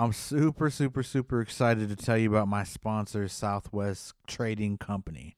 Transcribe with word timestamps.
I'm 0.00 0.14
super, 0.14 0.70
super, 0.70 1.02
super 1.02 1.42
excited 1.42 1.90
to 1.90 1.94
tell 1.94 2.16
you 2.16 2.30
about 2.30 2.48
my 2.48 2.64
sponsor, 2.64 3.28
Southwest 3.28 4.14
Trading 4.26 4.78
Company. 4.78 5.36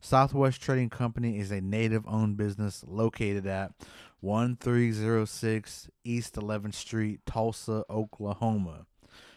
Southwest 0.00 0.60
Trading 0.60 0.90
Company 0.90 1.38
is 1.38 1.52
a 1.52 1.60
native 1.60 2.02
owned 2.08 2.36
business 2.36 2.84
located 2.84 3.46
at 3.46 3.70
1306 4.18 5.88
East 6.02 6.34
11th 6.34 6.74
Street, 6.74 7.20
Tulsa, 7.26 7.84
Oklahoma. 7.88 8.86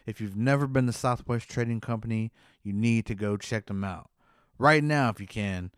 If 0.07 0.20
you've 0.20 0.36
never 0.36 0.66
been 0.66 0.88
to 0.88 0.93
Southwest 0.93 1.47
Trading 1.47 1.79
Company, 1.79 2.32
you 2.63 2.73
need 2.73 3.05
to 3.05 3.13
go 3.13 3.38
check 3.38 3.68
them 3.68 3.84
out 3.84 4.09
right 4.57 4.84
now 4.84 5.09
if 5.09 5.20
you 5.20 5.27
can, 5.27 5.70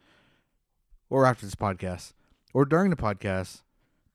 or 1.09 1.25
after 1.25 1.45
this 1.45 1.55
podcast, 1.55 2.13
or 2.54 2.63
during 2.63 2.89
the 2.89 2.95
podcast. 2.95 3.63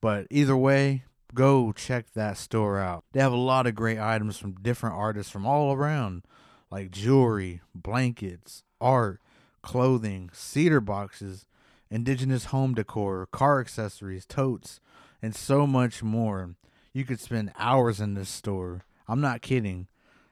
But 0.00 0.28
either 0.30 0.56
way, 0.56 1.04
go 1.34 1.72
check 1.72 2.06
that 2.14 2.36
store 2.36 2.78
out. 2.78 3.04
They 3.12 3.20
have 3.20 3.32
a 3.32 3.36
lot 3.36 3.66
of 3.66 3.74
great 3.74 3.98
items 3.98 4.38
from 4.38 4.54
different 4.54 4.96
artists 4.96 5.32
from 5.32 5.46
all 5.46 5.72
around, 5.72 6.22
like 6.70 6.90
jewelry, 6.90 7.60
blankets, 7.74 8.62
art, 8.80 9.20
clothing, 9.62 10.30
cedar 10.32 10.80
boxes, 10.80 11.46
indigenous 11.90 12.46
home 12.46 12.74
decor, 12.74 13.26
car 13.26 13.60
accessories, 13.60 14.26
totes, 14.26 14.80
and 15.20 15.34
so 15.34 15.66
much 15.66 16.02
more. 16.02 16.54
You 16.92 17.04
could 17.04 17.20
spend 17.20 17.52
hours 17.58 18.00
in 18.00 18.14
this 18.14 18.28
store. 18.28 18.84
I'm 19.08 19.20
not 19.20 19.42
kidding. 19.42 19.88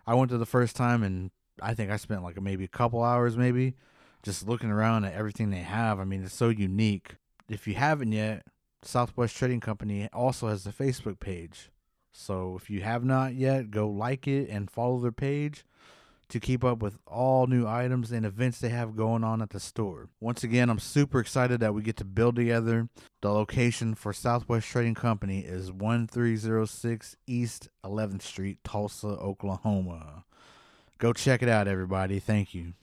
I 0.07 0.15
went 0.15 0.31
to 0.31 0.39
the 0.39 0.47
first 0.47 0.77
time 0.77 1.03
and 1.03 1.31
I 1.63 1.75
think 1.75 1.91
I 1.91 1.97
spent 1.97 2.23
like 2.23 2.41
maybe 2.41 2.65
a 2.65 2.69
couple 2.69 3.03
hours 3.03 3.37
maybe 3.37 3.75
just 4.23 4.47
looking 4.47 4.71
around 4.71 5.05
at 5.05 5.15
everything 5.15 5.51
they 5.51 5.59
have. 5.59 6.01
I 6.01 6.05
mean, 6.05 6.25
it's 6.25 6.35
so 6.35 6.49
unique. 6.49 7.17
If 7.49 7.67
you 7.67 7.75
haven't 7.75 8.13
yet, 8.13 8.45
Southwest 8.83 9.37
Trading 9.37 9.61
Company 9.61 10.09
also 10.13 10.49
has 10.49 10.67
a 10.67 10.73
Facebook 10.73 11.21
page. 11.21 11.71
So 12.13 12.57
if 12.57 12.71
you 12.71 12.81
have 12.81 13.05
not 13.05 13.35
yet, 13.35 13.71
go 13.71 13.89
like 13.89 14.27
it 14.27 14.49
and 14.49 14.71
follow 14.71 14.99
their 14.99 15.13
page 15.13 15.65
to 16.31 16.41
keep 16.41 16.65
up 16.65 16.81
with 16.81 16.97
all 17.07 17.47
new 17.47 17.67
items 17.67 18.13
and 18.13 18.25
events 18.25 18.61
they 18.61 18.69
have 18.69 18.97
going 18.97 19.25
on 19.25 19.43
at 19.43 19.51
the 19.51 19.61
store. 19.61 20.09
Once 20.21 20.43
again, 20.43 20.71
I'm 20.71 20.79
super 20.79 21.21
excited 21.21 21.61
that 21.61 21.75
we 21.75 21.83
get 21.83 21.97
to 21.99 22.05
build 22.05 22.37
together. 22.37 22.89
The 23.21 23.31
location 23.31 23.95
for 23.95 24.13
Southwest 24.13 24.69
Trading 24.69 24.95
Company 24.95 25.41
is 25.41 25.73
1306 25.73 27.17
East 27.27 27.69
11th 27.85 28.23
Street, 28.23 28.59
Tulsa, 28.65 29.09
Oklahoma. 29.09 30.25
Go 30.99 31.13
check 31.13 31.43
it 31.43 31.49
out, 31.49 31.69
everybody. 31.69 32.19
Thank 32.19 32.55
you. 32.55 32.75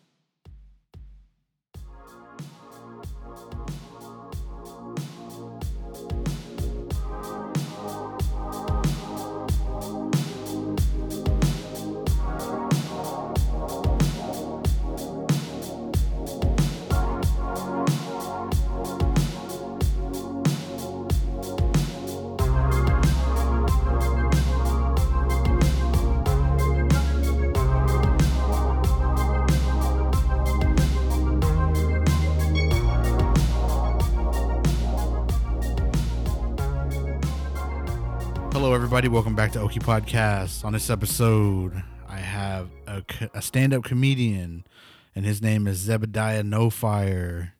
Everybody. 38.87 39.09
Welcome 39.09 39.35
back 39.35 39.51
to 39.51 39.59
Oki 39.59 39.81
Podcast. 39.81 40.63
On 40.63 40.71
this 40.71 40.89
episode, 40.89 41.83
I 42.07 42.19
have 42.19 42.69
a, 42.87 43.03
a 43.33 43.41
stand 43.41 43.73
up 43.73 43.83
comedian, 43.83 44.65
and 45.13 45.25
his 45.25 45.41
name 45.41 45.67
is 45.67 45.85
Zebediah 45.85 46.45
No 46.45 46.69
Fire. 46.69 47.53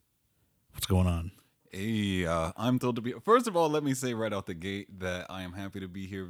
What's 0.71 0.85
going 0.85 1.05
on? 1.05 1.31
Hey, 1.69 2.25
uh, 2.25 2.53
I'm 2.55 2.79
thrilled 2.79 2.95
to 2.95 3.01
be. 3.01 3.11
First 3.25 3.45
of 3.45 3.57
all, 3.57 3.67
let 3.67 3.83
me 3.83 3.93
say 3.93 4.13
right 4.13 4.31
out 4.31 4.45
the 4.45 4.53
gate 4.53 5.01
that 5.01 5.25
I 5.29 5.41
am 5.41 5.51
happy 5.51 5.81
to 5.81 5.89
be 5.89 6.07
here 6.07 6.29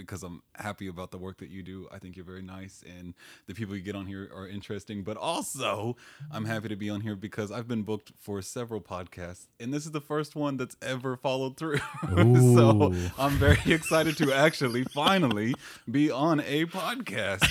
because 0.00 0.22
I'm 0.22 0.42
happy 0.54 0.88
about 0.88 1.10
the 1.10 1.18
work 1.18 1.38
that 1.38 1.50
you 1.50 1.62
do. 1.62 1.88
I 1.92 1.98
think 1.98 2.16
you're 2.16 2.24
very 2.24 2.42
nice, 2.42 2.82
and 2.86 3.14
the 3.46 3.54
people 3.54 3.76
you 3.76 3.82
get 3.82 3.94
on 3.94 4.06
here 4.06 4.30
are 4.34 4.48
interesting. 4.48 5.02
But 5.02 5.16
also, 5.16 5.96
I'm 6.30 6.44
happy 6.44 6.68
to 6.68 6.76
be 6.76 6.90
on 6.90 7.00
here 7.00 7.16
because 7.16 7.50
I've 7.50 7.68
been 7.68 7.82
booked 7.82 8.12
for 8.18 8.42
several 8.42 8.80
podcasts, 8.80 9.46
and 9.58 9.72
this 9.72 9.86
is 9.86 9.92
the 9.92 10.00
first 10.00 10.36
one 10.36 10.56
that's 10.56 10.76
ever 10.82 11.16
followed 11.16 11.56
through. 11.56 11.78
so 12.08 12.94
I'm 13.18 13.32
very 13.32 13.58
excited 13.72 14.16
to 14.18 14.32
actually 14.34 14.84
finally 14.84 15.54
be 15.90 16.10
on 16.10 16.40
a 16.40 16.66
podcast. 16.66 17.46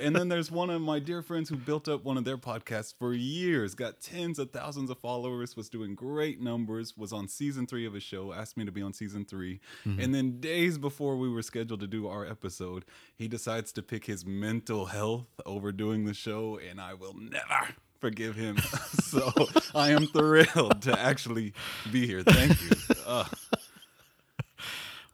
And 0.00 0.14
then 0.14 0.28
there's 0.28 0.50
one 0.50 0.70
of 0.70 0.80
my 0.80 0.98
dear 0.98 1.22
friends 1.22 1.48
who 1.48 1.56
built 1.56 1.88
up 1.88 2.04
one 2.04 2.16
of 2.16 2.24
their 2.24 2.38
podcasts 2.38 2.94
for 2.96 3.12
years, 3.12 3.74
got 3.74 4.00
tens 4.00 4.38
of 4.38 4.50
thousands 4.50 4.90
of 4.90 4.98
followers, 4.98 5.56
was 5.56 5.68
doing 5.68 5.94
great 5.94 6.40
numbers, 6.40 6.96
was 6.96 7.12
on 7.12 7.28
season 7.28 7.66
three 7.66 7.86
of 7.86 7.94
a 7.94 8.00
show, 8.00 8.32
asked 8.32 8.56
me 8.56 8.64
to 8.64 8.72
be 8.72 8.82
on 8.82 8.92
season 8.92 9.24
3 9.24 9.60
And 9.84 10.14
then 10.14 10.40
days 10.40 10.78
before 10.78 11.16
we 11.16 11.28
were 11.28 11.42
scheduled 11.42 11.80
to 11.80 11.86
do 11.86 12.08
our 12.08 12.24
episode, 12.26 12.84
he 13.16 13.28
decides 13.28 13.72
to 13.72 13.82
pick 13.82 14.06
his 14.06 14.24
mental 14.24 14.86
health 14.86 15.28
over 15.46 15.72
doing 15.72 16.04
the 16.04 16.14
show, 16.14 16.58
and 16.58 16.80
I 16.80 16.94
will 16.94 17.14
never 17.14 17.74
forgive 18.00 18.36
him. 18.36 18.58
so 19.02 19.32
I 19.74 19.90
am 19.90 20.06
thrilled 20.06 20.82
to 20.82 20.98
actually 20.98 21.52
be 21.90 22.06
here. 22.06 22.22
Thank 22.22 22.60
you. 22.62 22.70
Uh, 23.06 23.24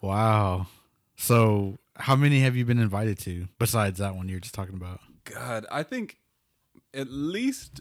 Wow. 0.01 0.67
So, 1.17 1.79
how 1.99 2.17
many 2.17 2.41
have 2.41 2.57
you 2.57 2.65
been 2.65 2.79
invited 2.79 3.19
to 3.21 3.49
besides 3.59 3.99
that 3.99 4.15
one 4.17 4.29
you're 4.29 4.41
just 4.41 4.55
talking 4.55 4.75
about? 4.75 5.01
God, 5.25 5.67
I 5.71 5.83
think 5.83 6.19
at 6.95 7.09
least 7.11 7.81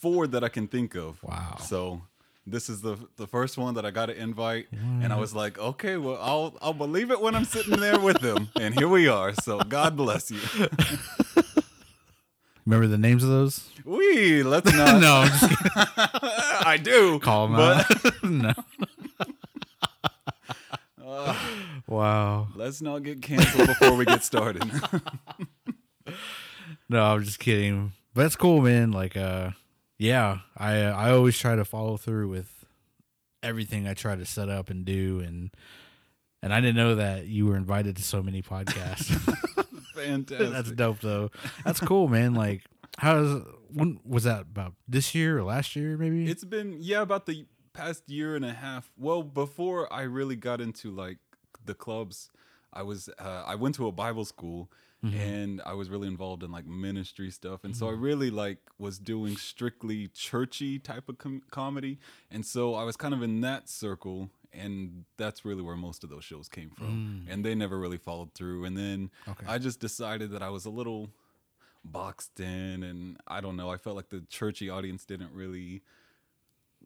four 0.00 0.26
that 0.26 0.44
I 0.44 0.48
can 0.48 0.68
think 0.68 0.94
of. 0.94 1.22
Wow. 1.22 1.56
So 1.60 2.02
this 2.46 2.68
is 2.68 2.80
the 2.82 2.96
the 3.16 3.26
first 3.26 3.58
one 3.58 3.74
that 3.74 3.84
I 3.84 3.90
got 3.90 4.10
an 4.10 4.16
invite, 4.16 4.68
and 4.72 5.12
I 5.12 5.16
was 5.18 5.34
like, 5.34 5.58
okay, 5.58 5.96
well, 5.96 6.18
I'll 6.20 6.56
I'll 6.62 6.72
believe 6.72 7.10
it 7.10 7.20
when 7.20 7.34
I'm 7.34 7.44
sitting 7.44 7.78
there 7.80 7.98
with 7.98 8.20
them, 8.20 8.48
and 8.60 8.74
here 8.74 8.88
we 8.88 9.08
are. 9.08 9.34
So 9.34 9.58
God 9.60 9.96
bless 9.96 10.30
you. 10.30 10.38
Remember 12.66 12.86
the 12.86 12.98
names 12.98 13.22
of 13.24 13.30
those? 13.30 13.70
We 13.84 14.42
let's 14.42 14.70
not. 14.76 15.00
no. 15.00 15.26
I 16.60 16.78
do 16.82 17.18
call 17.18 17.48
them 17.48 17.56
but 17.56 18.06
out. 18.06 18.22
no. 18.24 18.52
Uh, 21.08 21.34
Wow. 21.86 22.48
let's 22.54 22.82
not 22.82 23.02
get 23.02 23.22
canceled 23.22 23.66
before 23.68 23.94
we 23.94 24.04
get 24.04 24.22
started. 24.24 24.62
No, 26.88 27.02
I'm 27.04 27.22
just 27.22 27.38
kidding. 27.38 27.92
But 28.14 28.22
that's 28.22 28.36
cool, 28.36 28.62
man. 28.62 28.92
Like, 28.92 29.16
uh, 29.16 29.50
yeah, 29.98 30.38
I 30.56 30.82
uh, 30.82 30.92
I 30.96 31.10
always 31.10 31.38
try 31.38 31.54
to 31.54 31.64
follow 31.64 31.96
through 31.98 32.28
with 32.28 32.64
everything 33.42 33.86
I 33.86 33.94
try 33.94 34.16
to 34.16 34.24
set 34.24 34.48
up 34.48 34.70
and 34.70 34.84
do, 34.86 35.20
and 35.20 35.50
and 36.42 36.52
I 36.54 36.60
didn't 36.60 36.76
know 36.76 36.94
that 36.94 37.26
you 37.26 37.46
were 37.46 37.56
invited 37.56 37.96
to 37.96 38.02
so 38.02 38.22
many 38.22 38.40
podcasts. 38.42 39.08
Fantastic. 39.94 40.50
that's 40.50 40.70
dope, 40.72 41.00
though. 41.00 41.30
That's 41.64 41.80
cool, 41.80 42.08
man. 42.08 42.32
Like, 42.34 42.62
how's 42.96 43.42
when 43.72 44.00
was 44.06 44.24
that 44.24 44.42
about 44.42 44.72
this 44.88 45.14
year 45.14 45.38
or 45.38 45.42
last 45.44 45.76
year, 45.76 45.98
maybe? 45.98 46.30
It's 46.30 46.44
been 46.44 46.76
yeah 46.80 47.02
about 47.02 47.26
the 47.26 47.44
past 47.78 48.10
year 48.10 48.34
and 48.34 48.44
a 48.44 48.52
half. 48.52 48.90
Well, 48.98 49.22
before 49.22 49.92
I 49.92 50.02
really 50.02 50.36
got 50.36 50.60
into 50.60 50.90
like 50.90 51.18
the 51.64 51.74
clubs, 51.74 52.30
I 52.72 52.82
was 52.82 53.08
uh, 53.18 53.44
I 53.46 53.54
went 53.54 53.76
to 53.76 53.86
a 53.86 53.92
Bible 53.92 54.24
school 54.24 54.70
mm-hmm. 55.04 55.18
and 55.18 55.62
I 55.64 55.74
was 55.74 55.88
really 55.88 56.08
involved 56.08 56.42
in 56.42 56.50
like 56.50 56.66
ministry 56.66 57.30
stuff, 57.30 57.64
and 57.64 57.76
so 57.76 57.86
I 57.86 57.92
mm-hmm. 57.92 58.02
really 58.02 58.30
like 58.30 58.58
was 58.78 58.98
doing 58.98 59.36
strictly 59.36 60.08
churchy 60.08 60.78
type 60.78 61.08
of 61.08 61.18
com- 61.18 61.42
comedy, 61.50 61.98
and 62.30 62.44
so 62.44 62.74
I 62.74 62.82
was 62.84 62.96
kind 62.96 63.14
of 63.14 63.22
in 63.22 63.40
that 63.42 63.68
circle. 63.68 64.30
And 64.50 65.04
that's 65.18 65.44
really 65.44 65.60
where 65.60 65.76
most 65.76 66.04
of 66.04 66.10
those 66.10 66.24
shows 66.24 66.48
came 66.48 66.70
from, 66.70 67.26
mm. 67.28 67.32
and 67.32 67.44
they 67.44 67.54
never 67.54 67.78
really 67.78 67.98
followed 67.98 68.32
through. 68.32 68.64
And 68.64 68.78
then 68.78 69.10
Okay. 69.28 69.44
I 69.46 69.58
just 69.58 69.78
decided 69.78 70.30
that 70.30 70.42
I 70.42 70.48
was 70.48 70.64
a 70.64 70.70
little 70.70 71.10
boxed 71.84 72.40
in, 72.40 72.82
and 72.82 73.18
I 73.28 73.42
don't 73.42 73.56
know. 73.56 73.68
I 73.68 73.76
felt 73.76 73.94
like 73.94 74.08
the 74.08 74.24
churchy 74.30 74.70
audience 74.70 75.04
didn't 75.04 75.32
really 75.34 75.82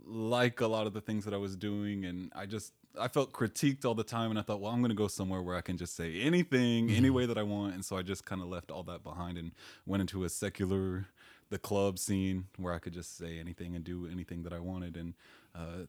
like 0.05 0.61
a 0.61 0.67
lot 0.67 0.87
of 0.87 0.93
the 0.93 1.01
things 1.01 1.25
that 1.25 1.35
I 1.35 1.37
was 1.37 1.57
doing, 1.57 2.05
and 2.05 2.33
I 2.35 2.47
just 2.47 2.73
I 2.99 3.09
felt 3.09 3.33
critiqued 3.33 3.85
all 3.85 3.95
the 3.95 4.05
time, 4.05 4.31
and 4.31 4.39
I 4.39 4.43
thought, 4.43 4.61
well, 4.61 4.73
I'm 4.73 4.83
gonna 4.83 4.95
go 4.95 5.09
somewhere 5.09 5.43
where 5.43 5.57
I 5.57 5.61
can 5.61 5.77
just 5.77 5.97
say 5.97 6.21
anything, 6.21 6.91
any 6.91 7.11
way 7.11 7.27
that 7.27 7.39
I 7.39 7.43
want, 7.43 7.75
and 7.75 7.85
so 7.85 7.97
I 7.97 8.03
just 8.03 8.25
kind 8.25 8.41
of 8.41 8.49
left 8.49 8.71
all 8.71 8.83
that 8.85 9.03
behind 9.03 9.39
and 9.39 9.53
went 9.87 10.01
into 10.01 10.25
a 10.25 10.29
secular, 10.29 11.07
the 11.51 11.59
club 11.59 11.99
scene 11.99 12.47
where 12.57 12.75
I 12.75 12.79
could 12.79 12.93
just 12.93 13.17
say 13.17 13.39
anything 13.39 13.75
and 13.75 13.85
do 13.85 14.09
anything 14.11 14.43
that 14.43 14.53
I 14.53 14.59
wanted, 14.59 14.97
and 14.97 15.15
uh, 15.55 15.87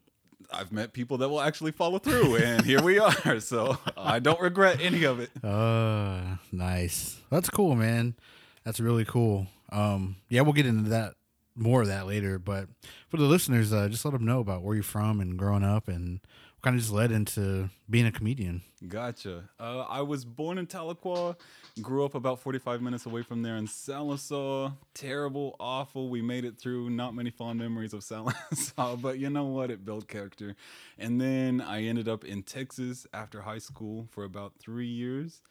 I've 0.51 0.71
met 0.71 0.93
people 0.93 1.17
that 1.19 1.29
will 1.29 1.41
actually 1.41 1.71
follow 1.71 1.99
through, 1.99 2.35
and 2.43 2.65
here 2.65 2.81
we 2.81 2.99
are. 2.99 3.39
So 3.39 3.77
I 3.97 4.19
don't 4.19 4.39
regret 4.39 4.79
any 4.81 5.03
of 5.03 5.19
it. 5.19 5.31
Uh, 5.43 6.37
nice. 6.51 7.17
That's 7.29 7.49
cool, 7.49 7.75
man. 7.75 8.15
That's 8.63 8.79
really 8.79 9.05
cool. 9.05 9.47
Um, 9.71 10.17
yeah, 10.29 10.41
we'll 10.41 10.53
get 10.53 10.65
into 10.65 10.89
that 10.91 11.15
more 11.55 11.81
of 11.81 11.87
that 11.87 12.07
later. 12.07 12.39
But 12.39 12.67
for 13.09 13.17
the 13.17 13.23
listeners, 13.23 13.73
uh, 13.73 13.87
just 13.89 14.05
let 14.05 14.11
them 14.11 14.25
know 14.25 14.39
about 14.39 14.63
where 14.63 14.75
you're 14.75 14.83
from 14.83 15.19
and 15.19 15.37
growing 15.37 15.63
up 15.63 15.87
and 15.87 16.19
what 16.55 16.63
kind 16.63 16.75
of 16.75 16.81
just 16.81 16.93
led 16.93 17.11
into 17.11 17.69
being 17.89 18.05
a 18.05 18.11
comedian? 18.11 18.61
Gotcha. 18.87 19.49
Uh, 19.59 19.81
I 19.81 20.01
was 20.01 20.25
born 20.25 20.57
in 20.57 20.65
Tahlequah, 20.65 21.35
grew 21.81 22.05
up 22.05 22.15
about 22.15 22.39
45 22.39 22.81
minutes 22.81 23.05
away 23.05 23.21
from 23.21 23.41
there 23.41 23.57
in 23.57 23.67
Sallisaw. 23.67 24.73
Terrible, 24.93 25.55
awful. 25.59 26.09
We 26.09 26.21
made 26.21 26.45
it 26.45 26.57
through. 26.57 26.89
Not 26.89 27.15
many 27.15 27.31
fond 27.31 27.59
memories 27.59 27.93
of 27.93 28.01
Sallisaw, 28.01 29.01
but 29.01 29.19
you 29.19 29.29
know 29.29 29.45
what? 29.45 29.71
It 29.71 29.85
built 29.85 30.07
character. 30.07 30.55
And 30.97 31.19
then 31.19 31.61
I 31.61 31.83
ended 31.83 32.07
up 32.07 32.23
in 32.23 32.43
Texas 32.43 33.07
after 33.13 33.41
high 33.41 33.59
school 33.59 34.07
for 34.09 34.23
about 34.23 34.53
three 34.59 34.87
years. 34.87 35.41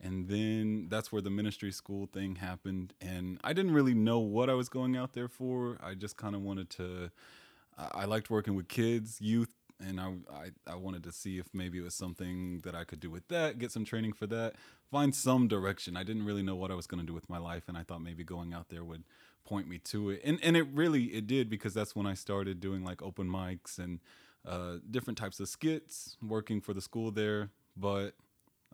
And 0.00 0.28
then 0.28 0.86
that's 0.88 1.10
where 1.10 1.22
the 1.22 1.30
ministry 1.30 1.72
school 1.72 2.08
thing 2.12 2.36
happened. 2.36 2.94
And 3.00 3.40
I 3.42 3.52
didn't 3.52 3.72
really 3.72 3.94
know 3.94 4.20
what 4.20 4.48
I 4.48 4.54
was 4.54 4.68
going 4.68 4.96
out 4.96 5.12
there 5.12 5.28
for. 5.28 5.78
I 5.82 5.94
just 5.94 6.16
kind 6.16 6.34
of 6.34 6.42
wanted 6.42 6.70
to. 6.70 7.10
I 7.76 8.06
liked 8.06 8.28
working 8.28 8.56
with 8.56 8.66
kids, 8.66 9.20
youth, 9.20 9.54
and 9.80 10.00
I, 10.00 10.14
I 10.32 10.72
I 10.72 10.74
wanted 10.74 11.04
to 11.04 11.12
see 11.12 11.38
if 11.38 11.46
maybe 11.52 11.78
it 11.78 11.82
was 11.82 11.94
something 11.94 12.60
that 12.64 12.74
I 12.74 12.84
could 12.84 13.00
do 13.00 13.10
with 13.10 13.28
that, 13.28 13.58
get 13.58 13.70
some 13.70 13.84
training 13.84 14.12
for 14.12 14.26
that, 14.26 14.54
find 14.90 15.14
some 15.14 15.46
direction. 15.48 15.96
I 15.96 16.02
didn't 16.02 16.24
really 16.24 16.42
know 16.42 16.56
what 16.56 16.70
I 16.70 16.74
was 16.74 16.86
going 16.86 17.00
to 17.00 17.06
do 17.06 17.14
with 17.14 17.28
my 17.28 17.38
life, 17.38 17.64
and 17.68 17.76
I 17.78 17.82
thought 17.82 18.02
maybe 18.02 18.24
going 18.24 18.52
out 18.52 18.68
there 18.68 18.84
would 18.84 19.04
point 19.44 19.68
me 19.68 19.78
to 19.78 20.10
it. 20.10 20.20
And 20.24 20.38
and 20.42 20.56
it 20.56 20.66
really 20.72 21.04
it 21.04 21.26
did 21.26 21.48
because 21.48 21.74
that's 21.74 21.94
when 21.94 22.06
I 22.06 22.14
started 22.14 22.60
doing 22.60 22.84
like 22.84 23.02
open 23.02 23.28
mics 23.28 23.78
and 23.78 24.00
uh, 24.46 24.78
different 24.90 25.18
types 25.18 25.40
of 25.40 25.48
skits, 25.48 26.16
working 26.22 26.60
for 26.60 26.74
the 26.74 26.80
school 26.80 27.10
there. 27.10 27.50
But 27.76 28.14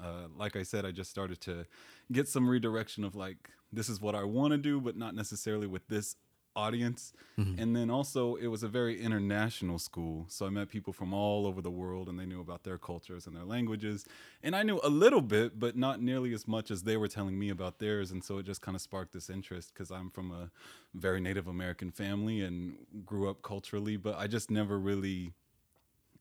uh, 0.03 0.29
like 0.37 0.57
I 0.57 0.63
said, 0.63 0.85
I 0.85 0.91
just 0.91 1.11
started 1.11 1.41
to 1.43 1.67
get 2.13 2.29
some 2.29 2.49
redirection 2.49 3.05
of 3.05 3.15
like 3.15 3.51
this 3.73 3.89
is 3.89 4.01
what 4.01 4.15
I 4.15 4.25
want 4.25 4.53
to 4.53 4.59
do, 4.59 4.81
but 4.81 4.97
not 4.97 5.15
necessarily 5.15 5.67
with 5.67 5.87
this 5.89 6.17
audience. 6.57 7.13
And 7.59 7.75
then 7.75 7.91
also, 7.91 8.37
it 8.37 8.47
was 8.47 8.63
a 8.63 8.69
very 8.69 9.01
international 9.01 9.79
school, 9.79 10.27
so 10.29 10.47
I 10.47 10.51
met 10.51 10.69
people 10.69 10.93
from 10.93 11.13
all 11.13 11.47
over 11.47 11.61
the 11.61 11.71
world, 11.71 12.09
and 12.09 12.19
they 12.19 12.27
knew 12.27 12.41
about 12.41 12.63
their 12.63 12.79
cultures 12.79 13.27
and 13.27 13.35
their 13.35 13.45
languages. 13.45 14.05
And 14.43 14.55
I 14.55 14.63
knew 14.63 14.79
a 14.85 14.89
little 14.89 15.21
bit, 15.21 15.59
but 15.59 15.77
not 15.77 16.01
nearly 16.01 16.33
as 16.33 16.47
much 16.47 16.71
as 16.71 16.85
they 16.85 16.97
were 16.97 17.09
telling 17.09 17.37
me 17.39 17.51
about 17.51 17.81
theirs. 17.81 18.13
And 18.13 18.23
so 18.23 18.39
it 18.39 18.47
just 18.47 18.63
kind 18.63 18.77
of 18.77 18.81
sparked 18.81 19.13
this 19.13 19.29
interest 19.29 19.73
because 19.75 19.91
I'm 19.91 20.11
from 20.11 20.31
a 20.31 20.51
very 20.95 21.21
Native 21.21 21.49
American 21.49 21.91
family 21.91 22.41
and 22.43 22.77
grew 23.05 23.29
up 23.29 23.43
culturally, 23.43 23.97
but 23.97 24.17
I 24.17 24.29
just 24.29 24.49
never 24.49 24.79
really 24.79 25.33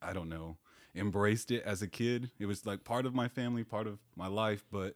I 0.02 0.14
don't 0.14 0.30
know, 0.30 0.58
embraced 0.96 1.52
it 1.52 1.64
as 1.64 1.82
a 1.82 1.88
kid. 1.88 2.32
It 2.40 2.46
was 2.46 2.66
like 2.66 2.84
part 2.84 3.06
of 3.06 3.14
my 3.14 3.28
family, 3.28 3.64
part 3.64 3.88
of 3.88 4.00
my 4.16 4.28
life, 4.28 4.64
but 4.72 4.96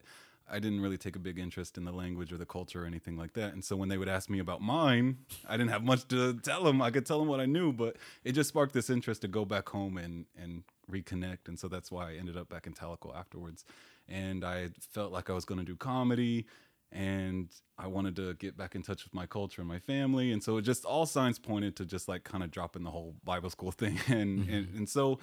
I 0.50 0.58
didn't 0.58 0.80
really 0.80 0.96
take 0.96 1.16
a 1.16 1.18
big 1.18 1.38
interest 1.38 1.76
in 1.76 1.84
the 1.84 1.92
language 1.92 2.32
or 2.32 2.38
the 2.38 2.46
culture 2.46 2.84
or 2.84 2.86
anything 2.86 3.16
like 3.16 3.34
that. 3.34 3.52
And 3.52 3.64
so 3.64 3.76
when 3.76 3.88
they 3.88 3.98
would 3.98 4.08
ask 4.08 4.30
me 4.30 4.38
about 4.38 4.60
mine, 4.60 5.18
I 5.46 5.56
didn't 5.56 5.70
have 5.70 5.84
much 5.84 6.08
to 6.08 6.34
tell 6.34 6.64
them. 6.64 6.80
I 6.80 6.90
could 6.90 7.04
tell 7.04 7.18
them 7.18 7.28
what 7.28 7.40
I 7.40 7.46
knew, 7.46 7.72
but 7.72 7.96
it 8.24 8.32
just 8.32 8.48
sparked 8.48 8.72
this 8.72 8.88
interest 8.88 9.22
to 9.22 9.28
go 9.28 9.44
back 9.44 9.68
home 9.68 9.98
and 9.98 10.26
and 10.40 10.62
reconnect. 10.90 11.48
And 11.48 11.58
so 11.58 11.68
that's 11.68 11.90
why 11.90 12.12
I 12.12 12.14
ended 12.14 12.36
up 12.36 12.48
back 12.48 12.66
in 12.66 12.72
Tahlequah 12.72 13.14
afterwards. 13.14 13.64
And 14.08 14.44
I 14.44 14.70
felt 14.92 15.12
like 15.12 15.28
I 15.28 15.34
was 15.34 15.44
going 15.44 15.58
to 15.58 15.66
do 15.66 15.76
comedy 15.76 16.46
and 16.90 17.50
I 17.76 17.86
wanted 17.86 18.16
to 18.16 18.32
get 18.34 18.56
back 18.56 18.74
in 18.74 18.82
touch 18.82 19.04
with 19.04 19.12
my 19.12 19.26
culture 19.26 19.60
and 19.60 19.68
my 19.68 19.78
family. 19.78 20.32
And 20.32 20.42
so 20.42 20.56
it 20.56 20.62
just 20.62 20.86
all 20.86 21.04
signs 21.04 21.38
pointed 21.38 21.76
to 21.76 21.84
just 21.84 22.08
like 22.08 22.24
kind 22.24 22.42
of 22.42 22.50
dropping 22.50 22.84
the 22.84 22.90
whole 22.90 23.16
Bible 23.22 23.50
school 23.50 23.70
thing. 23.82 24.00
And 24.08 24.48
and, 24.48 24.66
mm-hmm. 24.66 24.76
and 24.78 24.88
so 24.88 25.18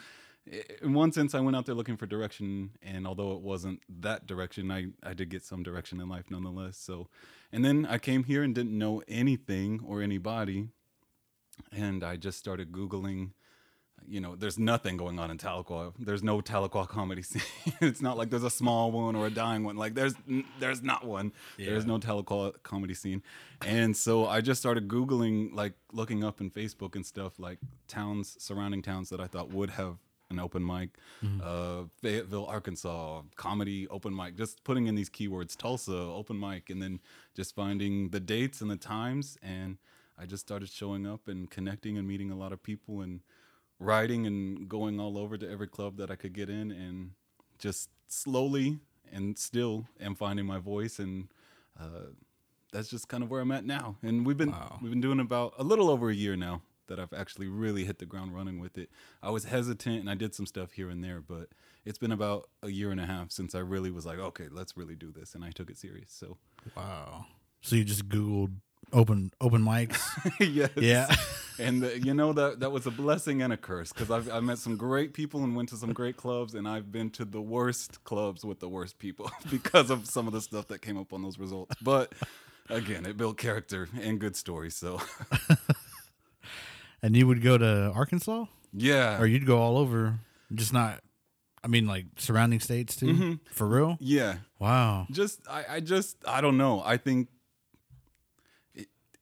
in 0.82 0.94
one 0.94 1.12
sense 1.12 1.34
I 1.34 1.40
went 1.40 1.56
out 1.56 1.66
there 1.66 1.76
looking 1.76 1.98
for 1.98 2.06
direction 2.06 2.72
and 2.82 3.08
although 3.08 3.34
it 3.34 3.42
wasn't 3.42 3.82
that 4.02 4.28
direction, 4.28 4.72
I, 4.72 4.88
I 5.04 5.14
did 5.14 5.30
get 5.30 5.44
some 5.44 5.64
direction 5.64 6.00
in 6.00 6.10
life 6.10 6.26
nonetheless. 6.30 6.78
So 6.78 7.08
and 7.52 7.64
then 7.64 7.86
I 7.86 7.98
came 7.98 8.24
here 8.24 8.44
and 8.44 8.54
didn't 8.54 8.78
know 8.78 9.02
anything 9.08 9.82
or 9.86 10.02
anybody. 10.02 10.70
And 11.72 12.04
I 12.04 12.18
just 12.18 12.38
started 12.38 12.72
Googling 12.72 13.32
you 14.08 14.20
know, 14.20 14.36
there's 14.36 14.60
nothing 14.60 14.98
going 14.98 15.20
on 15.20 15.32
in 15.32 15.38
Tahlequah. 15.38 15.94
There's 16.00 16.24
no 16.24 16.42
Tahlequah 16.42 16.88
comedy 16.90 17.22
scene. 17.22 17.42
it's 17.82 18.02
not 18.02 18.18
like 18.18 18.30
there's 18.30 18.44
a 18.44 18.50
small 18.50 18.92
one 18.92 19.16
or 19.16 19.28
a 19.28 19.30
dying 19.30 19.64
one. 19.64 19.76
Like 19.78 19.96
there's 19.96 20.16
there's 20.60 20.82
not 20.82 21.06
one. 21.06 21.32
There's 21.58 21.86
no 21.86 21.98
Tahlequah 21.98 22.64
comedy 22.64 22.94
scene. 22.94 23.24
And 23.66 23.96
so 23.96 24.28
I 24.28 24.42
just 24.42 24.60
started 24.60 24.88
googling, 24.88 25.54
like 25.54 25.74
looking 25.92 26.24
up 26.24 26.42
in 26.42 26.52
Facebook 26.52 26.96
and 26.96 27.06
stuff, 27.06 27.40
like 27.40 27.60
towns, 27.88 28.36
surrounding 28.40 28.82
towns 28.82 29.10
that 29.10 29.20
I 29.20 29.28
thought 29.28 29.50
would 29.52 29.72
have 29.72 29.98
an 30.36 30.44
open 30.44 30.66
mic. 30.66 30.90
Uh, 31.42 31.84
Fayetteville, 32.02 32.46
Arkansas, 32.46 33.22
comedy 33.36 33.88
open 33.90 34.16
mic. 34.16 34.36
Just 34.38 34.64
putting 34.64 34.88
in 34.88 34.96
these 34.96 35.10
keywords, 35.10 35.56
Tulsa 35.56 35.94
open 35.94 36.40
mic, 36.40 36.70
and 36.70 36.82
then 36.82 37.00
just 37.36 37.56
finding 37.56 38.10
the 38.10 38.20
dates 38.20 38.62
and 38.62 38.70
the 38.70 38.76
times. 38.78 39.38
And 39.42 39.78
I 40.18 40.26
just 40.26 40.42
started 40.46 40.70
showing 40.70 41.06
up 41.08 41.28
and 41.28 41.50
connecting 41.50 41.98
and 41.98 42.08
meeting 42.08 42.32
a 42.32 42.36
lot 42.38 42.52
of 42.54 42.62
people 42.62 43.02
and 43.02 43.22
writing 43.80 44.26
and 44.26 44.70
going 44.70 45.00
all 45.00 45.18
over 45.18 45.38
to 45.38 45.50
every 45.50 45.68
club 45.68 45.98
that 45.98 46.10
I 46.12 46.16
could 46.16 46.34
get 46.34 46.50
in 46.50 46.72
and 46.72 47.12
just 47.60 47.90
slowly 48.08 48.80
and 49.12 49.38
still 49.38 49.86
am 50.00 50.16
finding 50.16 50.46
my 50.46 50.58
voice 50.60 51.00
and 51.00 51.28
uh, 51.80 52.08
that's 52.72 52.90
just 52.90 53.08
kind 53.10 53.24
of 53.24 53.30
where 53.30 53.42
I'm 53.42 53.52
at 53.52 53.66
now. 53.66 53.98
And 54.02 54.26
we've 54.26 54.38
been 54.38 54.52
Wow. 54.52 54.80
we've 54.82 54.92
been 54.92 55.02
doing 55.02 55.20
about 55.20 55.54
a 55.58 55.64
little 55.64 55.90
over 55.90 56.10
a 56.10 56.16
year 56.16 56.36
now 56.38 56.62
that 56.88 57.00
I've 57.00 57.14
actually 57.14 57.48
really 57.48 57.86
hit 57.86 58.00
the 58.00 58.06
ground 58.06 58.34
running 58.34 58.60
with 58.60 58.78
it. 58.78 58.90
I 59.22 59.30
was 59.30 59.46
hesitant 59.46 60.00
and 60.00 60.10
I 60.10 60.16
did 60.16 60.36
some 60.36 60.46
stuff 60.46 60.74
here 60.74 60.90
and 60.90 61.04
there, 61.04 61.22
but 61.22 61.50
it's 61.86 61.98
been 61.98 62.12
about 62.12 62.50
a 62.64 62.70
year 62.70 62.92
and 62.92 63.00
a 63.00 63.06
half 63.06 63.32
since 63.32 63.56
I 63.56 63.60
really 63.60 63.92
was 63.92 64.06
like, 64.06 64.20
okay, 64.20 64.48
let's 64.52 64.76
really 64.76 64.96
do 64.96 65.12
this, 65.12 65.36
and 65.36 65.44
I 65.44 65.52
took 65.52 65.70
it 65.70 65.78
serious. 65.78 66.12
So 66.12 66.38
Wow. 66.76 67.26
So 67.62 67.76
you 67.76 67.84
just 67.84 68.08
Googled 68.10 68.54
open 68.94 69.32
open 69.42 69.62
mics? 69.62 70.02
yes. 70.40 70.70
Yeah. 70.76 71.14
and 71.60 71.84
uh, 71.84 71.90
you 71.90 72.14
know 72.14 72.34
that 72.34 72.60
that 72.60 72.72
was 72.72 72.86
a 72.86 72.92
blessing 72.92 73.42
and 73.42 73.54
a 73.54 73.58
curse 73.58 73.92
because 73.92 74.12
I've 74.12 74.32
I 74.32 74.40
met 74.40 74.58
some 74.58 74.78
great 74.78 75.14
people 75.14 75.44
and 75.44 75.56
went 75.56 75.70
to 75.70 75.78
some 75.78 75.94
great 75.94 76.18
clubs, 76.18 76.56
and 76.56 76.68
I've 76.68 76.92
been 76.92 77.10
to 77.12 77.26
the 77.26 77.42
worst 77.42 78.04
clubs 78.04 78.44
with 78.44 78.60
the 78.60 78.70
worst 78.70 79.00
people 79.00 79.32
because 79.52 79.90
of 79.90 80.08
some 80.08 80.28
of 80.28 80.34
the 80.34 80.42
stuff 80.42 80.68
that 80.70 80.82
came 80.82 80.98
up 80.98 81.14
on 81.14 81.22
those 81.22 81.38
results. 81.38 81.76
But 81.82 82.14
again, 82.70 83.06
it 83.06 83.18
built 83.18 83.38
character 83.38 83.90
and 84.00 84.20
good 84.20 84.36
stories. 84.36 84.76
So 84.76 85.02
and 87.06 87.16
you 87.16 87.26
would 87.28 87.42
go 87.44 87.58
to 87.58 87.92
Arkansas? 88.02 88.46
yeah, 88.74 89.20
Or 89.22 89.26
you'd 89.28 89.46
go 89.46 89.58
all 89.60 89.78
over, 89.78 90.20
just 90.54 90.74
not 90.74 91.02
I 91.64 91.68
mean 91.68 91.86
like 91.88 92.06
surrounding 92.18 92.60
states 92.60 92.96
too? 92.96 93.08
Mm-hmm. 93.14 93.34
For 93.58 93.68
real? 93.68 93.98
yeah. 94.00 94.34
Wow. 94.60 95.08
Just 95.12 95.40
I 95.50 95.62
I 95.76 95.80
just 95.94 96.18
I 96.28 96.42
don't 96.42 96.58
know. 96.58 96.82
I 96.94 96.98
think. 96.98 97.30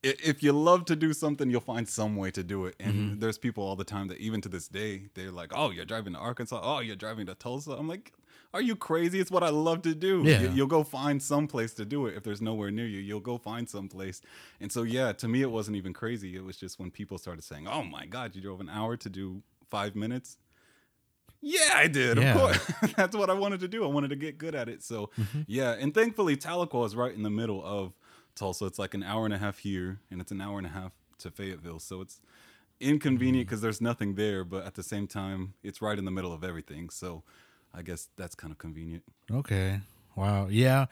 If 0.06 0.44
you 0.44 0.52
love 0.52 0.84
to 0.92 0.98
do 0.98 1.14
something, 1.14 1.50
you'll 1.50 1.62
find 1.74 1.88
some 1.88 2.18
way 2.18 2.30
to 2.32 2.44
do 2.44 2.66
it. 2.66 2.76
And 2.78 2.94
Mm-hmm. 2.94 3.20
there's 3.22 3.38
people 3.38 3.64
all 3.64 3.78
the 3.78 3.86
time 3.86 4.10
that, 4.10 4.18
even 4.18 4.42
to 4.42 4.50
this 4.50 4.68
day, 4.68 5.08
they're 5.14 5.32
like, 5.32 5.52
"Oh, 5.56 5.70
you're 5.72 5.86
driving 5.86 6.12
to 6.14 6.20
Arkansas. 6.20 6.60
Oh, 6.62 6.80
you're 6.82 6.98
driving 6.98 7.26
to 7.28 7.36
Tulsa." 7.36 7.72
I'm 7.72 7.88
like, 7.88 8.12
"Are 8.54 8.62
you 8.62 8.76
crazy? 8.76 9.20
It's 9.20 9.32
what 9.32 9.44
I 9.44 9.50
love 9.50 9.82
to 9.84 9.96
do. 9.96 10.22
Yeah. 10.26 10.42
You, 10.42 10.50
you'll 10.52 10.68
go 10.68 10.84
find 10.84 11.22
some 11.22 11.48
place 11.48 11.74
to 11.76 11.86
do 11.86 12.06
it. 12.08 12.16
If 12.16 12.24
there's 12.24 12.42
nowhere 12.42 12.72
near 12.72 12.88
you, 12.88 13.00
you'll 13.00 13.20
go 13.20 13.38
find 13.38 13.70
some 13.70 13.88
place." 13.90 14.22
And 14.62 14.72
so, 14.72 14.84
yeah, 14.84 15.12
to 15.14 15.28
me, 15.28 15.42
it 15.42 15.52
wasn't 15.52 15.78
even 15.78 15.94
crazy. 15.94 16.36
It 16.36 16.44
was 16.44 16.58
just 16.58 16.80
when 16.80 16.92
people 16.92 17.18
started 17.18 17.44
saying, 17.44 17.68
"Oh 17.68 17.84
my 17.84 18.06
God, 18.06 18.36
you 18.36 18.42
drove 18.42 18.62
an 18.62 18.70
hour 18.70 18.96
to 18.98 19.10
do 19.10 19.42
five 19.70 19.96
minutes." 19.96 20.38
Yeah, 21.46 21.72
I 21.76 21.88
did. 21.88 22.18
Yeah. 22.18 22.36
Of 22.36 22.40
course. 22.40 22.94
That's 22.96 23.16
what 23.18 23.30
I 23.30 23.34
wanted 23.34 23.60
to 23.62 23.68
do. 23.68 23.84
I 23.84 23.88
wanted 23.88 24.10
to 24.12 24.16
get 24.16 24.38
good 24.38 24.56
at 24.56 24.70
it. 24.70 24.82
So, 24.82 25.10
Mm-hmm. 25.20 25.42
yeah. 25.48 25.72
And 25.74 25.94
thankfully, 25.94 26.38
Tahlequah 26.38 26.86
is 26.86 26.96
right 26.96 27.14
in 27.14 27.24
the 27.24 27.30
middle 27.30 27.62
of 27.66 27.92
Tulsa. 28.36 28.66
It's 28.66 28.80
like 28.80 28.94
an 28.94 29.04
hour 29.04 29.26
and 29.26 29.34
a 29.34 29.38
half 29.38 29.58
here, 29.60 30.00
and 30.10 30.22
it's 30.22 30.32
an 30.32 30.40
hour 30.40 30.58
and 30.58 30.66
a 30.66 30.70
half 30.70 30.94
to 31.20 31.30
Fayetteville. 31.32 31.80
So 31.80 32.00
it's 32.02 32.22
inconvenient 32.80 33.48
because 33.48 33.62
there's 33.62 33.82
nothing 33.82 34.16
there, 34.16 34.44
but 34.46 34.66
at 34.66 34.76
the 34.76 34.84
same 34.84 35.06
time, 35.08 35.54
it's 35.64 35.82
right 35.82 35.98
in 36.00 36.06
the 36.06 36.12
middle 36.12 36.32
of 36.34 36.44
everything. 36.46 36.90
So 36.90 37.24
I 37.74 37.82
guess 37.82 38.10
that's 38.18 38.36
kind 38.36 38.52
of 38.52 38.58
convenient. 38.58 39.04
Okay. 39.32 39.80
Wow. 40.16 40.48
Yeah. 40.50 40.86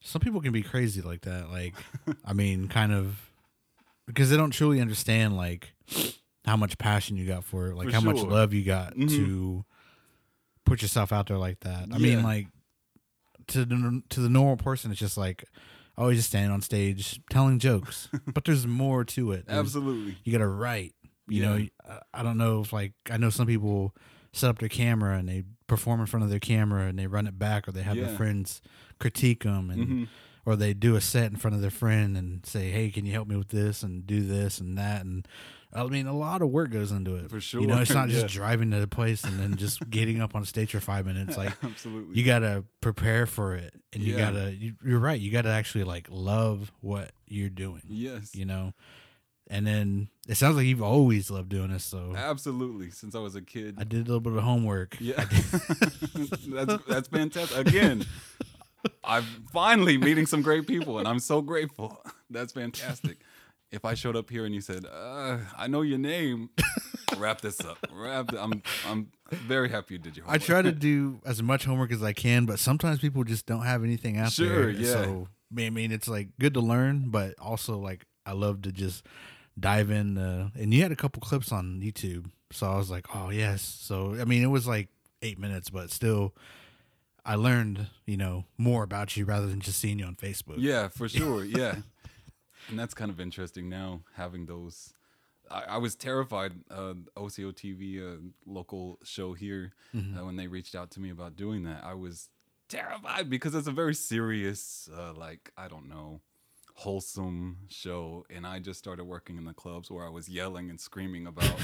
Some 0.00 0.20
people 0.20 0.40
can 0.40 0.52
be 0.52 0.62
crazy 0.62 1.00
like 1.02 1.22
that. 1.22 1.50
Like, 1.50 1.74
I 2.24 2.32
mean, 2.32 2.68
kind 2.68 2.92
of 2.92 3.30
because 4.06 4.30
they 4.30 4.36
don't 4.36 4.50
truly 4.50 4.80
understand 4.80 5.36
like 5.36 5.72
how 6.44 6.56
much 6.56 6.76
passion 6.78 7.16
you 7.16 7.26
got 7.26 7.44
for 7.44 7.68
it, 7.68 7.76
like 7.76 7.88
For 7.88 7.94
how 7.94 8.00
much 8.00 8.16
love 8.22 8.52
you 8.52 8.64
got 8.64 8.94
Mhm. 8.96 9.08
to 9.10 9.64
put 10.66 10.82
yourself 10.82 11.12
out 11.12 11.26
there 11.28 11.38
like 11.38 11.60
that. 11.60 11.88
I 11.92 11.96
Yeah. 11.96 12.16
mean, 12.16 12.22
like 12.22 12.48
to 13.48 13.64
the 13.64 14.02
to 14.10 14.20
the 14.20 14.28
normal 14.30 14.56
person, 14.56 14.90
it's 14.90 15.00
just 15.00 15.16
like 15.16 15.44
oh, 15.96 16.08
he's 16.08 16.18
just 16.18 16.30
standing 16.30 16.50
on 16.50 16.60
stage 16.60 17.20
telling 17.30 17.58
jokes, 17.60 18.08
but 18.26 18.44
there's 18.44 18.66
more 18.66 19.04
to 19.04 19.30
it. 19.30 19.46
There's- 19.46 19.60
Absolutely. 19.60 20.16
you 20.24 20.32
got 20.32 20.38
to 20.38 20.48
write. 20.48 20.92
You 21.28 21.42
Yeah. 21.42 21.56
know, 21.58 21.66
I 22.12 22.22
don't 22.24 22.36
know 22.36 22.60
if 22.62 22.72
like 22.72 22.92
I 23.10 23.16
know 23.16 23.30
some 23.30 23.46
people 23.46 23.94
set 24.34 24.50
up 24.50 24.58
their 24.58 24.68
camera 24.68 25.16
and 25.16 25.28
they 25.28 25.44
perform 25.66 26.00
in 26.00 26.06
front 26.06 26.24
of 26.24 26.30
their 26.30 26.38
camera 26.38 26.86
and 26.86 26.98
they 26.98 27.06
run 27.06 27.26
it 27.26 27.38
back, 27.38 27.66
or 27.66 27.72
they 27.72 27.82
have 27.82 27.96
Yeah. 27.96 28.06
their 28.06 28.16
friends 28.16 28.60
critique 28.98 29.44
them, 29.44 29.70
and 29.70 29.88
Mhm. 29.88 30.08
or 30.44 30.56
they 30.56 30.74
do 30.74 30.94
a 30.96 31.00
set 31.00 31.30
in 31.30 31.36
front 31.38 31.54
of 31.56 31.62
their 31.62 31.70
friend 31.70 32.16
and 32.18 32.44
say, 32.44 32.70
"Hey, 32.70 32.90
can 32.90 33.06
you 33.06 33.12
help 33.12 33.28
me 33.28 33.36
with 33.36 33.48
this 33.48 33.82
and 33.82 34.06
do 34.06 34.22
this 34.22 34.60
and 34.60 34.76
that?" 34.76 35.04
And 35.04 35.26
I 35.72 35.84
mean, 35.88 36.06
a 36.06 36.12
lot 36.16 36.40
of 36.42 36.50
work 36.50 36.70
goes 36.70 36.92
into 36.92 37.16
it. 37.16 37.28
For 37.30 37.40
sure. 37.40 37.60
You 37.60 37.66
know, 37.66 37.78
it's 37.80 37.92
not 37.92 38.08
just 38.08 38.22
yeah. 38.28 38.28
driving 38.28 38.70
to 38.70 38.78
the 38.78 38.86
place 38.86 39.24
and 39.24 39.40
then 39.40 39.56
just 39.56 39.88
getting 39.90 40.20
up 40.20 40.34
on 40.36 40.44
stage 40.44 40.70
for 40.70 40.78
five 40.80 41.04
minutes. 41.06 41.36
Like 41.36 41.52
Absolutely. 41.64 42.16
you 42.16 42.24
got 42.24 42.40
to 42.40 42.64
prepare 42.80 43.26
for 43.26 43.54
it, 43.56 43.74
and 43.92 44.02
you 44.02 44.12
Yeah. 44.14 44.18
got 44.18 44.30
to. 44.32 44.54
You, 44.54 44.74
you're 44.84 45.00
right. 45.00 45.20
You 45.20 45.32
got 45.32 45.42
to 45.42 45.48
actually 45.50 45.84
like 45.84 46.06
love 46.10 46.70
what 46.80 47.10
you're 47.26 47.48
doing 47.50 47.82
yes. 47.88 48.34
you 48.34 48.44
know 48.44 48.72
and 49.48 49.66
then 49.66 50.08
it 50.28 50.36
sounds 50.36 50.56
like 50.56 50.66
you've 50.66 50.82
always 50.82 51.30
loved 51.30 51.48
doing 51.50 51.70
this. 51.70 51.84
So 51.84 52.14
Absolutely, 52.16 52.90
since 52.90 53.14
I 53.14 53.18
was 53.18 53.34
a 53.36 53.42
kid. 53.42 53.76
I 53.78 53.84
did 53.84 54.00
a 54.00 54.04
little 54.04 54.20
bit 54.20 54.32
of 54.34 54.42
homework. 54.42 54.96
Yeah, 55.00 55.24
that's 56.48 56.84
that's 56.86 57.08
fantastic. 57.08 57.66
Again, 57.66 58.04
I'm 59.02 59.24
finally 59.52 59.98
meeting 59.98 60.26
some 60.26 60.42
great 60.42 60.66
people, 60.66 60.98
and 60.98 61.08
I'm 61.08 61.18
so 61.18 61.40
grateful. 61.40 61.98
That's 62.30 62.52
fantastic. 62.52 63.18
If 63.70 63.84
I 63.84 63.94
showed 63.94 64.16
up 64.16 64.28
here 64.30 64.44
and 64.44 64.54
you 64.54 64.60
said, 64.60 64.84
uh, 64.86 65.38
"I 65.56 65.66
know 65.68 65.82
your 65.82 65.98
name," 65.98 66.50
wrap 67.16 67.40
this 67.40 67.60
up. 67.60 67.78
Wrap. 67.92 68.28
th- 68.28 68.42
I'm 68.42 68.62
I'm 68.86 69.08
very 69.30 69.68
happy 69.68 69.94
you 69.94 69.98
did 69.98 70.16
your 70.16 70.26
I 70.28 70.38
try 70.38 70.62
to 70.62 70.72
do 70.72 71.20
as 71.24 71.42
much 71.42 71.64
homework 71.64 71.92
as 71.92 72.02
I 72.02 72.12
can, 72.12 72.44
but 72.46 72.58
sometimes 72.58 72.98
people 73.00 73.24
just 73.24 73.46
don't 73.46 73.62
have 73.62 73.84
anything 73.84 74.18
out 74.18 74.32
Sure, 74.32 74.48
there. 74.48 74.70
yeah. 74.70 74.88
So 74.92 75.28
I 75.58 75.70
mean, 75.70 75.92
it's 75.92 76.08
like 76.08 76.28
good 76.40 76.54
to 76.54 76.60
learn, 76.60 77.10
but 77.10 77.38
also 77.38 77.78
like 77.78 78.04
I 78.26 78.32
love 78.32 78.62
to 78.62 78.72
just 78.72 79.04
dive 79.58 79.90
in. 79.90 80.18
Uh, 80.18 80.50
and 80.58 80.72
you 80.74 80.82
had 80.82 80.92
a 80.92 80.96
couple 80.96 81.20
clips 81.20 81.52
on 81.52 81.80
YouTube, 81.80 82.26
so 82.50 82.66
I 82.70 82.76
was 82.76 82.90
like, 82.90 83.06
oh 83.14 83.30
yes. 83.30 83.62
So 83.62 84.16
I 84.20 84.24
mean, 84.24 84.42
it 84.42 84.48
was 84.48 84.66
like 84.66 84.88
eight 85.22 85.38
minutes, 85.38 85.70
but 85.70 85.90
still, 85.90 86.34
I 87.24 87.34
learned 87.36 87.86
you 88.06 88.16
know 88.16 88.44
more 88.58 88.82
about 88.82 89.16
you 89.16 89.24
rather 89.24 89.46
than 89.46 89.60
just 89.60 89.78
seeing 89.80 89.98
you 89.98 90.06
on 90.06 90.16
Facebook. 90.16 90.56
Yeah, 90.58 90.88
for 90.88 91.08
sure. 91.18 91.44
Yeah. 91.44 91.76
and 92.68 92.78
that's 92.78 92.94
kind 92.94 93.10
of 93.10 93.20
interesting 93.20 93.68
now 93.68 94.00
having 94.14 94.46
those. 94.46 94.92
I, 95.50 95.64
I 95.70 95.76
was 95.78 95.94
terrified. 95.94 96.52
Uh, 96.70 96.94
Osiyo 97.16 97.52
TV, 97.52 98.00
a 98.00 98.18
local 98.46 98.98
show 99.04 99.34
here, 99.34 99.72
uh, 99.94 100.24
when 100.24 100.36
they 100.36 100.46
reached 100.46 100.74
out 100.74 100.90
to 100.92 101.00
me 101.00 101.10
about 101.10 101.36
doing 101.36 101.64
that, 101.64 101.84
I 101.84 101.92
was 101.94 102.30
terrified 102.68 103.28
because 103.28 103.54
it's 103.54 103.66
a 103.68 103.72
very 103.72 103.94
serious, 103.94 104.88
uh, 104.96 105.12
like 105.12 105.52
I 105.56 105.68
don't 105.68 105.88
know, 105.88 106.22
wholesome 106.74 107.58
show, 107.68 108.26
and 108.28 108.46
I 108.46 108.58
just 108.58 108.78
started 108.78 109.04
working 109.04 109.38
in 109.38 109.44
the 109.44 109.54
clubs 109.54 109.90
where 109.90 110.04
I 110.04 110.10
was 110.10 110.28
yelling 110.28 110.70
and 110.70 110.80
screaming 110.80 111.26
about 111.26 111.54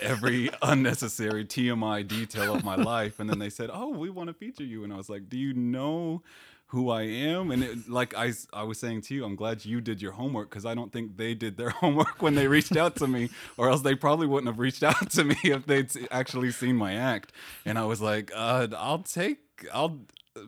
every 0.00 0.50
unnecessary 0.62 1.44
TMI 1.44 2.06
detail 2.06 2.54
of 2.54 2.64
my 2.64 2.76
life, 2.76 3.20
and 3.20 3.28
then 3.28 3.38
they 3.38 3.50
said, 3.50 3.70
"Oh, 3.72 3.90
we 3.90 4.10
want 4.10 4.28
to 4.28 4.34
feature 4.34 4.64
you," 4.64 4.84
and 4.84 4.92
I 4.92 4.96
was 4.96 5.08
like, 5.08 5.28
"Do 5.28 5.38
you 5.38 5.52
know?" 5.52 6.22
who 6.70 6.88
I 6.90 7.02
am. 7.02 7.50
And 7.50 7.64
it, 7.64 7.88
like 7.88 8.14
I 8.14 8.62
was 8.62 8.78
saying 8.78 9.00
to 9.02 9.14
you, 9.14 9.24
I'm 9.24 9.34
glad 9.34 9.64
you 9.64 9.80
did 9.80 10.00
your 10.00 10.12
homework 10.12 10.50
because 10.50 10.64
I 10.64 10.74
don't 10.74 10.92
think 10.92 11.16
they 11.16 11.34
did 11.34 11.56
their 11.56 11.70
homework 11.82 12.22
when 12.22 12.36
they 12.36 12.46
reached 12.46 12.76
out 12.76 12.94
to 12.96 13.08
me, 13.08 13.28
or 13.56 13.68
else 13.68 13.82
they 13.82 13.96
probably 13.96 14.28
wouldn't 14.28 14.46
have 14.46 14.60
reached 14.60 14.82
out 14.84 15.10
to 15.10 15.24
me 15.24 15.36
if 15.42 15.66
they'd 15.66 15.90
actually 16.12 16.52
seen 16.52 16.76
my 16.76 16.94
act. 16.94 17.32
And 17.64 17.76
I 17.76 17.84
was 17.86 18.00
like, 18.00 18.30
uh, 18.34 18.68
I'll 18.76 19.00
take, 19.00 19.38
I'll, 19.72 19.98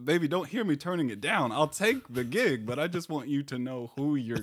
baby, 0.05 0.29
don't 0.29 0.49
hear 0.49 0.65
me 0.65 0.77
turning 0.77 1.11
it 1.11 1.21
down. 1.21 1.53
I'll 1.53 1.69
take 1.69 2.07
the 2.09 2.25
gig, 2.25 2.67
but 2.67 2.79
I 2.79 2.87
just 2.89 3.09
want 3.09 3.29
you 3.29 3.43
to 3.45 3.59
know 3.59 3.93
who 3.97 4.15
you're 4.17 4.39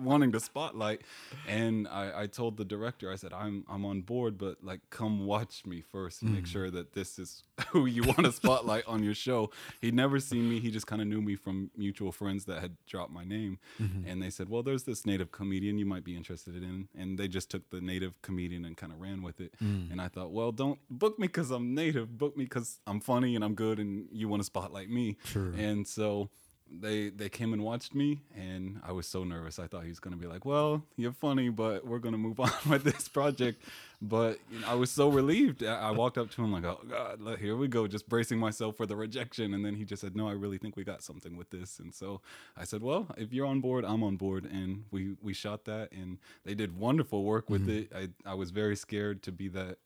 wanting 0.00 0.32
to 0.32 0.40
spotlight. 0.40 1.02
And 1.46 1.86
I, 1.88 2.22
I 2.22 2.26
told 2.26 2.56
the 2.56 2.64
director, 2.64 3.12
I 3.12 3.16
said, 3.16 3.32
I'm, 3.32 3.64
I'm 3.68 3.84
on 3.84 4.02
board, 4.02 4.38
but 4.38 4.62
like, 4.62 4.80
come 4.90 5.26
watch 5.26 5.64
me 5.66 5.80
first 5.80 6.22
and 6.22 6.32
make 6.32 6.40
hmm. 6.40 6.52
sure 6.52 6.70
that 6.70 6.92
this 6.92 7.18
is 7.18 7.42
who 7.68 7.86
you 7.86 8.02
want 8.02 8.24
to 8.24 8.32
spotlight 8.32 8.86
on 8.86 9.02
your 9.02 9.14
show. 9.14 9.50
He'd 9.80 9.94
never 9.94 10.20
seen 10.20 10.48
me. 10.48 10.60
He 10.60 10.70
just 10.70 10.86
kind 10.86 11.02
of 11.02 11.08
knew 11.08 11.20
me 11.20 11.36
from 11.36 11.70
mutual 11.76 12.12
friends 12.12 12.44
that 12.46 12.60
had 12.60 12.76
dropped 12.86 13.12
my 13.12 13.24
name. 13.24 13.58
Mm-hmm. 13.80 14.08
And 14.08 14.22
they 14.22 14.30
said, 14.30 14.48
Well, 14.48 14.62
there's 14.62 14.84
this 14.84 15.06
native 15.06 15.32
comedian 15.32 15.78
you 15.78 15.86
might 15.86 16.04
be 16.04 16.16
interested 16.16 16.56
in. 16.56 16.88
And 16.96 17.18
they 17.18 17.28
just 17.28 17.50
took 17.50 17.68
the 17.70 17.80
native 17.80 18.20
comedian 18.22 18.64
and 18.64 18.76
kind 18.76 18.92
of 18.92 19.00
ran 19.00 19.22
with 19.22 19.40
it. 19.40 19.54
Hmm. 19.58 19.84
And 19.90 20.00
I 20.00 20.08
thought, 20.08 20.32
Well, 20.32 20.52
don't 20.52 20.78
book 20.88 21.18
me 21.18 21.26
because 21.26 21.50
I'm 21.50 21.74
native. 21.74 22.16
Book 22.16 22.36
me 22.36 22.44
because 22.44 22.80
I'm 22.86 23.00
funny 23.00 23.34
and 23.34 23.44
I'm 23.44 23.54
good 23.54 23.78
and 23.78 24.08
you 24.12 24.28
want 24.28 24.40
to 24.40 24.44
spotlight 24.44 24.90
me. 24.90 25.16
Sure. 25.24 25.52
And 25.56 25.86
so 25.86 26.30
they 26.72 27.10
they 27.10 27.28
came 27.28 27.52
and 27.52 27.62
watched 27.62 27.94
me 27.94 28.22
and 28.36 28.80
I 28.86 28.92
was 28.92 29.06
so 29.06 29.24
nervous. 29.24 29.58
I 29.58 29.66
thought 29.66 29.82
he 29.82 29.88
was 29.88 30.00
gonna 30.00 30.16
be 30.16 30.26
like, 30.26 30.44
Well, 30.44 30.82
you're 30.96 31.12
funny, 31.12 31.48
but 31.48 31.86
we're 31.86 31.98
gonna 31.98 32.18
move 32.18 32.38
on 32.40 32.52
with 32.68 32.84
this 32.84 33.08
project. 33.08 33.62
But 34.02 34.38
you 34.50 34.60
know, 34.60 34.68
I 34.68 34.74
was 34.74 34.90
so 34.90 35.08
relieved. 35.08 35.64
I 35.64 35.90
walked 35.90 36.16
up 36.16 36.30
to 36.30 36.42
him 36.42 36.52
like, 36.52 36.64
Oh 36.64 36.80
God, 36.88 37.20
look, 37.20 37.40
here 37.40 37.56
we 37.56 37.68
go, 37.68 37.86
just 37.86 38.08
bracing 38.08 38.38
myself 38.38 38.76
for 38.76 38.86
the 38.86 38.96
rejection. 38.96 39.54
And 39.54 39.64
then 39.64 39.74
he 39.74 39.84
just 39.84 40.00
said, 40.00 40.14
No, 40.14 40.28
I 40.28 40.32
really 40.32 40.58
think 40.58 40.76
we 40.76 40.84
got 40.84 41.02
something 41.02 41.36
with 41.36 41.50
this. 41.50 41.78
And 41.78 41.92
so 41.94 42.20
I 42.56 42.64
said, 42.64 42.82
Well, 42.82 43.08
if 43.16 43.32
you're 43.32 43.46
on 43.46 43.60
board, 43.60 43.84
I'm 43.84 44.02
on 44.02 44.16
board. 44.16 44.44
And 44.44 44.84
we 44.90 45.16
we 45.22 45.34
shot 45.34 45.64
that 45.64 45.92
and 45.92 46.18
they 46.44 46.54
did 46.54 46.78
wonderful 46.78 47.24
work 47.24 47.50
with 47.50 47.66
mm-hmm. 47.66 47.96
it. 47.96 48.12
I, 48.26 48.30
I 48.30 48.34
was 48.34 48.50
very 48.50 48.76
scared 48.76 49.22
to 49.24 49.32
be 49.32 49.48
that 49.48 49.78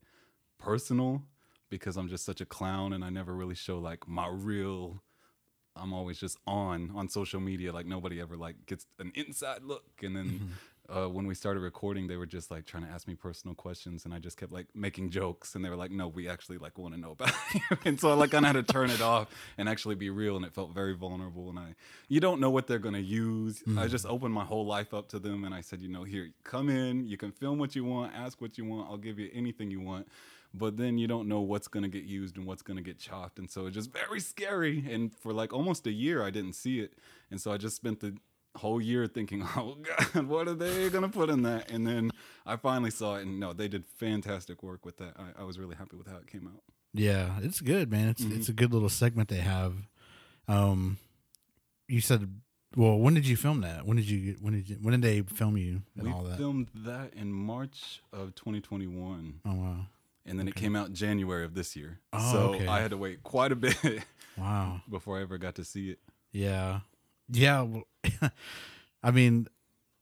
personal 0.58 1.22
because 1.70 1.96
I'm 1.96 2.08
just 2.08 2.24
such 2.24 2.40
a 2.40 2.46
clown 2.46 2.92
and 2.92 3.04
I 3.04 3.10
never 3.10 3.34
really 3.34 3.54
show 3.54 3.78
like 3.78 4.06
my 4.06 4.28
real 4.28 5.02
I'm 5.76 5.92
always 5.92 6.18
just 6.18 6.38
on 6.46 6.90
on 6.94 7.08
social 7.08 7.40
media 7.40 7.72
like 7.72 7.86
nobody 7.86 8.20
ever 8.20 8.36
like 8.36 8.66
gets 8.66 8.86
an 8.98 9.12
inside 9.14 9.62
look. 9.62 9.84
And 10.02 10.16
then 10.16 10.50
uh, 10.88 11.06
when 11.06 11.26
we 11.26 11.34
started 11.34 11.60
recording 11.60 12.06
they 12.06 12.16
were 12.16 12.26
just 12.26 12.50
like 12.50 12.66
trying 12.66 12.84
to 12.84 12.90
ask 12.90 13.08
me 13.08 13.14
personal 13.14 13.54
questions. 13.54 14.04
And 14.04 14.14
I 14.14 14.18
just 14.18 14.36
kept 14.36 14.52
like 14.52 14.66
making 14.74 15.10
jokes. 15.10 15.54
And 15.54 15.64
they 15.64 15.68
were 15.68 15.76
like 15.76 15.90
no 15.90 16.08
we 16.08 16.28
actually 16.28 16.58
like 16.58 16.78
want 16.78 16.94
to 16.94 17.00
know 17.00 17.12
about 17.12 17.32
you. 17.54 17.60
And 17.84 17.98
so 17.98 18.10
I 18.10 18.14
like 18.14 18.30
kind 18.30 18.46
of 18.46 18.54
had 18.54 18.66
to 18.66 18.72
turn 18.72 18.90
it 18.90 19.00
off 19.00 19.28
and 19.58 19.68
actually 19.68 19.94
be 19.96 20.10
real. 20.10 20.36
And 20.36 20.44
it 20.44 20.52
felt 20.52 20.72
very 20.72 20.94
vulnerable. 20.94 21.50
And 21.50 21.58
I 21.58 21.74
you 22.08 22.20
don't 22.20 22.40
know 22.40 22.50
what 22.50 22.66
they're 22.66 22.78
gonna 22.78 22.98
use. 22.98 23.62
I 23.78 23.88
just 23.88 24.06
opened 24.06 24.34
my 24.34 24.44
whole 24.44 24.66
life 24.66 24.94
up 24.94 25.08
to 25.08 25.18
them. 25.18 25.44
And 25.44 25.54
I 25.54 25.60
said 25.60 25.80
you 25.82 25.88
know 25.88 26.04
here 26.04 26.30
come 26.44 26.68
in. 26.68 27.06
You 27.06 27.16
can 27.16 27.32
film 27.32 27.58
what 27.58 27.74
you 27.74 27.84
want. 27.84 28.14
Ask 28.14 28.40
what 28.40 28.58
you 28.58 28.64
want. 28.64 28.88
I'll 28.90 28.96
give 28.96 29.18
you 29.18 29.30
anything 29.34 29.70
you 29.70 29.80
want 29.80 30.06
but 30.56 30.76
then 30.76 30.96
you 30.99 31.06
don't 31.08 31.26
know 31.28 31.40
what's 31.40 31.66
going 31.68 31.82
to 31.82 31.88
get 31.88 32.04
used 32.04 32.37
and 32.37 32.46
what's 32.46 32.62
going 32.62 32.76
to 32.76 32.82
get 32.82 32.99
chopped 32.99 33.38
and 33.40 33.50
so 33.50 33.66
it's 33.66 33.75
just 33.75 33.92
very 33.92 34.20
scary 34.20 34.84
and 34.90 35.12
for 35.12 35.32
like 35.32 35.52
almost 35.52 35.87
a 35.87 35.92
year 35.92 36.23
i 36.25 36.30
didn't 36.30 36.52
see 36.54 36.78
it 36.80 36.94
and 37.30 37.40
so 37.40 37.50
i 37.52 37.56
just 37.56 37.75
spent 37.76 37.99
the 38.00 38.14
whole 38.56 38.80
year 38.80 39.06
thinking 39.08 39.42
oh 39.56 39.76
god 39.82 40.26
what 40.26 40.46
are 40.46 40.54
they 40.54 40.88
going 40.88 41.02
to 41.02 41.08
put 41.08 41.28
in 41.28 41.42
that 41.42 41.70
and 41.73 41.84
then 41.87 42.11
i 42.46 42.54
finally 42.56 42.90
saw 42.90 43.16
it 43.16 43.23
and 43.26 43.40
no 43.40 43.52
they 43.52 43.66
did 43.68 43.84
fantastic 43.84 44.62
work 44.62 44.84
with 44.87 44.96
that 44.99 45.14
i, 45.18 45.42
I 45.42 45.44
was 45.44 45.58
really 45.58 45.75
happy 45.75 45.96
with 45.96 46.06
how 46.06 46.16
it 46.18 46.26
came 46.28 46.46
out 46.46 46.62
Yeah, 46.92 47.40
it's 47.42 47.61
good, 47.61 47.90
man. 47.90 48.08
It's 48.11 48.23
Mm-hmm. 48.23 48.37
it's 48.38 48.49
a 48.49 48.52
good 48.52 48.73
little 48.73 48.88
segment 48.88 49.28
they 49.28 49.42
have. 49.42 49.75
Um, 50.46 50.99
you 51.88 52.00
said, 52.00 52.28
well, 52.76 52.96
when 52.99 53.14
did 53.14 53.26
you 53.26 53.37
film 53.37 53.62
that? 53.62 53.84
When 53.84 53.96
did 53.96 54.08
you 54.08 54.37
when 54.40 54.52
did 54.54 54.68
you, 54.70 54.76
when 54.80 54.92
did 54.92 55.02
they 55.02 55.23
film 55.23 55.56
you 55.56 55.82
and 55.96 56.06
we 56.06 56.12
all 56.12 56.23
that? 56.23 56.37
filmed 56.38 56.68
that 56.75 57.12
in 57.14 57.32
march 57.32 58.00
of 58.12 58.34
2021 58.37 59.40
oh 59.44 59.54
wow, 59.54 59.87
and 60.26 60.38
then 60.38 60.48
it 60.48 60.54
came 60.54 60.74
out 60.76 60.92
January 60.92 61.44
of 61.44 61.54
this 61.54 61.76
year 61.76 61.98
Oh, 62.12 62.32
so 62.32 62.38
okay. 62.54 62.66
i 62.66 62.80
had 62.80 62.90
to 62.90 62.96
wait 62.96 63.22
quite 63.22 63.52
a 63.52 63.56
bit 63.56 63.76
wow. 64.38 64.80
before 64.88 65.18
i 65.18 65.22
ever 65.22 65.38
got 65.38 65.54
to 65.56 65.64
see 65.64 65.90
it 65.90 65.98
Yeah, 66.32 66.80
yeah. 67.30 67.62
Well, 67.62 67.84
I 69.02 69.10
mean, 69.10 69.46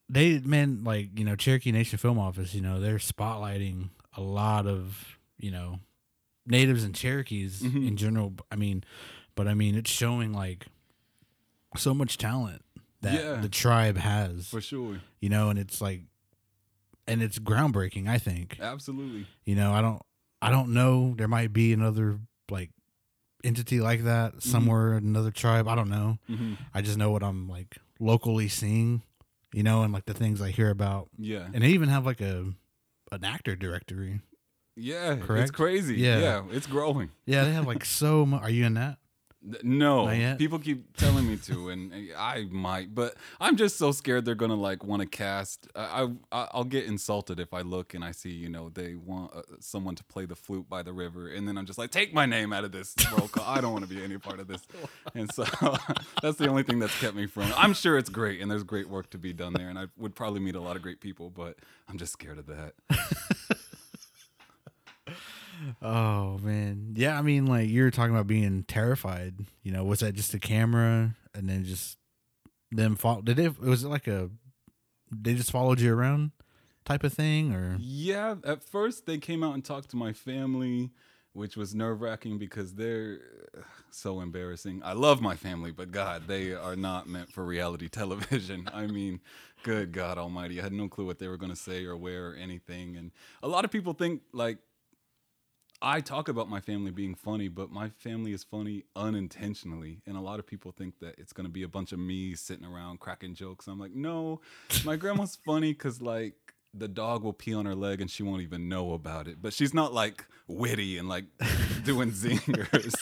they 0.08 0.38
man, 0.40 0.82
like 0.84 1.18
you 1.18 1.24
know, 1.24 1.36
Cherokee 1.36 1.72
Nation 1.72 1.98
Film 1.98 2.18
Office. 2.18 2.54
You 2.54 2.60
know, 2.60 2.80
they're 2.80 2.98
spotlighting 2.98 3.88
a 4.16 4.20
lot 4.20 4.66
of 4.66 5.18
you 5.38 5.50
know 5.50 5.78
natives 6.46 6.84
and 6.84 6.94
Cherokees 6.94 7.62
Mhm. 7.62 7.86
in 7.88 7.96
general. 7.96 8.34
I 8.50 8.56
mean, 8.56 8.84
but 9.34 9.46
I 9.48 9.54
mean, 9.54 9.74
it's 9.76 9.90
showing 9.90 10.32
like 10.32 10.66
so 11.76 11.94
much 11.94 12.16
talent 12.18 12.62
that 13.00 13.14
Yeah. 13.14 13.40
the 13.40 13.48
tribe 13.48 13.96
has. 13.96 14.48
for 14.48 14.60
sure 14.60 15.00
You 15.20 15.28
know, 15.28 15.50
and 15.50 15.58
it's 15.58 15.80
like, 15.80 16.02
and 17.06 17.22
it's 17.22 17.38
groundbreaking. 17.38 18.08
I 18.08 18.18
think. 18.18 18.58
absolutely 18.60 19.26
You 19.44 19.54
know, 19.56 19.72
I 19.72 19.80
don't, 19.80 20.02
I 20.42 20.50
don't 20.50 20.75
know. 20.75 21.14
There 21.16 21.28
might 21.28 21.52
be 21.52 21.72
another 21.72 22.18
like 22.50 22.70
entity 23.44 23.80
like 23.80 24.04
that 24.04 24.42
somewhere, 24.42 24.92
another 24.94 25.30
tribe. 25.30 25.68
I 25.68 25.75
don't 25.75 25.88
know. 25.88 26.18
hmm 26.26 26.54
I 26.75 26.82
just 26.82 26.99
know 26.99 27.11
what 27.11 27.22
I'm 27.22 27.49
like 27.49 27.76
locally 28.00 28.49
seeing, 28.49 29.02
you 29.52 29.62
know, 29.62 29.82
and 29.82 29.92
like 29.92 30.04
the 30.04 30.14
things 30.14 30.40
I 30.42 30.50
hear 30.50 30.70
about. 30.70 31.08
yeah 31.18 31.46
And 31.54 31.62
they 31.62 31.68
even 31.68 31.88
have 31.88 32.04
like 32.04 32.20
a 32.20 32.52
an 33.12 33.25
actor 33.25 33.54
directory. 33.56 34.20
Yeah, 34.75 35.16
Correct? 35.16 35.42
it's 35.42 35.50
crazy. 35.50 35.96
Yeah. 35.96 36.18
Yeah. 36.18 36.42
it's 36.50 36.66
growing. 36.66 37.11
Yeah, 37.26 37.44
they 37.44 37.52
have 37.52 37.66
like 37.66 37.84
so 37.84 38.25
much. 38.25 38.42
Are 38.42 38.50
you 38.50 38.64
in 38.64 38.75
that? 38.75 38.96
No, 39.62 40.37
people 40.37 40.58
keep 40.58 40.96
telling 40.96 41.28
me 41.28 41.37
to, 41.38 41.70
and 41.70 41.92
I 42.16 42.46
might, 42.50 42.94
but 42.94 43.14
I'm 43.40 43.56
just 43.56 43.76
so 43.76 43.90
scared 43.90 44.25
they're 44.25 44.34
gonna 44.37 44.54
like 44.54 44.84
want 44.84 45.00
to 45.02 45.08
cast. 45.08 45.66
I, 45.75 46.08
I 46.30 46.49
I'll 46.52 46.64
get 46.64 46.87
insulted 46.87 47.40
if 47.40 47.52
I 47.52 47.62
look 47.62 47.94
and 47.94 48.04
I 48.04 48.12
see 48.12 48.30
you 48.30 48.49
know 48.49 48.68
they 48.68 48.94
want 48.94 49.34
uh, 49.34 49.42
someone 49.58 49.96
to 49.96 50.04
play 50.04 50.26
the 50.26 50.37
flute 50.37 50.68
by 50.68 50.82
the 50.82 50.92
river, 50.92 51.28
and 51.28 51.49
then 51.49 51.58
I'm 51.58 51.66
just 51.66 51.78
like, 51.78 51.90
take 51.90 52.14
my 52.14 52.25
name 52.25 52.52
out 52.52 52.64
of 52.64 52.72
this 52.72 52.94
roll 53.16 53.28
call. 53.28 53.44
I 53.44 53.61
don't 53.61 53.72
want 53.72 53.88
to 53.88 53.92
be 53.92 54.02
any 54.02 54.18
part 54.18 54.38
of 54.38 54.46
this, 54.46 54.62
and 55.14 55.32
so 55.32 55.44
that's 56.22 56.38
the 56.38 56.49
only 56.49 56.62
thing 56.62 56.78
that's 56.78 56.99
kept 57.00 57.16
me 57.16 57.26
from. 57.26 57.52
I'm 57.56 57.75
sure 57.75 57.99
it's 57.99 58.11
great, 58.11 58.40
and 58.40 58.50
there's 58.50 58.64
great 58.64 58.88
work 58.88 59.11
to 59.11 59.18
be 59.18 59.32
done 59.32 59.54
there, 59.54 59.68
and 59.68 59.78
I 59.78 59.87
would 59.96 60.14
probably 60.14 60.40
meet 60.40 60.54
a 60.54 60.61
lot 60.61 60.76
of 60.76 60.82
great 60.82 61.00
people, 61.00 61.30
but 61.30 61.56
I'm 61.88 61.99
just 61.99 62.12
scared 62.12 62.38
of 62.38 62.46
that. 62.46 62.75
Oh 65.81 66.38
man, 66.38 66.95
yeah. 66.97 67.19
I 67.19 67.23
mean, 67.23 67.47
like 67.47 67.69
you 67.69 67.83
were 67.83 67.90
talking 67.90 68.14
about 68.14 68.26
being 68.26 68.64
terrified. 68.64 69.35
You 69.62 69.73
know, 69.73 69.85
was 69.85 70.00
that 70.00 70.14
just 70.14 70.35
a 70.35 70.38
camera 70.38 71.14
and 71.35 71.49
then 71.49 71.64
just 71.64 71.99
them 72.71 72.97
follow? 72.97 73.23
Did 73.23 73.38
it? 73.38 73.61
Was 73.61 73.85
it 73.85 73.88
like 73.88 74.07
a? 74.07 74.31
They 75.11 75.35
just 75.35 75.52
followed 75.52 75.81
you 75.81 75.92
around, 75.95 76.31
type 76.85 77.04
of 77.04 77.12
thing, 77.12 77.52
or 77.52 77.76
Yeah, 77.78 78.37
at 78.45 78.62
first 78.62 79.07
they 79.07 79.19
came 79.19 79.42
out 79.45 79.54
and 79.54 79.64
talked 79.64 79.90
to 79.90 79.97
my 79.97 80.12
family, 80.12 80.90
which 81.35 81.57
was 81.57 81.75
nerve 81.75 82.00
wracking 82.00 82.38
because 82.38 82.75
they're 82.75 83.21
so 83.90 84.21
embarrassing. 84.21 84.81
I 84.85 84.95
love 84.95 85.21
my 85.21 85.37
family, 85.37 85.71
but 85.71 85.90
God, 85.90 86.26
they 86.26 86.54
are 86.54 86.76
not 86.76 87.09
meant 87.09 87.31
for 87.31 87.45
reality 87.45 87.88
television. 87.90 88.69
I 88.73 88.87
mean, 88.87 89.21
good 89.62 89.92
God 89.92 90.19
Almighty, 90.19 90.61
I 90.61 90.62
had 90.62 90.73
no 90.73 90.88
clue 90.88 91.07
what 91.07 91.19
they 91.19 91.28
were 91.28 91.37
going 91.37 91.52
to 91.52 91.57
say 91.57 91.85
or 91.85 91.97
wear 91.97 92.31
or 92.31 92.35
anything. 92.35 92.97
And 92.97 93.12
a 93.42 93.49
lot 93.49 93.64
of 93.64 93.71
people 93.71 93.92
think 93.92 94.23
like 94.33 94.59
I 95.82 96.00
talk 96.00 96.28
about 96.28 96.48
my 96.48 96.60
family 96.60 96.92
being 96.92 97.16
funny, 97.16 97.48
but 97.48 97.70
my 97.72 97.88
family 97.88 98.32
is 98.32 98.44
funny 98.44 98.84
unintentionally. 98.94 100.00
And 100.06 100.16
a 100.16 100.20
lot 100.20 100.38
of 100.38 100.46
people 100.46 100.70
think 100.70 101.00
that 101.00 101.16
it's 101.18 101.32
going 101.32 101.46
to 101.46 101.52
be 101.52 101.64
a 101.64 101.68
bunch 101.68 101.90
of 101.90 101.98
me 101.98 102.36
sitting 102.36 102.64
around 102.64 103.00
cracking 103.00 103.34
jokes. 103.34 103.66
I'm 103.66 103.80
like, 103.80 103.92
no, 103.92 104.40
my 104.84 104.94
grandma's 104.94 105.36
funny 105.44 105.72
because, 105.72 106.00
like, 106.00 106.34
the 106.74 106.88
dog 106.88 107.22
will 107.22 107.32
pee 107.32 107.52
on 107.52 107.66
her 107.66 107.74
leg 107.74 108.00
and 108.00 108.10
she 108.10 108.22
won't 108.22 108.42
even 108.42 108.68
know 108.68 108.94
about 108.94 109.28
it. 109.28 109.42
But 109.42 109.52
she's 109.52 109.74
not 109.74 109.92
like 109.92 110.24
witty 110.48 110.98
and 110.98 111.08
like 111.08 111.24
doing 111.84 112.12
zingers. 112.12 112.94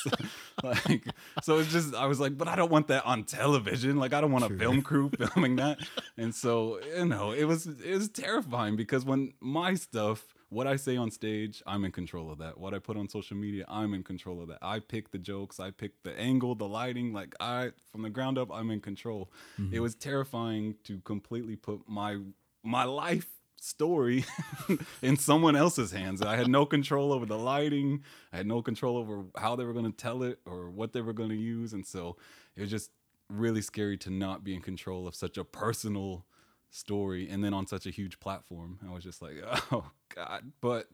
like, 0.65 1.05
so 1.43 1.59
it's 1.59 1.71
just, 1.71 1.95
I 1.95 2.07
was 2.07 2.19
like, 2.19 2.37
but 2.37 2.49
I 2.49 2.57
don't 2.57 2.71
want 2.71 2.89
that 2.89 3.05
on 3.05 3.25
television. 3.25 3.99
Like, 3.99 4.13
I 4.13 4.21
don't 4.21 4.33
want 4.33 4.51
a 4.51 4.57
film 4.57 4.83
crew 4.83 5.11
filming 5.19 5.57
that. 5.57 5.79
And 6.17 6.35
so, 6.35 6.81
you 6.97 7.05
know, 7.05 7.31
it 7.31 7.45
was, 7.45 7.67
it 7.67 7.95
was 7.95 8.09
terrifying 8.09 8.75
because 8.75 9.05
when 9.05 9.35
my 9.41 9.75
stuff, 9.75 10.35
what 10.51 10.67
I 10.67 10.77
say 10.77 10.97
on 10.97 11.11
stage, 11.11 11.63
I'm 11.65 11.85
in 11.85 11.93
control 11.93 12.31
of 12.31 12.39
that. 12.39 12.59
What 12.59 12.75
I 12.75 12.81
put 12.81 12.97
on 12.97 13.09
social 13.09 13.37
media, 13.37 13.65
I'm 13.69 13.95
in 13.95 14.03
control 14.03 14.43
of 14.43 14.49
that. 14.49 14.59
I 14.61 14.81
pick 14.81 15.13
the 15.13 15.19
jokes, 15.19 15.61
I 15.61 15.71
pick 15.71 16.03
the 16.03 16.19
angle, 16.19 16.57
the 16.57 16.69
lighting. 16.69 17.13
Like 17.13 17.35
I, 17.41 17.71
from 17.91 18.03
the 18.03 18.11
ground 18.11 18.37
up, 18.37 18.53
I'm 18.53 18.71
in 18.71 18.81
control. 18.81 19.31
Mm-hmm. 19.59 19.75
It 19.75 19.81
was 19.81 19.95
terrifying 19.95 20.75
to 20.85 20.99
completely 21.01 21.57
put 21.57 21.89
my 21.89 22.19
my 22.63 22.85
life 22.85 23.29
story 23.61 24.25
in 25.03 25.17
someone 25.17 25.55
else's 25.55 25.93
hands. 25.93 26.21
I 26.21 26.37
had 26.37 26.49
no 26.49 26.67
control 26.67 27.13
over 27.13 27.27
the 27.27 27.39
lighting. 27.39 28.03
I 28.33 28.39
had 28.39 28.47
no 28.47 28.61
control 28.61 28.97
over 28.97 29.25
how 29.39 29.55
they 29.55 29.65
were 29.65 29.73
going 29.73 29.91
to 29.91 29.97
tell 29.97 30.25
it 30.25 30.41
or 30.45 30.69
what 30.69 30.93
they 30.93 31.01
were 31.01 31.13
going 31.13 31.31
to 31.31 31.37
use, 31.37 31.73
and 31.73 31.87
so 31.87 32.17
it 32.57 32.63
was 32.63 32.71
just 32.71 32.91
really 33.29 33.63
scary 33.63 33.97
to 33.99 34.11
not 34.11 34.43
be 34.43 34.55
in 34.55 34.61
control 34.61 35.07
of 35.07 35.15
such 35.15 35.39
a 35.39 35.45
personal 35.45 36.25
story 36.71 37.29
and 37.29 37.43
then 37.43 37.53
on 37.53 37.67
such 37.67 37.87
a 37.87 37.91
huge 37.91 38.21
platform 38.21 38.79
i 38.89 38.93
was 38.93 39.03
just 39.05 39.21
like 39.21 39.35
oh 39.73 39.91
god. 40.15 40.53
But 40.61 40.89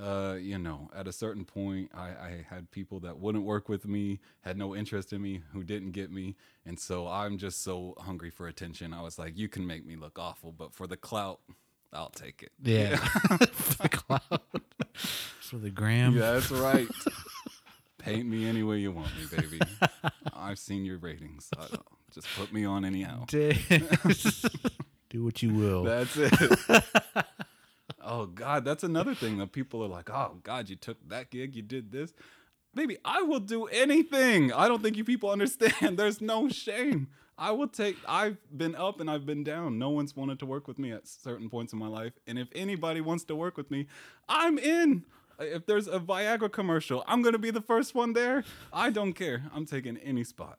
uh, 0.00 0.36
you 0.40 0.58
know 0.58 0.88
at 0.94 1.08
a 1.08 1.12
certain 1.12 1.44
point 1.44 1.90
I, 1.92 2.06
I 2.08 2.46
had 2.48 2.70
people 2.70 3.00
that 3.00 3.18
wouldn't 3.18 3.44
work 3.44 3.68
with 3.68 3.84
me 3.84 4.20
had 4.42 4.56
no 4.56 4.76
interest 4.76 5.12
in 5.12 5.20
me 5.20 5.42
who 5.52 5.64
didn't 5.64 5.90
get 5.90 6.12
me 6.12 6.36
and 6.64 6.78
so 6.78 7.08
i'm 7.08 7.36
just 7.36 7.64
so 7.64 7.94
hungry 7.98 8.30
for 8.30 8.46
attention 8.46 8.92
i 8.92 9.02
was 9.02 9.18
like 9.18 9.36
you 9.36 9.48
can 9.48 9.66
make 9.66 9.84
me 9.84 9.96
look 9.96 10.16
awful 10.16 10.52
but 10.52 10.72
for 10.72 10.86
the 10.86 10.96
clout 10.96 11.40
i'll 11.92 12.10
take 12.10 12.42
it. 12.44 12.52
Yeah, 12.62 12.96
for 13.52 13.82
the 13.82 13.88
clout. 13.88 14.42
For 15.40 15.56
the 15.56 15.70
gram. 15.70 16.14
Yeah 16.14 16.32
that's 16.32 16.50
right. 16.52 16.86
Paint 17.98 18.28
me 18.28 18.48
any 18.48 18.62
way 18.62 18.78
you 18.78 18.92
want 18.92 19.08
me 19.16 19.36
baby. 19.36 19.60
I've 20.32 20.58
seen 20.58 20.84
your 20.84 20.98
ratings. 20.98 21.50
Just 22.14 22.28
put 22.36 22.52
me 22.52 22.64
on 22.64 22.84
anyhow 22.84 23.24
do 25.10 25.24
what 25.24 25.42
you 25.42 25.52
will. 25.52 25.84
That's 25.84 26.16
it. 26.16 26.32
oh 28.02 28.26
God, 28.26 28.64
that's 28.64 28.84
another 28.84 29.14
thing 29.14 29.38
that 29.38 29.52
people 29.52 29.82
are 29.82 29.88
like, 29.88 30.10
oh 30.10 30.38
God, 30.42 30.68
you 30.68 30.76
took 30.76 30.96
that 31.08 31.30
gig, 31.30 31.54
you 31.54 31.62
did 31.62 31.92
this. 31.92 32.12
Baby, 32.74 32.98
I 33.04 33.22
will 33.22 33.40
do 33.40 33.64
anything. 33.66 34.52
I 34.52 34.68
don't 34.68 34.82
think 34.82 34.96
you 34.96 35.04
people 35.04 35.30
understand. 35.30 35.96
There's 35.98 36.20
no 36.20 36.48
shame. 36.48 37.08
I 37.36 37.52
will 37.52 37.68
take 37.68 37.96
I've 38.06 38.36
been 38.56 38.74
up 38.74 39.00
and 39.00 39.10
I've 39.10 39.24
been 39.24 39.44
down. 39.44 39.78
No 39.78 39.90
one's 39.90 40.14
wanted 40.16 40.40
to 40.40 40.46
work 40.46 40.66
with 40.66 40.78
me 40.78 40.92
at 40.92 41.06
certain 41.06 41.48
points 41.48 41.72
in 41.72 41.78
my 41.78 41.86
life. 41.86 42.12
And 42.26 42.38
if 42.38 42.48
anybody 42.54 43.00
wants 43.00 43.24
to 43.24 43.36
work 43.36 43.56
with 43.56 43.70
me, 43.70 43.86
I'm 44.28 44.58
in. 44.58 45.04
If 45.40 45.66
there's 45.66 45.86
a 45.86 46.00
Viagra 46.00 46.50
commercial, 46.50 47.04
I'm 47.06 47.22
going 47.22 47.32
to 47.32 47.38
be 47.38 47.52
the 47.52 47.60
first 47.60 47.94
one 47.94 48.12
there. 48.12 48.42
I 48.72 48.90
don't 48.90 49.12
care. 49.12 49.44
I'm 49.54 49.66
taking 49.66 49.96
any 49.98 50.24
spot. 50.24 50.58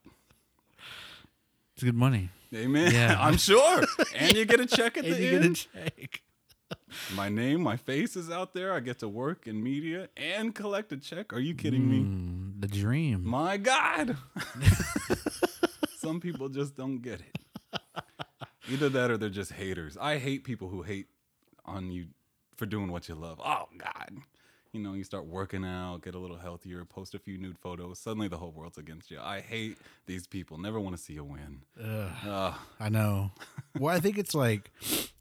It's 1.79 1.86
good 1.86 1.95
money. 1.95 2.29
Amen. 2.53 2.91
Yeah. 2.93 3.15
I'm 3.21 3.38
sure. 3.38 3.86
And 4.13 4.33
you 4.33 4.43
get 4.43 4.59
a 4.59 4.65
check 4.65 4.98
at 4.98 5.05
and 5.05 5.13
the 5.13 5.21
you 5.24 5.38
end. 5.38 5.67
get 5.74 5.86
a 5.86 5.89
check. 5.91 6.21
my 7.15 7.29
name, 7.29 7.62
my 7.62 7.77
face 7.77 8.17
is 8.17 8.29
out 8.29 8.53
there. 8.53 8.74
I 8.74 8.81
get 8.81 9.00
to 9.00 9.07
work 9.07 9.48
in 9.48 9.63
media 9.63 10.09
and 10.17 10.53
collect 10.53 10.91
a 10.91 10.98
check. 10.98 11.31
Are 11.31 11.39
you 11.39 11.55
kidding 11.55 11.83
mm, 11.83 11.89
me? 11.89 12.53
The 12.59 12.67
dream. 12.67 13.25
My 13.25 13.55
God. 13.55 14.17
Some 16.00 16.19
people 16.19 16.50
just 16.50 16.75
don't 16.75 17.01
get 17.01 17.21
it. 17.21 17.79
Either 18.69 18.89
that 18.89 19.09
or 19.09 19.15
they're 19.15 19.29
just 19.29 19.53
haters. 19.53 19.95
I 19.95 20.17
hate 20.17 20.43
people 20.43 20.67
who 20.67 20.81
hate 20.81 21.07
on 21.63 21.92
you 21.92 22.07
for 22.57 22.65
doing 22.65 22.92
what 22.92 23.07
you 23.07 23.15
love. 23.15 23.39
Oh 23.42 23.70
God 23.77 24.20
you 24.72 24.79
know, 24.79 24.94
you 24.94 25.03
start 25.03 25.25
working 25.25 25.66
out, 25.66 26.03
get 26.03 26.16
a 26.16 26.20
little 26.20 26.38
healthier, 26.38 26.86
post 26.86 27.16
a 27.16 27.20
few 27.20 27.38
nude 27.38 27.58
photos, 27.58 28.00
suddenly 28.00 28.27
the 28.27 28.38
whole 28.38 28.51
world's 28.51 28.77
against 28.77 29.10
you. 29.10 29.20
I 29.20 29.42
hate 29.42 29.77
these 30.05 30.27
people. 30.27 30.58
Never 30.58 30.79
want 30.79 30.96
to 30.96 31.01
see 31.01 31.14
you 31.14 31.24
win. 31.24 31.62
Ugh, 31.82 32.12
Ugh. 32.27 32.53
I 32.79 32.90
know. 32.90 33.32
well, 33.79 33.96
I 33.96 34.00
think 34.00 34.18
it's 34.18 34.36
like, 34.36 34.72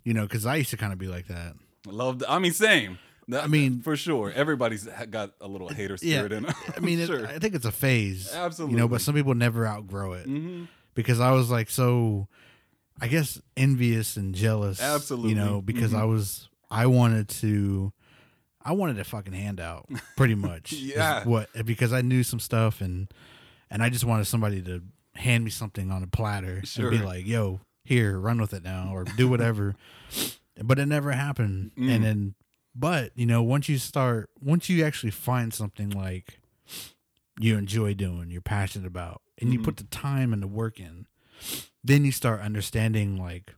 you 0.04 0.12
know, 0.12 0.22
because 0.22 0.44
I 0.44 0.56
used 0.56 0.70
to 0.70 0.76
kind 0.76 0.92
of 0.92 0.98
be 0.98 1.08
like 1.08 1.28
that. 1.28 1.54
Loved. 1.86 2.24
I 2.28 2.38
mean, 2.38 2.52
same. 2.52 2.98
I 3.32 3.46
mean, 3.46 3.82
for 3.82 3.94
sure, 3.96 4.32
everybody's 4.32 4.84
got 5.10 5.32
a 5.40 5.48
little 5.48 5.68
hater 5.68 5.96
spirit 5.98 6.32
yeah, 6.32 6.38
in 6.38 6.44
it. 6.48 6.54
I 6.76 6.80
mean, 6.80 7.04
sure. 7.06 7.24
it, 7.24 7.30
I 7.30 7.38
think 7.38 7.54
it's 7.54 7.66
a 7.66 7.72
phase. 7.72 8.32
Absolutely. 8.32 8.74
You 8.74 8.80
know, 8.80 8.88
but 8.88 9.00
some 9.00 9.14
people 9.14 9.34
never 9.34 9.66
outgrow 9.66 10.14
it. 10.14 10.26
Mm-hmm. 10.26 10.64
Because 10.94 11.20
I 11.20 11.32
was 11.32 11.50
like 11.50 11.70
so, 11.70 12.26
I 13.00 13.08
guess 13.08 13.40
envious 13.56 14.16
and 14.16 14.34
jealous. 14.34 14.80
Absolutely. 14.80 15.30
You 15.30 15.36
know, 15.36 15.62
because 15.62 15.92
mm-hmm. 15.92 16.02
I 16.02 16.04
was, 16.04 16.48
I 16.70 16.86
wanted 16.86 17.28
to 17.28 17.92
I 18.62 18.72
wanted 18.72 18.98
a 18.98 19.04
fucking 19.04 19.32
handout, 19.32 19.88
pretty 20.16 20.34
much. 20.36 20.72
yeah. 20.72 21.24
What 21.24 21.48
because 21.64 21.92
I 21.92 22.02
knew 22.02 22.22
some 22.22 22.40
stuff 22.40 22.80
and 22.80 23.08
and 23.70 23.82
I 23.82 23.88
just 23.88 24.04
wanted 24.04 24.26
somebody 24.26 24.62
to 24.62 24.82
hand 25.14 25.44
me 25.44 25.50
something 25.50 25.90
on 25.90 26.02
a 26.02 26.06
platter 26.06 26.64
sure. 26.64 26.88
and 26.88 26.98
be 26.98 27.04
like, 27.04 27.26
"Yo, 27.26 27.60
here, 27.84 28.18
run 28.18 28.40
with 28.40 28.52
it 28.52 28.62
now," 28.62 28.90
or 28.92 29.04
do 29.04 29.28
whatever. 29.28 29.74
but 30.62 30.78
it 30.78 30.86
never 30.86 31.12
happened. 31.12 31.72
Mm. 31.76 31.90
And 31.90 32.04
then, 32.04 32.34
but 32.74 33.12
you 33.14 33.26
know, 33.26 33.42
once 33.42 33.68
you 33.68 33.78
start, 33.78 34.30
once 34.40 34.68
you 34.68 34.84
actually 34.84 35.10
find 35.10 35.52
something 35.52 35.90
like 35.90 36.40
you 37.38 37.56
enjoy 37.56 37.94
doing, 37.94 38.30
you're 38.30 38.40
passionate 38.40 38.86
about, 38.86 39.22
and 39.38 39.50
mm-hmm. 39.50 39.58
you 39.58 39.64
put 39.64 39.76
the 39.76 39.84
time 39.84 40.32
and 40.32 40.42
the 40.42 40.48
work 40.48 40.80
in, 40.80 41.06
then 41.84 42.04
you 42.04 42.12
start 42.12 42.40
understanding 42.40 43.16
like 43.16 43.54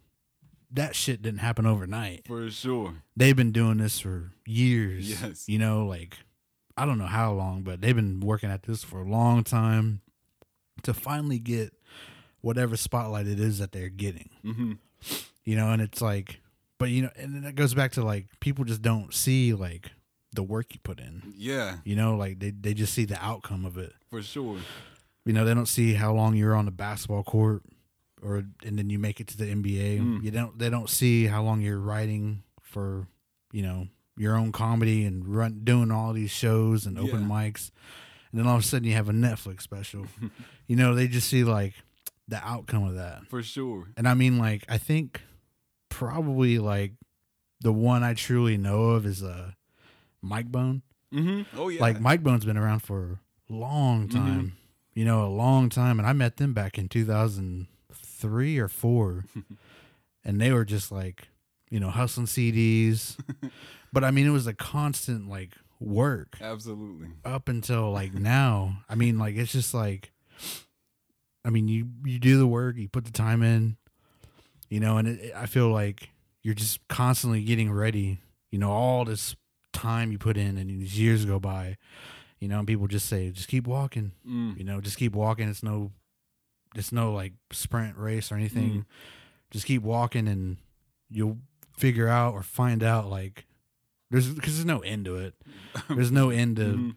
that 0.72 0.94
shit 0.94 1.22
didn't 1.22 1.40
happen 1.40 1.66
overnight. 1.66 2.26
For 2.26 2.50
sure. 2.50 2.94
They've 3.16 3.36
been 3.36 3.52
doing 3.52 3.78
this 3.78 4.00
for 4.00 4.32
years. 4.46 5.20
Yes. 5.20 5.48
You 5.48 5.58
know, 5.58 5.86
like 5.86 6.16
I 6.76 6.86
don't 6.86 6.98
know 6.98 7.06
how 7.06 7.32
long, 7.32 7.62
but 7.62 7.80
they've 7.80 7.96
been 7.96 8.20
working 8.20 8.50
at 8.50 8.62
this 8.62 8.84
for 8.84 9.00
a 9.00 9.08
long 9.08 9.44
time 9.44 10.00
to 10.82 10.94
finally 10.94 11.38
get 11.38 11.74
whatever 12.40 12.76
spotlight 12.76 13.26
it 13.26 13.38
is 13.38 13.58
that 13.58 13.72
they're 13.72 13.88
getting. 13.88 14.30
Mm-hmm. 14.44 14.72
You 15.44 15.56
know, 15.56 15.70
and 15.70 15.82
it's 15.82 16.00
like, 16.00 16.40
but 16.78 16.90
you 16.90 17.02
know, 17.02 17.10
and 17.16 17.34
then 17.34 17.44
it 17.44 17.54
goes 17.54 17.74
back 17.74 17.92
to 17.92 18.02
like 18.02 18.26
people 18.40 18.64
just 18.64 18.82
don't 18.82 19.12
see 19.12 19.52
like 19.52 19.90
the 20.32 20.42
work 20.42 20.72
you 20.72 20.80
put 20.82 21.00
in. 21.00 21.34
Yeah. 21.36 21.78
You 21.84 21.96
know, 21.96 22.16
like 22.16 22.38
they 22.38 22.50
they 22.50 22.74
just 22.74 22.94
see 22.94 23.04
the 23.04 23.22
outcome 23.22 23.64
of 23.64 23.76
it. 23.76 23.92
For 24.08 24.22
sure. 24.22 24.58
You 25.24 25.32
know, 25.32 25.44
they 25.44 25.54
don't 25.54 25.66
see 25.66 25.94
how 25.94 26.14
long 26.14 26.34
you're 26.34 26.54
on 26.54 26.64
the 26.64 26.70
basketball 26.70 27.24
court 27.24 27.62
or 28.22 28.44
and 28.64 28.78
then 28.78 28.90
you 28.90 28.98
make 28.98 29.20
it 29.20 29.28
to 29.28 29.36
the 29.36 29.46
NBA. 29.46 30.00
Mm. 30.00 30.22
You 30.22 30.30
don't 30.30 30.58
they 30.58 30.70
don't 30.70 30.88
see 30.88 31.26
how 31.26 31.42
long 31.42 31.60
you're 31.60 31.80
writing 31.80 32.42
for, 32.62 33.06
you 33.52 33.62
know, 33.62 33.88
your 34.16 34.36
own 34.36 34.52
comedy 34.52 35.04
and 35.04 35.26
run 35.26 35.60
doing 35.64 35.90
all 35.90 36.12
these 36.12 36.30
shows 36.30 36.86
and 36.86 36.98
open 36.98 37.22
yeah. 37.22 37.28
mics. 37.28 37.70
And 38.30 38.38
then 38.38 38.46
all 38.46 38.56
of 38.56 38.62
a 38.62 38.66
sudden 38.66 38.86
you 38.86 38.94
have 38.94 39.08
a 39.08 39.12
Netflix 39.12 39.62
special. 39.62 40.06
you 40.66 40.76
know, 40.76 40.94
they 40.94 41.08
just 41.08 41.28
see 41.28 41.44
like 41.44 41.74
the 42.28 42.36
outcome 42.36 42.84
of 42.84 42.94
that. 42.96 43.26
For 43.28 43.42
sure. 43.42 43.88
And 43.96 44.08
I 44.08 44.14
mean 44.14 44.38
like 44.38 44.64
I 44.68 44.78
think 44.78 45.22
probably 45.88 46.58
like 46.58 46.92
the 47.60 47.72
one 47.72 48.02
I 48.02 48.14
truly 48.14 48.56
know 48.56 48.90
of 48.90 49.06
is 49.06 49.22
uh 49.22 49.52
Mike 50.22 50.50
Bone. 50.52 50.82
Mm-hmm. 51.12 51.58
Oh 51.58 51.68
yeah. 51.68 51.80
Like 51.80 52.00
Mike 52.00 52.22
Bone's 52.22 52.44
been 52.44 52.58
around 52.58 52.80
for 52.80 53.20
a 53.48 53.52
long 53.52 54.08
mm-hmm. 54.08 54.18
time. 54.18 54.38
Mm-hmm. 54.38 54.56
You 54.94 55.04
know, 55.04 55.24
a 55.24 55.28
long 55.28 55.70
time 55.70 55.98
and 55.98 56.06
I 56.06 56.12
met 56.12 56.36
them 56.36 56.52
back 56.52 56.76
in 56.76 56.88
2000 56.88 57.68
three 58.20 58.58
or 58.58 58.68
four, 58.68 59.24
and 60.24 60.40
they 60.40 60.52
were 60.52 60.64
just 60.64 60.92
like, 60.92 61.28
you 61.70 61.80
know, 61.80 61.90
hustling 61.90 62.26
CDs. 62.26 63.16
but 63.92 64.04
I 64.04 64.10
mean, 64.10 64.26
it 64.26 64.30
was 64.30 64.46
a 64.46 64.54
constant 64.54 65.28
like 65.28 65.52
work. 65.80 66.36
Absolutely. 66.40 67.08
Up 67.24 67.48
until 67.48 67.90
like 67.90 68.14
now, 68.14 68.82
I 68.88 68.94
mean, 68.94 69.18
like 69.18 69.36
it's 69.36 69.52
just 69.52 69.74
like, 69.74 70.12
I 71.44 71.50
mean, 71.50 71.68
you 71.68 71.88
you 72.04 72.18
do 72.18 72.38
the 72.38 72.46
work, 72.46 72.76
you 72.76 72.88
put 72.88 73.04
the 73.04 73.12
time 73.12 73.42
in, 73.42 73.76
you 74.68 74.80
know, 74.80 74.98
and 74.98 75.08
it, 75.08 75.32
I 75.34 75.46
feel 75.46 75.68
like 75.68 76.10
you're 76.42 76.54
just 76.54 76.86
constantly 76.88 77.42
getting 77.42 77.72
ready. 77.72 78.18
You 78.50 78.58
know, 78.58 78.70
all 78.70 79.04
this 79.04 79.36
time 79.72 80.12
you 80.12 80.18
put 80.18 80.36
in, 80.36 80.58
and 80.58 80.68
these 80.68 80.98
years 80.98 81.24
go 81.24 81.38
by. 81.38 81.76
You 82.40 82.48
know, 82.48 82.58
and 82.58 82.66
people 82.66 82.86
just 82.86 83.06
say, 83.06 83.30
just 83.30 83.48
keep 83.48 83.66
walking. 83.66 84.12
Mm. 84.26 84.56
You 84.56 84.64
know, 84.64 84.80
just 84.80 84.96
keep 84.96 85.14
walking. 85.14 85.48
It's 85.48 85.62
no 85.62 85.92
it's 86.74 86.92
no 86.92 87.12
like 87.12 87.32
sprint 87.52 87.96
race 87.96 88.30
or 88.30 88.36
anything. 88.36 88.70
Mm. 88.70 88.84
Just 89.50 89.66
keep 89.66 89.82
walking 89.82 90.28
and 90.28 90.58
you'll 91.10 91.38
figure 91.76 92.08
out 92.08 92.34
or 92.34 92.42
find 92.42 92.82
out 92.82 93.08
like 93.08 93.46
there's 94.10 94.28
because 94.28 94.54
there's 94.54 94.66
no 94.66 94.80
end 94.80 95.04
to 95.06 95.16
it. 95.16 95.34
There's 95.88 96.10
no 96.10 96.30
end 96.30 96.56
to 96.56 96.64
mm-hmm. 96.64 96.90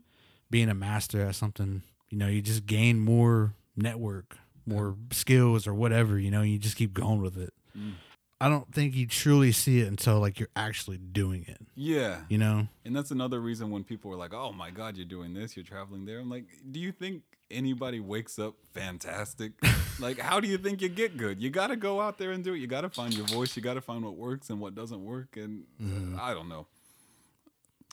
being 0.49 0.67
a 0.67 0.73
master 0.73 1.21
at 1.21 1.35
something, 1.35 1.83
you 2.09 2.17
know, 2.17 2.27
you 2.27 2.41
just 2.41 2.65
gain 2.65 2.99
more 2.99 3.53
network, 3.75 4.37
more 4.65 4.95
skills 5.11 5.67
or 5.67 5.75
whatever, 5.75 6.17
you 6.17 6.31
know, 6.31 6.41
you 6.41 6.57
just 6.57 6.75
keep 6.75 6.91
going 6.93 7.21
with 7.21 7.37
it. 7.37 7.53
Mm. 7.77 7.93
I 8.41 8.49
don't 8.49 8.73
think 8.73 8.95
you 8.95 9.07
truly 9.07 9.51
see 9.51 9.79
it 9.79 9.87
until 9.87 10.19
like 10.19 10.39
you're 10.39 10.49
actually 10.55 10.97
doing 10.97 11.45
it, 11.47 11.59
Yeah. 11.75 12.21
you 12.29 12.37
know? 12.37 12.67
And 12.83 12.95
that's 12.95 13.11
another 13.11 13.39
reason 13.39 13.69
when 13.69 13.83
people 13.83 14.11
are 14.11 14.17
like, 14.17 14.33
"Oh 14.33 14.51
my 14.51 14.69
God, 14.69 14.97
you're 14.97 15.05
doing 15.05 15.33
this, 15.33 15.55
you're 15.55 15.63
traveling 15.63 16.05
there." 16.05 16.19
I'm 16.19 16.29
like, 16.29 16.45
"Do 16.69 16.79
you 16.79 16.91
think 16.91 17.21
anybody 17.53 17.99
wakes 17.99 18.39
up 18.39 18.55
fantastic? 18.73 19.53
like, 19.99 20.19
how 20.19 20.39
do 20.39 20.47
you 20.47 20.57
think 20.57 20.81
you 20.81 20.89
get 20.89 21.17
good? 21.17 21.41
You 21.41 21.49
got 21.49 21.67
to 21.67 21.75
go 21.75 22.01
out 22.01 22.17
there 22.17 22.31
and 22.31 22.43
do 22.43 22.53
it. 22.53 22.57
You 22.57 22.67
got 22.67 22.81
to 22.81 22.89
find 22.89 23.13
your 23.13 23.27
voice. 23.27 23.55
You 23.55 23.61
got 23.61 23.75
to 23.75 23.81
find 23.81 24.03
what 24.03 24.15
works 24.15 24.49
and 24.49 24.59
what 24.59 24.75
doesn't 24.75 25.03
work. 25.03 25.37
And 25.37 25.63
uh, 25.81 26.21
I 26.21 26.33
don't 26.33 26.49
know. 26.49 26.67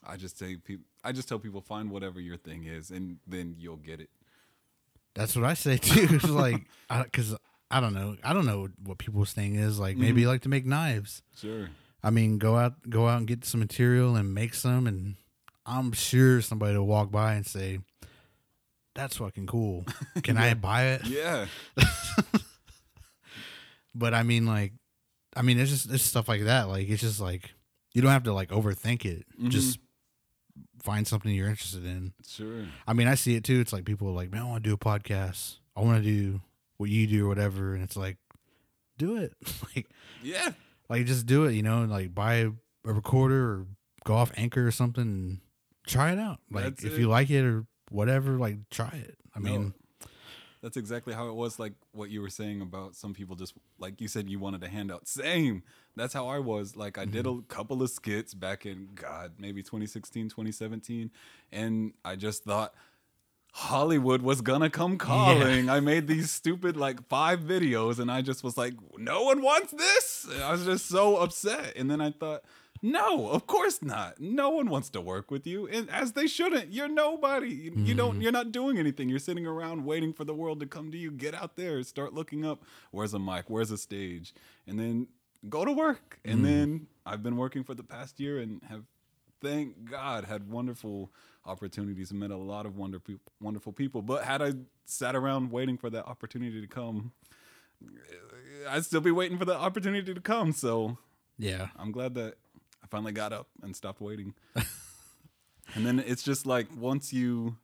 I 0.07 0.17
just 0.17 0.39
say 0.39 0.57
people. 0.57 0.85
I 1.05 1.13
just 1.13 1.29
tell 1.29 1.39
people 1.39 1.61
find 1.61 1.91
whatever 1.91 2.21
your 2.21 2.37
thing 2.37 2.65
is, 2.65 2.91
and 2.91 3.19
then 3.27 3.57
you'll 3.59 3.77
get 3.77 4.01
it. 4.01 4.11
That's 5.15 5.35
what 5.35 5.45
I 5.45 5.55
say 5.55 5.77
too. 5.77 6.09
It's 6.11 6.29
like, 6.29 6.63
because 7.05 7.37
I, 7.71 7.81
don't 7.81 7.95
know. 7.95 8.17
I 8.23 8.33
don't 8.33 8.47
know 8.47 8.69
what 8.85 8.99
people's 8.99 9.33
thing 9.33 9.57
is. 9.57 9.79
Like, 9.79 9.97
maybe 9.97 10.23
you 10.23 10.29
like 10.29 10.43
to 10.43 10.49
make 10.49 10.67
knives. 10.67 11.23
Sure. 11.37 11.71
I 12.03 12.11
mean, 12.11 12.39
go 12.39 12.57
out, 12.57 12.89
go 12.89 13.09
out 13.09 13.19
and 13.19 13.27
get 13.27 13.45
some 13.45 13.61
material 13.61 14.17
and 14.17 14.33
make 14.35 14.55
some, 14.55 14.87
and 14.87 15.17
I'm 15.67 15.93
sure 15.93 16.41
somebody 16.41 16.77
will 16.77 16.87
walk 16.87 17.11
by 17.11 17.35
and 17.35 17.47
say, 17.47 17.81
"That's 18.95 19.17
fucking 19.17 19.47
cool. 19.47 19.85
Can 20.23 20.37
I 20.37 20.55
buy 20.55 20.87
it?" 20.93 21.07
Yeah. 21.07 21.47
But 23.95 24.15
I 24.15 24.23
mean, 24.23 24.47
like, 24.47 24.73
I 25.37 25.43
mean, 25.43 25.59
it's 25.59 25.71
just 25.71 25.91
it's 25.91 26.05
stuff 26.05 26.29
like 26.29 26.45
that. 26.45 26.69
Like, 26.69 26.89
it's 26.89 27.01
just 27.01 27.21
like 27.21 27.51
you 27.93 28.03
don't 28.03 28.13
have 28.13 28.23
to 28.25 28.33
like 28.33 28.51
overthink 28.51 29.05
it. 29.05 29.27
Mm-hmm. 29.37 29.49
Just 29.49 29.79
find 30.83 31.07
something 31.07 31.33
you're 31.35 31.49
interested 31.49 31.85
in. 31.85 32.13
Sure. 32.27 32.67
I 32.87 32.93
mean, 32.93 33.09
I 33.09 33.15
see 33.17 33.35
it 33.35 33.45
too. 33.45 33.61
It's 33.61 33.73
like 33.73 33.85
people 33.85 34.09
are 34.09 34.13
like, 34.13 34.31
"Man, 34.31 34.43
I 34.43 34.45
want 34.49 34.63
to 34.63 34.71
do 34.71 34.75
a 34.75 34.79
podcast. 34.79 35.57
I 35.77 35.81
want 35.81 36.03
to 36.03 36.09
do 36.09 36.41
what 36.77 36.89
you 36.91 37.07
do 37.07 37.27
or 37.27 37.29
whatever," 37.29 37.75
and 37.75 37.83
it's 37.83 37.97
like, 37.97 38.17
do 38.97 39.17
it. 39.17 39.35
like, 39.75 39.89
Yeah. 40.23 40.51
like 40.89 41.07
just 41.07 41.27
do 41.27 41.45
it. 41.47 41.55
You 41.55 41.63
know, 41.63 41.85
like 41.85 42.15
buy 42.15 42.35
a, 42.35 42.51
a 42.87 42.93
recorder 42.93 43.43
or 43.51 43.67
go 44.05 44.15
off 44.15 44.31
Anchor 44.37 44.67
or 44.67 44.71
something 44.71 45.03
and 45.03 45.41
try 45.87 46.13
it 46.13 46.19
out. 46.21 46.39
Like, 46.51 46.65
That's 46.65 46.85
if 46.85 46.93
it. 46.95 47.01
you 47.01 47.09
like 47.09 47.29
it 47.31 47.45
or 47.45 47.67
whatever, 47.91 48.39
like 48.39 48.69
try 48.71 48.89
it. 48.89 49.19
I 49.35 49.41
No, 49.41 49.51
mean, 49.51 49.75
That's 50.63 50.77
exactly 50.77 51.15
how 51.15 51.29
it 51.29 51.35
was. 51.35 51.59
Like 51.59 51.75
what 51.93 52.11
you 52.11 52.21
were 52.23 52.31
saying 52.31 52.63
about 52.63 52.95
some 52.95 53.15
people 53.15 53.37
just 53.37 53.55
like 53.79 54.01
you 54.01 54.09
said 54.09 54.29
you 54.29 54.39
wanted 54.39 54.63
a 54.63 54.69
handout. 54.69 55.09
Same. 55.09 55.63
That's 55.97 56.15
how 56.15 56.27
I 56.29 56.39
was. 56.39 56.77
Like 56.77 56.99
I 56.99 57.05
did 57.05 57.27
mm-hmm. 57.27 57.41
a 57.41 57.55
couple 57.55 57.83
of 57.83 57.91
skits 57.91 58.35
back 58.35 58.67
in 58.67 58.89
God 58.95 59.33
maybe 59.39 59.63
2016, 59.63 60.29
2017, 60.29 61.11
and 61.53 61.93
I 62.05 62.17
just 62.17 62.45
thought 62.45 62.75
Hollywood 63.53 64.23
was 64.23 64.41
gonna 64.41 64.71
come 64.71 64.99
calling. 64.99 65.69
I 65.69 65.81
made 65.81 66.07
these 66.07 66.31
stupid 66.31 66.77
like 66.77 67.07
five 67.09 67.41
videos, 67.41 67.99
and 67.99 68.11
I 68.11 68.23
just 68.23 68.45
was 68.45 68.57
like, 68.57 68.75
no 68.97 69.23
one 69.23 69.43
wants 69.43 69.73
this. 69.73 70.29
I 70.43 70.53
was 70.53 70.65
just 70.65 70.89
so 70.89 71.17
upset, 71.17 71.75
and 71.77 71.91
then 71.91 72.01
I 72.01 72.11
thought. 72.11 72.43
No, 72.83 73.29
of 73.29 73.47
course 73.47 73.83
not. 73.83 74.21
No 74.21 74.51
one 74.51 74.71
wants 74.71 74.89
to 74.91 75.01
work 75.01 75.31
with 75.31 75.47
you, 75.47 75.67
and 75.69 75.91
as 75.91 76.13
they 76.13 76.27
shouldn't. 76.27 76.73
You're 76.73 76.89
nobody. 76.89 77.51
You, 77.51 77.73
you 77.77 77.95
don't. 77.95 78.19
Mm. 78.19 78.23
You're 78.23 78.33
not 78.33 78.53
doing 78.53 78.79
anything. 78.79 79.09
You're 79.09 79.19
sitting 79.19 79.47
around 79.47 79.85
waiting 79.85 80.13
for 80.13 80.25
the 80.25 80.35
world 80.35 80.61
to 80.61 80.67
come 80.67 80.91
to 80.91 80.97
you. 80.97 81.11
Get 81.11 81.35
out 81.35 81.57
there. 81.57 81.83
Start 81.83 82.15
looking 82.15 82.45
up. 82.45 82.63
Where's 82.91 83.13
a 83.13 83.19
mic? 83.19 83.45
Where's 83.49 83.71
a 83.71 83.79
stage? 83.79 84.35
And 84.67 84.79
then 84.79 85.09
go 85.49 85.65
to 85.65 85.73
work. 85.73 86.21
And 86.25 86.41
mm. 86.41 86.45
then 86.45 86.87
I've 87.05 87.23
been 87.23 87.37
working 87.37 87.65
for 87.65 87.75
the 87.75 87.83
past 87.83 88.19
year 88.19 88.39
and 88.39 88.63
have, 88.69 88.85
thank 89.43 89.91
God, 89.91 90.25
had 90.25 90.49
wonderful 90.51 91.11
opportunities 91.47 92.11
and 92.11 92.21
met 92.21 92.31
a 92.31 92.37
lot 92.37 92.67
of 92.67 92.77
wonder 92.77 93.01
wonderful 93.41 93.73
people. 93.73 94.03
But 94.03 94.25
had 94.25 94.41
I 94.41 94.53
sat 94.87 95.15
around 95.15 95.51
waiting 95.51 95.77
for 95.77 95.91
that 95.91 96.07
opportunity 96.07 96.61
to 96.61 96.67
come, 96.67 97.13
I'd 98.69 98.85
still 98.85 99.01
be 99.01 99.11
waiting 99.11 99.39
for 99.39 99.45
the 99.45 99.57
opportunity 99.57 100.15
to 100.15 100.21
come. 100.21 100.53
So 100.53 100.99
yeah, 101.39 101.69
I'm 101.79 101.93
glad 101.93 102.15
that 102.15 102.35
finally 102.91 103.13
got 103.13 103.33
up 103.33 103.49
and 103.63 103.75
stopped 103.75 104.01
waiting. 104.01 104.35
and 105.75 105.87
then 105.87 105.99
it's 106.01 106.23
just 106.23 106.47
like 106.47 106.67
once 106.77 107.13
you, 107.13 107.57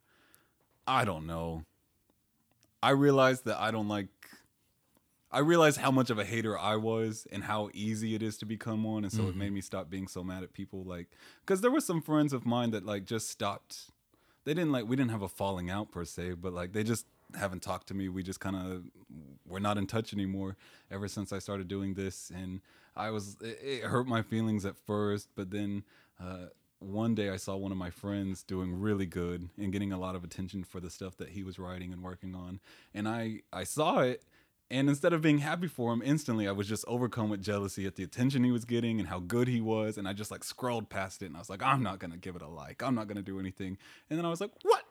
I 0.86 1.04
don't 1.04 1.26
know, 1.26 1.64
I 2.82 2.90
realized 2.90 3.44
that 3.46 3.58
I 3.60 3.70
don't 3.70 3.88
like. 3.88 4.08
I 5.32 5.40
realized 5.40 5.78
how 5.78 5.90
much 5.90 6.08
of 6.08 6.18
a 6.18 6.24
hater 6.24 6.56
I 6.56 6.76
was 6.76 7.26
and 7.32 7.44
how 7.44 7.68
easy 7.74 8.14
it 8.14 8.22
is 8.22 8.38
to 8.38 8.46
become 8.46 8.84
one, 8.84 9.02
and 9.02 9.12
so 9.12 9.24
it 9.24 9.36
made 9.36 9.46
mm-hmm. 9.46 9.54
me 9.54 9.60
stop 9.60 9.90
being 9.90 10.06
so 10.06 10.22
mad 10.22 10.44
at 10.44 10.52
people. 10.52 10.84
Like, 10.84 11.08
because 11.44 11.60
there 11.60 11.70
were 11.70 11.80
some 11.80 12.00
friends 12.00 12.32
of 12.32 12.46
mine 12.46 12.70
that 12.70 12.86
like 12.86 13.04
just 13.04 13.28
stopped. 13.28 13.90
They 14.44 14.54
didn't 14.54 14.70
like 14.70 14.86
we 14.86 14.94
didn't 14.94 15.10
have 15.10 15.22
a 15.22 15.28
falling 15.28 15.68
out 15.68 15.90
per 15.90 16.04
se, 16.04 16.34
but 16.34 16.52
like 16.52 16.72
they 16.72 16.84
just 16.84 17.06
haven't 17.34 17.62
talked 17.62 17.88
to 17.88 17.94
me. 17.94 18.08
We 18.08 18.22
just 18.22 18.40
kind 18.40 18.56
of 18.56 18.84
we're 19.46 19.58
not 19.58 19.78
in 19.78 19.86
touch 19.86 20.12
anymore 20.12 20.56
ever 20.90 21.08
since 21.08 21.32
I 21.32 21.38
started 21.38 21.68
doing 21.68 21.94
this, 21.94 22.30
and 22.34 22.60
I 22.94 23.10
was 23.10 23.36
it, 23.40 23.58
it 23.62 23.82
hurt 23.84 24.06
my 24.06 24.22
feelings 24.22 24.64
at 24.64 24.76
first, 24.76 25.28
but 25.34 25.50
then 25.50 25.84
uh, 26.22 26.46
one 26.78 27.14
day 27.14 27.30
I 27.30 27.36
saw 27.36 27.56
one 27.56 27.72
of 27.72 27.78
my 27.78 27.90
friends 27.90 28.42
doing 28.42 28.78
really 28.78 29.06
good 29.06 29.48
and 29.58 29.72
getting 29.72 29.92
a 29.92 29.98
lot 29.98 30.14
of 30.14 30.24
attention 30.24 30.64
for 30.64 30.80
the 30.80 30.90
stuff 30.90 31.16
that 31.16 31.30
he 31.30 31.42
was 31.42 31.58
writing 31.58 31.92
and 31.92 32.02
working 32.02 32.34
on, 32.34 32.60
and 32.94 33.08
I 33.08 33.40
I 33.52 33.64
saw 33.64 34.00
it. 34.00 34.22
And 34.68 34.88
instead 34.88 35.12
of 35.12 35.22
being 35.22 35.38
happy 35.38 35.68
for 35.68 35.92
him 35.92 36.02
instantly, 36.04 36.48
I 36.48 36.50
was 36.50 36.66
just 36.66 36.84
overcome 36.88 37.30
with 37.30 37.40
jealousy 37.40 37.86
at 37.86 37.94
the 37.94 38.02
attention 38.02 38.42
he 38.42 38.50
was 38.50 38.64
getting 38.64 38.98
and 38.98 39.08
how 39.08 39.20
good 39.20 39.46
he 39.46 39.60
was. 39.60 39.96
And 39.96 40.08
I 40.08 40.12
just 40.12 40.32
like 40.32 40.42
scrolled 40.42 40.90
past 40.90 41.22
it 41.22 41.26
and 41.26 41.36
I 41.36 41.38
was 41.38 41.48
like, 41.48 41.62
I'm 41.62 41.84
not 41.84 42.00
going 42.00 42.10
to 42.10 42.16
give 42.16 42.34
it 42.34 42.42
a 42.42 42.48
like. 42.48 42.82
I'm 42.82 42.96
not 42.96 43.06
going 43.06 43.16
to 43.16 43.22
do 43.22 43.38
anything. 43.38 43.78
And 44.10 44.18
then 44.18 44.26
I 44.26 44.28
was 44.28 44.40
like, 44.40 44.50
what? 44.62 44.82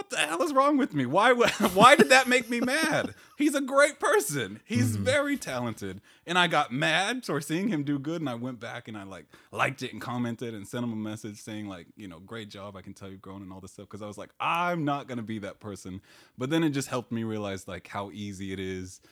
What 0.00 0.08
the 0.08 0.16
hell 0.16 0.42
is 0.42 0.54
wrong 0.54 0.78
with 0.78 0.94
me? 0.94 1.04
Why 1.04 1.32
why 1.74 1.94
did 1.94 2.08
that 2.08 2.26
make 2.26 2.48
me 2.48 2.58
mad? 2.58 3.14
He's 3.36 3.54
a 3.54 3.60
great 3.60 4.00
person. 4.00 4.60
He's 4.64 4.96
very 4.96 5.36
talented. 5.36 6.00
And 6.26 6.38
I 6.38 6.46
got 6.46 6.72
mad 6.72 7.26
for 7.26 7.38
seeing 7.42 7.68
him 7.68 7.82
do 7.82 7.98
good 7.98 8.22
and 8.22 8.28
I 8.30 8.34
went 8.34 8.60
back 8.60 8.88
and 8.88 8.96
I 8.96 9.02
like 9.02 9.26
liked 9.52 9.82
it 9.82 9.92
and 9.92 10.00
commented 10.00 10.54
and 10.54 10.66
sent 10.66 10.84
him 10.84 10.92
a 10.94 10.96
message 10.96 11.36
saying 11.36 11.68
like, 11.68 11.86
you 11.96 12.08
know, 12.08 12.18
great 12.18 12.48
job. 12.48 12.76
I 12.76 12.80
can 12.80 12.94
tell 12.94 13.10
you've 13.10 13.20
grown 13.20 13.42
and 13.42 13.52
all 13.52 13.60
this 13.60 13.72
stuff 13.72 13.90
cuz 13.90 14.00
I 14.00 14.06
was 14.06 14.16
like, 14.16 14.30
I'm 14.40 14.86
not 14.86 15.06
going 15.06 15.18
to 15.18 15.22
be 15.22 15.38
that 15.40 15.60
person. 15.60 16.00
But 16.38 16.48
then 16.48 16.64
it 16.64 16.70
just 16.70 16.88
helped 16.88 17.12
me 17.12 17.22
realize 17.22 17.68
like 17.68 17.86
how 17.86 18.10
easy 18.10 18.54
it 18.54 18.58
is 18.58 19.02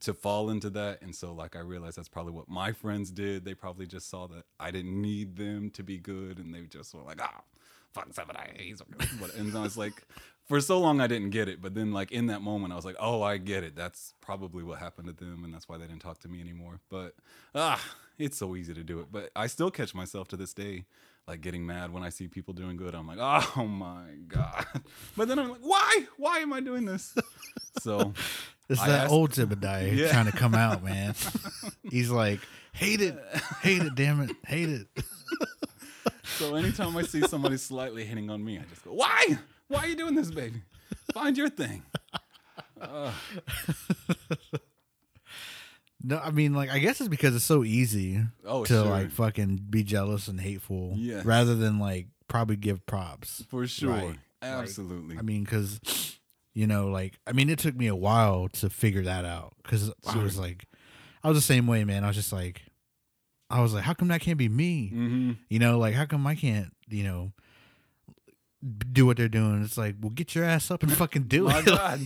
to 0.00 0.14
fall 0.14 0.48
into 0.48 0.68
that 0.70 1.00
and 1.00 1.14
so 1.14 1.32
like 1.32 1.54
i 1.54 1.60
realized 1.60 1.96
that's 1.96 2.08
probably 2.08 2.32
what 2.32 2.48
my 2.48 2.72
friends 2.72 3.12
did 3.12 3.44
they 3.44 3.54
probably 3.54 3.86
just 3.86 4.10
saw 4.10 4.26
that 4.26 4.42
i 4.58 4.68
didn't 4.68 5.00
need 5.00 5.36
them 5.36 5.70
to 5.70 5.84
be 5.84 5.96
good 5.96 6.38
and 6.38 6.52
they 6.52 6.62
just 6.62 6.92
were 6.92 7.02
like 7.02 7.22
ah 7.22 7.42
fuck 7.92 8.12
seven 8.12 8.36
he's 8.58 8.80
what 9.18 9.34
and 9.34 9.56
i 9.56 9.62
was 9.62 9.76
like 9.76 9.92
for 10.44 10.60
so 10.60 10.78
long 10.80 11.00
i 11.00 11.06
didn't 11.06 11.30
get 11.30 11.48
it 11.48 11.60
but 11.62 11.74
then 11.74 11.92
like 11.92 12.10
in 12.12 12.26
that 12.26 12.42
moment 12.42 12.72
i 12.72 12.76
was 12.76 12.84
like 12.84 12.96
oh 12.98 13.22
i 13.22 13.36
get 13.36 13.62
it. 13.64 13.76
That's 13.76 14.14
probably 14.20 14.62
what 14.64 14.78
happened 14.78 15.06
to 15.08 15.12
them 15.24 15.44
and 15.44 15.52
that's 15.54 15.68
why 15.68 15.78
they 15.78 15.86
didn't 15.86 16.02
talk 16.02 16.18
to 16.20 16.28
me 16.28 16.40
anymore. 16.40 16.80
But 16.88 17.14
ah 17.54 17.80
it's 18.18 18.36
so 18.38 18.54
easy 18.56 18.74
to 18.74 18.82
do 18.82 19.00
it. 19.00 19.06
But 19.12 19.30
i 19.36 19.46
still 19.46 19.70
catch 19.70 19.94
myself 19.94 20.28
to 20.28 20.36
this 20.36 20.52
day 20.52 20.84
like 21.28 21.40
getting 21.40 21.64
mad 21.64 21.92
when 21.92 22.02
i 22.02 22.08
see 22.08 22.26
people 22.28 22.52
doing 22.54 22.76
good. 22.76 22.94
I'm 22.94 23.06
like 23.06 23.18
oh 23.56 23.66
my 23.66 24.06
god. 24.26 24.66
But 25.16 25.28
then 25.28 25.38
i'm 25.38 25.48
like 25.50 25.60
why? 25.62 26.06
Why 26.16 26.38
am 26.38 26.52
i 26.52 26.60
doing 26.60 26.84
this? 26.86 27.14
So 27.80 28.12
it's 28.68 28.78
I 28.80 28.86
that 28.88 29.00
asked- 29.04 29.12
old 29.12 29.30
Zebediah 29.30 29.96
Yeah. 29.96 30.12
trying 30.12 30.26
to 30.26 30.32
come 30.36 30.54
out, 30.54 30.84
man. 30.84 31.14
He's 31.90 32.10
like, 32.10 32.40
hate 32.74 33.00
it, 33.00 33.18
hate 33.62 33.80
it, 33.80 33.94
damn 33.94 34.20
it, 34.20 34.36
hate 34.46 34.68
it. 34.68 34.86
So 36.42 36.56
anytime 36.56 36.96
I 36.96 37.02
see 37.02 37.20
somebody 37.22 37.56
slightly 37.70 38.04
hitting 38.04 38.28
on 38.30 38.44
me, 38.44 38.58
I 38.58 38.62
just 38.68 38.84
go, 38.84 38.92
"Why? 38.92 39.38
Why 39.68 39.78
are 39.80 39.86
you 39.86 39.94
doing 39.96 40.14
this, 40.16 40.30
baby? 40.30 40.62
Find 41.14 41.36
your 41.38 41.48
thing." 41.48 41.82
No, 46.04 46.18
I 46.18 46.32
mean, 46.32 46.52
like, 46.52 46.68
I 46.68 46.80
guess 46.80 47.00
it's 47.00 47.08
because 47.08 47.36
it's 47.36 47.44
so 47.44 47.62
easy 47.62 48.20
Oh, 48.44 48.64
to 48.64 48.72
sure. 48.72 48.84
like 48.86 49.12
fucking 49.12 49.66
be 49.70 49.84
jealous 49.84 50.26
and 50.26 50.40
hateful, 50.40 50.98
rather 51.24 51.54
than 51.54 51.78
like 51.78 52.08
probably 52.26 52.56
give 52.56 52.84
props. 52.86 53.44
For 53.48 53.66
sure, 53.68 53.90
Right. 53.92 54.18
absolutely. 54.42 55.16
I 55.16 55.22
mean, 55.22 55.44
because 55.44 56.18
you 56.54 56.66
know, 56.66 56.88
like, 56.88 57.18
I 57.24 57.30
mean, 57.32 57.48
it 57.48 57.60
took 57.60 57.76
me 57.76 57.86
a 57.86 57.94
while 57.94 58.48
to 58.54 58.68
figure 58.68 59.02
that 59.02 59.24
out 59.24 59.54
because 59.62 59.92
I 60.04 60.16
was 60.18 60.36
like, 60.36 60.64
I 61.22 61.28
was 61.28 61.38
the 61.38 61.42
same 61.42 61.68
way, 61.68 61.84
man. 61.84 62.02
I 62.02 62.08
was 62.08 62.16
just 62.16 62.32
like, 62.32 62.62
I 63.52 63.60
was 63.60 63.74
like, 63.74 63.84
how 63.84 63.92
come 63.94 64.08
that 64.08 64.20
can't 64.22 64.38
be 64.38 64.48
me? 64.48 64.88
hmm 64.88 65.32
You 65.50 65.58
know, 65.58 65.78
like, 65.78 65.94
how 65.94 66.06
come 66.06 66.26
I 66.26 66.34
can't, 66.34 66.72
you 66.88 67.04
know, 67.04 67.32
do 68.92 69.06
what 69.06 69.16
they're 69.16 69.28
doing? 69.28 69.62
It's 69.62 69.76
like, 69.76 69.96
well, 70.00 70.10
get 70.10 70.34
your 70.34 70.44
ass 70.44 70.70
up 70.70 70.82
and 70.82 70.92
fucking 70.92 71.24
do 71.24 71.48
it. 71.50 71.66
Like, 71.66 72.00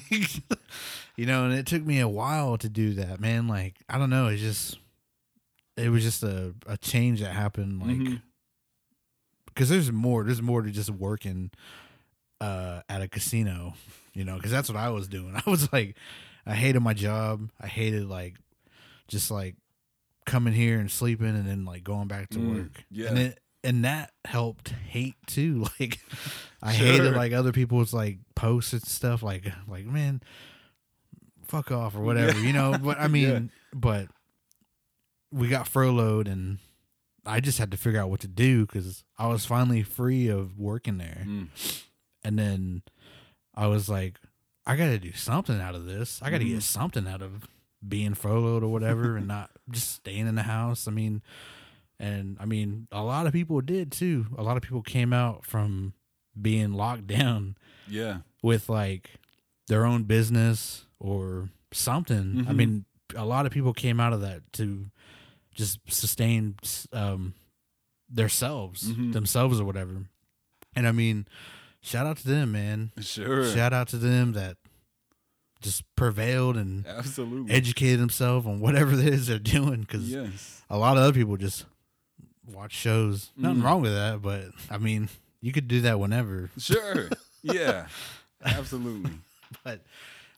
you 1.17 1.25
know, 1.27 1.45
and 1.45 1.55
it 1.55 1.67
took 1.67 1.83
me 1.85 2.01
a 2.01 2.09
while 2.09 2.59
to 2.59 2.69
do 2.69 2.95
that, 2.95 3.21
man. 3.21 3.47
Like, 3.49 3.77
I 3.89 3.97
don't 3.99 4.11
know. 4.11 4.27
It's 4.27 4.43
just, 4.43 4.79
it 5.77 5.89
was 5.89 6.03
just 6.03 6.23
a, 6.23 6.55
a 6.67 6.77
change 6.77 7.21
that 7.21 7.33
happened. 7.33 7.81
Like, 7.81 7.97
Mhm. 7.97 8.23
because 9.47 9.69
there's 9.69 9.91
more, 9.93 10.25
there's 10.25 10.43
more 10.43 10.63
to 10.63 10.71
just 10.71 10.91
working 10.91 11.51
uh, 12.41 12.81
at 12.89 13.01
a 13.03 13.09
casino, 13.09 13.75
you 14.15 14.25
know, 14.25 14.37
because 14.37 14.51
that's 14.51 14.69
what 14.69 14.77
I 14.77 14.91
was 14.91 15.09
doing. 15.09 15.35
I 15.47 15.49
was 15.51 15.73
like, 15.73 15.97
I 16.45 16.55
hated 16.55 16.81
my 16.81 16.93
job. 16.95 17.51
I 17.61 17.67
hated, 17.67 18.07
like, 18.09 18.35
just 19.09 19.31
like 19.31 19.55
coming 20.27 20.53
here 20.53 20.79
and 20.79 20.91
sleeping 20.91 21.29
and 21.29 21.47
then 21.49 21.65
like 21.65 21.83
going 21.85 22.09
back 22.09 22.29
to 22.31 22.39
Mm, 22.39 22.55
work. 22.57 22.85
yeah. 22.91 23.09
And 23.09 23.19
it, 23.19 23.41
and 23.65 23.85
that 23.85 24.13
helped 24.25 24.69
hate 24.71 25.15
too. 25.27 25.65
Like 25.81 25.99
I 26.63 26.73
hated 26.73 27.15
like 27.15 27.33
other 27.33 27.53
people's 27.53 27.95
like 27.95 28.19
posts 28.35 28.73
and 28.73 28.83
stuff. 28.83 29.23
Like 29.23 29.45
like 29.69 29.87
man, 29.87 30.21
fuck 31.47 31.71
off 31.71 31.95
or 31.95 32.01
whatever, 32.01 32.39
you 32.41 32.53
know. 32.53 32.77
But 32.83 32.99
I 32.99 33.09
mean, 33.09 33.29
Yeah. 33.29 33.41
but 33.75 34.09
we 35.33 35.49
got 35.49 35.69
furloughed 35.69 36.29
and. 36.29 36.59
I 37.29 37.41
just 37.41 37.59
had 37.59 37.73
to 37.73 37.77
figure 37.77 38.01
out 38.01 38.09
what 38.09 38.21
to 38.21 38.29
do 38.29 38.67
because 38.67 39.03
I 39.19 39.27
was 39.27 39.45
finally 39.45 39.83
free 39.83 40.29
of 40.29 40.57
working 40.61 40.99
there. 40.99 41.25
Mm. 41.27 41.49
And 42.23 42.39
then 42.39 42.83
I 43.53 43.67
was 43.67 43.89
like, 43.89 44.21
I 44.65 44.77
got 44.77 44.87
to 44.91 44.99
do 45.01 45.11
something 45.13 45.61
out 45.61 45.75
of 45.75 45.87
this. 45.87 46.21
I 46.23 46.31
got 46.31 46.39
to 46.39 46.45
Mhm. 46.45 46.51
get 46.55 46.63
something 46.63 47.09
out 47.09 47.23
of 47.23 47.49
being 47.87 48.15
furloughed 48.15 48.63
or 48.63 48.69
whatever 48.69 49.17
and 49.17 49.27
not 49.27 49.51
just 49.71 49.91
staying 49.93 50.27
in 50.27 50.35
the 50.35 50.43
house. 50.43 50.87
I 50.87 50.91
mean, 50.91 51.23
and 51.99 52.37
I 52.41 52.45
mean, 52.45 52.89
a 52.93 53.03
lot 53.03 53.27
of 53.27 53.33
people 53.33 53.61
did 53.61 53.91
too. 53.93 54.27
A 54.37 54.43
lot 54.43 54.57
of 54.57 54.63
people 54.63 54.83
came 54.83 55.13
out 55.13 55.45
from 55.45 55.95
being 56.41 56.73
locked 56.73 57.07
down 57.19 57.57
Yeah. 57.89 58.19
with 58.43 58.69
like 58.69 59.11
their 59.69 59.85
own 59.85 60.05
business 60.05 60.85
or 61.01 61.49
something. 61.73 62.45
I 62.47 62.53
Mhm. 62.53 62.57
mean, 62.57 62.85
a 63.15 63.25
lot 63.25 63.47
of 63.47 63.53
people 63.53 63.73
came 63.73 63.99
out 64.01 64.13
of 64.13 64.21
that 64.21 64.53
to 64.55 64.91
just 65.55 65.79
sustain 65.89 66.57
um, 66.93 67.35
themselves, 68.09 68.93
Mhm. 68.93 69.13
themselves 69.13 69.61
or 69.61 69.65
whatever. 69.65 70.09
And 70.75 70.87
I 70.87 70.93
mean, 70.93 71.27
shout 71.81 72.07
out 72.07 72.19
to 72.19 72.29
them, 72.29 72.53
man. 72.53 72.93
Sure. 73.01 73.45
Shout 73.53 73.73
out 73.73 73.89
to 73.89 73.99
them 73.99 74.33
that 74.33 74.59
just 75.63 75.83
prevailed 75.97 76.57
and 76.57 76.87
Absolutely. 76.87 77.53
educated 77.53 77.99
himself 78.01 78.47
on 78.47 78.61
whatever 78.61 78.93
it 78.99 79.01
is 79.07 79.27
they're 79.27 79.39
doing. 79.39 79.81
Because 79.81 80.11
yes. 80.11 80.63
a 80.71 80.77
lot 80.79 80.97
of 80.97 81.03
other 81.03 81.13
people 81.13 81.37
just 81.37 81.65
watch 82.47 82.73
shows. 82.73 83.31
Nothing 83.37 83.63
Mm. 83.63 83.65
wrong 83.65 83.83
with 83.83 83.93
that, 83.93 84.23
but 84.23 84.45
I 84.71 84.79
mean, 84.79 85.09
you 85.41 85.53
could 85.53 85.69
do 85.69 85.81
that 85.83 85.99
whenever. 86.01 86.51
Sure. 86.59 87.09
Yeah. 87.43 87.87
Absolutely. 88.45 89.13
but 89.63 89.85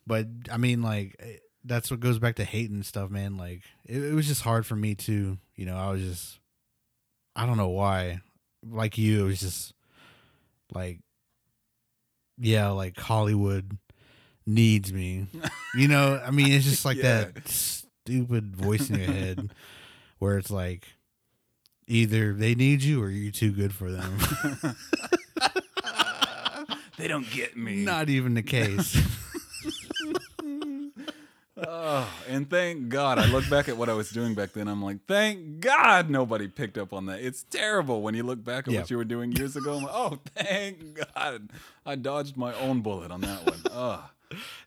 but 0.06 0.26
I 0.52 0.58
mean 0.58 0.82
like 0.82 1.16
eh, 1.20 1.36
that's 1.64 1.90
what 1.90 2.00
goes 2.00 2.18
back 2.18 2.36
to 2.36 2.44
hating 2.44 2.82
stuff, 2.82 3.08
man. 3.10 3.38
Like 3.38 3.62
it, 3.86 4.02
it 4.04 4.12
was 4.14 4.26
just 4.28 4.42
hard 4.42 4.66
for 4.66 4.76
me 4.76 4.94
too. 4.94 5.38
You 5.56 5.64
know, 5.64 5.76
I 5.78 5.90
was 5.90 6.02
just 6.02 6.38
I 7.34 7.46
don't 7.46 7.56
know 7.56 7.68
why. 7.70 8.20
Like 8.62 8.98
you, 8.98 9.24
it 9.24 9.28
was 9.28 9.40
just 9.40 9.72
like 10.74 10.98
yeah, 12.36 12.68
like 12.68 12.98
Hollywood 12.98 13.78
needs 14.48 14.92
me. 14.92 15.26
You 15.76 15.86
know, 15.88 16.20
I 16.24 16.30
mean 16.30 16.50
it's 16.52 16.64
just 16.64 16.84
like 16.86 16.96
Yeah. 16.96 17.24
that 17.32 17.48
stupid 17.48 18.56
voice 18.56 18.88
in 18.90 18.98
your 18.98 19.12
head 19.12 19.50
where 20.18 20.38
it's 20.38 20.50
like 20.50 20.86
either 21.86 22.32
they 22.32 22.54
need 22.54 22.82
you 22.82 23.02
or 23.02 23.10
you're 23.10 23.30
too 23.32 23.52
good 23.52 23.72
for 23.74 23.90
them. 23.90 24.18
they 26.96 27.06
don't 27.08 27.30
get 27.30 27.56
me. 27.56 27.84
Not 27.84 28.08
even 28.08 28.34
the 28.34 28.42
case. 28.42 28.96
Oh, 31.60 32.08
and 32.28 32.48
thank 32.48 32.88
God. 32.88 33.18
I 33.18 33.26
look 33.26 33.50
back 33.50 33.68
at 33.68 33.76
what 33.76 33.88
I 33.88 33.92
was 33.92 34.10
doing 34.10 34.32
back 34.34 34.52
then. 34.52 34.68
I'm 34.68 34.80
like, 34.80 34.98
thank 35.08 35.58
God 35.58 36.08
nobody 36.08 36.46
picked 36.46 36.78
up 36.78 36.92
on 36.92 37.06
that. 37.06 37.18
It's 37.20 37.42
terrible 37.42 38.00
when 38.00 38.14
you 38.14 38.22
look 38.22 38.44
back 38.44 38.68
at 38.68 38.74
Yeah. 38.74 38.80
what 38.82 38.90
you 38.90 38.96
were 38.96 39.04
doing 39.04 39.32
years 39.32 39.56
ago. 39.56 39.78
Like, 39.78 39.90
oh, 39.92 40.20
thank 40.36 41.00
God. 41.16 41.50
I 41.84 41.96
dodged 41.96 42.36
my 42.36 42.54
own 42.54 42.80
bullet 42.80 43.10
on 43.10 43.22
that 43.22 43.44
one. 43.44 43.60
Oh, 43.72 44.08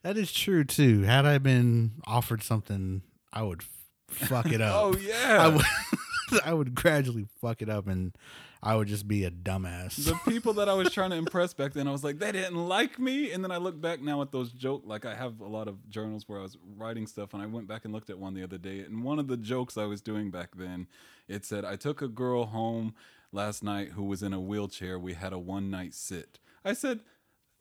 That 0.04 0.18
is 0.18 0.32
true 0.32 0.64
too. 0.64 1.04
Had 1.04 1.26
I 1.26 1.38
been 1.38 2.02
offered 2.06 2.44
something, 2.44 3.04
I 3.32 3.44
would 3.44 3.64
fuck 4.08 4.52
it 4.52 4.62
up. 4.62 4.74
oh 4.76 4.94
I 4.94 5.00
yeah. 5.00 5.48
would, 5.48 6.42
I 6.46 6.54
would 6.54 6.76
gradually 6.76 7.28
fuck 7.40 7.62
it 7.62 7.70
up, 7.70 7.88
and 7.88 8.16
I 8.64 8.76
would 8.76 8.88
just 8.88 9.08
be 9.08 9.24
a 9.24 9.32
dumbass. 9.32 9.96
the 10.06 10.16
people 10.32 10.54
that 10.54 10.70
I 10.70 10.74
was 10.74 10.92
trying 10.92 11.10
to 11.10 11.16
impress 11.16 11.54
back 11.54 11.74
then, 11.74 11.88
I 11.88 11.92
was 11.92 12.04
like, 12.04 12.20
they 12.20 12.32
didn't 12.32 12.68
like 12.68 13.00
me. 13.00 13.32
And 13.32 13.44
then 13.44 13.52
I 13.52 13.58
look 13.58 13.82
back 13.82 14.02
now 14.02 14.22
at 14.22 14.32
those 14.32 14.52
jokes. 14.52 14.86
Like 14.86 15.06
I 15.06 15.16
have 15.16 15.40
a 15.42 15.48
lot 15.48 15.68
of 15.68 15.90
journals 15.90 16.28
where 16.28 16.40
I 16.40 16.44
was 16.44 16.58
writing 16.78 17.08
stuff, 17.08 17.34
and 17.34 17.42
I 17.42 17.48
went 17.48 17.68
back 17.68 17.86
and 17.86 17.94
looked 17.94 18.10
at 18.10 18.20
one 18.20 18.34
the 18.34 18.44
other 18.44 18.58
day. 18.58 18.82
And 18.82 19.04
one 19.04 19.20
of 19.20 19.28
the 19.28 19.38
jokes 19.38 19.78
I 19.78 19.86
was 19.86 20.02
doing 20.02 20.30
back 20.30 20.56
then, 20.56 20.88
it 21.28 21.44
said, 21.46 21.66
I 21.66 21.76
took 21.76 22.02
a 22.02 22.08
girl 22.08 22.46
home 22.46 22.94
last 23.32 23.64
night 23.64 23.90
who 23.90 24.04
was 24.04 24.22
in 24.22 24.34
a 24.34 24.40
wheelchair. 24.40 25.00
We 25.00 25.14
had 25.14 25.34
a 25.34 25.40
one 25.40 25.72
night 25.72 25.94
sit. 25.94 26.40
I 26.64 26.74
said, 26.74 27.00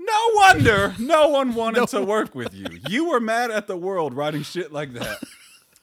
no 0.01 0.31
wonder 0.35 0.95
no 0.99 1.29
one 1.29 1.55
wanted 1.61 1.87
to 1.89 2.03
work 2.03 2.35
with 2.35 2.55
you. 2.55 2.67
You 2.89 3.11
were 3.11 3.21
mad 3.21 3.51
at 3.51 3.67
the 3.67 3.77
world 3.77 4.15
writing 4.15 4.43
shit 4.43 4.73
like 4.73 4.93
that. 4.95 5.19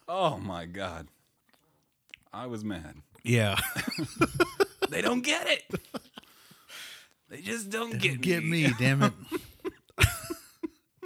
Oh 0.07 0.37
my 0.37 0.65
God. 0.65 1.07
I 2.33 2.47
was 2.47 2.63
mad. 2.65 2.95
yeah, 3.23 3.59
They 4.89 5.01
don't 5.01 5.21
get 5.21 5.47
it. 5.47 5.63
They 7.29 7.41
just 7.41 7.69
don't 7.69 7.97
get, 7.99 8.13
me. 8.13 8.17
get 8.17 8.43
me, 8.43 8.73
damn 8.79 9.03
it. 9.03 9.13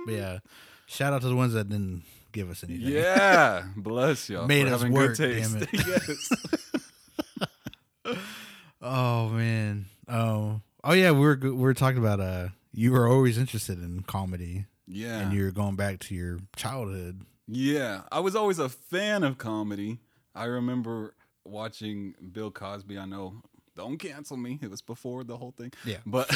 Yeah, 0.08 0.40
shout 0.88 1.14
out 1.14 1.22
to 1.22 1.28
the 1.28 1.36
ones 1.36 1.54
that 1.54 1.70
didn't 1.70 2.02
give 2.32 2.50
us 2.50 2.64
anything. 2.64 2.88
Yeah, 2.92 3.64
bless 3.76 4.30
y'all. 4.30 4.48
Made 4.48 4.66
us 4.68 4.84
work, 4.84 5.16
good 5.16 5.42
damn 5.44 5.62
it. 5.62 5.70
yes. 5.72 6.30
Oh 8.82 9.30
man. 9.30 9.86
Oh. 10.08 10.62
Oh 10.84 10.94
yeah. 10.94 11.12
We 11.12 11.20
were 11.20 11.38
we 11.40 11.52
were 11.52 11.76
talking 11.76 12.00
about 12.00 12.20
uh. 12.20 12.48
You 12.74 12.92
were 12.92 13.08
always 13.08 13.38
interested 13.38 13.82
in 13.82 14.02
comedy, 14.04 14.66
Yeah. 14.88 15.20
and 15.20 15.34
you're 15.34 15.52
going 15.52 15.76
back 15.76 16.00
to 16.02 16.16
your 16.16 16.40
childhood. 16.56 17.22
yeah. 17.48 18.02
I 18.12 18.20
was 18.20 18.36
always 18.36 18.60
a 18.60 18.70
fan 18.70 19.24
of 19.24 19.38
comedy. 19.38 20.00
I 20.34 20.46
remember 20.46 21.16
watching 21.44 22.16
Bill 22.32 22.52
Cosby. 22.52 22.98
I 22.98 23.06
know. 23.06 23.42
Don't 23.82 23.98
cancel 23.98 24.38
me. 24.38 24.60
It 24.62 24.70
was 24.70 24.84
before 24.84 25.24
the 25.24 25.38
whole 25.38 25.56
thing. 25.58 25.74
Yeah. 25.84 25.98
But 26.06 26.30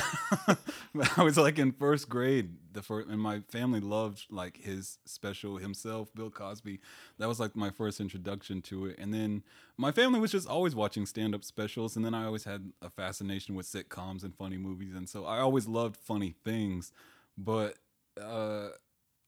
I 1.15 1.21
was 1.21 1.37
like 1.37 1.59
in 1.59 1.71
first 1.73 2.09
grade, 2.09 2.55
the 2.73 2.81
first, 2.81 3.07
and 3.07 3.21
my 3.21 3.41
family 3.41 3.79
loved 3.79 4.25
like 4.31 4.57
his 4.57 4.97
special 5.05 5.57
himself, 5.57 6.11
Bill 6.15 6.31
Cosby. 6.31 6.79
That 7.19 7.27
was 7.27 7.39
like 7.39 7.55
my 7.55 7.69
first 7.69 8.01
introduction 8.01 8.63
to 8.63 8.87
it. 8.87 8.95
And 8.97 9.13
then 9.13 9.43
my 9.77 9.91
family 9.91 10.19
was 10.19 10.31
just 10.31 10.47
always 10.47 10.73
watching 10.73 11.05
stand 11.05 11.35
up 11.35 11.43
specials. 11.43 11.95
And 11.95 12.03
then 12.03 12.15
I 12.15 12.25
always 12.25 12.45
had 12.45 12.71
a 12.81 12.89
fascination 12.89 13.53
with 13.53 13.67
sitcoms 13.67 14.23
and 14.23 14.35
funny 14.35 14.57
movies. 14.57 14.95
And 14.95 15.07
so 15.07 15.25
I 15.25 15.37
always 15.37 15.67
loved 15.67 15.97
funny 15.97 16.33
things. 16.43 16.91
But 17.37 17.75
uh, 18.19 18.69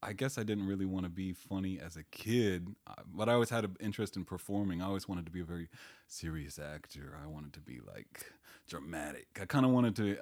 I 0.07 0.13
guess 0.13 0.37
I 0.37 0.43
didn't 0.43 0.65
really 0.67 0.85
want 0.85 1.03
to 1.03 1.09
be 1.09 1.33
funny 1.33 1.81
as 1.85 1.97
a 1.97 2.03
kid, 2.03 2.73
uh, 2.87 2.93
but 3.13 3.27
I 3.27 3.33
always 3.33 3.49
had 3.49 3.65
an 3.65 3.75
interest 3.81 4.15
in 4.15 4.23
performing. 4.23 4.81
I 4.81 4.85
always 4.85 5.05
wanted 5.05 5.25
to 5.25 5.31
be 5.33 5.41
a 5.41 5.43
very 5.43 5.67
serious 6.07 6.57
actor. 6.57 7.17
I 7.21 7.27
wanted 7.27 7.51
to 7.53 7.59
be 7.59 7.81
like 7.85 8.31
dramatic. 8.69 9.27
I 9.41 9.45
kind 9.45 9.65
of 9.65 9.71
wanted 9.73 9.97
to. 9.97 10.17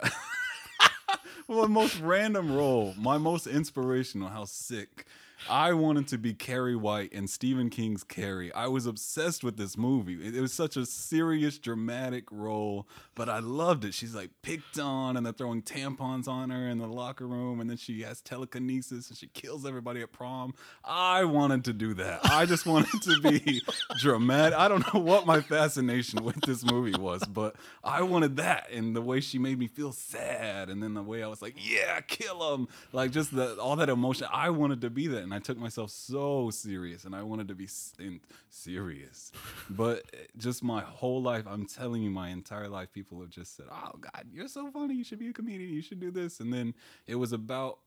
well, 1.48 1.68
most 1.68 2.00
random 2.00 2.52
role, 2.52 2.96
my 2.98 3.20
most 3.20 3.46
inspirational, 3.46 4.30
how 4.30 4.46
sick. 4.46 5.06
I 5.50 5.74
wanted 5.74 6.08
to 6.10 6.18
be 6.18 6.34
Carrie 6.34 6.76
White 6.76 7.12
in 7.14 7.28
Stephen 7.28 7.70
King's 7.70 8.04
Carrie. 8.04 8.52
I 8.54 8.68
was 8.68 8.86
obsessed 8.86 9.44
with 9.44 9.58
this 9.58 9.78
movie. 9.78 10.14
It, 10.26 10.36
it 10.36 10.42
was 10.42 10.54
such 10.54 10.78
a 10.78 10.86
serious, 10.86 11.58
dramatic 11.58 12.26
role, 12.32 12.88
but 13.14 13.30
I 13.30 13.40
loved 13.40 13.86
it. 13.86 13.94
She's 13.94 14.16
like 14.16 14.32
picked 14.42 14.80
on, 14.80 15.18
and 15.18 15.26
they're 15.26 15.34
throwing 15.34 15.62
tampons 15.62 16.28
on 16.28 16.50
her 16.50 16.68
in 16.68 16.80
the 16.80 16.88
locker 16.88 17.28
room, 17.28 17.60
and 17.60 17.70
then 17.70 17.78
she 17.78 18.02
has 18.02 18.22
telekinesis 18.22 19.10
and 19.10 19.18
she 19.18 19.28
kills 19.28 19.66
everybody 19.66 20.02
at 20.02 20.12
prom. 20.12 20.54
I 20.84 21.26
wanted 21.26 21.66
to 21.66 21.74
do 21.74 21.94
that. 21.96 22.22
I 22.26 22.46
just 22.46 22.66
wanted 22.66 23.02
to 23.04 23.22
be 23.22 23.62
dramatic. 24.00 24.58
I 24.58 24.68
don't 24.68 24.94
know 24.94 25.00
what 25.00 25.26
my 25.26 25.42
fascination 25.42 26.24
with 26.24 26.42
this 26.42 26.64
movie 26.64 26.98
was, 27.00 27.24
but 27.26 27.56
I 27.84 28.02
wanted 28.02 28.38
that, 28.38 28.70
and 28.72 28.96
the 28.96 29.02
way 29.02 29.20
she 29.20 29.38
made 29.38 29.60
me 29.60 29.68
feel 29.68 29.92
sad, 29.92 30.70
and 30.70 30.82
then 30.82 30.94
the 30.94 31.04
way 31.04 31.24
I 31.24 31.28
was 31.28 31.42
like, 31.42 31.56
"Yeah, 31.58 32.02
kill 32.02 32.54
him!" 32.56 32.68
Like 32.92 33.12
just 33.12 33.36
the 33.36 33.56
all 33.58 33.76
that 33.78 33.90
emotion. 33.90 34.28
I 34.32 34.50
wanted 34.50 34.82
to 34.82 34.90
be 34.90 35.08
that, 35.08 35.25
and 35.26 35.34
I 35.34 35.40
took 35.40 35.58
myself 35.58 35.90
so 35.90 36.52
serious, 36.52 37.04
and 37.04 37.16
I 37.16 37.24
wanted 37.24 37.48
to 37.48 37.56
be 37.56 37.68
in, 38.00 38.22
serious. 38.50 39.32
But 39.72 40.04
just 40.38 40.64
my 40.64 40.82
whole 40.82 41.20
life, 41.22 41.46
I'm 41.48 41.66
telling 41.66 42.04
you, 42.04 42.12
my 42.12 42.30
entire 42.30 42.70
life, 42.70 42.94
people 42.94 43.20
have 43.22 43.32
just 43.32 43.58
said, 43.58 43.66
"Oh 43.72 43.98
God, 44.00 44.26
you're 44.32 44.48
so 44.48 44.70
funny. 44.70 44.94
You 44.94 45.04
should 45.04 45.18
be 45.18 45.30
a 45.30 45.34
comedian. 45.34 45.74
You 45.74 45.82
should 45.82 46.00
do 46.00 46.12
this." 46.12 46.40
And 46.40 46.54
then 46.54 46.76
it 47.08 47.16
was 47.16 47.34
about 47.34 47.80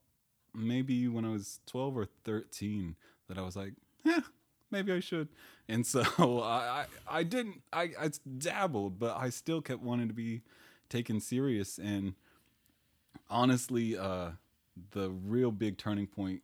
maybe 0.52 1.06
when 1.06 1.24
I 1.24 1.30
was 1.30 1.60
12 1.66 1.96
or 1.96 2.06
13 2.24 2.96
that 3.28 3.38
I 3.38 3.42
was 3.42 3.54
like, 3.54 3.74
"Yeah, 4.04 4.20
maybe 4.72 4.92
I 4.92 4.98
should." 4.98 5.28
And 5.68 5.86
so 5.86 6.02
I, 6.42 6.84
I, 7.08 7.18
I 7.20 7.22
didn't. 7.22 7.62
I, 7.72 7.92
I 8.00 8.10
dabbled, 8.38 8.98
but 8.98 9.16
I 9.16 9.30
still 9.30 9.62
kept 9.62 9.80
wanting 9.80 10.08
to 10.08 10.14
be 10.14 10.42
taken 10.88 11.20
serious. 11.20 11.78
And 11.78 12.14
honestly, 13.30 13.96
uh, 13.96 14.30
the 14.90 15.10
real 15.10 15.52
big 15.52 15.78
turning 15.78 16.08
point 16.08 16.42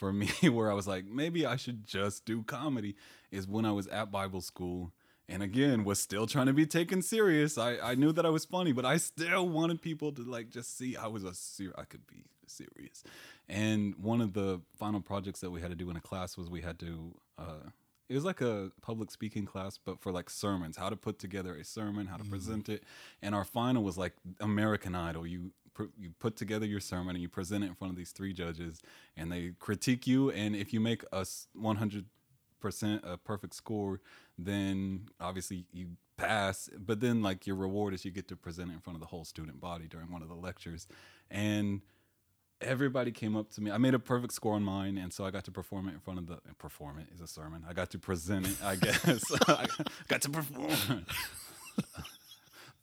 for 0.00 0.12
me, 0.14 0.28
where 0.48 0.70
I 0.70 0.74
was 0.74 0.88
like, 0.88 1.04
maybe 1.04 1.44
I 1.44 1.56
should 1.56 1.84
just 1.84 2.24
do 2.24 2.42
comedy, 2.42 2.96
is 3.30 3.46
when 3.46 3.66
I 3.66 3.72
was 3.72 3.86
at 3.88 4.10
Bible 4.10 4.40
school. 4.40 4.92
And 5.28 5.44
again, 5.44 5.84
was 5.84 6.00
still 6.00 6.26
trying 6.26 6.46
to 6.46 6.52
be 6.52 6.66
taken 6.66 7.02
serious. 7.02 7.56
I, 7.56 7.76
I 7.78 7.94
knew 7.94 8.10
that 8.10 8.26
I 8.26 8.30
was 8.30 8.44
funny, 8.44 8.72
but 8.72 8.84
I 8.84 8.96
still 8.96 9.48
wanted 9.48 9.80
people 9.80 10.10
to 10.10 10.22
like 10.22 10.50
just 10.50 10.76
see 10.76 10.96
I 10.96 11.06
was 11.06 11.22
a 11.22 11.34
ser- 11.34 11.74
I 11.78 11.84
could 11.84 12.04
be 12.08 12.24
serious. 12.48 13.04
And 13.48 13.94
one 13.96 14.20
of 14.20 14.32
the 14.32 14.60
final 14.76 15.00
projects 15.00 15.38
that 15.40 15.50
we 15.50 15.60
had 15.60 15.70
to 15.70 15.76
do 15.76 15.88
in 15.88 15.96
a 15.96 16.00
class 16.00 16.36
was 16.36 16.50
we 16.50 16.62
had 16.62 16.80
to 16.80 17.14
uh, 17.38 17.70
it 18.08 18.14
was 18.14 18.24
like 18.24 18.40
a 18.40 18.72
public 18.82 19.12
speaking 19.12 19.46
class, 19.46 19.78
but 19.78 20.00
for 20.00 20.10
like 20.10 20.28
sermons, 20.28 20.76
how 20.76 20.88
to 20.90 20.96
put 20.96 21.20
together 21.20 21.54
a 21.54 21.64
sermon, 21.64 22.08
how 22.08 22.16
to 22.16 22.24
present 22.24 22.68
it. 22.68 22.82
And 23.22 23.36
our 23.36 23.44
final 23.44 23.84
was 23.84 23.96
like 23.96 24.14
American 24.40 24.96
Idol. 24.96 25.24
You 25.24 25.52
you 25.98 26.10
put 26.18 26.36
together 26.36 26.66
your 26.66 26.80
sermon 26.80 27.16
and 27.16 27.22
you 27.22 27.28
present 27.28 27.64
it 27.64 27.68
in 27.68 27.74
front 27.74 27.92
of 27.92 27.96
these 27.96 28.12
three 28.12 28.32
judges, 28.32 28.82
and 29.16 29.30
they 29.30 29.52
critique 29.58 30.06
you. 30.06 30.30
And 30.30 30.54
if 30.54 30.72
you 30.72 30.80
make 30.80 31.04
a 31.12 31.26
one 31.54 31.76
hundred 31.76 32.06
percent 32.60 33.02
a 33.04 33.16
perfect 33.16 33.54
score, 33.54 34.00
then 34.38 35.08
obviously 35.20 35.64
you 35.72 35.88
pass. 36.16 36.68
But 36.78 37.00
then 37.00 37.22
like 37.22 37.46
your 37.46 37.56
reward 37.56 37.94
is 37.94 38.04
you 38.04 38.10
get 38.10 38.28
to 38.28 38.36
present 38.36 38.70
it 38.70 38.74
in 38.74 38.80
front 38.80 38.96
of 38.96 39.00
the 39.00 39.06
whole 39.06 39.24
student 39.24 39.60
body 39.60 39.86
during 39.88 40.10
one 40.10 40.22
of 40.22 40.28
the 40.28 40.34
lectures, 40.34 40.86
and 41.30 41.80
everybody 42.60 43.10
came 43.10 43.36
up 43.36 43.50
to 43.52 43.62
me. 43.62 43.70
I 43.70 43.78
made 43.78 43.94
a 43.94 43.98
perfect 43.98 44.32
score 44.32 44.54
on 44.54 44.62
mine, 44.62 44.98
and 44.98 45.12
so 45.12 45.24
I 45.24 45.30
got 45.30 45.44
to 45.44 45.50
perform 45.50 45.88
it 45.88 45.92
in 45.92 46.00
front 46.00 46.18
of 46.18 46.26
the 46.26 46.38
perform 46.58 46.98
it 46.98 47.08
is 47.14 47.20
a 47.20 47.26
sermon. 47.26 47.64
I 47.68 47.72
got 47.72 47.90
to 47.90 47.98
present 47.98 48.46
it. 48.46 48.56
I 48.62 48.76
guess 48.76 49.24
I 49.48 49.66
got 50.08 50.22
to 50.22 50.30
perform. 50.30 51.06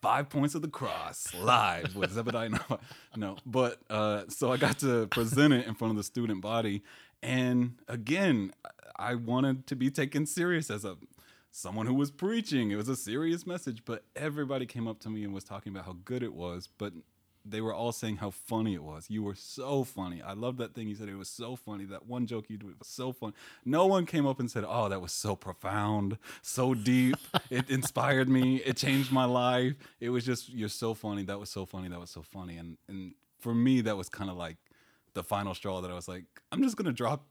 Five 0.08 0.30
points 0.30 0.56
of 0.56 0.62
the 0.62 0.70
cross 0.70 1.34
live 1.34 1.93
with 1.93 2.15
Zebediah. 2.15 2.50
No, 2.50 2.80
no, 3.17 3.36
but 3.46 3.82
uh, 3.89 4.24
so 4.30 4.54
I 4.54 4.56
got 4.56 4.80
to 4.80 5.08
present 5.08 5.54
it 5.54 5.67
in 5.67 5.76
front 5.76 5.91
of 5.91 5.98
the 5.98 6.04
student 6.04 6.39
body, 6.39 6.82
and 7.22 7.74
again, 7.89 8.54
I 8.96 9.15
wanted 9.15 9.67
to 9.67 9.76
be 9.76 9.91
taken 9.91 10.26
serious 10.26 10.72
as 10.72 10.86
a 10.86 10.96
someone 11.52 11.88
who 11.88 11.93
was 11.93 12.10
preaching. 12.10 12.72
It 12.72 12.78
was 12.78 12.88
a 12.88 12.96
serious 12.96 13.46
message, 13.46 13.84
but 13.84 14.06
everybody 14.15 14.65
came 14.65 14.88
up 14.88 15.02
to 15.02 15.10
me 15.10 15.26
and 15.26 15.34
was 15.34 15.43
talking 15.43 15.74
about 15.74 15.84
how 15.84 15.98
good 16.06 16.24
it 16.24 16.34
was, 16.34 16.70
but 16.78 16.93
they 17.49 17.62
were 17.62 17.73
all 17.73 17.91
saying 17.91 18.17
how 18.17 18.29
funny 18.29 18.73
it 18.73 18.83
was. 18.83 19.05
You 19.10 19.23
were 19.23 19.36
so 19.36 19.83
funny. 19.83 20.21
I 20.21 20.33
love 20.33 20.57
that 20.57 20.73
thing 20.73 20.88
you 20.88 20.95
said. 20.95 21.10
It 21.10 21.15
was 21.15 21.29
so 21.29 21.55
funny. 21.55 21.86
That 21.86 22.05
one 22.05 22.25
joke 22.25 22.49
you 22.49 22.57
did 22.57 22.77
was 22.77 22.88
so 22.88 23.12
funny. 23.12 23.33
No 23.65 23.86
one 23.86 24.05
came 24.05 24.25
up 24.25 24.39
and 24.39 24.49
said, 24.49 24.65
"Oh, 24.67 24.89
that 24.89 25.01
was 25.01 25.12
so 25.12 25.36
profound, 25.36 26.17
so 26.41 26.73
deep. 26.73 27.17
it 27.49 27.69
inspired 27.69 28.29
me. 28.29 28.57
It 28.57 28.77
changed 28.77 29.12
my 29.12 29.25
life." 29.25 29.75
It 29.99 30.10
was 30.10 30.25
just, 30.25 30.49
"You're 30.49 30.69
so 30.69 30.93
funny. 30.93 31.23
That 31.23 31.39
was 31.39 31.49
so 31.49 31.65
funny. 31.65 31.88
That 31.89 31.99
was 31.99 32.10
so 32.10 32.21
funny." 32.21 32.57
And 32.57 32.77
and 32.88 33.13
for 33.39 33.53
me, 33.53 33.81
that 33.81 33.97
was 33.97 34.10
kind 34.10 34.29
of 34.29 34.38
like 34.38 34.57
the 35.13 35.23
final 35.23 35.53
straw. 35.53 35.81
That 35.81 35.91
I 35.91 35.95
was 35.95 36.07
like, 36.07 36.25
I'm 36.51 36.62
just 36.63 36.77
gonna 36.77 36.91
drop 36.93 37.25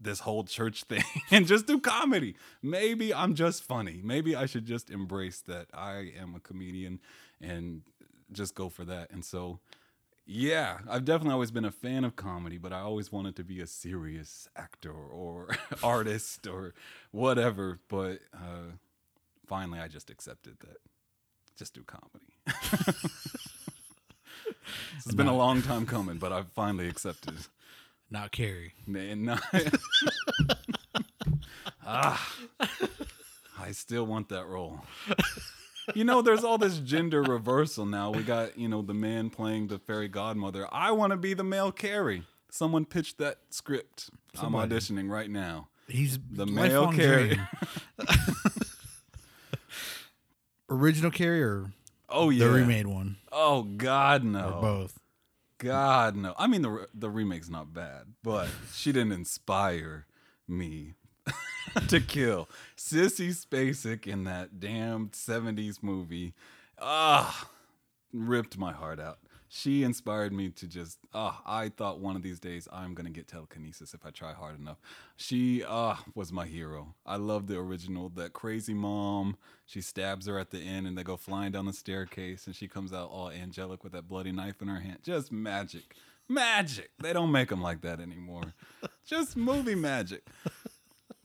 this 0.00 0.20
whole 0.20 0.44
church 0.44 0.84
thing 0.88 1.04
and 1.30 1.46
just 1.46 1.66
do 1.66 1.78
comedy. 1.78 2.34
Maybe 2.62 3.12
I'm 3.14 3.34
just 3.34 3.62
funny. 3.62 4.00
Maybe 4.02 4.34
I 4.34 4.46
should 4.46 4.64
just 4.66 4.90
embrace 4.90 5.42
that 5.46 5.66
I 5.74 6.12
am 6.18 6.34
a 6.34 6.40
comedian 6.40 7.00
and 7.40 7.82
just 8.32 8.54
go 8.54 8.68
for 8.68 8.84
that. 8.84 9.10
And 9.10 9.24
so, 9.24 9.60
yeah, 10.26 10.78
I've 10.88 11.04
definitely 11.04 11.32
always 11.32 11.50
been 11.50 11.64
a 11.64 11.70
fan 11.70 12.04
of 12.04 12.16
comedy, 12.16 12.58
but 12.58 12.72
I 12.72 12.80
always 12.80 13.10
wanted 13.10 13.36
to 13.36 13.44
be 13.44 13.60
a 13.60 13.66
serious 13.66 14.48
actor 14.56 14.92
or 14.92 15.56
artist 15.82 16.46
or 16.46 16.74
whatever. 17.10 17.80
But 17.88 18.20
uh, 18.34 18.76
finally, 19.46 19.80
I 19.80 19.88
just 19.88 20.10
accepted 20.10 20.56
that. 20.60 20.78
Just 21.56 21.74
do 21.74 21.82
comedy. 21.82 22.32
it's 24.96 25.14
been 25.14 25.26
a 25.26 25.36
long 25.36 25.60
time 25.62 25.84
coming, 25.84 26.16
but 26.18 26.32
I've 26.32 26.50
finally 26.52 26.88
accepted. 26.88 27.34
Not 28.10 28.32
Carrie. 28.32 28.72
Man, 28.86 29.24
no. 29.24 29.36
ah, 31.86 32.34
I 33.58 33.72
still 33.72 34.04
want 34.06 34.30
that 34.30 34.46
role. 34.46 34.80
You 35.94 36.04
know, 36.04 36.22
there's 36.22 36.44
all 36.44 36.58
this 36.58 36.78
gender 36.78 37.22
reversal 37.22 37.86
now. 37.86 38.10
We 38.10 38.22
got, 38.22 38.58
you 38.58 38.68
know, 38.68 38.82
the 38.82 38.94
man 38.94 39.30
playing 39.30 39.68
the 39.68 39.78
fairy 39.78 40.08
godmother. 40.08 40.66
I 40.72 40.92
want 40.92 41.12
to 41.12 41.16
be 41.16 41.34
the 41.34 41.44
male 41.44 41.72
Carrie. 41.72 42.24
Someone 42.50 42.84
pitched 42.84 43.18
that 43.18 43.38
script. 43.50 44.10
Somebody. 44.34 44.74
I'm 44.74 44.80
auditioning 44.80 45.10
right 45.10 45.30
now. 45.30 45.68
He's 45.88 46.18
The 46.30 46.46
male 46.46 46.92
Carrie. 46.92 47.38
Original 50.68 51.10
Carrie 51.10 51.42
or 51.42 51.72
Oh 52.08 52.30
yeah. 52.30 52.46
the 52.46 52.52
remade 52.52 52.86
one 52.86 53.16
Oh 53.32 53.62
God, 53.62 54.24
no. 54.24 54.50
or 54.54 54.60
both? 54.60 54.98
God 55.58 56.16
no. 56.16 56.34
I 56.38 56.46
mean 56.46 56.62
the 56.62 56.86
the 56.94 57.10
remake's 57.10 57.50
not 57.50 57.74
bad, 57.74 58.04
but 58.22 58.48
she 58.72 58.92
didn't 58.92 59.12
inspire 59.12 60.06
me 60.48 60.94
to 61.88 62.00
kill 62.00 62.48
Sissy 62.76 63.30
Spacek 63.30 64.06
in 64.06 64.24
that 64.24 64.60
damn 64.60 65.08
70s 65.10 65.82
movie. 65.82 66.34
Ah, 66.80 67.48
ripped 68.12 68.58
my 68.58 68.72
heart 68.72 69.00
out. 69.00 69.18
She 69.52 69.82
inspired 69.82 70.32
me 70.32 70.50
to 70.50 70.68
just 70.68 70.98
ah, 71.12 71.42
I 71.44 71.70
thought 71.70 71.98
one 71.98 72.14
of 72.14 72.22
these 72.22 72.38
days 72.38 72.68
I'm 72.72 72.94
going 72.94 73.06
to 73.06 73.12
get 73.12 73.26
telekinesis 73.26 73.94
if 73.94 74.06
I 74.06 74.10
try 74.10 74.32
hard 74.32 74.58
enough. 74.60 74.78
She 75.16 75.64
ah 75.66 76.02
was 76.14 76.32
my 76.32 76.46
hero. 76.46 76.94
I 77.04 77.16
love 77.16 77.48
the 77.48 77.56
original 77.58 78.10
that 78.10 78.32
crazy 78.32 78.74
mom. 78.74 79.36
She 79.66 79.80
stabs 79.80 80.26
her 80.28 80.38
at 80.38 80.50
the 80.50 80.60
end 80.60 80.86
and 80.86 80.96
they 80.96 81.02
go 81.02 81.16
flying 81.16 81.50
down 81.50 81.66
the 81.66 81.72
staircase 81.72 82.46
and 82.46 82.54
she 82.54 82.68
comes 82.68 82.92
out 82.92 83.10
all 83.10 83.28
angelic 83.30 83.82
with 83.82 83.92
that 83.92 84.06
bloody 84.06 84.30
knife 84.30 84.62
in 84.62 84.68
her 84.68 84.80
hand. 84.80 84.98
Just 85.02 85.32
magic. 85.32 85.96
Magic. 86.28 86.90
They 87.02 87.12
don't 87.12 87.32
make 87.32 87.48
them 87.48 87.60
like 87.60 87.80
that 87.80 87.98
anymore. 87.98 88.54
Just 89.04 89.36
movie 89.36 89.74
magic. 89.74 90.24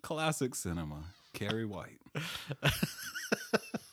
Classic 0.06 0.54
cinema. 0.54 1.06
Carrie 1.34 1.66
White. 1.66 2.00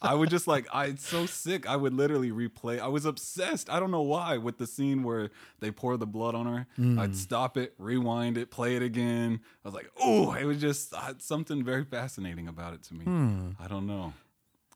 I 0.02 0.12
would 0.12 0.28
just 0.28 0.46
like 0.46 0.66
I 0.70 0.86
it's 0.86 1.08
so 1.08 1.24
sick. 1.24 1.66
I 1.66 1.74
would 1.74 1.94
literally 1.94 2.30
replay. 2.30 2.78
I 2.78 2.88
was 2.88 3.06
obsessed. 3.06 3.70
I 3.70 3.80
don't 3.80 3.90
know 3.90 4.02
why 4.02 4.36
with 4.36 4.58
the 4.58 4.66
scene 4.66 5.04
where 5.04 5.30
they 5.60 5.70
pour 5.70 5.96
the 5.96 6.06
blood 6.06 6.34
on 6.34 6.44
her. 6.44 6.66
I'd 7.00 7.16
stop 7.16 7.56
it, 7.56 7.72
rewind 7.78 8.36
it, 8.36 8.50
play 8.50 8.76
it 8.76 8.82
again. 8.82 9.40
I 9.64 9.68
was 9.68 9.74
like, 9.74 9.90
oh, 9.98 10.34
it 10.34 10.44
was 10.44 10.60
just 10.60 10.92
uh, 10.92 11.14
something 11.18 11.64
very 11.64 11.84
fascinating 11.84 12.46
about 12.46 12.74
it 12.74 12.82
to 12.84 12.94
me. 12.94 13.54
I 13.58 13.66
don't 13.66 13.86
know. 13.86 14.12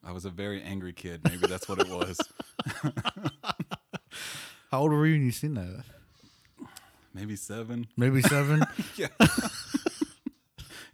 I 0.03 0.13
was 0.13 0.25
a 0.25 0.31
very 0.31 0.63
angry 0.63 0.95
kid. 0.95 1.21
Maybe 1.25 1.47
that's 1.49 1.69
what 1.69 1.81
it 1.81 1.91
was. 1.91 2.19
How 4.71 4.81
old 4.81 4.93
were 4.93 5.07
you 5.07 5.17
when 5.17 5.27
you 5.27 5.33
seen 5.33 5.53
that? 5.55 5.85
Maybe 7.17 7.35
seven. 7.37 7.87
Maybe 7.97 8.21
seven. 8.23 8.63
Yeah. 8.97 9.09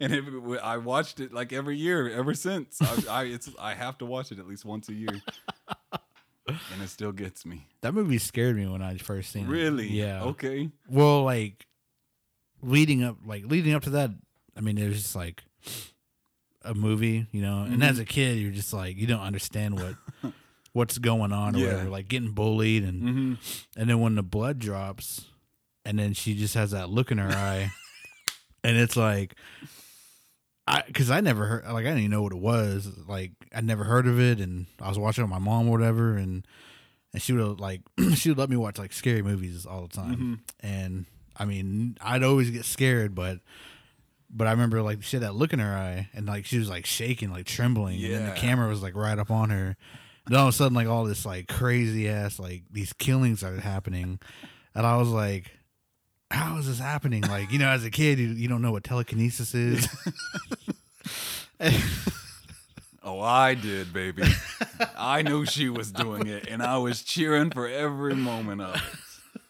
and 0.03 0.13
it, 0.13 0.61
I 0.63 0.77
watched 0.79 1.21
it 1.21 1.33
like 1.33 1.53
every 1.53 1.77
year 1.79 2.11
ever 2.11 2.35
since. 2.35 2.81
I, 2.83 3.21
I 3.21 3.25
it's 3.25 3.49
I 3.59 3.75
have 3.75 3.97
to 3.99 4.07
watch 4.07 4.33
it 4.33 4.39
at 4.39 4.47
least 4.47 4.65
once 4.65 4.89
a 4.89 4.95
year, 4.95 5.23
and 6.49 6.83
it 6.83 6.89
still 6.89 7.13
gets 7.13 7.47
me. 7.47 7.67
that 7.83 7.93
movie 7.95 8.19
scared 8.19 8.57
me 8.57 8.67
when 8.67 8.83
I 8.83 8.97
first 8.99 9.31
seen 9.33 9.45
it. 9.47 9.49
Really? 9.49 9.89
Yeah. 9.89 10.23
Okay. 10.25 10.71
Well, 10.89 11.23
like 11.25 11.67
leading 12.63 13.03
up, 13.05 13.17
like 13.25 13.45
leading 13.47 13.75
up 13.75 13.83
to 13.85 13.91
that, 13.91 14.11
I 14.57 14.61
mean, 14.61 14.77
it 14.79 14.89
was 14.89 15.03
just 15.03 15.17
like 15.17 15.43
a 16.63 16.75
movie, 16.75 17.27
you 17.33 17.43
know. 17.43 17.63
And 17.63 17.75
Mm-hmm. 17.75 17.83
as 17.83 17.99
a 17.99 18.05
kid, 18.05 18.39
you're 18.39 18.53
just 18.53 18.73
like 18.73 18.97
you 18.97 19.07
don't 19.07 19.21
understand 19.21 19.75
what 19.81 19.97
what's 20.73 20.99
going 20.99 21.33
on 21.33 21.55
or 21.55 21.59
Yeah. 21.59 21.67
whatever. 21.73 21.91
Like 21.91 22.09
getting 22.09 22.33
bullied, 22.33 22.83
and 22.85 23.03
Mm-hmm. 23.03 23.35
and 23.81 23.91
then 23.91 24.01
when 24.01 24.15
the 24.17 24.23
blood 24.23 24.59
drops, 24.59 25.27
and 25.85 25.99
then 25.99 26.13
she 26.13 26.35
just 26.35 26.55
has 26.55 26.73
that 26.73 26.91
look 26.91 27.11
in 27.11 27.19
her 27.19 27.31
eye, 27.31 27.71
and 28.65 28.77
it's 28.77 28.97
like. 28.97 29.35
I, 30.67 30.83
cause 30.95 31.11
I 31.11 31.21
never 31.21 31.45
heard, 31.47 31.65
like, 31.67 31.85
I 31.85 31.89
didn't 31.89 31.99
even 32.01 32.11
know 32.13 32.23
what 32.23 32.33
it 32.33 32.39
was. 32.39 32.89
Like, 33.09 33.33
I 33.55 33.61
never 33.61 33.83
heard 33.85 34.07
of 34.07 34.21
it, 34.21 34.39
and 34.41 34.67
I 34.81 34.89
was 34.89 34.99
watching 34.99 35.23
it 35.23 35.27
with 35.27 35.33
my 35.33 35.39
mom 35.41 35.69
or 35.69 35.73
whatever, 35.73 36.17
and 36.17 36.47
and 37.13 37.21
she 37.21 37.33
would 37.33 37.61
like, 37.61 37.83
she 38.15 38.29
would 38.31 38.39
let 38.39 38.49
me 38.49 38.57
watch 38.57 38.79
like 38.79 38.93
scary 38.93 39.23
movies 39.23 39.67
all 39.67 39.83
the 39.83 39.89
time, 39.95 40.15
Mm-hmm. 40.15 40.35
and 40.61 41.07
I 41.37 41.45
mean, 41.47 41.97
I'd 42.01 42.23
always 42.23 42.51
get 42.51 42.65
scared, 42.65 43.15
but 43.15 43.39
but 44.31 44.47
I 44.47 44.51
remember 44.53 44.81
like 44.83 45.03
she 45.03 45.17
had 45.17 45.23
that 45.25 45.35
look 45.35 45.53
in 45.53 45.59
her 45.59 45.75
eye, 45.77 46.09
and 46.15 46.27
like 46.27 46.47
she 46.47 46.59
was 46.59 46.71
like 46.71 46.87
shaking, 46.87 47.31
like 47.33 47.47
trembling, 47.47 48.03
and 48.05 48.15
then 48.15 48.27
the 48.31 48.35
camera 48.37 48.69
was 48.69 48.83
like 48.83 48.95
right 48.95 49.19
up 49.19 49.31
on 49.31 49.51
her. 49.51 49.77
And 50.27 50.37
all 50.37 50.47
of 50.47 50.55
a 50.55 50.57
sudden, 50.57 50.75
like 50.75 50.87
all 50.87 51.05
this 51.05 51.27
like 51.27 51.49
crazy 51.49 52.09
ass 52.09 52.39
like 52.39 52.63
these 52.71 52.93
killings 52.93 53.41
started 53.41 53.61
happening, 53.63 54.21
and 54.75 54.87
I 54.87 54.97
was 54.97 55.09
like, 55.09 55.51
"How 56.33 56.59
is 56.59 56.67
this 56.67 56.79
happening?" 56.79 57.23
Like 57.23 57.53
you 57.53 57.59
know, 57.59 57.69
as 57.69 57.85
a 57.85 57.91
kid, 57.91 58.19
you, 58.19 58.29
you 58.29 58.49
don't 58.49 58.63
know 58.63 58.73
what 58.73 58.85
telekinesis 58.85 59.55
is. 59.55 59.89
Oh, 63.05 63.21
I 63.21 63.55
did, 63.55 63.93
baby. 63.93 64.23
I 64.97 65.23
knew 65.23 65.45
she 65.45 65.69
was 65.69 65.91
doing 65.91 66.29
it, 66.29 66.47
and 66.47 66.63
I 66.63 66.79
was 66.79 67.03
cheering 67.03 67.51
for 67.51 67.67
every 67.67 68.15
moment 68.15 68.61
of 68.61 68.77
it. 68.77 69.43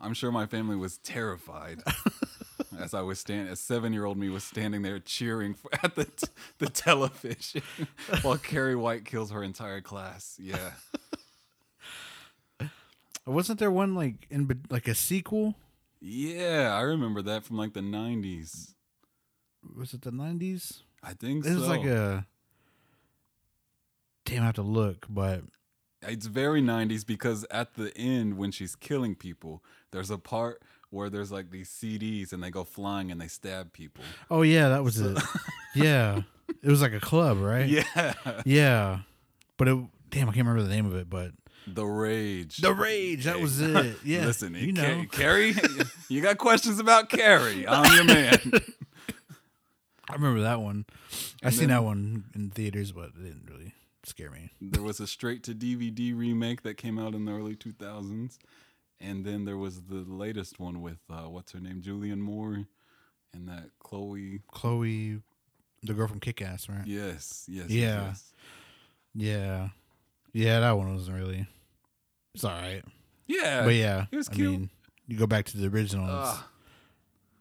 I'm 0.00 0.14
sure 0.14 0.30
my 0.30 0.46
family 0.46 0.76
was 0.76 0.98
terrified 0.98 1.82
as 2.78 2.94
I 2.94 3.00
was 3.02 3.18
standing. 3.18 3.52
A 3.52 3.56
seven-year-old 3.56 4.18
me 4.18 4.28
was 4.28 4.44
standing 4.44 4.82
there 4.82 5.00
cheering 5.00 5.54
for, 5.54 5.70
at 5.82 5.96
the 5.96 6.04
t- 6.04 6.28
the 6.58 6.68
television 6.68 7.62
while 8.22 8.38
Carrie 8.38 8.76
White 8.76 9.04
kills 9.04 9.30
her 9.32 9.42
entire 9.42 9.80
class. 9.80 10.36
Yeah. 10.40 10.72
Wasn't 13.26 13.58
there 13.58 13.70
one 13.70 13.94
like 13.94 14.26
in 14.30 14.62
like 14.70 14.88
a 14.88 14.94
sequel? 14.94 15.54
Yeah, 16.04 16.74
I 16.76 16.80
remember 16.80 17.22
that 17.22 17.44
from 17.44 17.56
like 17.58 17.74
the 17.74 17.80
90s. 17.80 18.74
Was 19.78 19.94
it 19.94 20.02
the 20.02 20.10
nineties? 20.10 20.82
I 21.04 21.12
think 21.14 21.46
It 21.46 21.54
was 21.54 21.68
like 21.68 21.84
a. 21.84 22.26
Damn, 24.24 24.42
I 24.42 24.46
have 24.46 24.54
to 24.56 24.62
look, 24.62 25.06
but 25.08 25.42
It's 26.02 26.26
very 26.26 26.60
90s 26.60 27.06
because 27.06 27.46
at 27.50 27.74
the 27.74 27.96
end, 27.96 28.36
when 28.36 28.50
she's 28.50 28.74
killing 28.74 29.14
people, 29.14 29.62
there's 29.92 30.10
a 30.10 30.18
part 30.18 30.62
where 30.90 31.08
there's 31.08 31.30
like 31.30 31.50
these 31.50 31.70
CDs 31.70 32.32
and 32.32 32.42
they 32.42 32.50
go 32.50 32.64
flying 32.64 33.10
and 33.12 33.20
they 33.20 33.28
stab 33.28 33.72
people. 33.72 34.02
oh 34.30 34.42
yeah, 34.42 34.68
that 34.68 34.82
was 34.82 35.00
it. 35.00 35.16
yeah, 35.76 36.22
it 36.62 36.68
was 36.68 36.82
like 36.82 36.92
a 36.92 37.00
club, 37.00 37.38
right? 37.38 37.68
Yeah. 37.68 38.14
Yeah. 38.44 38.98
But 39.56 39.68
it 39.68 39.78
damn, 40.10 40.28
I 40.28 40.32
can't 40.32 40.46
remember 40.46 40.62
the 40.62 40.74
name 40.74 40.86
of 40.86 40.96
it, 40.96 41.08
but 41.08 41.30
The 41.66 41.84
Rage. 41.86 42.56
The 42.58 42.74
Rage, 42.74 43.24
that 43.24 43.40
was 43.40 43.60
it. 43.60 43.96
Yeah. 44.04 44.26
Listen, 44.26 44.54
you 44.54 44.72
know. 44.72 45.04
Carrie, 45.10 45.54
you 46.08 46.20
got 46.20 46.38
questions 46.38 46.80
about 46.80 47.08
Carrie. 47.08 47.66
I'm 47.66 47.94
your 47.94 48.04
man. 48.04 48.38
I 50.10 50.14
remember 50.14 50.40
that 50.42 50.60
one. 50.60 50.84
I 51.42 51.50
seen 51.50 51.68
that 51.68 51.84
one 51.84 52.24
in 52.34 52.50
theaters, 52.50 52.92
but 52.92 53.10
it 53.16 53.22
didn't 53.22 53.48
really 53.48 53.72
scare 54.04 54.30
me. 54.30 54.50
there 54.60 54.82
was 54.82 55.00
a 55.00 55.06
straight 55.06 55.42
to 55.44 55.54
DVD 55.54 56.16
remake 56.16 56.62
that 56.62 56.76
came 56.76 56.98
out 56.98 57.14
in 57.14 57.24
the 57.24 57.32
early 57.32 57.54
2000s. 57.54 58.38
And 59.00 59.24
then 59.24 59.44
there 59.44 59.56
was 59.56 59.82
the 59.82 60.04
latest 60.06 60.60
one 60.60 60.80
with, 60.80 60.98
uh, 61.10 61.28
what's 61.28 61.52
her 61.52 61.60
name? 61.60 61.82
Julianne 61.82 62.18
Moore 62.18 62.66
and 63.34 63.48
that 63.48 63.70
Chloe. 63.80 64.40
Chloe, 64.52 65.20
the 65.82 65.94
girl 65.94 66.06
from 66.06 66.20
Kick 66.20 66.40
Ass, 66.42 66.68
right? 66.68 66.86
Yes, 66.86 67.46
yes. 67.48 67.68
yes, 67.68 67.70
Yeah. 67.70 68.04
yes. 68.06 68.32
Yeah. 69.14 69.68
Yeah, 70.32 70.60
that 70.60 70.72
one 70.72 70.94
wasn't 70.94 71.18
really. 71.18 71.46
It's 72.34 72.44
all 72.44 72.50
right. 72.52 72.82
Yeah. 73.26 73.64
but 73.64 73.74
yeah, 73.74 74.06
it 74.10 74.16
was 74.16 74.28
I 74.28 74.34
cute. 74.34 74.50
mean, 74.50 74.70
you 75.06 75.16
go 75.18 75.26
back 75.26 75.44
to 75.46 75.56
the 75.58 75.68
originals. 75.68 76.10
Ah, 76.12 76.48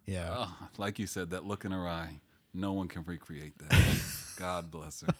yeah. 0.05 0.29
ah, 0.31 0.69
like 0.77 0.99
you 0.99 1.07
said, 1.07 1.29
that 1.31 1.45
look 1.45 1.63
in 1.65 1.71
her 1.71 1.87
eye. 1.87 2.19
No 2.53 2.73
one 2.73 2.87
can 2.89 3.03
recreate 3.03 3.57
that. 3.59 4.01
God 4.37 4.69
bless 4.71 5.01
her. 5.01 5.13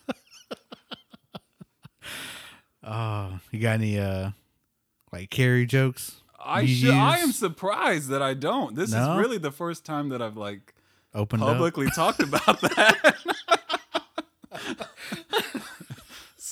Oh, 2.83 3.39
you 3.51 3.59
got 3.59 3.73
any 3.73 3.99
uh 3.99 4.31
like 5.11 5.29
Carrie 5.29 5.65
jokes? 5.65 6.17
I 6.43 6.65
should, 6.65 6.89
I 6.89 7.19
am 7.19 7.31
surprised 7.31 8.09
that 8.09 8.21
I 8.23 8.33
don't. 8.33 8.75
This 8.75 8.91
No? 8.91 9.11
is 9.13 9.19
really 9.19 9.37
the 9.37 9.51
first 9.51 9.85
time 9.85 10.09
that 10.09 10.21
I've 10.21 10.37
like 10.37 10.73
Opened 11.13 11.43
publicly 11.43 11.87
talked 11.91 12.21
about 12.23 12.59
that. 12.61 13.15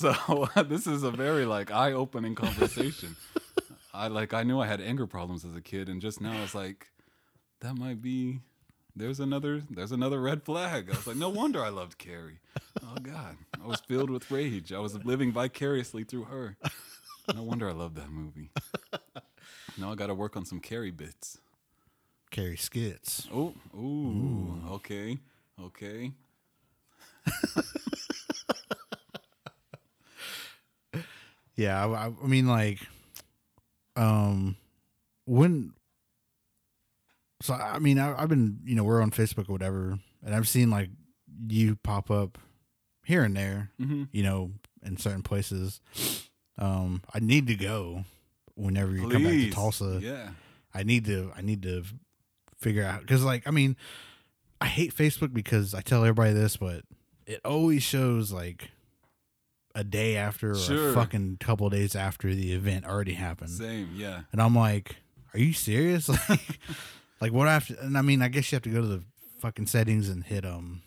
so 0.00 0.48
this 0.62 0.86
is 0.86 1.02
a 1.02 1.10
very 1.10 1.44
like 1.44 1.70
eye-opening 1.70 2.34
conversation. 2.34 3.16
I 3.94 4.08
like 4.08 4.32
I 4.32 4.42
knew 4.42 4.60
I 4.60 4.66
had 4.66 4.80
anger 4.80 5.06
problems 5.06 5.44
as 5.44 5.54
a 5.54 5.60
kid, 5.60 5.88
and 5.88 6.00
just 6.00 6.20
now 6.20 6.32
I 6.32 6.40
was 6.40 6.54
like, 6.54 6.90
that 7.60 7.76
might 7.76 8.00
be. 8.00 8.40
There's 8.96 9.20
another. 9.20 9.62
There's 9.70 9.92
another 9.92 10.20
red 10.20 10.42
flag. 10.42 10.88
I 10.90 10.96
was 10.96 11.06
like, 11.06 11.16
no 11.16 11.28
wonder 11.28 11.64
I 11.64 11.68
loved 11.68 11.98
Carrie. 11.98 12.40
Oh 12.82 12.96
God, 13.02 13.36
I 13.62 13.66
was 13.66 13.80
filled 13.80 14.10
with 14.10 14.30
rage. 14.30 14.72
I 14.72 14.78
was 14.78 14.94
living 15.04 15.32
vicariously 15.32 16.04
through 16.04 16.24
her. 16.24 16.56
No 17.34 17.42
wonder 17.44 17.68
I 17.68 17.72
loved 17.72 17.96
that 17.96 18.10
movie. 18.10 18.50
Now 19.78 19.92
I 19.92 19.94
got 19.94 20.08
to 20.08 20.14
work 20.14 20.36
on 20.36 20.44
some 20.44 20.60
Carrie 20.60 20.90
bits. 20.90 21.38
Carrie 22.30 22.56
skits. 22.56 23.28
Oh, 23.32 23.54
ooh, 23.74 24.60
okay, 24.72 25.18
okay. 25.60 26.12
Yeah, 31.60 31.84
I, 31.86 32.06
I- 32.06 32.26
mean, 32.26 32.46
like, 32.46 32.78
um, 33.96 34.56
when. 35.26 35.72
So 37.42 37.54
I 37.54 37.78
mean, 37.78 37.98
I, 37.98 38.20
I've 38.20 38.28
been, 38.28 38.58
you 38.64 38.74
know, 38.74 38.84
we're 38.84 39.00
on 39.02 39.10
Facebook 39.10 39.48
or 39.48 39.52
whatever, 39.52 39.98
and 40.24 40.34
I've 40.34 40.48
seen 40.48 40.70
like 40.70 40.90
you 41.48 41.76
pop 41.76 42.10
up 42.10 42.38
here 43.04 43.22
and 43.24 43.34
there, 43.36 43.70
Mm-hmm. 43.80 44.04
you 44.12 44.22
know, 44.22 44.52
in 44.82 44.96
certain 44.98 45.22
places. 45.22 45.80
Um, 46.58 47.02
I 47.14 47.18
need 47.20 47.46
to 47.46 47.54
go 47.54 48.04
whenever 48.54 48.92
you 48.92 49.08
come 49.08 49.24
back 49.24 49.32
to 49.32 49.50
Tulsa. 49.50 49.98
Yeah. 50.02 50.28
I 50.74 50.82
need 50.82 51.06
to 51.06 51.32
I 51.34 51.40
need 51.40 51.62
to 51.62 51.82
figure 52.58 52.84
out 52.84 53.00
because 53.00 53.24
like 53.24 53.48
I 53.48 53.50
mean 53.50 53.74
I 54.60 54.66
hate 54.66 54.94
Facebook 54.94 55.32
because 55.32 55.74
I 55.74 55.80
tell 55.80 56.02
everybody 56.04 56.34
this, 56.34 56.58
but 56.58 56.82
it 57.26 57.40
always 57.44 57.82
shows 57.82 58.30
like 58.32 58.70
a 59.74 59.84
day 59.84 60.16
after 60.16 60.50
or 60.52 60.56
Sure. 60.56 60.90
a 60.90 60.94
fucking 60.94 61.36
couple 61.38 61.66
of 61.66 61.72
days 61.72 61.94
after 61.94 62.34
the 62.34 62.52
event 62.52 62.84
already 62.84 63.14
happened, 63.14 63.50
Same. 63.50 63.90
Yeah. 63.94 64.22
and 64.32 64.40
I'm 64.42 64.54
like, 64.54 64.96
are 65.34 65.38
you 65.40 65.52
serious? 65.52 66.08
Like, 66.28 66.58
like 67.20 67.32
what 67.32 67.48
after? 67.48 67.74
And 67.80 67.96
I 67.98 68.02
mean, 68.02 68.22
I 68.22 68.28
guess 68.28 68.50
you 68.50 68.56
have 68.56 68.62
to 68.62 68.70
go 68.70 68.80
to 68.80 68.86
the 68.86 69.02
fucking 69.40 69.66
settings 69.66 70.08
and 70.08 70.24
hit 70.24 70.44
um 70.46 70.82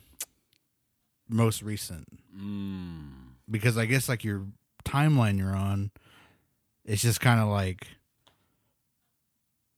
most 1.30 1.62
recent 1.62 2.08
Mm. 2.38 3.12
because 3.50 3.78
I 3.78 3.86
guess 3.86 4.10
like 4.10 4.24
your 4.24 4.46
timeline 4.84 5.38
you're 5.38 5.56
on, 5.56 5.92
it's 6.86 7.02
just 7.04 7.22
kind 7.22 7.40
of 7.40 7.48
like. 7.48 7.88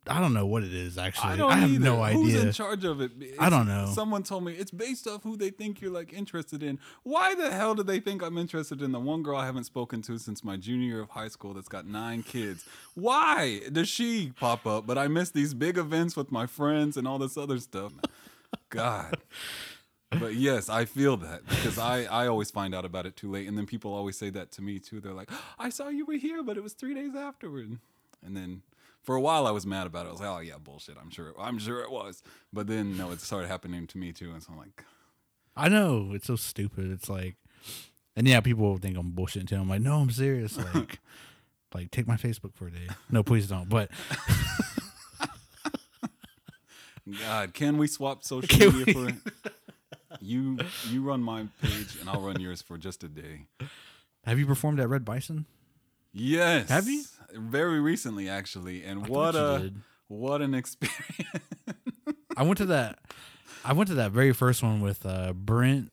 I 0.08 0.20
don't 0.20 0.34
know 0.34 0.46
what 0.46 0.64
it 0.64 0.74
is 0.74 0.98
actually. 0.98 1.34
I 1.34 1.36
don't 1.36 1.52
have 1.52 1.70
either. 1.70 1.84
no 1.86 2.04
Who's 2.04 2.36
idea. 2.36 2.48
in 2.48 2.52
charge 2.52 2.84
of 2.84 3.02
it? 3.02 3.12
I 3.40 3.50
don't 3.50 3.68
know. 3.68 3.92
Someone 3.94 4.24
told 4.24 4.44
me 4.46 4.54
it's 4.54 4.72
based 4.72 5.08
off 5.08 5.24
who 5.24 5.36
they 5.36 5.50
think 5.50 5.82
you're 5.82 5.92
like 5.92 6.14
interested 6.14 6.62
in. 6.62 6.80
Why 7.04 7.34
the 7.34 7.52
hell 7.52 7.76
do 7.76 7.84
they 7.84 8.00
think 8.00 8.22
I'm 8.22 8.38
interested 8.38 8.82
in 8.82 8.92
the 8.92 9.00
one 9.00 9.24
girl 9.24 9.38
I 9.38 9.46
haven't 9.46 9.64
spoken 9.66 10.02
to 10.04 10.18
since 10.18 10.44
my 10.44 10.58
junior 10.58 10.88
year 10.88 11.02
of 11.02 11.10
high 11.12 11.28
school 11.30 11.54
that's 11.54 11.68
got 11.70 11.88
nine 11.88 12.24
kids? 12.24 12.66
Why 12.94 13.62
does 13.72 13.88
she 13.90 14.32
pop 14.40 14.66
up? 14.68 14.86
But 14.86 14.98
I 14.98 15.08
miss 15.08 15.30
these 15.32 15.54
big 15.54 15.78
events 15.78 16.16
with 16.16 16.32
my 16.32 16.46
friends 16.46 16.98
and 16.98 17.08
all 17.08 17.18
this 17.18 17.38
other 17.38 17.58
stuff. 17.60 17.94
God. 18.70 19.18
But 20.12 20.36
yes, 20.36 20.70
I 20.70 20.86
feel 20.86 21.18
that 21.18 21.46
because 21.48 21.78
I, 21.78 22.04
I 22.04 22.28
always 22.28 22.52
find 22.52 22.74
out 22.74 22.86
about 22.86 23.06
it 23.06 23.16
too 23.18 23.30
late. 23.30 23.48
And 23.48 23.58
then 23.58 23.66
people 23.66 23.94
always 23.94 24.18
say 24.18 24.30
that 24.30 24.52
to 24.54 24.62
me 24.62 24.80
too. 24.80 25.02
They're 25.02 25.14
like, 25.14 25.30
I 25.60 25.70
saw 25.70 25.90
you 25.90 26.06
were 26.06 26.14
here, 26.14 26.42
but 26.44 26.58
it 26.58 26.64
was 26.64 26.74
three 26.74 26.94
days 26.94 27.16
afterward. 27.16 27.80
And 28.26 28.38
then 28.38 28.62
for 29.06 29.16
a 29.16 29.22
while 29.22 29.48
I 29.48 29.52
was 29.52 29.66
mad 29.66 29.88
about 29.88 30.06
it. 30.06 30.10
I 30.10 30.12
was 30.12 30.22
like, 30.22 30.30
oh 30.30 30.40
yeah, 30.40 30.58
bullshit. 30.62 30.98
I'm 31.00 31.10
sure 31.10 31.34
I'm 31.40 31.60
sure 31.60 31.82
it 31.82 31.92
was. 31.92 32.24
But 32.52 32.68
then 32.68 32.98
no, 32.98 33.12
it 33.12 33.22
started 33.22 33.48
happening 33.48 33.88
to 33.88 33.98
me 33.98 34.12
too. 34.12 34.32
And 34.32 34.42
so 34.42 34.50
I'm 34.52 34.58
like, 34.58 34.84
I 35.56 35.70
know 35.70 36.12
it's 36.14 36.28
so 36.28 36.36
stupid. 36.36 36.92
It's 36.92 37.08
like, 37.08 37.36
and 38.16 38.28
yeah, 38.28 38.42
people 38.42 38.78
think 38.78 38.98
I'm 38.98 39.12
bullshitting 39.12 39.48
too. 39.48 39.56
I'm 39.56 39.70
like, 39.70 39.82
no, 39.82 39.98
I'm 39.98 40.12
serious. 40.12 40.58
Like, 40.74 41.00
like 41.74 41.92
take 41.92 42.08
my 42.08 42.16
Facebook 42.16 42.56
for 42.56 42.68
a 42.68 42.72
day. 42.72 42.88
No, 43.10 43.22
please 43.22 43.48
don't. 43.48 43.68
But 43.68 43.92
God, 47.22 47.54
can 47.54 47.78
we 47.78 47.88
swap 47.88 48.24
social 48.24 48.48
Can 48.48 48.78
media 48.80 48.94
for 48.94 49.12
you 50.22 50.58
you 50.90 51.04
run 51.04 51.22
my 51.22 51.46
page 51.62 51.98
and 52.00 52.10
I'll 52.10 52.22
run 52.22 52.40
yours 52.40 52.62
for 52.62 52.78
just 52.78 53.04
a 53.04 53.08
day. 53.10 53.48
have 54.24 54.40
you 54.40 54.46
performed 54.46 54.80
at 54.80 54.88
Red 54.90 55.04
Bison? 55.06 55.46
Yes. 56.18 56.70
Have 56.70 56.88
you? 56.88 57.04
Very 57.34 57.80
recently 57.82 58.30
actually. 58.30 58.84
And 58.84 59.06
I 59.06 59.08
what 59.10 59.36
a 59.36 59.60
did. 59.64 59.76
what 60.08 60.42
an 60.42 60.54
experience. 60.56 61.44
I 62.38 62.44
went 62.44 62.58
to 62.60 62.66
that. 62.68 63.00
I 63.66 63.74
went 63.74 63.90
to 63.90 63.96
that 63.96 64.12
very 64.12 64.32
first 64.32 64.64
one 64.64 64.80
with 64.82 65.06
uh, 65.06 65.34
Brent, 65.34 65.92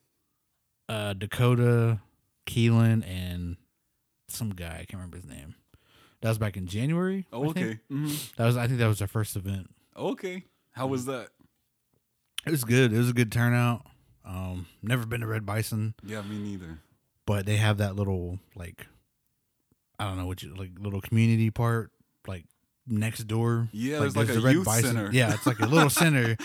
uh, 0.89 1.15
Dakota, 1.15 2.01
Keelan, 2.47 3.05
and 3.09 3.57
some 4.29 4.51
guy. 4.51 4.75
I 4.75 4.85
can't 4.85 4.95
remember 4.95 5.17
his 5.17 5.27
name. 5.27 5.55
That 6.21 6.29
was 6.29 6.39
back 6.39 6.57
in 6.57 6.67
January. 6.67 7.27
Oh, 7.33 7.49
okay. 7.51 7.81
Mhm. 7.91 8.35
That 8.37 8.47
was. 8.47 8.57
I 8.57 8.67
think 8.69 8.79
that 8.79 8.87
was 8.87 9.01
our 9.03 9.09
first 9.09 9.35
event. 9.37 9.71
Okay. 9.97 10.45
How 10.73 10.87
was 10.87 11.07
that? 11.07 11.29
It 12.47 12.51
was 12.51 12.63
good. 12.65 12.93
It 12.93 12.99
was 12.99 13.11
a 13.11 13.15
good 13.15 13.33
turnout. 13.33 13.87
Um, 14.25 14.67
never 14.83 15.05
been 15.07 15.21
to 15.23 15.27
Red 15.27 15.45
Bison. 15.45 15.95
Yeah, 16.05 16.23
me 16.23 16.39
neither. 16.39 16.79
but 17.27 17.45
they 17.47 17.57
have 17.57 17.79
that 17.79 17.97
little 17.97 18.39
like 18.55 18.87
I 20.03 20.09
don't 20.09 20.19
know 20.19 20.27
what 20.27 20.43
you 20.43 20.55
like 20.55 20.71
little 20.79 21.01
community 21.01 21.51
part 21.51 21.91
like 22.27 22.45
next 22.87 23.25
door. 23.25 23.69
Yeah, 23.73 24.01
there's 24.01 24.17
like 24.17 24.29
a 24.29 24.35
the 24.35 24.41
Red 24.41 24.55
youth 24.55 24.69
center. 24.69 25.11
Yeah, 25.13 25.33
it's 25.35 25.47
like 25.47 25.61
a 25.61 25.67
little 25.67 25.91
center. 26.05 26.37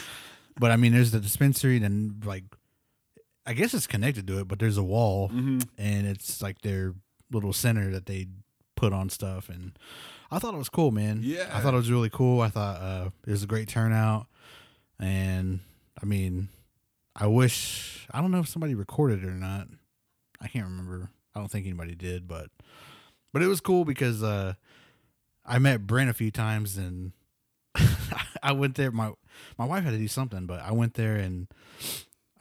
But 0.60 0.72
I 0.72 0.76
mean, 0.76 0.94
there's 0.94 1.12
the 1.12 1.20
dispensary, 1.20 1.78
and 1.84 2.24
like 2.26 2.44
I 3.46 3.54
guess 3.54 3.74
it's 3.74 3.88
connected 3.88 4.28
to 4.28 4.40
it, 4.40 4.48
but 4.48 4.60
there's 4.60 4.78
a 4.78 4.84
wall, 4.84 5.30
hmm 5.30 5.60
and 5.78 6.06
it's 6.08 6.42
like 6.42 6.62
their 6.62 6.94
little 7.32 7.54
center 7.54 7.92
that 7.92 8.06
they 8.06 8.28
put 8.76 8.94
on 8.94 9.10
stuff, 9.10 9.50
and 9.50 9.78
I 10.30 10.40
thought 10.40 10.54
it 10.54 10.58
was 10.58 10.70
cool, 10.70 10.92
man. 10.92 11.22
Yeah. 11.24 11.50
I 11.52 11.62
thought 11.62 11.74
it 11.74 11.78
was 11.78 11.92
really 11.92 12.10
cool. 12.10 12.42
I 12.42 12.50
thought 12.50 12.82
uh, 12.82 13.10
it 13.26 13.32
was 13.32 13.44
a 13.44 13.48
great 13.48 13.68
turnout, 13.68 14.28
and 15.00 15.62
I 16.02 16.06
mean, 16.06 16.50
I 17.16 17.28
wish 17.28 18.08
I 18.12 18.22
don't 18.22 18.32
know 18.32 18.40
if 18.40 18.48
somebody 18.48 18.76
recorded 18.76 19.24
it 19.24 19.28
or 19.28 19.32
not. 19.32 19.68
I 20.42 20.48
can't 20.48 20.66
remember. 20.66 21.10
I 21.36 21.40
don't 21.40 21.50
think 21.50 21.66
anybody 21.66 21.96
did, 21.96 22.28
but 22.28 22.50
but 23.34 23.42
it 23.42 23.48
was 23.48 23.62
cool 23.62 23.86
because 23.86 24.24
uh, 24.24 24.54
I 25.46 25.60
met 25.60 25.88
Brent 25.88 26.10
a 26.10 26.14
few 26.14 26.32
times, 26.32 26.78
and 26.78 27.12
I 28.44 28.52
went 28.52 28.76
there. 28.76 28.92
My 28.92 29.12
my 29.58 29.66
wife 29.66 29.84
had 29.84 29.92
to 29.92 29.98
do 29.98 30.08
something, 30.08 30.46
but 30.46 30.62
I 30.62 30.72
went 30.72 30.96
there 30.96 31.16
and 31.16 31.48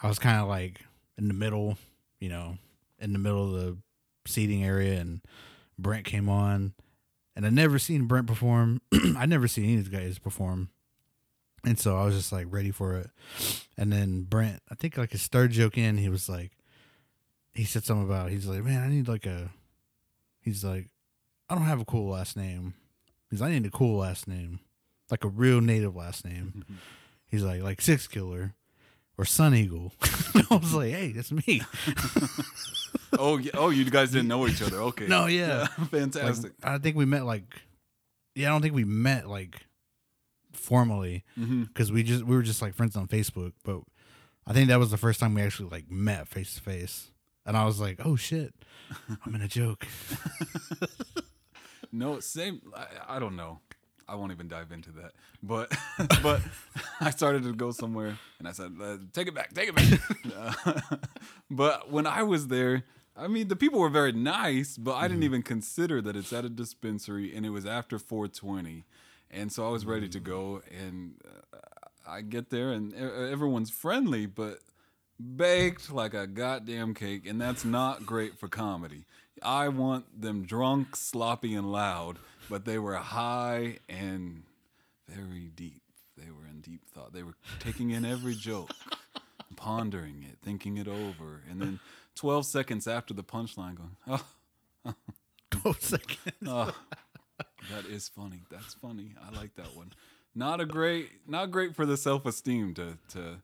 I 0.03 0.09
was 0.09 0.19
kind 0.19 0.41
of 0.41 0.49
like 0.49 0.81
in 1.19 1.29
the 1.29 1.35
middle, 1.35 1.79
you 2.21 2.29
know, 2.29 2.59
in 2.99 3.13
the 3.13 3.19
middle 3.19 3.45
of 3.45 3.53
the 3.53 3.79
seating 4.27 4.65
area, 4.65 5.01
and 5.01 5.21
Brent 5.79 6.05
came 6.05 6.29
on, 6.29 6.75
and 7.35 7.47
I 7.47 7.51
never 7.51 7.79
seen 7.79 8.07
Brent 8.07 8.27
perform. 8.27 8.81
I 9.17 9.27
never 9.27 9.49
seen 9.49 9.65
any 9.65 9.75
of 9.75 9.91
these 9.91 10.01
guys 10.01 10.19
perform, 10.19 10.71
and 11.65 11.79
so 11.79 11.97
I 11.97 12.05
was 12.05 12.15
just 12.15 12.33
like 12.33 12.47
ready 12.51 12.71
for 12.71 12.95
it. 12.97 13.11
And 13.77 13.93
then 13.93 14.23
Brent, 14.23 14.63
I 14.71 14.75
think 14.75 14.97
like 14.97 15.13
his 15.13 15.27
third 15.27 15.51
joke 15.53 15.77
in, 15.79 15.99
he 15.99 16.09
was 16.09 16.29
like, 16.29 16.53
he 17.55 17.65
said 17.65 17.85
something 17.85 18.07
about 18.07 18.31
he's 18.31 18.47
like, 18.47 18.65
man, 18.65 18.83
I 18.83 18.89
need 18.89 19.09
like 19.09 19.27
a, 19.27 19.51
he's 20.47 20.65
like, 20.65 20.89
I 21.51 21.55
don't 21.55 21.65
have 21.65 21.81
a 21.81 21.85
cool 21.85 22.11
last 22.11 22.37
name. 22.37 22.73
He's 23.31 23.43
I 23.43 23.51
need 23.51 23.67
a 23.67 23.71
cool 23.71 23.99
last 23.99 24.27
name, 24.27 24.61
like 25.11 25.25
a 25.25 25.29
real 25.29 25.61
native 25.61 25.95
last 25.95 26.25
name. 26.25 26.55
Mm-hmm. 26.57 26.75
He's 27.27 27.43
like 27.43 27.61
like 27.61 27.83
Six 27.83 28.07
Killer, 28.07 28.55
or 29.19 29.25
Sun 29.25 29.55
Eagle. 29.55 29.93
I 30.51 30.57
was 30.57 30.73
like, 30.73 30.93
hey, 30.93 31.13
that's 31.13 31.33
me. 31.33 31.63
Oh, 33.19 33.39
yeah. 33.39 33.53
oh, 33.55 33.71
you 33.71 33.89
guys 33.89 34.11
didn't 34.11 34.29
know 34.29 34.47
each 34.47 34.61
other. 34.61 34.79
Okay. 34.79 35.07
No, 35.07 35.27
yeah. 35.27 35.69
Yeah, 35.79 35.85
fantastic. 35.91 36.53
Like, 36.63 36.73
I 36.73 36.79
think 36.79 36.97
we 36.97 37.05
met 37.05 37.25
like, 37.25 37.45
yeah, 38.35 38.49
I 38.49 38.51
don't 38.51 38.61
think 38.61 38.75
we 38.75 38.85
met 38.85 39.27
like 39.27 39.61
formally 40.53 41.25
mm-hmm. 41.39 41.65
because 41.65 41.91
we 41.91 42.03
just 42.03 42.25
we 42.25 42.37
were 42.37 42.43
just 42.43 42.61
like 42.61 42.75
friends 42.75 42.97
on 42.97 43.07
Facebook. 43.07 43.53
But 43.65 43.81
I 44.47 44.53
think 44.53 44.69
that 44.69 44.79
was 44.79 44.91
the 44.91 44.97
first 44.99 45.21
time 45.21 45.35
we 45.35 45.43
actually 45.43 45.71
like 45.71 45.91
met 45.91 46.29
face 46.29 46.55
to 46.57 46.61
face, 46.61 47.11
and 47.47 47.57
I 47.57 47.65
was 47.65 47.81
like, 47.81 48.01
oh 48.05 48.17
shit, 48.17 48.55
I'm 49.25 49.35
in 49.35 49.43
a 49.43 49.49
joke. 49.49 49.87
No, 51.93 52.21
same. 52.21 52.61
I, 52.77 53.17
I 53.17 53.19
don't 53.19 53.37
know. 53.37 53.61
I 54.09 54.15
won't 54.15 54.31
even 54.31 54.49
dive 54.49 54.71
into 54.71 54.91
that. 54.93 55.13
But 55.43 55.73
but 56.23 56.43
I 57.01 57.11
started 57.11 57.43
to 57.45 57.53
go 57.55 57.71
somewhere, 57.71 58.19
and 58.39 58.47
I 58.47 58.53
said, 58.53 58.73
uh, 58.81 58.99
"Take 59.13 59.29
it 59.29 59.35
back, 59.35 59.55
take 59.55 59.71
it 59.71 59.75
back." 59.75 60.01
Uh, 60.37 60.97
but 61.51 61.91
when 61.91 62.07
I 62.07 62.23
was 62.23 62.49
there, 62.49 62.85
I 63.17 63.29
mean, 63.29 63.49
the 63.49 63.57
people 63.57 63.81
were 63.81 63.89
very 63.89 64.13
nice, 64.13 64.77
but 64.77 64.95
I 64.95 65.09
didn't 65.09 65.23
even 65.23 65.43
consider 65.43 66.03
that 66.03 66.17
it's 66.17 66.33
at 66.33 66.45
a 66.45 66.51
dispensary, 66.51 67.35
and 67.35 67.47
it 67.47 67.51
was 67.51 67.65
after 67.65 67.99
420, 67.99 68.85
and 69.31 69.51
so 69.51 69.67
I 69.67 69.71
was 69.71 69.87
ready 69.87 70.09
to 70.09 70.21
go, 70.21 70.63
and 70.79 71.15
uh, 71.25 71.59
I 72.07 72.21
get 72.21 72.51
there, 72.51 72.73
and 72.73 72.95
everyone's 72.95 73.71
friendly, 73.71 74.27
but 74.27 74.59
baked 75.19 75.91
like 75.91 76.15
a 76.15 76.27
goddamn 76.27 76.95
cake, 76.95 77.27
and 77.27 77.41
that's 77.41 77.65
not 77.65 78.07
great 78.07 78.39
for 78.39 78.49
comedy. 78.49 79.05
I 79.43 79.69
want 79.69 80.21
them 80.21 80.45
drunk, 80.45 80.97
sloppy, 80.97 81.55
and 81.55 81.71
loud, 81.71 82.19
but 82.49 82.65
they 82.65 82.79
were 82.79 82.95
high 82.97 83.79
and 83.89 84.43
very 85.09 85.51
deep. 85.55 85.83
They 86.17 86.31
were 86.31 86.47
in 86.47 86.61
deep 86.61 86.89
thought. 86.89 87.13
They 87.13 87.23
were 87.23 87.35
taking 87.61 87.91
in 87.91 88.05
every 88.05 88.35
joke, 88.35 88.71
pondering 89.57 90.25
it, 90.29 90.39
thinking 90.43 90.79
it 90.79 90.89
over, 90.89 91.43
and 91.51 91.61
then 91.61 91.81
12 92.15 92.47
seconds 92.47 92.87
after 92.89 93.13
the 93.13 93.23
punchline, 93.25 93.77
going, 93.77 93.97
"Oh, 94.07 94.25
Twelve 95.51 95.81
seconds. 95.81 96.37
oh, 96.47 96.75
that 97.73 97.87
is 97.87 98.09
funny. 98.09 98.43
That's 98.51 98.75
funny. 98.75 99.13
I 99.21 99.37
like 99.37 99.55
that 99.57 99.77
one. 99.77 99.93
Not 100.35 100.61
a 100.61 100.67
great, 100.67 101.11
not 101.27 101.51
great 101.51 101.75
for 101.75 101.87
the 101.87 101.97
self-esteem 101.97 102.75
to 102.75 102.99
to 103.11 103.37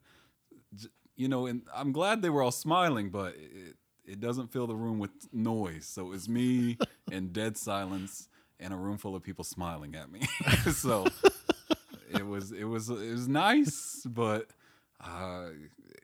you 1.17 1.29
know, 1.29 1.47
and 1.47 1.63
I'm 1.75 1.93
glad 1.93 2.23
they 2.23 2.31
were 2.31 2.43
all 2.43 2.53
smiling, 2.53 3.11
but 3.11 3.35
it, 3.37 3.77
it 4.05 4.21
doesn't 4.21 4.53
fill 4.53 4.67
the 4.67 4.75
room 4.75 4.99
with 4.99 5.11
noise. 5.33 5.87
So 5.87 6.07
it 6.07 6.09
was 6.11 6.29
me 6.29 6.79
and 7.13 7.33
dead 7.33 7.57
silence 7.57 8.29
and 8.59 8.73
a 8.73 8.77
room 8.77 8.99
full 8.99 9.17
of 9.17 9.23
people 9.23 9.45
smiling 9.45 9.95
at 9.95 10.11
me. 10.11 10.23
so 10.73 11.07
it 12.11 12.27
was 12.27 12.53
it 12.53 12.65
was 12.65 12.89
it 12.89 13.11
was 13.11 13.29
nice, 13.29 14.07
but 14.07 14.49
uh, 15.01 15.49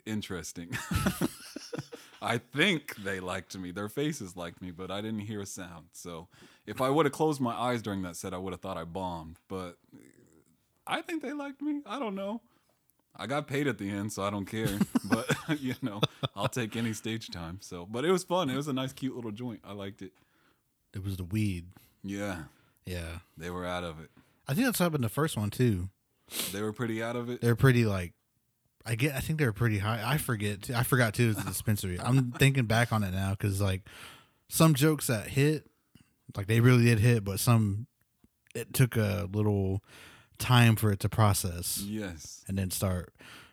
interesting. 0.07 0.71
I 2.21 2.39
think 2.39 2.97
they 2.97 3.21
liked 3.21 3.57
me. 3.57 3.71
Their 3.71 3.89
faces 3.89 4.37
liked 4.37 4.61
me, 4.61 4.73
but 4.73 4.91
I 4.91 5.01
didn't 5.01 5.21
hear 5.21 5.41
a 5.41 5.47
sound. 5.47 5.87
So 5.93 6.27
if 6.67 6.81
I 6.81 6.91
would 6.91 7.07
have 7.07 7.13
closed 7.13 7.41
my 7.41 7.55
eyes 7.55 7.81
during 7.81 8.03
that 8.03 8.17
set, 8.17 8.35
I 8.35 8.39
would 8.39 8.53
have 8.53 8.61
thought 8.61 8.77
I 8.77 8.85
bombed. 8.85 9.39
But 9.49 9.77
I 10.87 11.01
think 11.03 11.23
they 11.23 11.33
liked 11.33 11.63
me. 11.63 11.83
I 11.87 11.99
don't 11.99 12.17
know. 12.17 12.41
I 13.17 13.27
got 13.27 13.47
paid 13.47 13.67
at 13.67 13.79
the 13.79 13.91
end, 13.91 14.13
so 14.13 14.23
I 14.23 14.31
don't 14.31 14.47
care. 14.47 14.69
but 15.05 15.27
you 15.61 15.75
know, 15.83 16.01
I'll 16.37 16.49
take 16.49 16.77
any 16.77 16.93
stage 16.93 17.31
time. 17.31 17.59
So, 17.61 17.87
but 17.87 18.05
it 18.05 18.13
was 18.13 18.25
fun. 18.25 18.51
It 18.51 18.57
was 18.57 18.69
a 18.69 18.73
nice, 18.73 18.93
cute 18.93 19.15
little 19.15 19.33
joint. 19.33 19.61
I 19.65 19.73
liked 19.73 20.03
it. 20.03 20.13
It 20.95 21.05
was 21.05 21.17
the 21.17 21.25
weed. 21.25 21.67
Yeah, 22.03 22.45
Yeah, 22.87 23.19
they 23.37 23.51
were 23.51 23.67
out 23.67 23.85
of 23.85 24.01
it. 24.01 24.11
I 24.47 24.55
think 24.55 24.67
that's 24.67 24.79
happened 24.79 25.05
the 25.05 25.09
first 25.09 25.37
one 25.37 25.51
too. 25.51 25.91
They 26.53 26.63
were 26.63 26.73
pretty 26.73 27.03
out 27.03 27.17
of 27.17 27.29
it. 27.29 27.41
They're 27.41 27.57
pretty 27.57 27.85
like, 27.85 28.15
I 28.87 28.95
get. 28.95 29.15
I 29.15 29.21
think 29.21 29.39
they 29.39 29.45
were 29.45 29.53
pretty 29.53 29.79
high. 29.79 30.01
I 30.05 30.17
forget. 30.17 30.71
I 30.71 30.83
forgot 30.85 31.13
too. 31.15 31.31
It's 31.31 31.43
a 31.43 31.45
dispensary. 31.45 31.99
I'm 32.01 32.33
thinking 32.33 32.65
back 32.65 32.93
on 32.93 33.03
it 33.03 33.13
now 33.13 33.33
because 33.33 33.61
like 33.61 33.83
some 34.49 34.75
jokes 34.75 35.09
that 35.09 35.29
hit, 35.29 35.67
like 36.37 36.47
they 36.47 36.61
really 36.61 36.85
did 36.85 37.01
hit, 37.01 37.25
but 37.25 37.41
some 37.41 37.87
it 38.55 38.73
took 38.73 38.97
a 38.97 39.29
little 39.33 39.83
time 40.39 40.77
for 40.77 40.91
it 40.93 41.01
to 41.01 41.09
process 41.09 41.83
Yes. 41.87 42.45
and 42.49 42.57
then 42.59 42.71
start. 42.71 43.13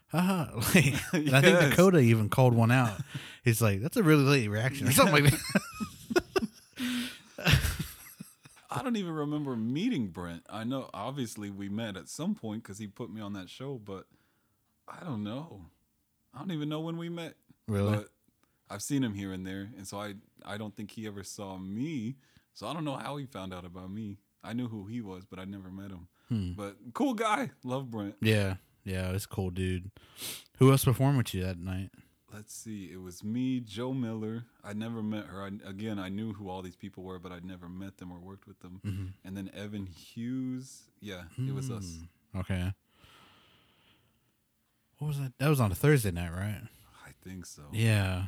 Haha. 0.10 0.44
Uh-huh. 0.58 0.62
Like, 0.76 0.86
and 1.14 1.36
I 1.36 1.42
think 1.42 1.60
Yes. 1.60 1.70
Dakota 1.72 2.00
even 2.00 2.30
called 2.30 2.54
one 2.54 2.72
out. 2.72 3.00
He's 3.44 3.62
like, 3.62 3.82
"That's 3.82 3.98
a 3.98 4.04
really 4.04 4.24
late 4.24 4.48
reaction" 4.50 4.88
or 4.88 4.92
something 4.92 5.24
like 5.24 5.32
that. 5.32 7.02
I 8.70 8.82
don't 8.82 8.98
even 8.98 9.14
remember 9.14 9.56
meeting 9.56 10.08
Brent. 10.08 10.44
I 10.50 10.64
know, 10.64 10.90
obviously, 10.94 11.50
we 11.50 11.70
met 11.70 11.96
at 11.96 12.10
some 12.10 12.36
point 12.36 12.64
because 12.64 12.78
he 12.78 12.88
put 12.88 13.10
me 13.14 13.22
on 13.22 13.34
that 13.34 13.50
show, 13.50 13.80
but 13.84 14.06
I 14.88 15.04
don't 15.04 15.24
know. 15.24 15.62
I 16.34 16.40
don't 16.40 16.52
even 16.52 16.68
know 16.70 16.82
when 16.82 16.98
we 16.98 17.08
met. 17.10 17.36
Really? 17.68 17.96
But 17.98 18.10
I've 18.70 18.82
seen 18.82 19.04
him 19.04 19.14
here 19.14 19.32
and 19.32 19.46
there, 19.48 19.70
and 19.78 19.88
so 19.88 19.98
I 20.00 20.16
I 20.46 20.58
don't 20.58 20.76
think 20.76 20.92
he 20.92 21.08
ever 21.08 21.24
saw 21.24 21.58
me. 21.58 22.16
So 22.54 22.68
I 22.68 22.74
don't 22.74 22.86
know 22.86 22.96
how 22.96 23.18
he 23.18 23.26
found 23.26 23.54
out 23.54 23.66
about 23.66 23.92
me. 23.92 24.18
I 24.44 24.54
knew 24.54 24.68
who 24.68 24.86
he 24.88 25.02
was, 25.02 25.26
but 25.26 25.40
I 25.40 25.46
never 25.46 25.70
met 25.70 25.92
him. 25.92 26.08
Hmm. 26.30 26.54
But 26.54 26.76
cool 26.94 27.14
guy, 27.14 27.52
love 27.64 27.92
Brent. 27.92 28.16
Yeah, 28.22 28.56
yeah, 28.84 29.12
it's 29.12 29.26
cool, 29.26 29.52
dude. 29.52 29.92
Who 30.58 30.72
else 30.72 30.86
performed 30.86 31.18
with 31.18 31.34
you 31.34 31.44
that 31.44 31.60
night? 31.60 31.92
Let's 32.34 32.54
see, 32.54 32.90
it 32.92 33.02
was 33.02 33.24
me, 33.24 33.62
Joe 33.62 33.94
Miller. 33.94 34.44
I 34.64 34.74
never 34.74 35.02
met 35.02 35.26
her. 35.28 35.42
I, 35.44 35.70
again, 35.70 36.00
I 36.00 36.10
knew 36.10 36.34
who 36.34 36.50
all 36.50 36.62
these 36.62 36.76
people 36.76 37.04
were, 37.04 37.18
but 37.18 37.32
I'd 37.32 37.46
never 37.46 37.70
met 37.70 37.98
them 37.98 38.12
or 38.12 38.20
worked 38.20 38.46
with 38.46 38.60
them. 38.60 38.82
Mm-hmm. 38.86 39.06
And 39.24 39.38
then 39.38 39.50
Evan 39.56 39.86
Hughes. 39.86 40.84
Yeah, 41.00 41.24
it 41.38 41.54
was 41.54 41.72
us. 41.72 42.00
Hmm. 42.34 42.40
Okay. 42.40 42.74
What 44.98 45.08
was 45.10 45.20
that? 45.20 45.34
That 45.40 45.50
was 45.50 45.62
on 45.62 45.72
a 45.72 45.76
Thursday 45.76 46.12
night, 46.12 46.32
right? 46.32 46.62
I 47.06 47.12
think 47.24 47.46
so. 47.46 47.64
Yeah. 47.72 48.24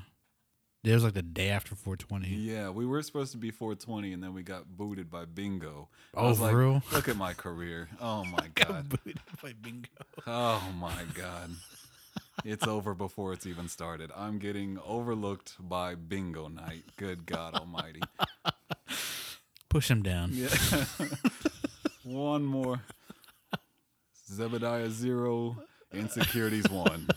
It 0.88 0.94
was 0.94 1.04
like 1.04 1.16
the 1.16 1.22
day 1.22 1.50
after 1.50 1.76
420. 1.76 2.30
Yeah, 2.30 2.70
we 2.70 2.86
were 2.86 3.02
supposed 3.02 3.34
to 3.34 3.38
be 3.38 3.52
420, 3.52 4.14
and 4.14 4.24
then 4.24 4.34
we 4.34 4.42
got 4.42 4.78
booted 4.78 5.12
by 5.12 5.26
Bingo. 5.26 5.90
Oh, 6.14 6.34
for 6.34 6.44
like, 6.44 6.56
real? 6.56 6.82
Look 6.94 7.10
at 7.10 7.18
my 7.18 7.34
career. 7.34 7.90
Oh 8.00 8.24
my 8.32 8.48
god. 8.56 8.88
Booted 8.88 9.20
by 9.44 9.54
bingo. 9.62 9.90
Oh 10.26 10.64
my 10.80 11.04
god. 11.14 11.52
It's 12.46 12.66
over 12.66 12.94
before 12.94 13.34
it's 13.34 13.46
even 13.46 13.68
started. 13.68 14.12
I'm 14.16 14.40
getting 14.40 14.80
overlooked 14.86 15.56
by 15.60 15.96
Bingo 15.96 16.48
Night. 16.48 16.84
Good 16.96 17.26
God 17.26 17.56
Almighty. 17.56 18.02
Push 19.70 19.92
him 19.92 20.04
down. 20.04 20.30
Yeah. 20.32 20.48
one 22.04 22.46
more. 22.46 22.82
Zebediah 24.32 24.90
zero. 24.90 25.58
Insecurities 25.92 26.70
one. 26.70 27.10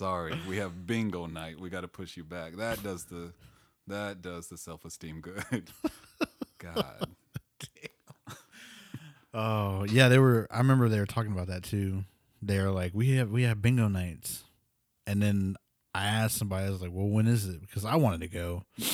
Sorry, 0.00 0.32
we 0.48 0.56
have 0.56 0.86
Bingo 0.86 1.26
Night. 1.26 1.60
We 1.60 1.68
got 1.68 1.82
to 1.82 1.88
push 1.88 2.16
you 2.16 2.24
back. 2.24 2.54
That 2.56 2.82
does 2.82 3.04
the, 3.04 3.34
that 3.86 4.22
does 4.22 4.46
the 4.48 4.56
self 4.56 4.86
esteem 4.86 5.20
good. 5.20 5.64
God. 6.58 7.06
Oh 9.32 9.84
yeah, 9.84 10.08
they 10.08 10.18
were. 10.18 10.48
I 10.50 10.58
remember 10.58 10.88
they 10.88 10.98
were 10.98 11.06
talking 11.06 11.30
about 11.32 11.46
that 11.48 11.62
too. 11.62 12.04
They 12.42 12.56
are 12.58 12.70
like, 12.70 12.92
"We 12.94 13.10
have 13.16 13.30
we 13.30 13.42
have 13.44 13.62
bingo 13.62 13.86
nights," 13.86 14.42
and 15.06 15.22
then 15.22 15.54
I 15.94 16.06
asked 16.06 16.36
somebody, 16.36 16.66
I 16.66 16.70
was 16.70 16.80
like, 16.82 16.90
"Well, 16.92 17.06
when 17.06 17.28
is 17.28 17.46
it?" 17.46 17.60
Because 17.60 17.84
I 17.84 17.94
wanted 17.96 18.20
to 18.22 18.28
go. 18.28 18.64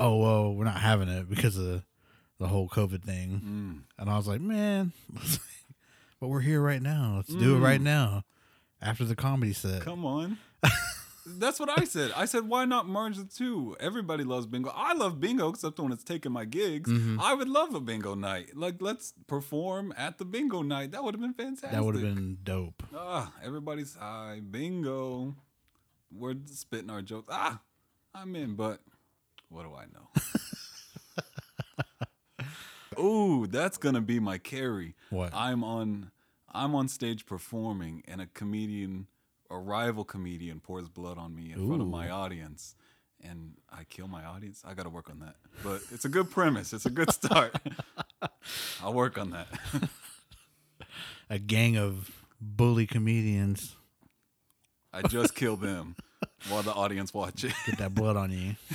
Oh 0.00 0.16
well, 0.18 0.54
we're 0.54 0.64
not 0.64 0.78
having 0.80 1.08
it 1.08 1.28
because 1.28 1.56
of 1.58 1.82
the 2.38 2.46
whole 2.46 2.68
COVID 2.68 3.02
thing, 3.02 3.42
Mm. 3.44 3.82
and 4.00 4.08
I 4.08 4.16
was 4.16 4.28
like, 4.28 4.40
"Man," 4.40 4.92
but 6.20 6.28
we're 6.28 6.38
here 6.40 6.60
right 6.62 6.80
now. 6.80 7.14
Let's 7.16 7.34
do 7.34 7.56
it 7.56 7.58
right 7.58 7.80
Mm. 7.80 7.84
now 7.84 8.24
after 8.82 9.04
the 9.04 9.16
comedy 9.16 9.52
set. 9.52 9.82
Come 9.82 10.04
on. 10.04 10.38
That's 11.30 11.60
what 11.60 11.68
I 11.78 11.84
said. 11.84 12.10
I 12.16 12.24
said, 12.24 12.48
why 12.48 12.64
not 12.64 12.88
merge 12.88 13.18
the 13.18 13.24
two? 13.24 13.76
Everybody 13.80 14.24
loves 14.24 14.46
bingo. 14.46 14.72
I 14.74 14.94
love 14.94 15.20
bingo, 15.20 15.50
except 15.50 15.78
when 15.78 15.92
it's 15.92 16.02
taking 16.02 16.32
my 16.32 16.46
gigs. 16.46 16.90
Mhm. 16.90 17.18
I 17.20 17.34
would 17.34 17.50
love 17.50 17.74
a 17.74 17.80
bingo 17.80 18.14
night. 18.14 18.56
Like, 18.56 18.76
let's 18.80 19.12
perform 19.26 19.92
at 19.96 20.16
the 20.16 20.24
bingo 20.24 20.62
night. 20.62 20.92
That 20.92 21.04
would 21.04 21.12
have 21.14 21.20
been 21.20 21.34
fantastic. 21.34 21.72
That 21.72 21.84
would 21.84 21.96
have 21.96 22.02
been 22.14 22.38
dope. 22.42 22.82
Ah, 22.96 23.30
everybody's 23.44 23.94
high. 23.94 24.40
Bingo. 24.40 25.34
We're 26.10 26.36
spitting 26.46 26.88
our 26.88 27.02
jokes. 27.02 27.28
Ah, 27.30 27.60
I'm 28.14 28.34
in, 28.34 28.54
but 28.54 28.80
what 29.50 29.64
do 29.64 29.74
I 29.74 29.84
know? 29.84 30.08
Ooh, 32.98 33.46
that's 33.46 33.76
gonna 33.76 34.00
be 34.00 34.18
my 34.18 34.38
Carrie. 34.38 34.94
What? 35.10 35.34
I'm 35.34 35.62
on 35.62 36.10
I'm 36.52 36.74
on 36.74 36.88
stage 36.88 37.26
performing 37.26 38.02
and 38.08 38.20
a 38.20 38.26
comedian 38.26 39.06
a 39.50 39.58
rival 39.58 40.04
comedian 40.04 40.60
pours 40.60 40.88
blood 40.88 41.16
on 41.16 41.34
me 41.34 41.52
in 41.52 41.66
front 41.66 41.80
of 41.80 41.88
my 41.88 42.10
audience 42.10 42.76
and 43.22 43.54
I 43.72 43.84
kill 43.84 44.06
my 44.06 44.24
audience. 44.24 44.62
I 44.66 44.74
got 44.74 44.82
to 44.82 44.90
work 44.90 45.08
on 45.08 45.20
that. 45.20 45.36
But 45.64 45.80
it's 45.90 46.04
a 46.04 46.08
good 46.08 46.30
premise. 46.30 46.72
It's 46.74 46.84
a 46.86 46.90
good 46.90 47.10
start. 47.14 47.56
I'll 48.82 48.92
work 48.92 49.16
on 49.18 49.30
that. 49.30 49.48
A 51.30 51.38
gang 51.38 51.76
of 51.76 52.24
bully 52.40 52.86
comedians 52.86 53.74
I 54.92 55.02
just 55.02 55.34
kill 55.34 55.56
them 55.56 55.96
while 56.48 56.62
the 56.62 56.72
audience 56.72 57.12
watches. 57.12 57.52
get 57.66 57.78
that 57.78 57.94
blood 57.94 58.16
on 58.16 58.32
you. 58.32 58.56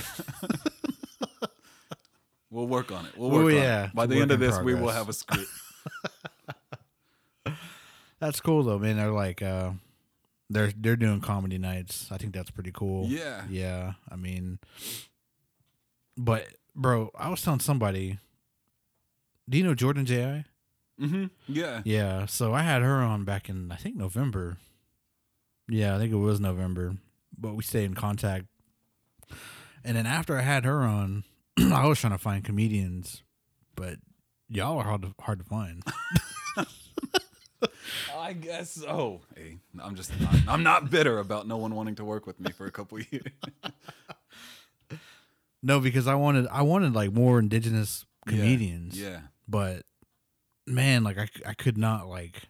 We'll 2.54 2.68
work 2.68 2.92
on 2.92 3.04
it. 3.08 3.18
We'll 3.18 3.32
work 3.32 3.46
on 3.46 3.54
yeah. 3.54 3.86
it. 3.86 3.96
By 3.96 4.04
It's 4.04 4.14
the 4.14 4.22
end 4.22 4.30
of 4.30 4.40
this, 4.40 4.60
we 4.60 4.76
will 4.76 4.90
have 4.90 5.10
a 5.10 5.14
script. 5.14 5.50
That's 8.24 8.40
cool 8.40 8.64
though, 8.64 8.80
man. 8.80 8.96
They're 8.96 9.12
like, 9.12 9.42
uh, 9.42 9.72
they're 10.50 10.72
they're 10.78 10.96
doing 10.96 11.20
comedy 11.20 11.58
nights. 11.58 12.08
I 12.10 12.18
think 12.18 12.34
that's 12.34 12.52
pretty 12.52 12.72
cool. 12.72 13.08
Yeah. 13.08 13.44
Yeah. 13.50 13.94
I 14.10 14.16
mean, 14.16 14.60
but 16.16 16.48
bro, 16.74 17.12
I 17.20 17.30
was 17.30 17.42
telling 17.42 17.60
somebody. 17.60 18.20
Do 19.50 19.58
you 19.58 19.64
know 19.66 19.76
Jordan 19.76 20.06
J.I.? 20.06 20.46
Mm-hmm. 21.02 21.26
Yeah. 21.50 21.82
Yeah. 21.84 22.26
So 22.26 22.54
I 22.54 22.62
had 22.62 22.82
her 22.82 23.02
on 23.02 23.26
back 23.26 23.50
in 23.50 23.70
I 23.74 23.76
think 23.76 23.98
November. 23.98 24.56
Yeah, 25.68 25.94
I 25.94 25.98
think 25.98 26.14
it 26.14 26.18
was 26.18 26.40
November. 26.40 26.96
But 27.38 27.56
we 27.56 27.64
stayed 27.64 27.86
in 27.86 27.94
contact. 27.94 28.46
And 29.84 29.98
then 29.98 30.06
after 30.06 30.38
I 30.38 30.44
had 30.44 30.64
her 30.64 30.84
on, 30.84 31.26
I 31.60 31.86
was 31.88 32.00
trying 32.00 32.14
to 32.14 32.18
find 32.18 32.42
comedians, 32.42 33.22
but 33.76 33.98
y'all 34.48 34.78
are 34.78 34.86
hard 34.86 35.02
to 35.02 35.14
hard 35.20 35.40
to 35.40 35.46
find. 35.46 35.84
I 38.18 38.34
guess 38.34 38.72
so. 38.72 39.22
Hey, 39.36 39.58
I'm 39.80 39.96
just 39.96 40.12
I'm, 40.30 40.44
I'm 40.50 40.64
not 40.64 40.90
bitter 40.90 41.20
about 41.20 41.48
no 41.48 41.58
one 41.58 41.76
wanting 41.76 41.96
to 41.96 42.06
work 42.06 42.26
with 42.26 42.40
me 42.40 42.52
for 42.52 42.66
a 42.66 42.72
couple 42.72 43.00
years. 43.12 43.24
no, 45.62 45.80
because 45.80 46.08
I 46.08 46.16
wanted 46.16 46.48
I 46.48 46.62
wanted 46.62 46.94
like 46.94 47.12
more 47.12 47.40
indigenous 47.40 48.06
comedians. 48.28 49.00
Yeah. 49.00 49.20
But 49.48 49.84
man, 50.66 51.04
like 51.04 51.18
I, 51.18 51.28
I 51.46 51.54
could 51.54 51.78
not 51.78 52.08
like 52.08 52.44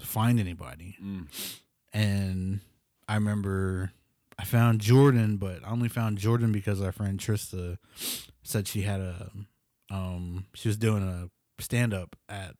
find 0.00 0.38
anybody. 0.38 0.96
Mm. 1.02 1.26
And 1.92 2.60
I 3.08 3.14
remember 3.14 3.92
I 4.38 4.44
found 4.44 4.80
Jordan, 4.80 5.36
but 5.36 5.64
I 5.64 5.70
only 5.70 5.88
found 5.88 6.18
Jordan 6.18 6.52
because 6.52 6.80
our 6.80 6.92
friend 6.92 7.18
Trista 7.18 7.78
said 8.42 8.68
she 8.68 8.82
had 8.82 9.00
a 9.00 9.30
um 9.90 10.46
she 10.54 10.68
was 10.68 10.76
doing 10.76 11.02
a 11.02 11.28
stand 11.62 11.92
up 11.92 12.14
at 12.28 12.54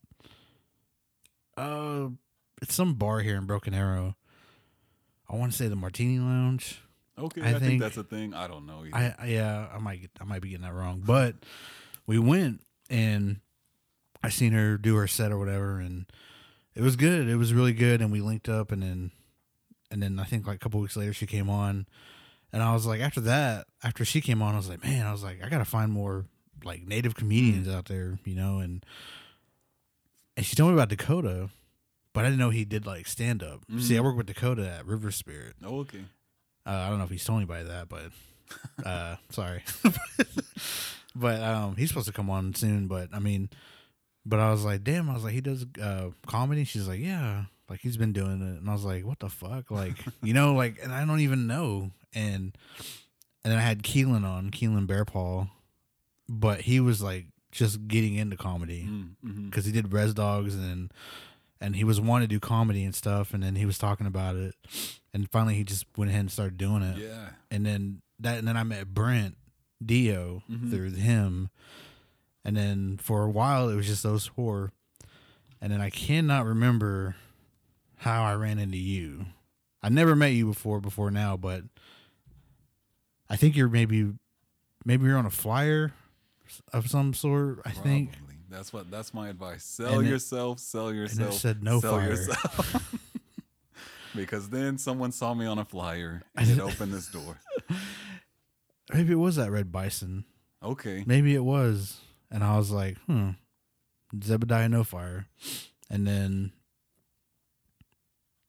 uh 1.59 2.09
it's 2.63 2.75
some 2.75 2.95
bar 2.95 3.21
here 3.21 3.37
in 3.37 3.47
Broken 3.47 3.73
Arrow. 3.75 4.17
I 5.29 5.37
want 5.37 5.53
to 5.53 5.59
say 5.59 5.69
the 5.69 5.77
Martini 5.77 6.19
Lounge. 6.19 6.81
Okay, 7.19 7.43
I 7.43 7.49
I, 7.49 7.53
think, 7.53 7.63
think- 7.65 7.83
that's 7.83 7.97
a 7.97 8.05
thing. 8.05 8.33
I 8.35 8.47
don't 8.49 8.67
know. 8.67 8.85
Either. 8.85 8.97
I, 9.19 9.25
I 9.25 9.27
yeah, 9.27 9.67
I 9.75 9.79
might 9.79 10.09
I 10.21 10.25
might 10.25 10.41
be 10.43 10.51
getting 10.51 10.65
that 10.65 10.73
wrong, 10.75 11.03
but 11.05 11.35
we 12.07 12.19
went 12.19 12.61
and 12.89 13.41
I 14.23 14.31
seen 14.31 14.53
her 14.53 14.77
do 14.79 14.97
her 14.97 15.07
set 15.07 15.31
or 15.33 15.39
whatever, 15.39 15.79
and 15.79 16.07
it 16.75 16.83
was 16.83 16.97
good. 16.97 17.29
It 17.29 17.37
was 17.37 17.53
really 17.53 17.73
good, 17.73 18.01
and 18.01 18.11
we 18.11 18.21
linked 18.21 18.49
up, 18.49 18.73
and 18.73 18.83
then 18.83 19.11
and 19.91 20.03
then 20.03 20.19
I 20.19 20.25
think 20.25 20.47
like 20.47 20.57
a 20.57 20.59
couple 20.59 20.81
weeks 20.81 20.97
later 20.97 21.13
she 21.13 21.27
came 21.27 21.49
on, 21.51 21.87
and 22.53 22.63
I 22.63 22.73
was 22.73 22.87
like, 22.87 23.01
after 23.01 23.21
that, 23.23 23.67
after 23.83 24.05
she 24.05 24.21
came 24.21 24.43
on, 24.43 24.55
I 24.55 24.59
was 24.59 24.69
like, 24.69 24.83
man, 24.85 25.07
I 25.07 25.13
was 25.13 25.23
like, 25.23 25.43
I 25.45 25.49
gotta 25.49 25.65
find 25.65 25.93
more 25.93 26.25
like 26.65 26.87
native 26.87 27.15
comedians 27.15 27.69
out 27.69 27.87
there, 27.87 28.19
you 28.25 28.35
know, 28.35 28.59
and 28.59 28.85
and 30.39 30.47
she 30.47 30.55
told 30.55 30.70
me 30.70 30.74
about 30.74 30.89
Dakota. 30.89 31.51
But 32.14 32.24
I 32.24 32.28
didn't 32.28 32.39
know 32.39 32.51
he 32.51 32.64
did 32.64 32.86
like 32.86 33.07
stand 33.07 33.43
up. 33.43 33.61
See, 33.78 33.99
I 33.99 34.01
work 34.01 34.16
with 34.16 34.26
Dakota 34.26 34.68
at 34.68 34.86
River 34.86 35.11
Spirit. 35.11 35.57
oh, 35.64 35.80
okay. 35.80 36.05
Uh, 36.64 36.70
I 36.70 36.89
don't 36.89 36.99
know 36.99 37.05
if 37.05 37.11
he's 37.11 37.24
told 37.24 37.39
me 37.39 37.43
anybody 37.43 37.68
that, 37.68 37.89
but 37.89 38.86
uh, 38.86 39.16
sorry. 39.30 39.62
but 41.14 41.43
um, 41.43 41.76
he's 41.76 41.89
supposed 41.89 42.07
to 42.07 42.12
come 42.12 42.30
on 42.30 42.55
soon. 42.55 42.86
But 42.86 43.09
I 43.12 43.18
mean, 43.18 43.51
but 44.24 44.39
I 44.39 44.51
was 44.51 44.64
like, 44.64 44.84
damn. 44.84 45.11
I 45.11 45.14
was 45.14 45.24
like, 45.24 45.34
he 45.34 45.41
does 45.41 45.66
uh, 45.82 46.11
comedy. 46.26 46.64
She's 46.64 46.86
like, 46.86 47.01
yeah, 47.01 47.45
like 47.68 47.80
he's 47.80 47.97
been 47.97 48.12
doing 48.12 48.41
it. 48.41 48.61
And 48.61 48.70
I 48.70 48.72
was 48.72 48.84
like, 48.84 49.05
what 49.05 49.18
the 49.18 49.28
fuck, 49.28 49.70
like 49.72 49.97
you 50.22 50.34
know, 50.34 50.55
like, 50.55 50.78
and 50.82 50.93
I 50.93 51.05
don't 51.05 51.20
even 51.20 51.49
know. 51.49 51.91
And 52.14 52.57
and 53.45 53.53
then 53.53 53.59
I 53.59 53.62
had 53.62 53.82
Keelan 53.82 54.24
on 54.24 54.51
Keelan 54.51 54.86
Bearpaw, 54.86 55.49
but 56.28 56.61
he 56.62 56.78
was 56.78 57.03
like 57.03 57.26
just 57.51 57.89
getting 57.89 58.15
into 58.15 58.37
comedy 58.37 58.89
because 59.23 59.65
he 59.65 59.73
did 59.73 59.93
Rez 59.93 60.15
Dogs 60.15 60.55
and 60.55 60.93
and 61.61 61.75
he 61.75 61.83
was 61.83 62.01
wanting 62.01 62.29
to 62.29 62.35
do 62.35 62.39
comedy 62.39 62.85
and 62.85 62.95
stuff, 62.95 63.35
and 63.35 63.43
then 63.43 63.57
he 63.57 63.67
was 63.67 63.79
talking 63.79 64.07
about 64.07 64.37
it, 64.37 64.55
and 65.13 65.29
finally 65.31 65.55
he 65.57 65.65
just 65.65 65.87
went 65.97 66.09
ahead 66.11 66.21
and 66.21 66.31
started 66.31 66.57
doing 66.57 66.83
it, 66.83 66.99
Yeah. 66.99 67.31
and 67.51 67.67
then 67.67 68.01
that 68.21 68.39
and 68.39 68.47
then 68.47 68.57
I 68.57 68.63
met 68.63 68.95
Brent 68.95 69.37
Dio 69.85 70.43
Mhm. 70.49 70.71
through 70.71 70.91
him, 70.93 71.51
and 72.45 72.57
then 72.57 72.97
for 72.99 73.25
a 73.25 73.31
while 73.31 73.69
it 73.69 73.75
was 73.75 73.87
just 73.87 74.03
those 74.05 74.27
four, 74.27 74.71
and 75.61 75.73
then 75.73 75.81
I 75.81 75.91
cannot 75.91 76.47
remember 76.47 77.17
how 77.97 78.23
I 78.23 78.35
ran 78.35 78.61
into 78.61 78.79
you. 78.79 79.27
I 79.83 79.89
never 79.89 80.15
met 80.15 80.29
you 80.35 80.47
before 80.47 80.81
before 80.81 81.11
now, 81.11 81.37
but 81.37 81.65
I 83.29 83.37
think 83.37 83.57
you're 83.57 83.69
maybe 83.69 84.13
maybe 84.85 85.05
you're 85.07 85.19
on 85.19 85.27
a 85.27 85.31
flyer 85.31 85.93
of 86.73 86.89
some 86.89 87.15
sort. 87.15 87.61
I 87.65 87.71
think. 87.71 88.11
That's 88.51 88.73
what. 88.73 88.91
That's 88.91 89.13
my 89.13 89.29
advice. 89.29 89.65
Sell 89.65 89.99
And 89.99 90.07
it- 90.07 90.11
yourself. 90.11 90.59
Sell 90.59 90.93
yourself. 90.93 91.35
said 91.35 91.63
no 91.63 91.81
sell 91.81 91.93
fire. 91.99 92.09
yourself. 92.11 92.99
because 94.17 94.49
then 94.49 94.79
someone 94.79 95.13
saw 95.13 95.35
me 95.35 95.47
on 95.47 95.59
a 95.59 95.65
flyer 95.65 96.23
and 96.35 96.49
it 96.49 96.59
opened 96.61 96.93
this 96.93 97.09
door. 97.09 97.39
Maybe 98.93 99.13
it 99.13 99.17
was 99.17 99.37
that 99.37 99.51
Red 99.51 99.71
Bison. 99.71 100.25
Okay. 100.63 101.05
Maybe 101.07 101.35
it 101.35 101.45
was. 101.45 101.99
And 102.31 102.43
I 102.43 102.57
was 102.57 102.71
like, 102.71 102.97
hmm, 103.07 103.31
Zebediah 104.17 104.71
No 104.71 104.83
Fire. 104.83 105.27
And 105.91 106.07
then, 106.07 106.53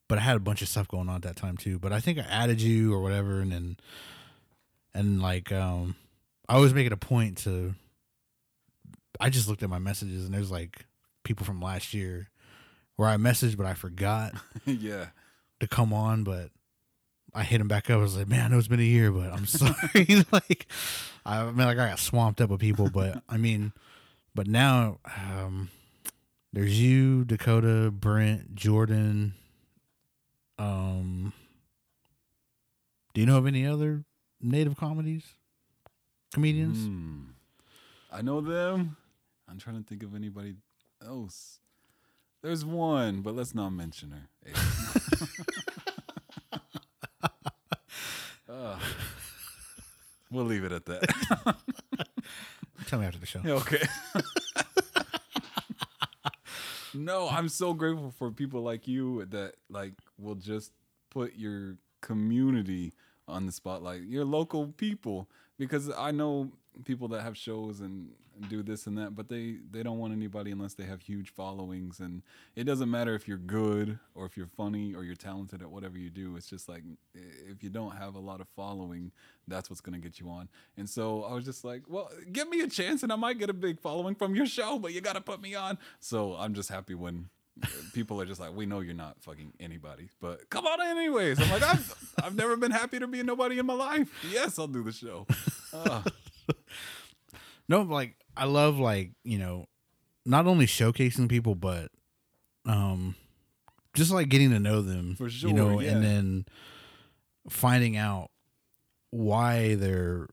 but 0.07 0.17
I 0.17 0.21
had 0.21 0.35
a 0.37 0.39
bunch 0.39 0.61
of 0.61 0.67
stuff 0.69 0.87
going 0.87 1.07
on 1.09 1.15
at 1.17 1.21
that 1.23 1.35
time 1.35 1.57
too. 1.57 1.77
But 1.77 1.91
I 1.93 1.99
think 1.99 2.17
I 2.19 2.23
added 2.23 2.61
you 2.61 2.93
or 2.93 3.01
whatever. 3.01 3.39
And 3.41 3.51
then, 3.51 3.77
and 4.93 5.21
like, 5.21 5.51
um, 5.51 5.95
I 6.47 6.57
was 6.57 6.73
making 6.73 6.93
a 6.93 6.97
point 6.97 7.37
to, 7.39 7.75
I 9.19 9.29
just 9.29 9.47
looked 9.47 9.63
at 9.63 9.69
my 9.69 9.79
messages 9.79 10.25
and 10.25 10.33
there's 10.33 10.51
like 10.51 10.85
people 11.23 11.45
from 11.45 11.61
last 11.61 11.93
year 11.93 12.29
where 12.95 13.09
I 13.09 13.17
messaged, 13.17 13.57
but 13.57 13.65
I 13.65 13.73
forgot 13.73 14.33
yeah. 14.65 15.07
to 15.59 15.67
come 15.67 15.93
on, 15.93 16.23
but 16.23 16.49
I 17.33 17.43
hit 17.43 17.61
him 17.61 17.67
back 17.67 17.89
up. 17.89 17.97
I 17.97 18.01
was 18.01 18.17
like, 18.17 18.27
man, 18.27 18.45
I 18.45 18.47
know 18.49 18.57
it's 18.57 18.67
been 18.67 18.79
a 18.79 18.83
year, 18.83 19.11
but 19.11 19.31
I'm 19.31 19.45
sorry. 19.45 20.25
like, 20.31 20.67
I 21.25 21.45
mean, 21.45 21.57
like 21.57 21.77
I 21.77 21.89
got 21.89 21.99
swamped 21.99 22.41
up 22.41 22.49
with 22.49 22.59
people, 22.59 22.89
but 22.89 23.21
I 23.27 23.37
mean, 23.37 23.73
but 24.35 24.47
now, 24.47 24.99
um, 25.17 25.69
there's 26.53 26.79
you, 26.79 27.25
Dakota, 27.25 27.91
Brent, 27.91 28.55
Jordan. 28.55 29.33
Um, 30.57 31.33
do 33.13 33.21
you 33.21 33.27
know 33.27 33.37
of 33.37 33.47
any 33.47 33.65
other 33.65 34.03
native 34.41 34.75
comedies, 34.77 35.23
comedians? 36.33 36.85
Hmm. 36.85 37.19
I 38.11 38.21
know 38.21 38.41
them. 38.41 38.97
I'm 39.49 39.57
trying 39.57 39.81
to 39.81 39.83
think 39.83 40.03
of 40.03 40.15
anybody 40.15 40.55
else. 41.05 41.59
There's 42.41 42.63
one, 42.63 43.21
but 43.21 43.35
let's 43.35 43.53
not 43.55 43.71
mention 43.71 44.11
her. 44.11 44.29
Ah. 48.51 48.79
we'll 50.31 50.45
leave 50.45 50.63
it 50.63 50.71
at 50.71 50.85
that. 50.85 51.55
Tell 52.87 52.99
me 52.99 53.05
after 53.05 53.19
the 53.19 53.25
show. 53.25 53.41
okay. 53.45 53.81
no, 56.93 57.29
I'm 57.29 57.49
so 57.49 57.73
grateful 57.73 58.11
for 58.17 58.31
people 58.31 58.61
like 58.61 58.87
you 58.87 59.25
that 59.25 59.53
like 59.69 59.93
will 60.17 60.35
just 60.35 60.71
put 61.09 61.35
your 61.35 61.77
community 62.01 62.93
on 63.27 63.45
the 63.45 63.51
spotlight, 63.51 64.01
your 64.03 64.25
local 64.25 64.67
people, 64.67 65.29
because 65.57 65.91
I 65.95 66.11
know 66.11 66.51
people 66.85 67.07
that 67.09 67.21
have 67.21 67.37
shows 67.37 67.79
and 67.79 68.09
do 68.47 68.63
this 68.63 68.87
and 68.87 68.97
that, 68.97 69.15
but 69.15 69.27
they 69.29 69.57
they 69.71 69.83
don't 69.83 69.97
want 69.99 70.13
anybody 70.13 70.51
unless 70.51 70.73
they 70.73 70.83
have 70.85 71.01
huge 71.01 71.29
followings, 71.33 71.99
and 71.99 72.21
it 72.55 72.63
doesn't 72.63 72.89
matter 72.89 73.15
if 73.15 73.27
you're 73.27 73.37
good 73.37 73.99
or 74.15 74.25
if 74.25 74.37
you're 74.37 74.47
funny 74.55 74.93
or 74.95 75.03
you're 75.03 75.15
talented 75.15 75.61
at 75.61 75.69
whatever 75.69 75.97
you 75.97 76.09
do. 76.09 76.35
It's 76.37 76.49
just 76.49 76.69
like 76.69 76.83
if 77.13 77.63
you 77.63 77.69
don't 77.69 77.95
have 77.97 78.15
a 78.15 78.19
lot 78.19 78.39
of 78.41 78.47
following, 78.55 79.11
that's 79.47 79.69
what's 79.69 79.81
gonna 79.81 79.99
get 79.99 80.19
you 80.19 80.29
on. 80.29 80.47
And 80.77 80.89
so 80.89 81.23
I 81.23 81.33
was 81.33 81.43
just 81.45 81.63
like, 81.63 81.83
well, 81.87 82.09
give 82.31 82.47
me 82.49 82.61
a 82.61 82.67
chance, 82.67 83.03
and 83.03 83.11
I 83.11 83.15
might 83.15 83.39
get 83.39 83.49
a 83.49 83.53
big 83.53 83.79
following 83.79 84.15
from 84.15 84.35
your 84.35 84.45
show, 84.45 84.79
but 84.79 84.93
you 84.93 85.01
gotta 85.01 85.21
put 85.21 85.41
me 85.41 85.55
on. 85.55 85.77
So 85.99 86.35
I'm 86.35 86.53
just 86.53 86.69
happy 86.69 86.95
when 86.95 87.29
people 87.93 88.21
are 88.21 88.25
just 88.25 88.39
like, 88.39 88.55
we 88.55 88.65
know 88.65 88.79
you're 88.79 88.93
not 88.93 89.21
fucking 89.21 89.51
anybody, 89.59 90.07
but 90.21 90.49
come 90.49 90.65
on 90.65 90.81
anyways. 90.81 91.41
I'm 91.41 91.49
like, 91.51 91.63
I've, 91.63 92.13
I've 92.23 92.35
never 92.35 92.55
been 92.55 92.71
happier 92.71 93.01
to 93.01 93.07
be 93.07 93.21
nobody 93.21 93.59
in 93.59 93.65
my 93.65 93.73
life. 93.73 94.07
Yes, 94.31 94.57
I'll 94.57 94.67
do 94.67 94.83
the 94.83 94.91
show. 94.93 95.27
Ah, 95.71 96.03
No, 97.67 97.81
like 97.81 98.15
I 98.39 98.45
love 98.45 98.79
like 98.79 99.11
you 99.23 99.37
know, 99.37 99.65
not 100.25 100.47
only 100.47 100.65
showcasing 100.65 101.29
people, 101.29 101.55
but 101.55 101.89
um, 102.65 103.15
just 103.93 104.11
like 104.11 104.29
getting 104.29 104.51
to 104.51 104.59
know 104.59 104.81
them 104.81 105.15
For 105.15 105.29
sure. 105.29 105.49
You 105.49 105.55
know, 105.55 105.79
yeah. 105.79 105.91
and 105.91 106.03
then 106.03 106.45
finding 107.49 107.97
out 107.97 108.29
why 109.11 109.75
they're 109.75 110.27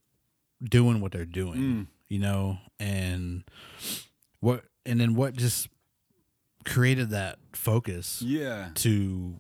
doing 0.63 1.01
what 1.01 1.13
they're 1.13 1.25
doing. 1.25 1.59
Mm. 1.59 1.87
You 2.09 2.19
know, 2.21 2.59
and 2.79 3.43
what, 4.41 4.63
and 4.85 5.01
then 5.01 5.15
what 5.17 5.35
just 5.35 5.69
created 6.65 7.11
that 7.11 7.39
focus 7.53 8.23
yeah. 8.23 8.69
to 8.77 9.37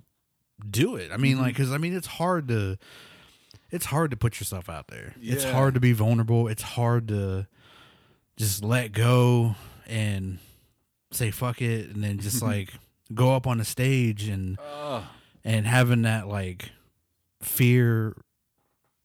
do 0.68 0.96
it. 0.96 1.12
I 1.12 1.16
mean, 1.16 1.36
Mhm. 1.36 1.40
like, 1.42 1.54
because 1.54 1.70
I 1.72 1.78
mean, 1.78 1.94
it's 1.94 2.06
hard 2.06 2.48
to, 2.48 2.76
it's 3.70 3.86
hard 3.86 4.10
to 4.10 4.16
put 4.16 4.40
yourself 4.40 4.68
out 4.68 4.88
there. 4.88 5.14
It's 5.20 5.44
hard 5.44 5.74
to 5.74 5.80
be 5.80 5.92
vulnerable. 5.92 6.48
It's 6.48 6.62
hard 6.62 7.06
to 7.08 7.46
just 8.37 8.62
let 8.64 8.93
go 8.93 9.55
and 9.87 10.39
say 11.12 11.30
fuck 11.30 11.61
it, 11.62 11.91
and 11.91 12.03
then 12.05 12.18
just 12.18 12.43
like 12.51 12.72
go 13.14 13.34
up 13.34 13.47
on 13.47 13.59
the 13.59 13.64
stage 13.64 14.28
and 14.28 14.59
and 15.45 15.66
having 15.66 16.03
that 16.03 16.26
like 16.28 16.70
fear 17.43 18.14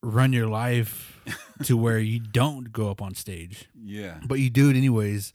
run 0.04 0.34
your 0.34 0.48
life 0.48 1.20
to 1.64 1.78
where 1.78 2.00
you 2.00 2.20
don't 2.20 2.72
go 2.72 2.90
up 2.90 3.02
on 3.02 3.14
stage, 3.14 3.70
Yeah. 3.80 4.20
but 4.26 4.40
you 4.40 4.50
do 4.50 4.70
it 4.70 4.76
anyways, 4.76 5.32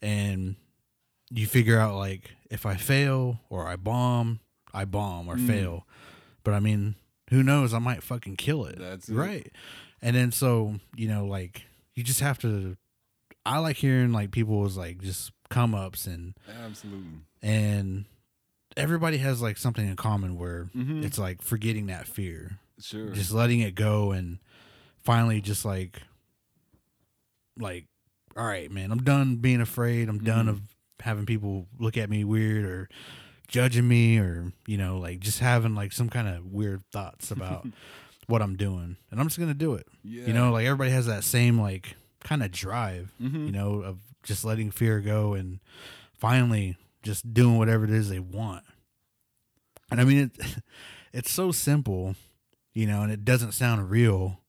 and 0.00 0.56
you 1.30 1.46
figure 1.46 1.78
out 1.78 1.96
like 1.96 2.30
if 2.50 2.64
I 2.64 2.76
fail 2.76 3.40
or 3.50 3.66
I 3.68 3.76
bomb, 3.76 4.40
I 4.72 4.84
bomb 4.86 5.28
or 5.28 5.36
Mm. 5.36 5.46
fail. 5.46 5.86
But 6.44 6.54
I 6.54 6.60
mean, 6.60 6.94
who 7.30 7.42
knows? 7.42 7.72
I 7.74 7.78
might 7.78 8.02
fucking 8.02 8.36
kill 8.36 8.64
it. 8.64 8.78
That's 8.78 9.08
it. 9.08 9.14
right. 9.14 9.52
And 10.00 10.16
then 10.16 10.32
so 10.32 10.76
you 10.96 11.06
know, 11.08 11.26
like 11.26 11.62
you 11.94 12.02
just 12.02 12.20
have 12.20 12.38
to. 12.40 12.76
I 13.44 13.58
like 13.58 13.76
hearing 13.76 14.12
like 14.12 14.30
people's 14.30 14.76
like 14.76 15.00
just 15.02 15.32
come 15.50 15.74
ups 15.74 16.06
and 16.06 16.34
Absolutely. 16.64 17.20
and 17.42 18.04
everybody 18.76 19.18
has 19.18 19.42
like 19.42 19.56
something 19.58 19.86
in 19.86 19.96
common 19.96 20.36
where 20.38 20.70
Mhm. 20.76 21.04
it's 21.04 21.18
like 21.18 21.42
forgetting 21.42 21.86
that 21.86 22.06
fear, 22.06 22.58
Sure. 22.80 23.10
just 23.10 23.32
letting 23.32 23.60
it 23.60 23.74
go, 23.74 24.12
and 24.12 24.38
finally 25.02 25.40
just 25.40 25.64
like 25.64 26.02
like 27.58 27.86
all 28.36 28.46
right, 28.46 28.70
man, 28.70 28.90
I'm 28.90 29.02
done 29.02 29.36
being 29.36 29.60
afraid. 29.60 30.08
I'm 30.08 30.22
done 30.24 30.46
Mhm. 30.46 30.50
of 30.50 30.60
having 31.00 31.26
people 31.26 31.66
look 31.78 31.96
at 31.98 32.08
me 32.08 32.24
weird 32.24 32.64
or 32.64 32.88
judging 33.48 33.86
me 33.86 34.18
or 34.18 34.52
you 34.66 34.78
know 34.78 34.98
like 34.98 35.20
just 35.20 35.40
having 35.40 35.74
like 35.74 35.92
some 35.92 36.08
kind 36.08 36.28
of 36.28 36.46
weird 36.46 36.82
thoughts 36.92 37.30
about 37.30 37.66
what 38.28 38.40
I'm 38.40 38.56
doing, 38.56 38.96
and 39.10 39.20
I'm 39.20 39.26
just 39.26 39.38
gonna 39.38 39.52
do 39.52 39.74
it. 39.74 39.86
yeah. 40.02 40.26
You 40.26 40.32
know, 40.32 40.52
like 40.52 40.64
everybody 40.64 40.90
has 40.92 41.06
that 41.06 41.24
same 41.24 41.60
like 41.60 41.96
kind 42.24 42.42
of 42.42 42.50
drive, 42.50 43.12
Mhm. 43.20 43.46
you 43.46 43.52
know, 43.52 43.82
of 43.82 43.98
just 44.22 44.44
letting 44.44 44.70
fear 44.70 45.00
go 45.00 45.34
and 45.34 45.60
finally 46.18 46.76
just 47.02 47.32
doing 47.34 47.58
whatever 47.58 47.84
it 47.84 47.90
is 47.90 48.08
they 48.08 48.20
want. 48.20 48.64
And 49.90 50.00
I 50.00 50.04
mean, 50.04 50.30
it, 50.38 50.56
it's 51.12 51.30
so 51.30 51.52
simple, 51.52 52.14
you 52.74 52.86
know, 52.86 53.02
and 53.02 53.12
it 53.12 53.24
doesn't 53.24 53.52
sound 53.52 53.90
real, 53.90 54.40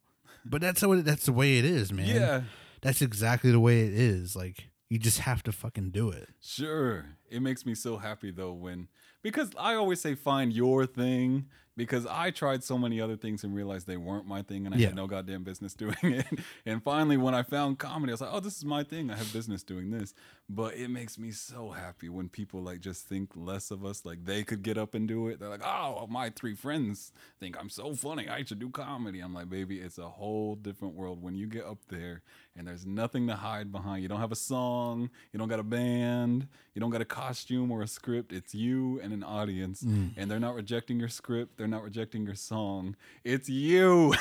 but 0.46 0.62
that's 0.62 0.82
how 0.82 0.92
it, 0.94 1.04
that's 1.04 1.26
the 1.26 1.34
way 1.34 1.58
it 1.58 1.66
is, 1.66 1.92
man. 1.92 2.08
Yeah. 2.08 2.42
that's 2.82 3.02
exactly 3.02 3.52
the 3.52 3.60
way 3.60 3.82
it 3.88 3.94
is. 3.94 4.36
Like 4.36 4.70
you 4.90 5.00
just 5.00 5.20
have 5.20 5.42
to 5.44 5.52
fucking 5.52 5.90
do 5.92 6.10
it. 6.10 6.30
Sure. 6.42 7.06
It 7.30 7.42
makes 7.42 7.66
me 7.66 7.74
so 7.76 7.98
happy 7.98 8.30
though 8.32 8.54
when 8.54 8.88
because 9.24 9.50
I 9.58 9.74
always 9.76 10.00
say 10.02 10.16
find 10.16 10.54
your 10.54 10.86
thing 10.86 11.46
because 11.76 12.06
I 12.06 12.30
tried 12.32 12.64
so 12.64 12.78
many 12.78 13.02
other 13.02 13.16
things 13.16 13.44
and 13.44 13.54
realized 13.56 13.88
they 13.88 13.98
weren't 13.98 14.28
my 14.28 14.42
thing 14.44 14.66
and 14.66 14.76
I 14.76 14.78
Yeah. 14.78 14.88
had 14.88 14.96
no 14.96 15.08
goddamn 15.08 15.44
business 15.44 15.74
doing 15.84 15.96
it. 16.04 16.26
And 16.66 16.84
finally 16.84 17.18
when 17.18 17.34
I 17.34 17.44
found 17.44 17.80
comedy, 17.80 18.12
I 18.12 18.14
was 18.14 18.22
like, 18.22 18.30
"Oh, 18.34 18.40
this 18.40 18.58
is 18.58 18.66
my 18.66 18.84
thing. 18.84 19.10
I 19.10 19.16
have 19.16 19.32
business 19.34 19.64
doing 19.64 19.92
this." 19.92 20.14
But 20.50 20.76
it 20.76 20.90
makes 20.90 21.18
me 21.18 21.32
so 21.32 21.72
happy 21.72 22.10
when 22.10 22.30
people 22.30 22.62
like 22.62 22.80
just 22.82 23.08
think 23.08 23.32
less 23.36 23.72
of 23.72 23.84
us 23.86 24.06
like 24.06 24.26
they 24.26 24.44
could 24.44 24.62
get 24.62 24.78
up 24.78 24.94
and 24.94 25.08
do 25.08 25.28
it. 25.30 25.40
They're 25.40 25.50
like, 25.50 25.66
"Oh, 25.66 26.06
my 26.08 26.30
three 26.30 26.54
friends 26.56 27.12
think 27.40 27.58
I'm 27.60 27.70
so 27.70 27.96
funny. 27.96 28.28
I 28.30 28.44
should 28.44 28.60
do 28.60 28.70
comedy." 28.70 29.20
I'm 29.22 29.34
like, 29.34 29.50
"Baby, 29.50 29.80
it's 29.80 29.98
a 29.98 30.10
whole 30.10 30.56
different 30.56 30.94
world 30.96 31.22
when 31.24 31.36
you 31.36 31.48
get 31.48 31.66
up 31.66 31.80
there 31.90 32.22
and 32.56 32.68
there's 32.68 32.86
nothing 32.86 33.26
to 33.28 33.36
hide 33.36 33.72
behind. 33.72 34.04
You 34.04 34.10
don't 34.10 34.20
have 34.20 34.32
a 34.32 34.36
song, 34.36 35.10
you 35.32 35.40
don't 35.40 35.48
got 35.48 35.60
a 35.60 35.64
band, 35.64 36.48
you 36.76 36.80
don't 36.82 36.92
got 36.92 37.02
a 37.02 37.06
costume 37.06 37.72
or 37.72 37.82
a 37.82 37.88
script. 37.88 38.32
It's 38.32 38.54
you 38.54 39.00
and 39.02 39.12
an 39.12 39.24
audience, 39.24 39.82
mm. 39.82 40.12
and 40.16 40.30
they're 40.30 40.40
not 40.40 40.54
rejecting 40.54 41.00
your 41.00 41.10
script, 41.10 41.58
they're 41.58 41.63
not 41.68 41.84
rejecting 41.84 42.26
your 42.26 42.36
song. 42.36 42.96
It's 43.24 43.50
you. 43.50 44.14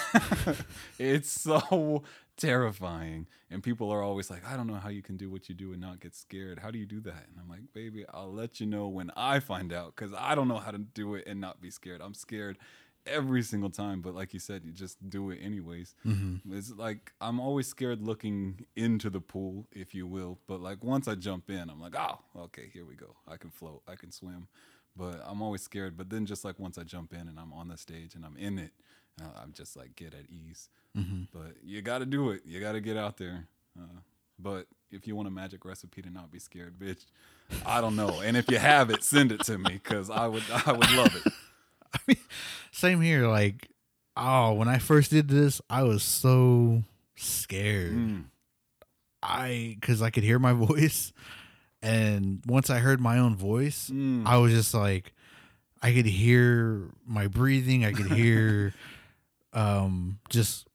it's 0.98 1.30
so 1.30 2.02
terrifying. 2.36 3.26
And 3.50 3.62
people 3.62 3.90
are 3.90 4.02
always 4.02 4.30
like, 4.30 4.46
I 4.46 4.56
don't 4.56 4.66
know 4.66 4.74
how 4.74 4.88
you 4.88 5.02
can 5.02 5.16
do 5.16 5.30
what 5.30 5.48
you 5.48 5.54
do 5.54 5.72
and 5.72 5.80
not 5.80 6.00
get 6.00 6.14
scared. 6.14 6.58
How 6.58 6.70
do 6.70 6.78
you 6.78 6.86
do 6.86 7.00
that? 7.00 7.26
And 7.28 7.38
I'm 7.40 7.48
like, 7.48 7.72
baby, 7.72 8.04
I'll 8.12 8.32
let 8.32 8.60
you 8.60 8.66
know 8.66 8.88
when 8.88 9.10
I 9.16 9.40
find 9.40 9.72
out 9.72 9.94
because 9.94 10.12
I 10.16 10.34
don't 10.34 10.48
know 10.48 10.58
how 10.58 10.70
to 10.70 10.78
do 10.78 11.14
it 11.14 11.24
and 11.26 11.40
not 11.40 11.60
be 11.60 11.70
scared. 11.70 12.00
I'm 12.00 12.14
scared 12.14 12.58
every 13.06 13.42
single 13.42 13.70
time, 13.70 14.00
but 14.00 14.14
like 14.14 14.32
you 14.32 14.40
said, 14.40 14.62
you 14.64 14.72
just 14.72 15.08
do 15.08 15.30
it 15.30 15.38
anyways. 15.42 15.94
Mm-hmm. 16.06 16.56
It's 16.56 16.70
like 16.70 17.12
I'm 17.20 17.40
always 17.40 17.66
scared 17.66 18.02
looking 18.02 18.66
into 18.76 19.10
the 19.10 19.20
pool, 19.20 19.66
if 19.72 19.94
you 19.94 20.06
will. 20.06 20.38
But 20.46 20.60
like 20.60 20.82
once 20.82 21.08
I 21.08 21.14
jump 21.14 21.50
in, 21.50 21.70
I'm 21.70 21.80
like, 21.80 21.94
oh, 21.96 22.18
okay, 22.36 22.70
here 22.72 22.84
we 22.84 22.94
go. 22.94 23.16
I 23.28 23.36
can 23.36 23.50
float, 23.50 23.82
I 23.86 23.96
can 23.96 24.10
swim. 24.10 24.48
But 24.96 25.22
I'm 25.26 25.40
always 25.42 25.62
scared. 25.62 25.96
But 25.96 26.10
then 26.10 26.26
just 26.26 26.44
like 26.44 26.58
once 26.58 26.78
I 26.78 26.82
jump 26.82 27.12
in 27.12 27.28
and 27.28 27.38
I'm 27.38 27.52
on 27.52 27.68
the 27.68 27.76
stage 27.78 28.14
and 28.14 28.24
I'm 28.24 28.36
in 28.36 28.58
it, 28.58 28.72
uh, 29.20 29.28
I'm 29.42 29.52
just 29.52 29.76
like 29.76 29.96
get 29.96 30.14
at 30.14 30.26
ease. 30.30 30.68
But 31.32 31.56
you 31.64 31.80
got 31.82 31.98
to 31.98 32.06
do 32.06 32.30
it. 32.30 32.42
You 32.44 32.60
got 32.60 32.72
to 32.72 32.80
get 32.80 32.96
out 32.98 33.16
there. 33.16 33.46
Uh, 33.78 34.00
but 34.38 34.66
if 34.90 35.06
you 35.06 35.16
want 35.16 35.28
a 35.28 35.30
magic 35.30 35.64
recipe 35.64 36.02
to 36.02 36.10
not 36.10 36.30
be 36.30 36.38
scared, 36.38 36.78
bitch, 36.78 37.06
I 37.64 37.80
don't 37.80 37.96
know. 37.96 38.20
And 38.22 38.36
if 38.36 38.50
you 38.50 38.58
have 38.58 38.90
it, 38.90 39.02
send 39.02 39.32
it 39.32 39.40
to 39.44 39.56
me 39.56 39.74
because 39.74 40.10
I 40.10 40.26
would 40.26 40.42
I 40.66 40.72
would 40.72 40.90
love 40.92 41.14
it. 41.16 41.32
I 41.94 41.98
mean, 42.06 42.16
Same 42.70 43.00
here. 43.00 43.26
Like, 43.28 43.68
oh, 44.16 44.52
when 44.54 44.68
I 44.68 44.78
first 44.78 45.10
did 45.10 45.28
this, 45.28 45.60
I 45.70 45.82
was 45.82 46.02
so 46.02 46.82
scared. 47.16 47.92
Mm. 47.92 48.24
I 49.22 49.76
because 49.80 50.02
I 50.02 50.10
could 50.10 50.24
hear 50.24 50.38
my 50.38 50.52
voice, 50.68 51.12
and 51.82 52.40
once 52.46 52.70
I 52.70 52.78
heard 52.78 53.00
my 53.00 53.18
own 53.18 53.36
voice, 53.36 53.90
Mm. 53.92 54.26
I 54.26 54.36
was 54.38 54.52
just 54.52 54.72
like, 54.74 55.12
I 55.82 55.92
could 55.92 56.06
hear 56.06 56.90
my 57.06 57.26
breathing. 57.26 57.84
I 57.84 57.92
could 57.92 58.10
hear, 58.12 58.72
um, 59.52 60.18
just. 60.28 60.66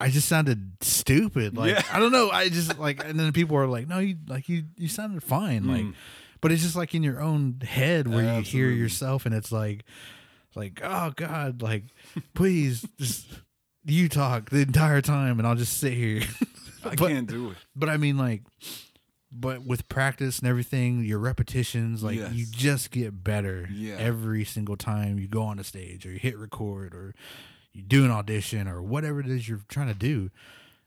I 0.00 0.10
just 0.10 0.26
sounded 0.28 0.72
stupid. 0.80 1.56
Like 1.56 1.70
Yeah. 1.70 1.82
I 1.92 2.00
don't 2.00 2.10
know. 2.10 2.28
I 2.28 2.48
just 2.48 2.76
like, 2.76 3.04
and 3.04 3.20
then 3.20 3.32
people 3.32 3.56
are 3.56 3.68
like, 3.68 3.86
"No, 3.86 4.00
you 4.00 4.16
like 4.26 4.48
you 4.48 4.64
you 4.76 4.88
sounded 4.88 5.22
fine." 5.22 5.68
Like, 5.68 5.84
Mm. 5.84 5.94
but 6.40 6.50
it's 6.50 6.62
just 6.62 6.74
like 6.74 6.92
in 6.92 7.04
your 7.04 7.20
own 7.20 7.60
head 7.62 8.08
where 8.08 8.34
you 8.38 8.42
hear 8.42 8.68
yourself, 8.68 9.26
and 9.26 9.32
it's 9.34 9.52
like, 9.52 9.84
like 10.56 10.80
oh 10.82 11.12
god, 11.14 11.62
like 11.62 11.84
please 12.34 12.84
just 12.98 13.28
you 13.84 14.08
talk 14.08 14.50
the 14.50 14.62
entire 14.62 15.02
time, 15.02 15.38
and 15.38 15.46
I'll 15.46 15.54
just 15.54 15.78
sit 15.78 15.92
here. 15.92 16.22
I 16.84 16.96
But- 16.96 17.08
can't 17.10 17.28
do 17.28 17.50
it. 17.52 17.56
But 17.76 17.88
I 17.88 17.96
mean, 17.96 18.18
like, 18.18 18.42
but 19.34 19.62
with 19.62 19.88
practice 19.88 20.38
and 20.40 20.48
everything, 20.48 21.04
your 21.04 21.18
repetitions, 21.18 22.02
like, 22.02 22.18
you 22.32 22.44
just 22.50 22.90
get 22.90 23.24
better 23.24 23.66
Yeah. 23.72 23.94
every 23.96 24.44
single 24.44 24.76
time 24.76 25.18
you 25.18 25.26
go 25.26 25.42
on 25.42 25.58
a 25.58 25.64
stage 25.64 26.04
or 26.06 26.12
you 26.12 26.18
hit 26.18 26.36
record 26.36 26.94
or 26.94 27.14
you 27.72 27.82
do 27.82 28.04
an 28.04 28.10
audition 28.10 28.68
or 28.68 28.82
whatever 28.82 29.20
it 29.20 29.28
is 29.28 29.48
you're 29.48 29.62
trying 29.68 29.88
to 29.88 29.94
do. 29.94 30.30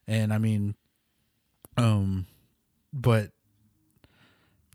And 0.06 0.32
I 0.32 0.38
mean, 0.38 0.76
um, 1.76 2.26
but 2.92 3.32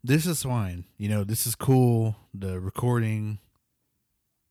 this 0.03 0.26
is 0.26 0.43
fine. 0.43 0.84
You 0.97 1.07
know, 1.09 1.24
this 1.24 1.47
is 1.47 1.55
cool. 1.55 2.17
The 2.34 2.59
recording, 2.59 3.39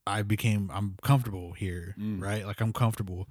I 0.07 0.23
became, 0.23 0.71
I'm 0.73 0.97
comfortable 1.03 1.53
here, 1.53 1.93
Mm. 1.99 2.19
right? 2.21 2.45
Like, 2.45 2.59
I'm 2.61 2.73
comfortable. 2.73 3.27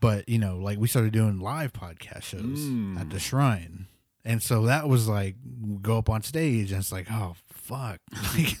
But, 0.00 0.28
you 0.28 0.38
know, 0.38 0.56
like 0.58 0.78
we 0.78 0.88
started 0.88 1.12
doing 1.12 1.38
live 1.38 1.72
podcast 1.74 2.22
shows 2.22 2.60
Mm. 2.60 2.98
at 2.98 3.10
the 3.10 3.20
shrine. 3.20 3.86
And 4.24 4.40
so 4.42 4.66
that 4.66 4.88
was 4.88 5.08
like, 5.08 5.36
go 5.82 5.98
up 5.98 6.08
on 6.08 6.22
stage 6.22 6.70
and 6.70 6.80
it's 6.80 6.92
like, 6.92 7.06
oh, 7.10 7.34
fuck. 7.48 7.98
Like, 8.34 8.56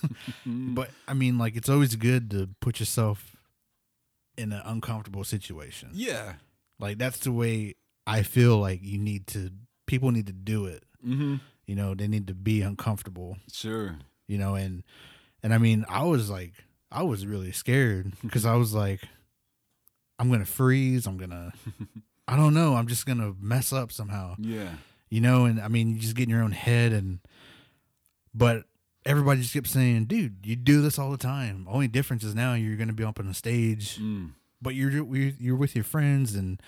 Mm. 0.46 0.74
but 0.74 0.90
I 1.06 1.14
mean, 1.14 1.38
like, 1.38 1.54
it's 1.56 1.68
always 1.68 1.94
good 1.96 2.30
to 2.32 2.48
put 2.60 2.80
yourself 2.80 3.36
in 4.36 4.52
an 4.52 4.62
uncomfortable 4.64 5.22
situation. 5.24 5.90
Yeah. 5.92 6.34
Like, 6.80 6.98
that's 6.98 7.18
the 7.18 7.30
way 7.32 7.74
I 8.06 8.22
feel 8.22 8.58
like 8.58 8.80
you 8.82 8.98
need 8.98 9.26
to, 9.28 9.50
people 9.86 10.10
need 10.10 10.26
to 10.26 10.32
do 10.32 10.66
it. 10.66 10.84
Mm-hmm. 11.06 11.36
You 11.66 11.74
know, 11.76 11.94
they 11.94 12.08
need 12.08 12.26
to 12.26 12.34
be 12.34 12.60
uncomfortable, 12.62 13.36
Sure. 13.52 13.96
you 14.26 14.36
know, 14.38 14.54
and, 14.56 14.82
and 15.44 15.54
I 15.54 15.58
mean, 15.58 15.84
I 15.88 16.02
was 16.04 16.28
like, 16.28 16.54
I 16.90 17.04
was 17.04 17.24
really 17.26 17.52
scared 17.52 18.12
because 18.22 18.44
I 18.44 18.54
was 18.56 18.74
like, 18.74 19.00
I'm 20.18 20.28
going 20.28 20.40
to 20.40 20.46
freeze. 20.46 21.06
I'm 21.06 21.16
going 21.18 21.30
to, 21.30 21.52
I 22.26 22.36
don't 22.36 22.54
know. 22.54 22.74
I'm 22.74 22.88
just 22.88 23.06
going 23.06 23.18
to 23.18 23.36
mess 23.40 23.72
up 23.72 23.92
somehow 23.92 24.34
Yeah. 24.38 24.70
You 25.12 25.20
know 25.20 25.44
and 25.44 25.60
i 25.60 25.68
mean 25.68 25.92
you 25.94 26.00
just 26.00 26.16
get 26.16 26.24
in 26.24 26.30
your 26.30 26.42
own 26.42 26.52
head 26.52 26.92
and 26.92 27.18
but 28.34 28.64
everybody 29.04 29.40
just 29.42 29.52
kept 29.52 29.68
saying 29.68 30.06
dude 30.06 30.36
you 30.44 30.56
do 30.56 30.80
this 30.80 30.98
all 30.98 31.10
the 31.10 31.18
time 31.18 31.66
only 31.70 31.86
difference 31.88 32.24
is 32.24 32.34
now 32.34 32.54
you're 32.54 32.76
going 32.76 32.88
to 32.88 32.94
be 32.94 33.04
up 33.04 33.18
on 33.20 33.26
the 33.26 33.34
stage 33.34 33.98
Mm. 34.00 34.30
but 34.60 34.74
you're 34.74 34.90
you're 34.90 35.32
you're 35.38 35.56
with 35.56 35.74
your 35.74 35.84
friends 35.84 36.34
and 36.34 36.60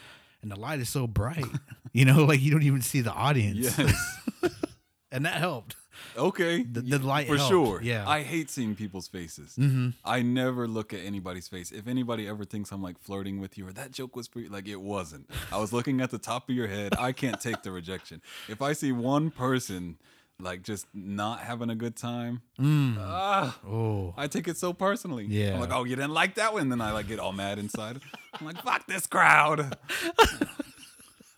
and 0.42 0.50
the 0.50 0.56
light 0.58 0.78
is 0.80 0.88
so 0.90 1.06
bright 1.06 1.46
you 1.92 2.04
know 2.04 2.24
like 2.24 2.40
you 2.40 2.50
don't 2.50 2.62
even 2.64 2.82
see 2.82 3.00
the 3.00 3.12
audience 3.12 3.78
Yes. 3.78 4.18
and 5.12 5.24
that 5.24 5.36
helped 5.36 5.76
Okay. 6.16 6.62
The- 6.62 6.80
the 6.80 6.98
light 6.98 7.26
for 7.26 7.36
helped, 7.36 7.50
sure. 7.50 7.80
yeah. 7.82 8.08
I 8.08 8.22
hate 8.22 8.50
seeing 8.50 8.74
people's 8.74 9.08
faces. 9.08 9.54
mm-hmm. 9.58 9.90
I 10.04 10.22
never 10.22 10.66
look 10.68 10.92
at 10.92 11.00
anybody's 11.00 11.48
face. 11.48 11.72
If 11.72 11.86
anybody 11.86 12.28
ever 12.28 12.44
thinks 12.44 12.70
I'm 12.72 12.82
like 12.82 12.98
flirting 12.98 13.40
with 13.40 13.58
you 13.58 13.68
or 13.68 13.72
that 13.72 13.90
joke 13.90 14.16
was 14.16 14.28
pretty, 14.28 14.48
like 14.48 14.68
it 14.68 14.80
wasn't. 14.80 15.28
I 15.52 15.58
was 15.58 15.72
looking 15.72 16.00
at 16.00 16.10
the 16.10 16.18
top 16.18 16.48
of 16.48 16.54
your 16.54 16.68
head. 16.68 16.94
I 16.98 17.12
can't 17.12 17.40
take 17.40 17.62
the 17.62 17.72
rejection. 17.72 18.22
If 18.48 18.62
I 18.62 18.72
see 18.72 18.92
one 18.92 19.30
person 19.30 19.98
like 20.40 20.62
just 20.62 20.86
not 20.92 21.40
having 21.40 21.70
a 21.70 21.74
good 21.76 21.96
time, 21.96 22.42
mm. 22.58 22.96
ah, 22.98 23.56
oh 23.66 24.14
I 24.16 24.26
take 24.26 24.48
it 24.48 24.56
so 24.56 24.72
personally. 24.72 25.26
Yeah. 25.28 25.54
I'm 25.54 25.60
like, 25.60 25.72
oh, 25.72 25.84
you 25.84 25.96
didn't 25.96 26.12
like 26.12 26.34
that 26.36 26.52
one? 26.52 26.68
Then 26.68 26.80
I 26.80 26.92
like 26.92 27.08
get 27.08 27.18
all 27.20 27.32
mad 27.32 27.58
inside. 27.58 28.00
I'm 28.32 28.46
like, 28.46 28.60
fuck 28.62 28.86
this 28.86 29.06
crowd. 29.06 29.76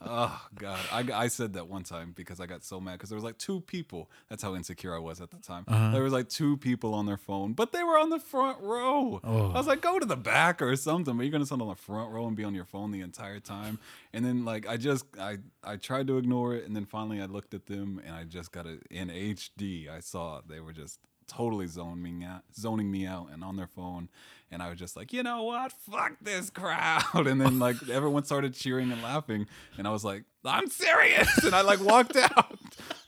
Oh 0.00 0.46
God, 0.54 0.78
I, 0.92 1.06
I 1.12 1.28
said 1.28 1.54
that 1.54 1.68
one 1.68 1.82
time 1.82 2.12
because 2.14 2.38
I 2.38 2.46
got 2.46 2.62
so 2.62 2.80
mad 2.80 2.92
because 2.92 3.08
there 3.08 3.16
was 3.16 3.24
like 3.24 3.38
two 3.38 3.62
people. 3.62 4.10
That's 4.28 4.42
how 4.42 4.54
insecure 4.54 4.94
I 4.94 4.98
was 4.98 5.22
at 5.22 5.30
the 5.30 5.38
time. 5.38 5.64
Uh-huh. 5.66 5.90
There 5.90 6.02
was 6.02 6.12
like 6.12 6.28
two 6.28 6.58
people 6.58 6.92
on 6.92 7.06
their 7.06 7.16
phone, 7.16 7.54
but 7.54 7.72
they 7.72 7.82
were 7.82 7.98
on 7.98 8.10
the 8.10 8.18
front 8.18 8.60
row. 8.60 9.20
Oh. 9.24 9.50
I 9.50 9.54
was 9.54 9.66
like, 9.66 9.80
go 9.80 9.98
to 9.98 10.04
the 10.04 10.16
back 10.16 10.60
or 10.60 10.76
something. 10.76 11.16
But 11.16 11.22
you're 11.22 11.32
gonna 11.32 11.46
sit 11.46 11.60
on 11.60 11.68
the 11.68 11.74
front 11.74 12.12
row 12.12 12.26
and 12.26 12.36
be 12.36 12.44
on 12.44 12.54
your 12.54 12.66
phone 12.66 12.90
the 12.90 13.00
entire 13.00 13.40
time. 13.40 13.78
And 14.12 14.24
then 14.24 14.44
like 14.44 14.68
I 14.68 14.76
just 14.76 15.06
I 15.18 15.38
I 15.64 15.76
tried 15.76 16.08
to 16.08 16.18
ignore 16.18 16.54
it, 16.54 16.66
and 16.66 16.76
then 16.76 16.84
finally 16.84 17.22
I 17.22 17.26
looked 17.26 17.54
at 17.54 17.66
them 17.66 18.00
and 18.04 18.14
I 18.14 18.24
just 18.24 18.52
got 18.52 18.66
it 18.66 18.82
in 18.90 19.08
HD. 19.08 19.88
I 19.88 20.00
saw 20.00 20.42
they 20.46 20.60
were 20.60 20.72
just 20.72 21.00
totally 21.26 21.66
zoning 21.66 22.02
me 22.18 22.24
out, 22.24 22.42
zoning 22.54 22.90
me 22.90 23.06
out, 23.06 23.28
and 23.32 23.42
on 23.44 23.56
their 23.56 23.66
phone. 23.66 24.08
And 24.50 24.62
I 24.62 24.70
was 24.70 24.78
just 24.78 24.96
like, 24.96 25.12
you 25.12 25.22
know 25.22 25.42
what? 25.42 25.72
Fuck 25.72 26.16
this 26.20 26.50
crowd. 26.50 27.02
And 27.26 27.40
then 27.40 27.58
like 27.58 27.76
everyone 27.88 28.24
started 28.24 28.54
cheering 28.54 28.92
and 28.92 29.02
laughing, 29.02 29.46
and 29.76 29.86
I 29.86 29.90
was 29.90 30.04
like, 30.04 30.24
I'm 30.44 30.68
serious. 30.68 31.28
And 31.44 31.54
I 31.54 31.62
like 31.62 31.80
walked 31.80 32.16
out. 32.36 32.58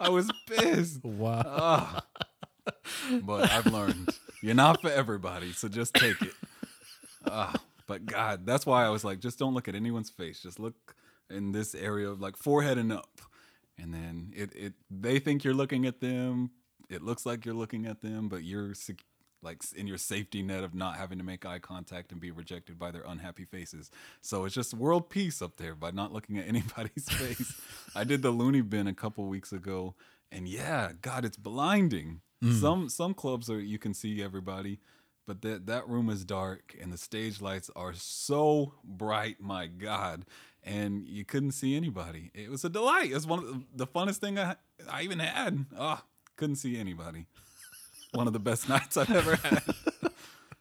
I 0.00 0.08
was 0.08 0.30
pissed. 0.46 1.04
Wow. 1.04 2.02
But 3.22 3.50
I've 3.50 3.66
learned 3.66 4.10
you're 4.42 4.54
not 4.54 4.80
for 4.82 4.90
everybody, 4.90 5.52
so 5.52 5.68
just 5.68 5.94
take 5.94 6.20
it. 6.22 6.34
But 7.86 8.04
God, 8.04 8.44
that's 8.44 8.66
why 8.66 8.84
I 8.84 8.90
was 8.90 9.02
like, 9.02 9.18
just 9.18 9.38
don't 9.38 9.54
look 9.54 9.66
at 9.66 9.74
anyone's 9.74 10.10
face. 10.10 10.40
Just 10.42 10.60
look 10.60 10.94
in 11.30 11.52
this 11.52 11.74
area 11.74 12.08
of 12.10 12.20
like 12.20 12.36
forehead 12.36 12.76
and 12.78 12.92
up, 12.92 13.20
and 13.78 13.92
then 13.94 14.32
it 14.36 14.54
it 14.54 14.74
they 14.90 15.18
think 15.18 15.42
you're 15.42 15.54
looking 15.54 15.86
at 15.86 16.00
them. 16.00 16.50
It 16.88 17.02
looks 17.02 17.26
like 17.26 17.44
you're 17.44 17.54
looking 17.54 17.86
at 17.86 18.00
them, 18.00 18.28
but 18.28 18.44
you're 18.44 18.74
sec- 18.74 19.04
like 19.42 19.62
in 19.76 19.86
your 19.86 19.98
safety 19.98 20.42
net 20.42 20.64
of 20.64 20.74
not 20.74 20.96
having 20.96 21.18
to 21.18 21.24
make 21.24 21.46
eye 21.46 21.58
contact 21.60 22.10
and 22.10 22.20
be 22.20 22.30
rejected 22.30 22.78
by 22.78 22.90
their 22.90 23.04
unhappy 23.06 23.44
faces. 23.44 23.90
So 24.20 24.44
it's 24.44 24.54
just 24.54 24.74
world 24.74 25.10
peace 25.10 25.40
up 25.40 25.56
there 25.56 25.74
by 25.74 25.90
not 25.90 26.12
looking 26.12 26.38
at 26.38 26.48
anybody's 26.48 27.08
face. 27.08 27.54
I 27.94 28.04
did 28.04 28.22
the 28.22 28.30
loony 28.30 28.62
bin 28.62 28.86
a 28.86 28.94
couple 28.94 29.24
weeks 29.26 29.52
ago, 29.52 29.94
and 30.32 30.48
yeah, 30.48 30.92
God, 31.00 31.24
it's 31.24 31.36
blinding. 31.36 32.20
Some 32.60 32.88
some 32.88 33.14
clubs 33.14 33.50
are 33.50 33.58
you 33.58 33.80
can 33.80 33.94
see 33.94 34.22
everybody, 34.22 34.78
but 35.26 35.42
that 35.42 35.66
that 35.66 35.88
room 35.88 36.08
is 36.08 36.24
dark 36.24 36.76
and 36.80 36.92
the 36.92 36.96
stage 36.96 37.40
lights 37.40 37.68
are 37.74 37.92
so 37.94 38.74
bright. 38.84 39.40
My 39.40 39.66
God, 39.66 40.24
and 40.62 41.04
you 41.08 41.24
couldn't 41.24 41.50
see 41.52 41.74
anybody. 41.76 42.30
It 42.34 42.48
was 42.48 42.64
a 42.64 42.68
delight. 42.68 43.10
It 43.10 43.14
was 43.14 43.26
one 43.26 43.40
of 43.40 43.46
the, 43.46 43.62
the 43.74 43.86
funnest 43.88 44.18
thing 44.18 44.38
I 44.38 44.54
I 44.88 45.02
even 45.02 45.18
had. 45.18 45.66
Ah, 45.76 46.04
couldn't 46.38 46.56
see 46.56 46.78
anybody. 46.78 47.26
One 48.12 48.26
of 48.26 48.32
the 48.32 48.38
best 48.38 48.68
nights 48.70 48.96
I've 48.96 49.10
ever 49.10 49.36
had. 49.36 49.62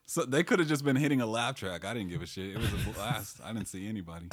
So 0.05 0.25
they 0.25 0.43
could 0.43 0.59
have 0.59 0.67
just 0.67 0.83
been 0.83 0.95
hitting 0.95 1.21
a 1.21 1.25
laugh 1.25 1.55
track. 1.55 1.85
I 1.85 1.93
didn't 1.93 2.09
give 2.09 2.21
a 2.21 2.25
shit. 2.25 2.55
It 2.55 2.57
was 2.57 2.73
a 2.73 2.89
blast. 2.93 3.39
I 3.43 3.53
didn't 3.53 3.67
see 3.67 3.87
anybody. 3.87 4.27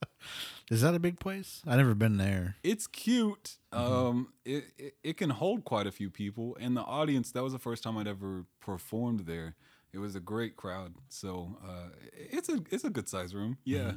Is 0.70 0.82
that 0.82 0.94
a 0.94 0.98
big 0.98 1.20
place? 1.20 1.62
I've 1.66 1.78
never 1.78 1.94
been 1.94 2.16
there. 2.16 2.56
It's 2.62 2.86
cute. 2.86 3.56
Um, 3.72 4.32
it, 4.44 4.64
it 4.76 4.94
it 5.02 5.16
can 5.16 5.30
hold 5.30 5.64
quite 5.64 5.86
a 5.86 5.92
few 5.92 6.10
people, 6.10 6.56
and 6.60 6.76
the 6.76 6.82
audience. 6.82 7.30
That 7.30 7.44
was 7.44 7.52
the 7.52 7.58
first 7.58 7.82
time 7.82 7.96
I'd 7.96 8.08
ever 8.08 8.46
performed 8.60 9.20
there. 9.20 9.54
It 9.92 9.98
was 9.98 10.16
a 10.16 10.20
great 10.20 10.56
crowd. 10.56 10.94
So 11.08 11.56
uh, 11.64 11.90
it's 12.12 12.48
a 12.48 12.62
it's 12.70 12.84
a 12.84 12.90
good 12.90 13.08
size 13.08 13.34
room. 13.34 13.58
Yeah. 13.64 13.92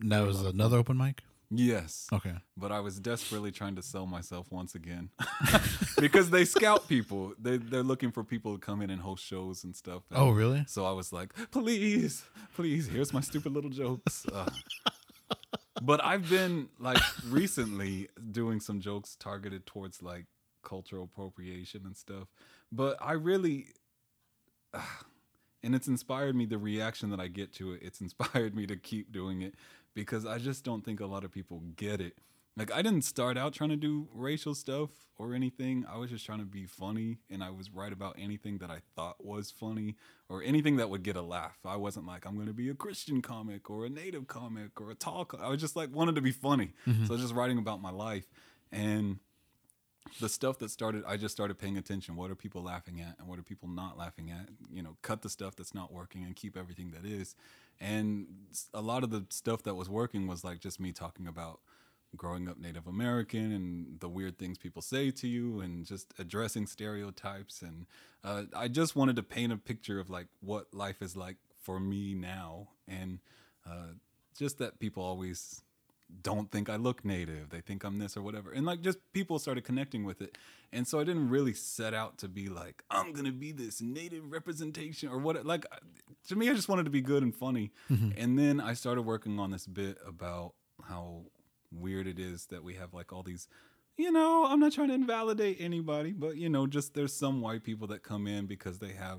And 0.00 0.12
that 0.12 0.24
was 0.24 0.40
another 0.42 0.78
open 0.78 0.96
mic. 0.96 1.22
Yes. 1.54 2.06
Okay. 2.10 2.34
But 2.56 2.72
I 2.72 2.80
was 2.80 2.98
desperately 2.98 3.50
trying 3.50 3.76
to 3.76 3.82
sell 3.82 4.06
myself 4.06 4.50
once 4.50 4.74
again 4.74 5.10
because 6.00 6.30
they 6.30 6.46
scout 6.46 6.88
people. 6.88 7.34
They 7.38 7.58
they're 7.58 7.82
looking 7.82 8.10
for 8.10 8.24
people 8.24 8.54
to 8.54 8.58
come 8.58 8.80
in 8.80 8.88
and 8.88 9.02
host 9.02 9.22
shows 9.22 9.62
and 9.62 9.76
stuff. 9.76 10.02
And 10.10 10.18
Oh, 10.18 10.30
really? 10.30 10.64
So 10.66 10.86
I 10.86 10.92
was 10.92 11.12
like, 11.12 11.34
please, 11.50 12.24
please, 12.54 12.86
here's 12.86 13.12
my 13.12 13.20
stupid 13.20 13.52
little 13.52 13.70
jokes. 13.70 14.24
Uh, 14.32 14.48
but 15.82 16.02
I've 16.02 16.28
been 16.30 16.68
like 16.78 17.02
recently 17.28 18.08
doing 18.30 18.58
some 18.60 18.80
jokes 18.80 19.14
targeted 19.20 19.66
towards 19.66 20.02
like 20.02 20.24
cultural 20.62 21.04
appropriation 21.04 21.82
and 21.84 21.96
stuff. 21.96 22.28
But 22.70 22.96
I 22.98 23.12
really, 23.12 23.66
and 25.62 25.74
it's 25.74 25.88
inspired 25.88 26.34
me, 26.34 26.46
the 26.46 26.56
reaction 26.58 27.10
that 27.10 27.20
I 27.20 27.26
get 27.28 27.52
to 27.54 27.72
it, 27.72 27.80
it's 27.82 28.00
inspired 28.00 28.54
me 28.54 28.66
to 28.68 28.76
keep 28.76 29.12
doing 29.12 29.42
it 29.42 29.54
because 29.94 30.26
I 30.26 30.38
just 30.38 30.64
don't 30.64 30.84
think 30.84 31.00
a 31.00 31.06
lot 31.06 31.24
of 31.24 31.32
people 31.32 31.62
get 31.76 32.00
it. 32.00 32.18
Like 32.56 32.70
I 32.70 32.82
didn't 32.82 33.02
start 33.02 33.38
out 33.38 33.54
trying 33.54 33.70
to 33.70 33.76
do 33.76 34.08
racial 34.12 34.54
stuff 34.54 34.90
or 35.16 35.34
anything. 35.34 35.86
I 35.90 35.96
was 35.96 36.10
just 36.10 36.26
trying 36.26 36.40
to 36.40 36.44
be 36.44 36.66
funny 36.66 37.18
and 37.30 37.42
I 37.42 37.50
was 37.50 37.70
right 37.70 37.92
about 37.92 38.16
anything 38.18 38.58
that 38.58 38.70
I 38.70 38.80
thought 38.94 39.24
was 39.24 39.50
funny 39.50 39.96
or 40.28 40.42
anything 40.42 40.76
that 40.76 40.90
would 40.90 41.02
get 41.02 41.16
a 41.16 41.22
laugh. 41.22 41.58
I 41.64 41.76
wasn't 41.76 42.06
like 42.06 42.26
I'm 42.26 42.34
going 42.34 42.48
to 42.48 42.52
be 42.52 42.68
a 42.68 42.74
Christian 42.74 43.22
comic 43.22 43.70
or 43.70 43.86
a 43.86 43.88
native 43.88 44.26
comic 44.26 44.78
or 44.80 44.90
a 44.90 44.94
tall 44.94 45.24
co- 45.24 45.38
I 45.38 45.48
was 45.48 45.60
just 45.60 45.76
like 45.76 45.94
wanted 45.94 46.14
to 46.16 46.20
be 46.20 46.32
funny. 46.32 46.74
Mm-hmm. 46.86 47.06
So 47.06 47.12
I 47.12 47.14
was 47.14 47.22
just 47.22 47.34
writing 47.34 47.56
about 47.56 47.80
my 47.80 47.90
life 47.90 48.26
and 48.70 49.18
the 50.20 50.28
stuff 50.28 50.58
that 50.58 50.70
started 50.70 51.04
i 51.06 51.16
just 51.16 51.34
started 51.34 51.58
paying 51.58 51.78
attention. 51.78 52.16
What 52.16 52.30
are 52.30 52.34
people 52.34 52.62
laughing 52.62 53.00
at 53.00 53.18
and 53.18 53.28
what 53.28 53.38
are 53.38 53.42
people 53.42 53.68
not 53.68 53.96
laughing 53.96 54.30
at? 54.30 54.48
You 54.72 54.82
know 54.82 54.96
cut 55.02 55.22
the 55.22 55.28
stuff 55.28 55.56
that's 55.56 55.74
not 55.74 55.92
working 55.92 56.24
and 56.24 56.34
keep 56.36 56.56
everything 56.56 56.92
that 56.92 57.08
is. 57.08 57.34
And 57.80 58.26
a 58.74 58.80
lot 58.80 59.02
of 59.02 59.10
the 59.10 59.24
stuff 59.30 59.62
that 59.64 59.74
was 59.74 59.88
working 59.88 60.26
was 60.26 60.44
like 60.44 60.60
just 60.60 60.80
me 60.80 60.92
talking 60.92 61.26
about 61.26 61.60
growing 62.14 62.46
up 62.46 62.58
native 62.58 62.86
american 62.86 63.52
and 63.52 63.98
the 64.00 64.08
weird 64.08 64.38
things 64.38 64.58
people 64.58 64.82
say 64.82 65.10
to 65.10 65.26
you 65.26 65.60
and 65.60 65.86
just 65.86 66.12
addressing 66.18 66.66
stereotypes. 66.66 67.62
And 67.62 67.86
uh, 68.24 68.44
i 68.54 68.68
just 68.68 68.94
wanted 68.96 69.16
to 69.16 69.22
paint 69.22 69.52
a 69.52 69.56
picture 69.56 69.98
of 69.98 70.10
like 70.10 70.26
what 70.40 70.74
life 70.74 71.00
is 71.00 71.16
like 71.16 71.36
for 71.62 71.80
me 71.80 72.14
now. 72.14 72.68
And 72.86 73.20
uh, 73.66 73.94
just 74.36 74.58
that 74.58 74.78
people 74.78 75.02
always 75.02 75.62
don't 76.20 76.50
think 76.50 76.68
I 76.68 76.76
look 76.76 77.04
native. 77.04 77.50
They 77.50 77.60
think 77.60 77.84
I'm 77.84 77.98
this 77.98 78.16
or 78.16 78.22
whatever. 78.22 78.52
And 78.52 78.66
like 78.66 78.82
just 78.82 78.98
people 79.12 79.38
started 79.38 79.64
connecting 79.64 80.04
with 80.04 80.20
it. 80.20 80.36
And 80.72 80.86
so 80.86 81.00
I 81.00 81.04
didn't 81.04 81.28
really 81.28 81.54
set 81.54 81.94
out 81.94 82.18
to 82.18 82.28
be 82.28 82.48
like, 82.48 82.82
I'm 82.90 83.12
going 83.12 83.24
to 83.24 83.32
be 83.32 83.52
this 83.52 83.80
native 83.80 84.30
representation 84.30 85.08
or 85.08 85.18
what. 85.18 85.44
Like 85.44 85.66
uh, 85.72 85.76
to 86.28 86.36
me, 86.36 86.50
I 86.50 86.54
just 86.54 86.68
wanted 86.68 86.84
to 86.84 86.90
be 86.90 87.00
good 87.00 87.22
and 87.22 87.34
funny. 87.34 87.72
Mm-hmm. 87.90 88.10
And 88.16 88.38
then 88.38 88.60
I 88.60 88.74
started 88.74 89.02
working 89.02 89.38
on 89.38 89.50
this 89.50 89.66
bit 89.66 89.98
about 90.06 90.54
how 90.88 91.22
weird 91.70 92.06
it 92.06 92.18
is 92.18 92.46
that 92.46 92.62
we 92.62 92.74
have 92.74 92.94
like 92.94 93.12
all 93.12 93.22
these. 93.22 93.48
You 93.96 94.10
know, 94.10 94.46
I'm 94.46 94.58
not 94.58 94.72
trying 94.72 94.88
to 94.88 94.94
invalidate 94.94 95.58
anybody, 95.60 96.12
but 96.12 96.36
you 96.36 96.48
know, 96.48 96.66
just 96.66 96.94
there's 96.94 97.12
some 97.12 97.40
white 97.40 97.62
people 97.62 97.86
that 97.88 98.02
come 98.02 98.26
in 98.26 98.46
because 98.46 98.78
they 98.78 98.92
have 98.92 99.18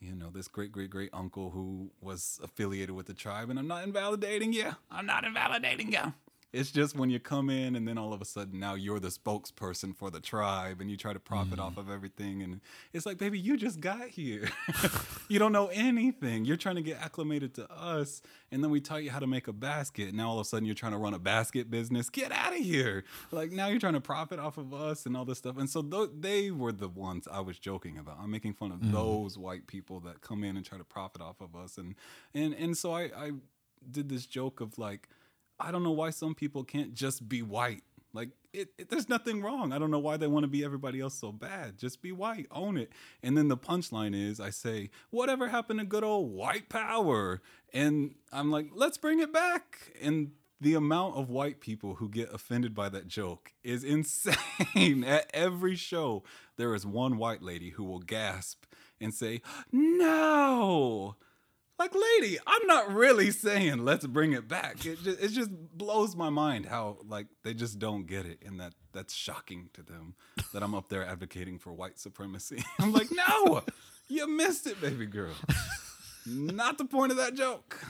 you 0.00 0.14
know, 0.14 0.30
this 0.30 0.48
great 0.48 0.72
great 0.72 0.88
great 0.88 1.10
uncle 1.12 1.50
who 1.50 1.90
was 2.00 2.40
affiliated 2.42 2.92
with 2.92 3.06
the 3.06 3.14
tribe, 3.14 3.50
and 3.50 3.58
I'm 3.58 3.68
not 3.68 3.84
invalidating 3.84 4.52
you. 4.52 4.74
I'm 4.90 5.04
not 5.06 5.24
invalidating 5.24 5.92
you. 5.92 6.14
It's 6.52 6.72
just 6.72 6.96
when 6.96 7.10
you 7.10 7.20
come 7.20 7.48
in 7.48 7.76
and 7.76 7.86
then 7.86 7.96
all 7.96 8.12
of 8.12 8.20
a 8.20 8.24
sudden 8.24 8.58
now 8.58 8.74
you're 8.74 8.98
the 8.98 9.08
spokesperson 9.08 9.94
for 9.94 10.10
the 10.10 10.18
tribe 10.18 10.80
and 10.80 10.90
you 10.90 10.96
try 10.96 11.12
to 11.12 11.20
profit 11.20 11.60
off 11.60 11.72
mm-hmm. 11.72 11.80
of 11.80 11.90
everything. 11.90 12.42
And 12.42 12.60
it's 12.92 13.06
like, 13.06 13.18
baby, 13.18 13.38
you 13.38 13.56
just 13.56 13.80
got 13.80 14.08
here. 14.08 14.48
you 15.28 15.38
don't 15.38 15.52
know 15.52 15.68
anything. 15.68 16.44
You're 16.44 16.56
trying 16.56 16.74
to 16.74 16.82
get 16.82 17.00
acclimated 17.00 17.54
to 17.54 17.70
us. 17.70 18.20
And 18.50 18.64
then 18.64 18.70
we 18.72 18.80
taught 18.80 19.04
you 19.04 19.10
how 19.10 19.20
to 19.20 19.28
make 19.28 19.46
a 19.46 19.52
basket. 19.52 20.12
Now 20.12 20.30
all 20.30 20.40
of 20.40 20.46
a 20.46 20.48
sudden 20.48 20.66
you're 20.66 20.74
trying 20.74 20.92
to 20.92 20.98
run 20.98 21.14
a 21.14 21.20
basket 21.20 21.70
business. 21.70 22.10
Get 22.10 22.32
out 22.32 22.52
of 22.52 22.58
here. 22.58 23.04
Like 23.30 23.52
now 23.52 23.68
you're 23.68 23.78
trying 23.78 23.94
to 23.94 24.00
profit 24.00 24.40
off 24.40 24.58
of 24.58 24.74
us 24.74 25.06
and 25.06 25.16
all 25.16 25.24
this 25.24 25.38
stuff. 25.38 25.56
And 25.56 25.70
so 25.70 25.82
th- 25.82 26.10
they 26.18 26.50
were 26.50 26.72
the 26.72 26.88
ones 26.88 27.28
I 27.30 27.40
was 27.40 27.60
joking 27.60 27.96
about. 27.96 28.18
I'm 28.20 28.30
making 28.30 28.54
fun 28.54 28.72
of 28.72 28.78
mm-hmm. 28.78 28.92
those 28.92 29.38
white 29.38 29.68
people 29.68 30.00
that 30.00 30.20
come 30.20 30.42
in 30.42 30.56
and 30.56 30.66
try 30.66 30.78
to 30.78 30.84
profit 30.84 31.22
off 31.22 31.40
of 31.40 31.54
us. 31.54 31.78
And, 31.78 31.94
and, 32.34 32.54
and 32.54 32.76
so 32.76 32.92
I, 32.92 33.02
I 33.16 33.30
did 33.88 34.08
this 34.08 34.26
joke 34.26 34.60
of 34.60 34.76
like, 34.76 35.08
I 35.60 35.70
don't 35.70 35.82
know 35.82 35.90
why 35.90 36.10
some 36.10 36.34
people 36.34 36.64
can't 36.64 36.94
just 36.94 37.28
be 37.28 37.42
white. 37.42 37.82
Like 38.12 38.30
it, 38.52 38.70
it, 38.78 38.90
there's 38.90 39.08
nothing 39.08 39.42
wrong. 39.42 39.72
I 39.72 39.78
don't 39.78 39.90
know 39.90 39.98
why 39.98 40.16
they 40.16 40.26
want 40.26 40.44
to 40.44 40.48
be 40.48 40.64
everybody 40.64 41.00
else 41.00 41.14
so 41.14 41.30
bad. 41.30 41.78
Just 41.78 42.02
be 42.02 42.10
white, 42.12 42.46
own 42.50 42.76
it. 42.76 42.90
And 43.22 43.36
then 43.36 43.48
the 43.48 43.56
punchline 43.56 44.14
is 44.14 44.40
I 44.40 44.50
say, 44.50 44.90
"Whatever 45.10 45.48
happened 45.48 45.80
to 45.80 45.86
good 45.86 46.02
old 46.02 46.32
white 46.32 46.68
power?" 46.68 47.40
And 47.72 48.16
I'm 48.32 48.50
like, 48.50 48.70
"Let's 48.74 48.98
bring 48.98 49.20
it 49.20 49.32
back." 49.32 49.92
And 50.02 50.32
the 50.60 50.74
amount 50.74 51.16
of 51.16 51.30
white 51.30 51.60
people 51.60 51.94
who 51.94 52.08
get 52.08 52.32
offended 52.34 52.74
by 52.74 52.88
that 52.88 53.06
joke 53.06 53.52
is 53.62 53.84
insane. 53.84 55.04
At 55.04 55.30
every 55.32 55.76
show, 55.76 56.24
there 56.56 56.74
is 56.74 56.84
one 56.84 57.16
white 57.16 57.42
lady 57.42 57.70
who 57.70 57.84
will 57.84 58.00
gasp 58.00 58.64
and 59.00 59.14
say, 59.14 59.40
"No." 59.70 61.16
Like 61.80 61.94
lady 61.94 62.38
i'm 62.46 62.66
not 62.66 62.92
really 62.92 63.30
saying 63.30 63.84
let's 63.84 64.06
bring 64.06 64.32
it 64.32 64.46
back 64.46 64.84
it 64.84 65.02
just, 65.02 65.22
it 65.22 65.28
just 65.28 65.50
blows 65.50 66.14
my 66.14 66.28
mind 66.28 66.66
how 66.66 66.98
like 67.08 67.26
they 67.42 67.54
just 67.54 67.78
don't 67.78 68.06
get 68.06 68.26
it 68.26 68.38
and 68.44 68.60
that 68.60 68.74
that's 68.92 69.14
shocking 69.14 69.70
to 69.72 69.82
them 69.82 70.14
that 70.52 70.62
i'm 70.62 70.74
up 70.74 70.90
there 70.90 71.04
advocating 71.04 71.58
for 71.58 71.72
white 71.72 71.98
supremacy 71.98 72.62
i'm 72.78 72.92
like 72.92 73.08
no 73.10 73.62
you 74.08 74.28
missed 74.28 74.66
it 74.66 74.78
baby 74.80 75.06
girl 75.06 75.32
not 76.26 76.76
the 76.76 76.84
point 76.84 77.10
of 77.10 77.16
that 77.16 77.34
joke 77.34 77.82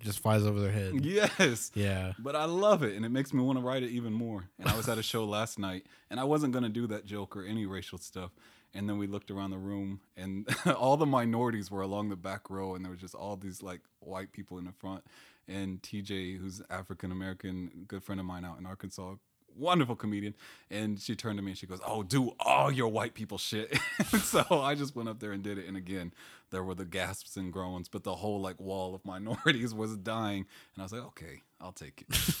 just 0.00 0.20
flies 0.20 0.46
over 0.46 0.58
their 0.58 0.72
head. 0.72 1.04
Yes. 1.04 1.70
Yeah. 1.74 2.12
But 2.18 2.34
I 2.34 2.44
love 2.44 2.82
it, 2.82 2.96
and 2.96 3.04
it 3.04 3.10
makes 3.10 3.34
me 3.34 3.42
want 3.42 3.58
to 3.58 3.64
write 3.64 3.82
it 3.82 3.90
even 3.90 4.14
more. 4.14 4.48
And 4.58 4.66
I 4.66 4.76
was 4.76 4.88
at 4.88 4.96
a 4.96 5.02
show 5.02 5.24
last 5.24 5.58
night, 5.58 5.84
and 6.08 6.18
I 6.18 6.24
wasn't 6.24 6.54
gonna 6.54 6.70
do 6.70 6.86
that 6.86 7.04
joke 7.04 7.36
or 7.36 7.44
any 7.44 7.66
racial 7.66 7.98
stuff. 7.98 8.30
And 8.72 8.88
then 8.88 8.98
we 8.98 9.06
looked 9.08 9.30
around 9.32 9.50
the 9.50 9.58
room, 9.58 10.00
and 10.16 10.46
all 10.76 10.96
the 10.96 11.06
minorities 11.06 11.70
were 11.70 11.80
along 11.82 12.08
the 12.08 12.16
back 12.16 12.48
row, 12.50 12.74
and 12.74 12.84
there 12.84 12.92
was 12.92 13.00
just 13.00 13.14
all 13.14 13.36
these 13.36 13.62
like 13.62 13.80
white 13.98 14.32
people 14.32 14.58
in 14.58 14.64
the 14.64 14.72
front. 14.72 15.04
And 15.48 15.82
TJ, 15.82 16.38
who's 16.38 16.62
African 16.70 17.10
American, 17.10 17.84
good 17.88 18.04
friend 18.04 18.20
of 18.20 18.26
mine 18.26 18.44
out 18.44 18.58
in 18.60 18.66
Arkansas, 18.66 19.14
wonderful 19.56 19.96
comedian, 19.96 20.34
and 20.70 21.00
she 21.00 21.16
turned 21.16 21.36
to 21.38 21.42
me 21.42 21.50
and 21.50 21.58
she 21.58 21.66
goes, 21.66 21.80
"Oh, 21.84 22.04
do 22.04 22.32
all 22.38 22.70
your 22.70 22.86
white 22.86 23.14
people 23.14 23.38
shit." 23.38 23.76
so 24.22 24.44
I 24.50 24.76
just 24.76 24.94
went 24.94 25.08
up 25.08 25.18
there 25.18 25.32
and 25.32 25.42
did 25.42 25.58
it, 25.58 25.66
and 25.66 25.76
again, 25.76 26.12
there 26.50 26.62
were 26.62 26.76
the 26.76 26.84
gasps 26.84 27.36
and 27.36 27.52
groans, 27.52 27.88
but 27.88 28.04
the 28.04 28.14
whole 28.14 28.40
like 28.40 28.60
wall 28.60 28.94
of 28.94 29.04
minorities 29.04 29.74
was 29.74 29.96
dying, 29.96 30.46
and 30.74 30.80
I 30.80 30.82
was 30.84 30.92
like, 30.92 31.02
"Okay, 31.06 31.42
I'll 31.60 31.72
take 31.72 32.04
it." 32.08 32.36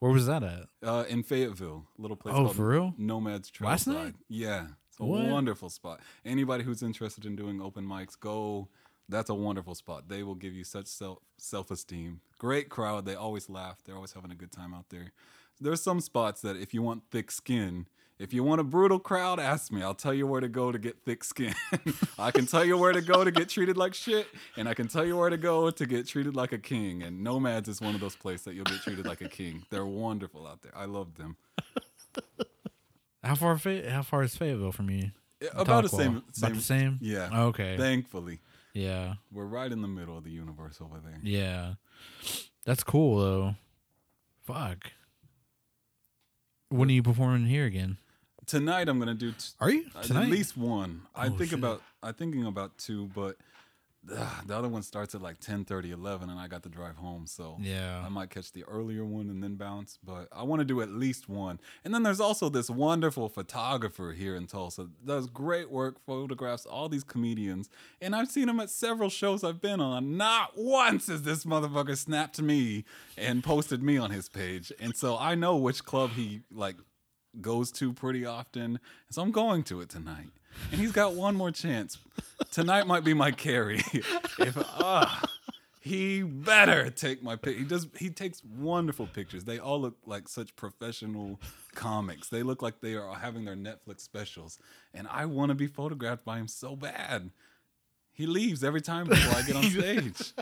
Where 0.00 0.12
was 0.12 0.26
that 0.26 0.42
at? 0.42 0.68
Uh, 0.82 1.04
in 1.08 1.22
Fayetteville, 1.22 1.86
little 1.98 2.16
place 2.16 2.34
Oh, 2.34 2.44
called 2.44 2.56
for 2.56 2.68
real? 2.68 2.94
Nomads 2.98 3.50
Trail 3.50 3.70
Last 3.70 3.86
night? 3.86 4.14
Yeah, 4.28 4.66
it's 4.94 5.00
a 5.00 5.04
What? 5.04 5.26
wonderful 5.26 5.68
spot. 5.70 6.00
Anybody 6.24 6.64
who's 6.64 6.82
interested 6.82 7.24
in 7.26 7.36
doing 7.36 7.60
open 7.60 7.84
mics, 7.86 8.18
go. 8.18 8.68
That's 9.08 9.28
a 9.28 9.34
wonderful 9.34 9.74
spot. 9.74 10.08
They 10.08 10.22
will 10.22 10.34
give 10.34 10.54
you 10.54 10.64
such 10.64 10.86
self 10.86 11.18
self 11.36 11.70
esteem. 11.70 12.20
Great 12.38 12.68
crowd. 12.68 13.04
They 13.04 13.14
always 13.14 13.50
laugh. 13.50 13.78
They're 13.84 13.96
always 13.96 14.12
having 14.12 14.30
a 14.30 14.34
good 14.34 14.50
time 14.52 14.72
out 14.72 14.86
there. 14.90 15.12
There's 15.60 15.82
some 15.82 16.00
spots 16.00 16.40
that 16.40 16.56
if 16.56 16.72
you 16.72 16.80
want 16.82 17.02
thick 17.10 17.30
skin, 17.30 17.86
if 18.18 18.32
you 18.32 18.42
want 18.42 18.60
a 18.60 18.64
brutal 18.64 18.98
crowd, 18.98 19.38
ask 19.38 19.70
me. 19.70 19.82
I'll 19.82 19.94
tell 19.94 20.14
you 20.14 20.26
where 20.26 20.40
to 20.40 20.48
go 20.48 20.72
to 20.72 20.78
get 20.78 21.02
thick 21.04 21.22
skin. 21.22 21.54
I 22.18 22.30
can 22.30 22.46
tell 22.46 22.64
you 22.64 22.78
where 22.78 22.92
to 22.92 23.02
go 23.02 23.24
to 23.24 23.30
get 23.30 23.48
treated 23.50 23.76
like 23.76 23.92
shit, 23.92 24.26
and 24.56 24.68
I 24.68 24.74
can 24.74 24.88
tell 24.88 25.04
you 25.04 25.16
where 25.16 25.30
to 25.30 25.36
go 25.36 25.70
to 25.70 25.86
get 25.86 26.06
treated 26.08 26.34
like 26.34 26.52
a 26.52 26.58
king. 26.58 27.02
And 27.02 27.22
Nomads 27.22 27.68
is 27.68 27.80
one 27.80 27.94
of 27.94 28.00
those 28.00 28.16
places 28.16 28.44
that 28.46 28.54
you'll 28.54 28.64
get 28.64 28.80
treated 28.82 29.04
like 29.06 29.20
a 29.20 29.28
king. 29.28 29.64
They're 29.70 29.84
wonderful 29.86 30.46
out 30.46 30.62
there. 30.62 30.72
I 30.76 30.84
love 30.86 31.16
them. 31.16 31.36
How 33.24 33.34
far? 33.34 33.58
Fa- 33.58 33.90
how 33.90 34.02
far 34.02 34.22
is 34.22 34.36
Fayetteville 34.36 34.72
from 34.72 34.90
you? 34.90 35.10
About 35.52 35.82
the 35.82 35.88
Tahlequah? 35.88 35.96
same, 35.96 36.22
About 36.38 36.54
the 36.54 36.60
same. 36.60 36.98
Yeah. 37.00 37.28
Okay. 37.48 37.76
Thankfully, 37.76 38.40
yeah. 38.72 39.14
we're 39.32 39.44
right 39.46 39.70
in 39.70 39.82
the 39.82 39.88
middle 39.88 40.16
of 40.16 40.24
the 40.24 40.30
universe 40.30 40.78
over 40.80 41.00
there. 41.04 41.18
Yeah. 41.22 41.74
That's 42.64 42.82
cool 42.84 43.18
though. 43.18 43.54
Fuck. 44.44 44.92
When 46.70 46.88
are 46.88 46.92
you 46.92 47.02
performing 47.02 47.46
here 47.46 47.66
again? 47.66 47.98
Tonight 48.46 48.88
I'm 48.88 48.98
gonna 48.98 49.14
do 49.14 49.32
t- 49.32 49.38
Are 49.60 49.70
you 49.70 49.86
tonight? 50.02 50.24
at 50.24 50.28
least 50.30 50.56
one. 50.56 51.02
I 51.14 51.26
Oh, 51.26 51.30
think 51.30 51.50
shit. 51.50 51.58
about. 51.58 51.82
I'm 52.02 52.14
thinking 52.14 52.44
about 52.46 52.76
two, 52.78 53.10
but 53.14 53.36
uh, 54.12 54.40
the 54.46 54.56
other 54.56 54.68
one 54.68 54.82
starts 54.82 55.14
at 55.14 55.22
like 55.22 55.38
10, 55.40 55.66
11, 55.68 56.28
and 56.30 56.38
I 56.38 56.46
got 56.48 56.62
to 56.64 56.68
drive 56.68 56.96
home. 56.96 57.26
So 57.26 57.56
Yeah. 57.60 58.02
I 58.04 58.08
might 58.08 58.30
catch 58.30 58.52
the 58.52 58.64
earlier 58.64 59.04
one 59.04 59.30
and 59.30 59.42
then 59.42 59.54
bounce, 59.56 59.98
but 60.04 60.28
I 60.32 60.42
want 60.42 60.60
to 60.60 60.64
do 60.64 60.80
at 60.82 60.90
least 60.90 61.28
one. 61.28 61.60
And 61.84 61.94
then 61.94 62.02
there's 62.02 62.20
also 62.20 62.48
this 62.48 62.68
wonderful 62.68 63.28
photographer 63.28 64.12
here 64.12 64.36
in 64.36 64.46
Tulsa. 64.46 64.88
Does 65.04 65.26
great 65.26 65.70
work, 65.70 65.96
photographs 66.04 66.66
all 66.66 66.88
these 66.88 67.04
comedians, 67.04 67.68
and 68.00 68.14
I've 68.14 68.30
seen 68.30 68.48
him 68.48 68.60
at 68.60 68.70
several 68.70 69.10
shows 69.10 69.42
I've 69.44 69.60
been 69.60 69.80
on. 69.80 70.16
Not 70.16 70.52
once 70.56 71.06
has 71.06 71.22
this 71.22 71.44
motherfucker 71.44 71.96
snapped 71.96 72.40
me 72.40 72.84
and 73.16 73.42
posted 73.42 73.82
me 73.82 73.96
on 73.96 74.10
his 74.10 74.28
page, 74.28 74.72
and 74.80 74.96
so 74.96 75.16
I 75.16 75.34
know 75.34 75.56
which 75.56 75.84
club 75.84 76.10
he 76.12 76.42
like 76.52 76.76
goes 77.40 77.72
to 77.72 77.92
pretty 77.92 78.24
often. 78.24 78.78
So 79.10 79.22
I'm 79.22 79.32
going 79.32 79.62
to 79.64 79.80
it 79.80 79.88
tonight. 79.88 80.28
And 80.70 80.80
he's 80.80 80.92
got 80.92 81.14
one 81.14 81.36
more 81.36 81.50
chance. 81.50 81.98
Tonight 82.50 82.86
might 82.86 83.04
be 83.04 83.14
my 83.14 83.30
carry. 83.30 83.78
if 84.38 84.56
ah, 84.56 85.22
he 85.84 86.22
better 86.22 86.88
take 86.88 87.22
my 87.22 87.36
pic. 87.36 87.58
He 87.58 87.64
does. 87.64 87.86
He 87.98 88.08
takes 88.08 88.42
wonderful 88.42 89.06
pictures. 89.06 89.44
They 89.44 89.58
all 89.58 89.80
look 89.80 89.98
like 90.06 90.28
such 90.28 90.56
professional 90.56 91.38
comics. 91.74 92.30
They 92.30 92.42
look 92.42 92.62
like 92.62 92.80
they 92.80 92.94
are 92.94 93.14
having 93.14 93.44
their 93.44 93.54
Netflix 93.54 94.00
specials. 94.00 94.58
And 94.94 95.06
I 95.10 95.26
want 95.26 95.50
to 95.50 95.54
be 95.54 95.66
photographed 95.66 96.24
by 96.24 96.38
him 96.38 96.48
so 96.48 96.74
bad. 96.74 97.30
He 98.14 98.26
leaves 98.26 98.64
every 98.64 98.80
time 98.80 99.08
before 99.08 99.36
I 99.36 99.42
get 99.42 99.56
on 99.56 99.64
stage. 99.70 100.32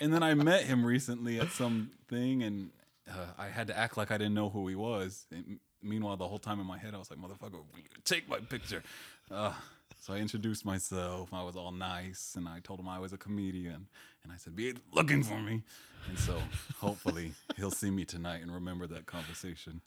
and 0.00 0.14
then 0.14 0.22
I 0.22 0.34
met 0.34 0.62
him 0.62 0.86
recently 0.86 1.40
at 1.40 1.50
some 1.50 1.90
thing, 2.08 2.42
and 2.42 2.70
uh, 3.10 3.26
I 3.36 3.48
had 3.48 3.66
to 3.68 3.76
act 3.76 3.96
like 3.96 4.10
I 4.10 4.18
didn't 4.18 4.34
know 4.34 4.48
who 4.48 4.68
he 4.68 4.76
was. 4.76 5.26
And 5.32 5.58
meanwhile, 5.82 6.16
the 6.16 6.28
whole 6.28 6.38
time 6.38 6.60
in 6.60 6.66
my 6.66 6.78
head, 6.78 6.94
I 6.94 6.98
was 6.98 7.10
like, 7.10 7.18
"Motherfucker, 7.18 7.62
take 8.04 8.28
my 8.28 8.38
picture." 8.38 8.82
Uh, 9.30 9.52
so 10.00 10.12
I 10.14 10.18
introduced 10.18 10.64
myself. 10.64 11.32
I 11.32 11.42
was 11.42 11.56
all 11.56 11.72
nice, 11.72 12.34
and 12.36 12.48
I 12.48 12.60
told 12.60 12.78
him 12.80 12.88
I 12.88 12.98
was 12.98 13.12
a 13.12 13.16
comedian, 13.18 13.86
and 14.22 14.32
I 14.32 14.36
said, 14.36 14.54
"Be 14.54 14.74
looking 14.92 15.22
for 15.22 15.38
me." 15.40 15.62
And 16.08 16.18
so 16.18 16.38
hopefully 16.78 17.32
he'll 17.56 17.70
see 17.70 17.90
me 17.90 18.04
tonight 18.04 18.42
and 18.42 18.52
remember 18.52 18.86
that 18.88 19.06
conversation, 19.06 19.80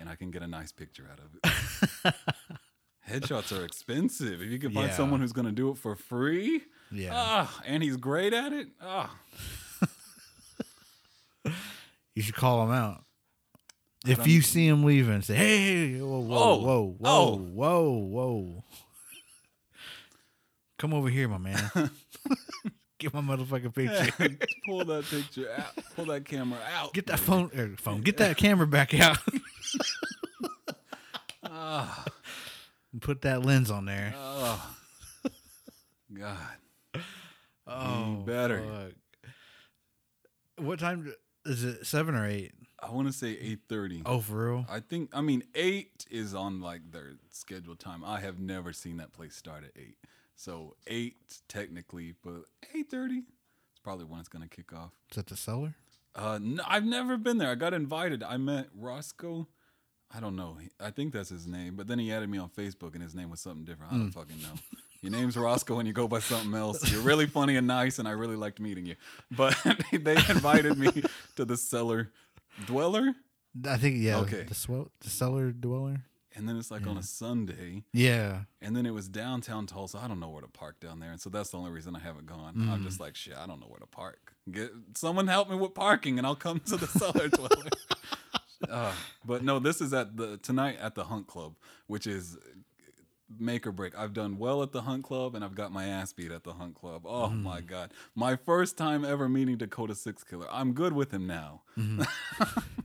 and 0.00 0.08
I 0.08 0.14
can 0.16 0.30
get 0.30 0.42
a 0.42 0.46
nice 0.46 0.72
picture 0.72 1.06
out 1.12 1.18
of 1.18 1.34
it. 1.34 2.14
Headshots 3.08 3.56
are 3.56 3.64
expensive. 3.64 4.40
If 4.40 4.50
you 4.50 4.58
can 4.58 4.70
find 4.72 4.86
Yeah. 4.88 4.96
someone 4.96 5.20
who's 5.20 5.32
going 5.32 5.44
to 5.46 5.52
do 5.52 5.70
it 5.70 5.76
for 5.76 5.94
free, 5.96 6.62
Yeah. 6.90 7.10
ah, 7.14 7.60
and 7.66 7.82
he's 7.82 7.96
great 7.96 8.32
at 8.32 8.52
it, 8.52 8.68
ah, 8.80 9.14
You 12.14 12.22
should 12.22 12.34
call 12.36 12.62
him 12.64 12.70
out. 12.70 13.04
If 14.06 14.26
you 14.26 14.40
see 14.42 14.66
him 14.66 14.82
leaving, 14.84 15.22
say, 15.22 15.34
"Hey, 15.36 16.00
whoa, 16.00 16.18
whoa, 16.20 16.38
Oh, 16.38 16.56
whoa, 16.58 16.96
whoa, 16.98 17.10
oh. 17.10 17.36
whoa, 17.36 17.90
whoa! 17.90 18.64
Come 20.78 20.92
over 20.94 21.08
here, 21.08 21.28
my 21.28 21.38
man. 21.38 21.70
Get 22.98 23.14
my 23.14 23.20
motherfucking 23.20 23.74
picture. 24.18 24.36
pull 24.66 24.84
that 24.84 25.04
picture 25.04 25.48
out. 25.56 25.76
Pull 25.96 26.06
that 26.06 26.24
camera 26.24 26.58
out. 26.74 26.92
Get 26.94 27.06
that 27.06 27.20
phone, 27.20 27.50
er, 27.56 27.74
phone. 27.76 28.00
Get 28.00 28.16
that 28.16 28.36
camera 28.38 28.66
back 28.66 28.92
out. 28.98 29.18
Put 33.00 33.22
that 33.22 33.44
lens 33.44 33.70
on 33.70 33.86
there. 33.86 34.12
oh, 34.16 34.74
God. 36.12 36.36
Oh, 37.66 38.22
better. 38.26 38.62
fuck. 38.62 38.92
What 40.64 40.78
time 40.78 41.12
is 41.46 41.64
it? 41.64 41.86
Seven 41.86 42.14
or 42.14 42.26
eight? 42.26 42.52
I 42.82 42.90
want 42.90 43.06
to 43.06 43.12
say 43.12 43.38
eight 43.40 43.60
thirty. 43.68 44.02
Oh, 44.04 44.20
for 44.20 44.50
real? 44.50 44.66
I 44.68 44.80
think. 44.80 45.10
I 45.12 45.20
mean, 45.20 45.44
eight 45.54 46.04
is 46.10 46.34
on 46.34 46.60
like 46.60 46.90
their 46.90 47.12
scheduled 47.30 47.78
time. 47.78 48.04
I 48.04 48.20
have 48.20 48.40
never 48.40 48.72
seen 48.72 48.96
that 48.96 49.12
place 49.12 49.36
start 49.36 49.64
at 49.64 49.70
eight. 49.80 49.96
So 50.34 50.74
eight 50.88 51.16
technically, 51.48 52.14
but 52.24 52.44
eight 52.74 52.90
thirty 52.90 53.18
is 53.18 53.80
probably 53.84 54.04
when 54.06 54.18
it's 54.18 54.28
gonna 54.28 54.48
kick 54.48 54.72
off. 54.72 54.90
Is 55.10 55.16
that 55.16 55.26
the 55.26 55.36
cellar? 55.36 55.74
Uh, 56.14 56.38
no, 56.42 56.62
I've 56.66 56.84
never 56.84 57.16
been 57.16 57.38
there. 57.38 57.50
I 57.50 57.54
got 57.54 57.72
invited. 57.72 58.22
I 58.22 58.36
met 58.36 58.68
Roscoe. 58.74 59.46
I 60.14 60.20
don't 60.20 60.36
know. 60.36 60.58
I 60.78 60.90
think 60.90 61.12
that's 61.12 61.30
his 61.30 61.46
name. 61.46 61.76
But 61.76 61.86
then 61.86 61.98
he 61.98 62.12
added 62.12 62.28
me 62.28 62.36
on 62.36 62.50
Facebook, 62.50 62.92
and 62.94 63.02
his 63.02 63.14
name 63.14 63.30
was 63.30 63.40
something 63.40 63.64
different. 63.64 63.92
I 63.92 63.96
don't 63.96 64.10
fucking 64.10 64.42
know. 64.42 64.78
Your 65.00 65.10
name's 65.10 65.36
Roscoe, 65.36 65.78
and 65.78 65.88
you 65.88 65.92
go 65.92 66.06
by 66.06 66.20
something 66.20 66.54
else. 66.54 66.88
You're 66.92 67.00
really 67.00 67.26
funny 67.26 67.56
and 67.56 67.66
nice, 67.66 67.98
and 67.98 68.06
I 68.06 68.12
really 68.12 68.36
liked 68.36 68.60
meeting 68.60 68.86
you. 68.86 68.94
But 69.30 69.56
they 69.92 70.12
invited 70.12 70.78
me 70.78 71.02
to 71.36 71.44
the 71.44 71.56
cellar 71.56 72.12
dweller, 72.66 73.14
I 73.68 73.76
think 73.76 73.96
yeah. 73.98 74.18
Okay. 74.18 74.44
The 74.44 74.54
swell, 74.54 74.90
the 75.00 75.10
cellar 75.10 75.52
dweller. 75.52 76.04
and 76.34 76.48
then 76.48 76.56
it's 76.56 76.70
like 76.70 76.86
on 76.86 76.96
a 76.96 77.02
Sunday, 77.02 77.84
Yeah. 77.92 78.44
and 78.62 78.74
then 78.74 78.86
it 78.86 78.92
was 78.94 79.08
downtown 79.08 79.66
Tulsa. 79.66 79.98
I 80.02 80.08
don't 80.08 80.18
know 80.20 80.30
where 80.30 80.40
to 80.42 80.48
park 80.48 80.80
down 80.80 80.98
there, 81.00 81.10
and 81.10 81.20
so 81.20 81.28
that's 81.30 81.50
the 81.50 81.58
only 81.58 81.70
reason 81.70 81.94
I 81.94 81.98
haven't 82.00 82.26
gone. 82.26 82.68
I'm 82.70 82.82
just 82.84 83.00
like, 83.00 83.14
shit, 83.16 83.34
I 83.36 83.46
don't 83.46 83.60
know 83.60 83.66
where 83.66 83.80
to 83.80 83.86
park. 83.86 84.32
Get 84.50 84.70
someone 84.96 85.26
help 85.28 85.50
me 85.50 85.56
with 85.56 85.74
parking, 85.74 86.16
and 86.18 86.26
I'll 86.26 86.34
come 86.34 86.60
to 86.60 86.76
the 86.76 86.86
cellar 86.86 87.28
dweller. 87.36 87.68
Uh, 88.70 88.92
but 89.24 89.42
no, 89.44 89.58
this 89.58 89.80
is 89.80 89.92
at 89.92 90.16
the 90.16 90.36
tonight 90.38 90.78
at 90.80 90.94
the 90.94 91.04
Hunt 91.04 91.26
Club, 91.26 91.54
which 91.88 92.06
is 92.06 92.38
make 93.38 93.66
or 93.66 93.72
break. 93.72 93.98
I've 93.98 94.12
done 94.12 94.38
well 94.38 94.62
at 94.62 94.72
the 94.72 94.82
Hunt 94.82 95.04
Club, 95.04 95.34
and 95.34 95.44
I've 95.44 95.54
got 95.54 95.72
my 95.72 95.86
ass 95.86 96.12
beat 96.12 96.30
at 96.30 96.44
the 96.44 96.54
Hunt 96.54 96.74
Club. 96.74 97.02
Oh 97.04 97.30
mm. 97.32 97.42
my 97.42 97.60
god, 97.60 97.92
my 98.14 98.36
first 98.36 98.76
time 98.76 99.04
ever 99.04 99.28
meeting 99.28 99.56
Dakota 99.56 99.94
Six 99.94 100.24
Killer. 100.24 100.46
I'm 100.50 100.72
good 100.72 100.92
with 100.92 101.12
him 101.12 101.26
now. 101.26 101.62
Mm-hmm. 101.78 102.02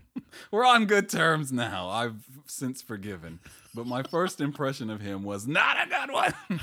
We're 0.52 0.66
on 0.66 0.86
good 0.86 1.10
terms 1.10 1.52
now. 1.52 1.89
I've 1.89 2.24
since 2.45 2.82
forgiven, 2.82 3.39
but 3.74 3.86
my 3.86 4.04
first 4.04 4.41
impression 4.41 4.89
of 4.89 5.02
him 5.02 5.24
was 5.24 5.48
not 5.48 5.78
a 5.86 5.89
good 5.89 6.12
one. 6.12 6.34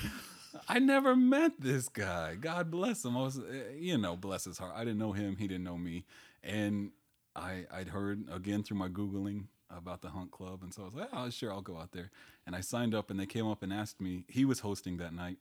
I 0.68 0.78
never 0.78 1.14
met 1.16 1.52
this 1.60 1.88
guy. 1.88 2.36
God 2.36 2.70
bless 2.70 3.04
him. 3.04 3.16
I 3.16 3.22
was, 3.22 3.38
eh, 3.38 3.76
you 3.76 3.98
know, 3.98 4.16
bless 4.16 4.44
his 4.44 4.58
heart. 4.58 4.72
I 4.74 4.84
didn't 4.84 4.98
know 4.98 5.12
him. 5.12 5.36
He 5.36 5.48
didn't 5.48 5.64
know 5.64 5.76
me, 5.76 6.04
and 6.42 6.90
I 7.36 7.64
I'd 7.72 7.88
heard 7.88 8.24
again 8.32 8.62
through 8.62 8.78
my 8.78 8.88
googling 8.88 9.46
about 9.70 10.02
the 10.02 10.08
Hunt 10.08 10.30
Club, 10.30 10.62
and 10.62 10.72
so 10.72 10.82
I 10.82 10.84
was 10.86 10.94
like, 10.94 11.08
oh, 11.12 11.30
sure, 11.30 11.52
I'll 11.52 11.60
go 11.60 11.76
out 11.76 11.92
there. 11.92 12.10
And 12.46 12.54
I 12.54 12.60
signed 12.60 12.94
up, 12.94 13.10
and 13.10 13.18
they 13.18 13.26
came 13.26 13.46
up 13.46 13.62
and 13.62 13.72
asked 13.72 14.00
me. 14.00 14.24
He 14.28 14.44
was 14.44 14.60
hosting 14.60 14.98
that 14.98 15.14
night, 15.14 15.38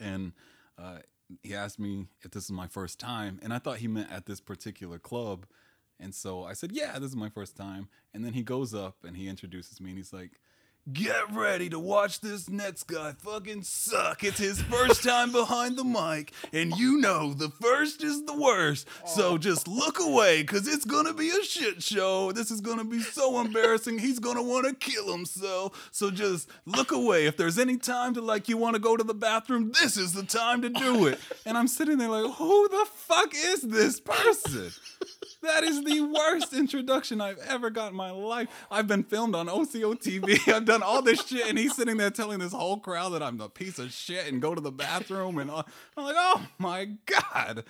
and 0.00 0.32
uh, 0.78 0.98
he 1.42 1.54
asked 1.54 1.78
me 1.78 2.06
if 2.22 2.30
this 2.30 2.44
is 2.44 2.52
my 2.52 2.66
first 2.66 2.98
time, 2.98 3.38
and 3.42 3.52
I 3.52 3.58
thought 3.58 3.78
he 3.78 3.88
meant 3.88 4.10
at 4.10 4.26
this 4.26 4.40
particular 4.40 4.98
club. 4.98 5.46
And 6.00 6.14
so 6.14 6.44
I 6.44 6.54
said, 6.54 6.72
"Yeah, 6.72 6.98
this 6.98 7.10
is 7.10 7.16
my 7.16 7.28
first 7.28 7.56
time." 7.56 7.88
And 8.12 8.24
then 8.24 8.32
he 8.32 8.42
goes 8.42 8.74
up 8.74 8.96
and 9.04 9.16
he 9.16 9.28
introduces 9.28 9.80
me, 9.80 9.90
and 9.90 9.98
he's 9.98 10.12
like, 10.12 10.40
Get 10.92 11.32
ready 11.32 11.70
to 11.70 11.78
watch 11.78 12.20
this 12.20 12.50
next 12.50 12.82
guy 12.82 13.12
fucking 13.12 13.62
suck. 13.62 14.22
It's 14.22 14.36
his 14.36 14.60
first 14.60 15.02
time 15.08 15.32
behind 15.32 15.78
the 15.78 15.84
mic, 15.84 16.30
and 16.52 16.76
you 16.76 16.98
know 16.98 17.32
the 17.32 17.48
first 17.48 18.04
is 18.04 18.22
the 18.26 18.38
worst. 18.38 18.86
So 19.06 19.30
oh. 19.30 19.38
just 19.38 19.66
look 19.66 19.98
away, 19.98 20.42
because 20.42 20.68
it's 20.68 20.84
gonna 20.84 21.14
be 21.14 21.30
a 21.30 21.42
shit 21.42 21.82
show. 21.82 22.32
This 22.32 22.50
is 22.50 22.60
gonna 22.60 22.84
be 22.84 23.00
so 23.00 23.40
embarrassing. 23.40 23.98
He's 23.98 24.18
gonna 24.18 24.42
wanna 24.42 24.74
kill 24.74 25.10
himself. 25.10 25.88
So 25.90 26.10
just 26.10 26.50
look 26.66 26.92
away. 26.92 27.24
If 27.24 27.38
there's 27.38 27.58
any 27.58 27.78
time 27.78 28.12
to 28.12 28.20
like 28.20 28.50
you 28.50 28.58
wanna 28.58 28.78
go 28.78 28.94
to 28.94 29.04
the 29.04 29.14
bathroom, 29.14 29.72
this 29.80 29.96
is 29.96 30.12
the 30.12 30.22
time 30.22 30.60
to 30.60 30.68
do 30.68 31.06
it. 31.06 31.18
And 31.46 31.56
I'm 31.56 31.66
sitting 31.66 31.96
there 31.96 32.10
like, 32.10 32.34
who 32.34 32.68
the 32.68 32.86
fuck 32.92 33.32
is 33.34 33.62
this 33.62 34.00
person? 34.00 34.70
That 35.44 35.62
is 35.62 35.84
the 35.84 36.00
worst 36.00 36.54
introduction 36.54 37.20
I've 37.20 37.38
ever 37.38 37.68
got 37.68 37.90
in 37.90 37.96
my 37.96 38.10
life. 38.10 38.48
I've 38.70 38.88
been 38.88 39.02
filmed 39.02 39.34
on 39.34 39.46
Osiyo 39.46 39.94
TV. 39.94 40.40
I've 40.54 40.64
done 40.64 40.82
all 40.82 41.02
this 41.02 41.26
shit, 41.26 41.46
and 41.46 41.58
he's 41.58 41.76
sitting 41.76 41.98
there 41.98 42.10
telling 42.10 42.38
this 42.38 42.52
whole 42.52 42.78
crowd 42.78 43.10
that 43.10 43.22
I'm 43.22 43.38
a 43.42 43.50
piece 43.50 43.78
of 43.78 43.92
shit 43.92 44.26
and 44.26 44.40
go 44.40 44.54
to 44.54 44.60
the 44.60 44.72
bathroom. 44.72 45.38
And 45.38 45.50
all. 45.50 45.66
I'm 45.98 46.04
like, 46.04 46.16
oh 46.18 46.46
my 46.58 46.88
god. 47.04 47.64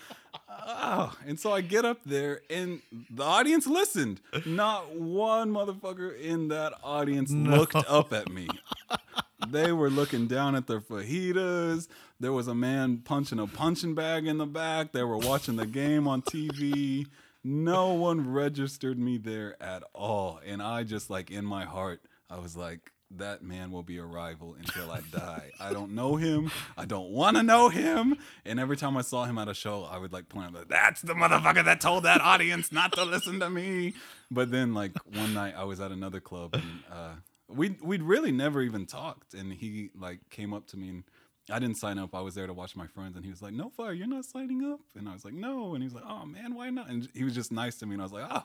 Oh. 0.49 1.16
And 1.27 1.39
so 1.41 1.53
I 1.53 1.62
get 1.62 1.85
up 1.85 1.99
there, 2.07 2.43
and 2.49 2.81
the 3.11 3.25
audience 3.25 3.66
listened. 3.66 4.20
Not 4.47 4.95
one 4.95 5.51
motherfucker 5.51 6.16
in 6.18 6.49
that 6.49 6.75
audience 6.85 7.33
looked 7.33 7.75
up 7.75 8.12
at 8.12 8.31
me. 8.31 8.49
They 9.47 9.72
were 9.72 9.91
looking 9.91 10.27
down 10.27 10.55
at 10.55 10.66
their 10.66 10.81
fajitas. 10.81 11.87
There 12.18 12.33
was 12.33 12.49
a 12.49 12.55
man 12.55 13.03
punching 13.05 13.39
a 13.39 13.47
punching 13.47 13.95
bag 13.95 14.27
in 14.27 14.39
the 14.39 14.47
back. 14.47 14.93
They 14.93 15.03
were 15.03 15.18
watching 15.18 15.57
the 15.57 15.66
game 15.66 16.09
on 16.09 16.22
TV. 16.22 17.07
No 17.45 17.92
one 17.92 18.32
registered 18.32 18.99
me 18.99 19.18
there 19.18 19.62
at 19.62 19.82
all. 19.95 20.40
And 20.45 20.62
I 20.62 20.82
just 20.82 21.11
like 21.11 21.30
in 21.30 21.45
my 21.45 21.64
heart, 21.64 22.01
I 22.30 22.38
was 22.38 22.57
like, 22.57 22.90
that 23.11 23.42
man 23.42 23.70
will 23.70 23.82
be 23.82 23.99
a 23.99 24.05
rival 24.05 24.57
until 24.59 24.90
I 24.90 25.01
die. 25.12 25.51
I 25.61 25.72
don't 25.72 25.92
know 25.92 26.16
him. 26.16 26.51
I 26.76 26.84
don't 26.84 27.11
want 27.11 27.36
to 27.36 27.42
know 27.42 27.68
him. 27.68 28.16
And 28.45 28.59
every 28.59 28.76
time 28.76 28.97
I 28.97 29.03
saw 29.03 29.24
him 29.24 29.38
at 29.38 29.47
a 29.47 29.55
show, 29.55 29.84
I 29.84 29.99
would 29.99 30.12
like 30.12 30.28
point 30.28 30.57
out, 30.57 30.68
that's 30.68 31.03
the 31.03 31.14
motherfucker 31.14 31.64
that 31.64 31.80
told 31.80 32.05
that 32.05 32.20
audience 32.20 32.72
not 32.72 32.92
to 32.95 33.05
listen 33.05 33.40
to 33.40 33.51
me. 33.51 33.95
But 34.30 34.51
then 34.51 34.74
like 34.74 34.92
one 35.14 35.34
night 35.34 35.55
I 35.57 35.64
was 35.64 35.80
at 35.80 35.92
another 35.92 36.20
club 36.20 36.55
and 36.55 36.82
uh, 36.90 37.14
we 37.47 37.76
we'd 37.82 38.03
really 38.03 38.32
never 38.32 38.62
even 38.62 38.86
talked. 38.86 39.34
And 39.34 39.53
he 39.53 39.90
like 39.97 40.30
came 40.30 40.53
up 40.53 40.66
to 40.68 40.76
me 40.76 40.88
and 40.88 41.05
I 41.51 41.59
didn't 41.59 41.76
sign 41.76 41.99
up. 41.99 42.14
I 42.14 42.20
was 42.20 42.34
there 42.34 42.47
to 42.47 42.55
watch 42.55 42.74
my 42.74 42.86
friends, 42.86 43.16
and 43.16 43.24
he 43.24 43.30
was 43.30 43.42
like, 43.42 43.53
"No 43.53 43.68
fire, 43.70 43.92
you're 43.92 44.07
not 44.07 44.24
signing 44.24 44.64
up." 44.64 44.80
And 44.97 45.09
I 45.09 45.12
was 45.12 45.24
like, 45.24 45.34
"No." 45.34 45.74
And 45.74 45.82
he 45.82 45.86
was 45.86 45.95
like, 45.95 46.05
"Oh 46.07 46.24
man, 46.24 46.55
why 46.55 46.70
not?" 46.70 46.88
And 46.88 47.09
he 47.14 47.24
was 47.24 47.34
just 47.34 47.53
nice 47.53 47.76
to 47.78 47.86
me, 47.86 47.95
and 47.95 48.03
I 48.03 48.05
was 48.05 48.12
like, 48.12 48.45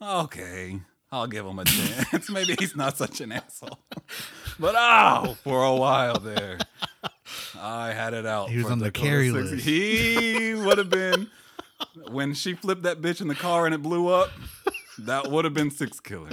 "Oh, 0.00 0.20
okay, 0.24 0.80
I'll 1.12 1.28
give 1.28 1.46
him 1.46 1.58
a 1.58 1.64
chance. 1.64 2.28
Maybe 2.30 2.56
he's 2.58 2.74
not 2.74 2.96
such 2.96 3.20
an 3.20 3.30
asshole." 3.32 3.78
but 4.58 4.74
oh, 4.76 5.36
for 5.44 5.64
a 5.64 5.74
while 5.74 6.18
there, 6.18 6.58
I 7.58 7.92
had 7.92 8.12
it 8.12 8.26
out. 8.26 8.50
He 8.50 8.58
was 8.58 8.66
on 8.66 8.80
the 8.80 8.90
Carrie 8.90 9.30
60. 9.30 9.54
list. 9.54 9.64
He 9.64 10.54
would 10.54 10.78
have 10.78 10.90
been 10.90 11.28
when 12.10 12.34
she 12.34 12.54
flipped 12.54 12.82
that 12.82 13.00
bitch 13.00 13.20
in 13.20 13.28
the 13.28 13.34
car 13.34 13.66
and 13.66 13.74
it 13.74 13.82
blew 13.82 14.08
up. 14.08 14.30
That 14.98 15.30
would 15.30 15.44
have 15.44 15.54
been 15.54 15.70
six 15.70 16.00
killer. 16.00 16.30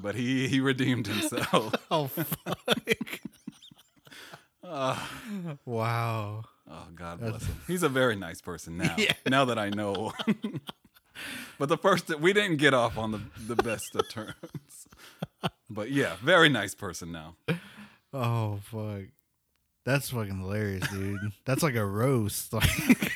But 0.00 0.14
he 0.14 0.48
he 0.48 0.60
redeemed 0.60 1.06
himself. 1.06 1.74
Oh 1.90 2.06
fuck! 2.06 2.58
Uh, 4.68 4.98
wow. 5.64 6.44
Oh 6.70 6.86
God 6.94 7.20
bless 7.20 7.44
him. 7.46 7.56
He's 7.66 7.82
a 7.82 7.88
very 7.88 8.16
nice 8.16 8.40
person 8.42 8.76
now. 8.76 8.94
Yeah. 8.98 9.12
Now 9.26 9.46
that 9.46 9.58
I 9.58 9.70
know. 9.70 10.12
but 11.58 11.68
the 11.70 11.78
first 11.78 12.18
we 12.20 12.32
didn't 12.34 12.56
get 12.58 12.74
off 12.74 12.98
on 12.98 13.12
the 13.12 13.20
the 13.46 13.56
best 13.56 13.94
of 13.96 14.08
terms. 14.10 14.34
But 15.70 15.90
yeah, 15.90 16.16
very 16.22 16.48
nice 16.50 16.74
person 16.74 17.12
now. 17.12 17.36
Oh 18.12 18.58
fuck. 18.64 19.04
That's 19.86 20.10
fucking 20.10 20.38
hilarious, 20.40 20.86
dude. 20.90 21.18
That's 21.46 21.62
like 21.62 21.76
a 21.76 21.84
roast. 21.86 22.52
Like, 22.60 23.12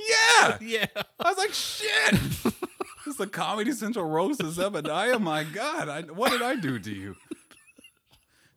Yeah. 0.00 0.56
yeah. 0.62 0.86
I 1.20 1.28
was 1.28 1.36
like, 1.36 1.52
shit. 1.52 2.12
This 2.12 3.06
is 3.08 3.16
the 3.16 3.26
Comedy 3.26 3.72
Central 3.72 4.06
roast 4.08 4.40
of 4.40 4.46
Zebediah. 4.54 5.20
My 5.20 5.44
God, 5.44 5.88
I, 5.90 6.02
what 6.02 6.30
did 6.30 6.40
I 6.40 6.54
do 6.56 6.78
to 6.78 6.90
you? 6.94 7.14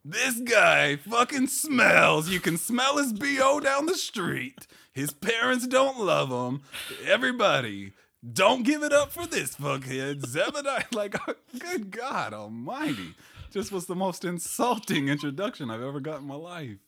This 0.04 0.40
guy 0.40 0.96
fucking 0.96 1.46
smells. 1.46 2.28
You 2.28 2.40
can 2.40 2.56
smell 2.56 2.98
his 2.98 3.12
BO 3.12 3.60
down 3.60 3.86
the 3.86 3.94
street. 3.94 4.66
His 4.92 5.12
parents 5.12 5.66
don't 5.68 6.00
love 6.00 6.30
him. 6.30 6.62
Everybody, 7.06 7.92
don't 8.30 8.64
give 8.64 8.82
it 8.82 8.92
up 8.92 9.12
for 9.12 9.26
this 9.26 9.54
fuckhead. 9.54 10.22
Zebediah, 10.22 10.92
like, 10.94 11.14
good 11.58 11.92
God 11.92 12.34
almighty. 12.34 13.14
Just 13.52 13.70
was 13.70 13.86
the 13.86 13.94
most 13.94 14.24
insulting 14.24 15.08
introduction 15.08 15.70
I've 15.70 15.82
ever 15.82 16.00
got 16.00 16.20
in 16.20 16.26
my 16.26 16.34
life. 16.34 16.78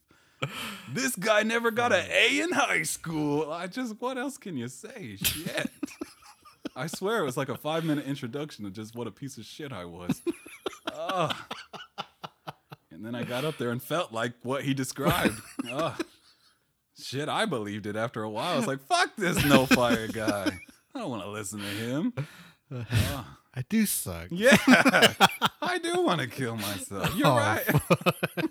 This 0.92 1.14
guy 1.14 1.42
never 1.44 1.70
got 1.70 1.92
an 1.92 2.06
A 2.10 2.40
in 2.40 2.50
high 2.52 2.82
school. 2.82 3.50
I 3.50 3.68
just, 3.68 4.00
what 4.00 4.18
else 4.18 4.38
can 4.38 4.56
you 4.56 4.68
say? 4.68 5.16
Shit. 5.22 5.70
I 6.76 6.88
swear 6.88 7.20
it 7.20 7.24
was 7.24 7.36
like 7.36 7.48
a 7.48 7.56
five 7.56 7.84
minute 7.84 8.06
introduction 8.06 8.66
of 8.66 8.72
just 8.72 8.96
what 8.96 9.06
a 9.06 9.12
piece 9.12 9.38
of 9.38 9.44
shit 9.44 9.72
I 9.72 9.84
was. 9.84 10.20
Ugh. 10.92 11.34
And 12.94 13.04
then 13.04 13.14
I 13.14 13.24
got 13.24 13.44
up 13.44 13.58
there 13.58 13.70
and 13.70 13.82
felt 13.82 14.12
like 14.12 14.32
what 14.42 14.62
he 14.62 14.72
described. 14.74 15.34
Ugh. 15.70 16.00
Shit, 16.96 17.28
I 17.28 17.44
believed 17.44 17.86
it 17.86 17.96
after 17.96 18.22
a 18.22 18.30
while. 18.30 18.54
I 18.54 18.56
was 18.56 18.66
like, 18.68 18.80
fuck 18.86 19.16
this 19.16 19.44
no 19.44 19.66
fire 19.66 20.06
guy. 20.06 20.58
I 20.94 20.98
don't 21.00 21.10
want 21.10 21.24
to 21.24 21.30
listen 21.30 21.58
to 21.58 21.64
him. 21.64 22.12
Ugh. 22.72 23.24
I 23.56 23.62
do 23.68 23.84
suck. 23.86 24.28
yeah, 24.30 24.56
I 25.62 25.78
do 25.78 26.02
want 26.02 26.20
to 26.20 26.26
kill 26.28 26.56
myself. 26.56 27.14
You're 27.16 27.26
Oh, 27.28 27.36
right. 27.36 27.64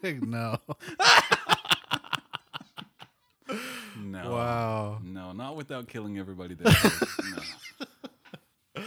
no. 0.21 0.57
No. 3.99 4.31
Wow. 4.31 4.99
No, 5.03 5.31
not 5.33 5.55
without 5.55 5.87
killing 5.87 6.17
everybody 6.19 6.55
there. 6.55 6.73
no. 8.75 8.83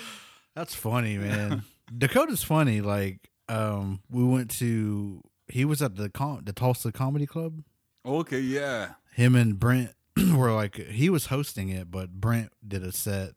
That's 0.55 0.75
funny, 0.75 1.19
man. 1.19 1.65
Dakota's 1.97 2.43
funny. 2.43 2.81
Like, 2.81 3.31
um, 3.49 4.01
we 4.11 4.25
went 4.25 4.51
to 4.53 5.23
he 5.49 5.65
was 5.65 5.83
at 5.83 5.97
the 5.97 6.09
com- 6.09 6.43
the 6.45 6.53
Tulsa 6.53 6.93
Comedy 6.93 7.27
Club. 7.27 7.63
Okay, 8.05 8.41
yeah. 8.41 8.91
Him 9.15 9.35
and 9.35 9.59
Brent 9.59 9.93
were 10.35 10.53
like 10.53 10.77
he 10.77 11.11
was 11.11 11.27
hosting 11.27 11.69
it, 11.69 11.91
but 11.91 12.13
Brent 12.21 12.53
did 12.67 12.83
a 12.83 12.93
set 12.93 13.33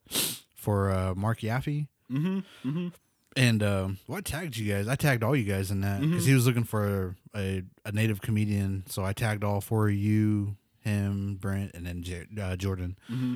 for 0.56 0.92
uh 0.92 1.16
Mark 1.16 1.40
Yaffe. 1.40 1.88
Mm-hmm. 2.12 2.40
Mm-hmm. 2.68 2.88
And 3.36 3.64
um, 3.64 4.00
well, 4.08 4.18
I 4.18 4.22
tagged 4.22 4.58
you 4.58 4.74
guys. 4.74 4.88
I 4.88 4.96
tagged 4.96 5.24
all 5.24 5.36
you 5.36 5.46
guys 5.46 5.72
in 5.72 5.82
that 5.82 6.02
because 6.02 6.26
he 6.26 6.34
was 6.34 6.46
looking 6.48 6.64
for 6.64 7.16
a, 7.36 7.64
a 7.86 7.92
native 7.92 8.22
comedian. 8.22 8.84
So 8.88 9.06
I 9.06 9.14
tagged 9.14 9.44
all 9.44 9.62
four 9.62 9.88
of 9.88 9.94
you, 9.94 10.58
him, 10.82 11.38
Brent, 11.40 11.72
and 11.76 11.86
then 11.86 12.02
J- 12.02 12.26
uh, 12.42 12.56
Jordan. 12.56 12.98
Mm-hmm. 13.10 13.36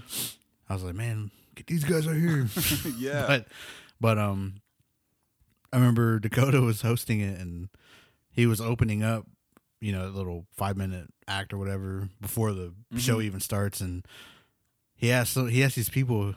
I 0.67 0.73
was 0.73 0.83
like, 0.83 0.95
man, 0.95 1.29
get 1.55 1.67
these 1.67 1.83
guys 1.83 2.07
out 2.07 2.15
here. 2.15 2.47
Yeah. 2.97 3.25
but 3.27 3.47
but 4.01 4.17
um, 4.17 4.55
I 5.71 5.77
remember 5.77 6.19
Dakota 6.19 6.59
was 6.65 6.81
hosting 6.81 7.21
it 7.21 7.39
and 7.39 7.69
he 8.33 8.45
was 8.45 8.59
opening 8.59 9.03
up, 9.03 9.25
you 9.79 9.91
know, 9.91 10.05
a 10.05 10.09
little 10.09 10.45
five 10.51 10.75
minute 10.75 11.07
act 11.27 11.53
or 11.53 11.57
whatever 11.57 12.09
before 12.19 12.51
the 12.51 12.73
show 12.97 13.21
even 13.21 13.39
starts, 13.39 13.79
and 13.81 14.05
he 14.95 15.11
asked 15.11 15.33
so 15.33 15.45
he 15.45 15.63
asked 15.63 15.75
these 15.75 15.89
people, 15.89 16.35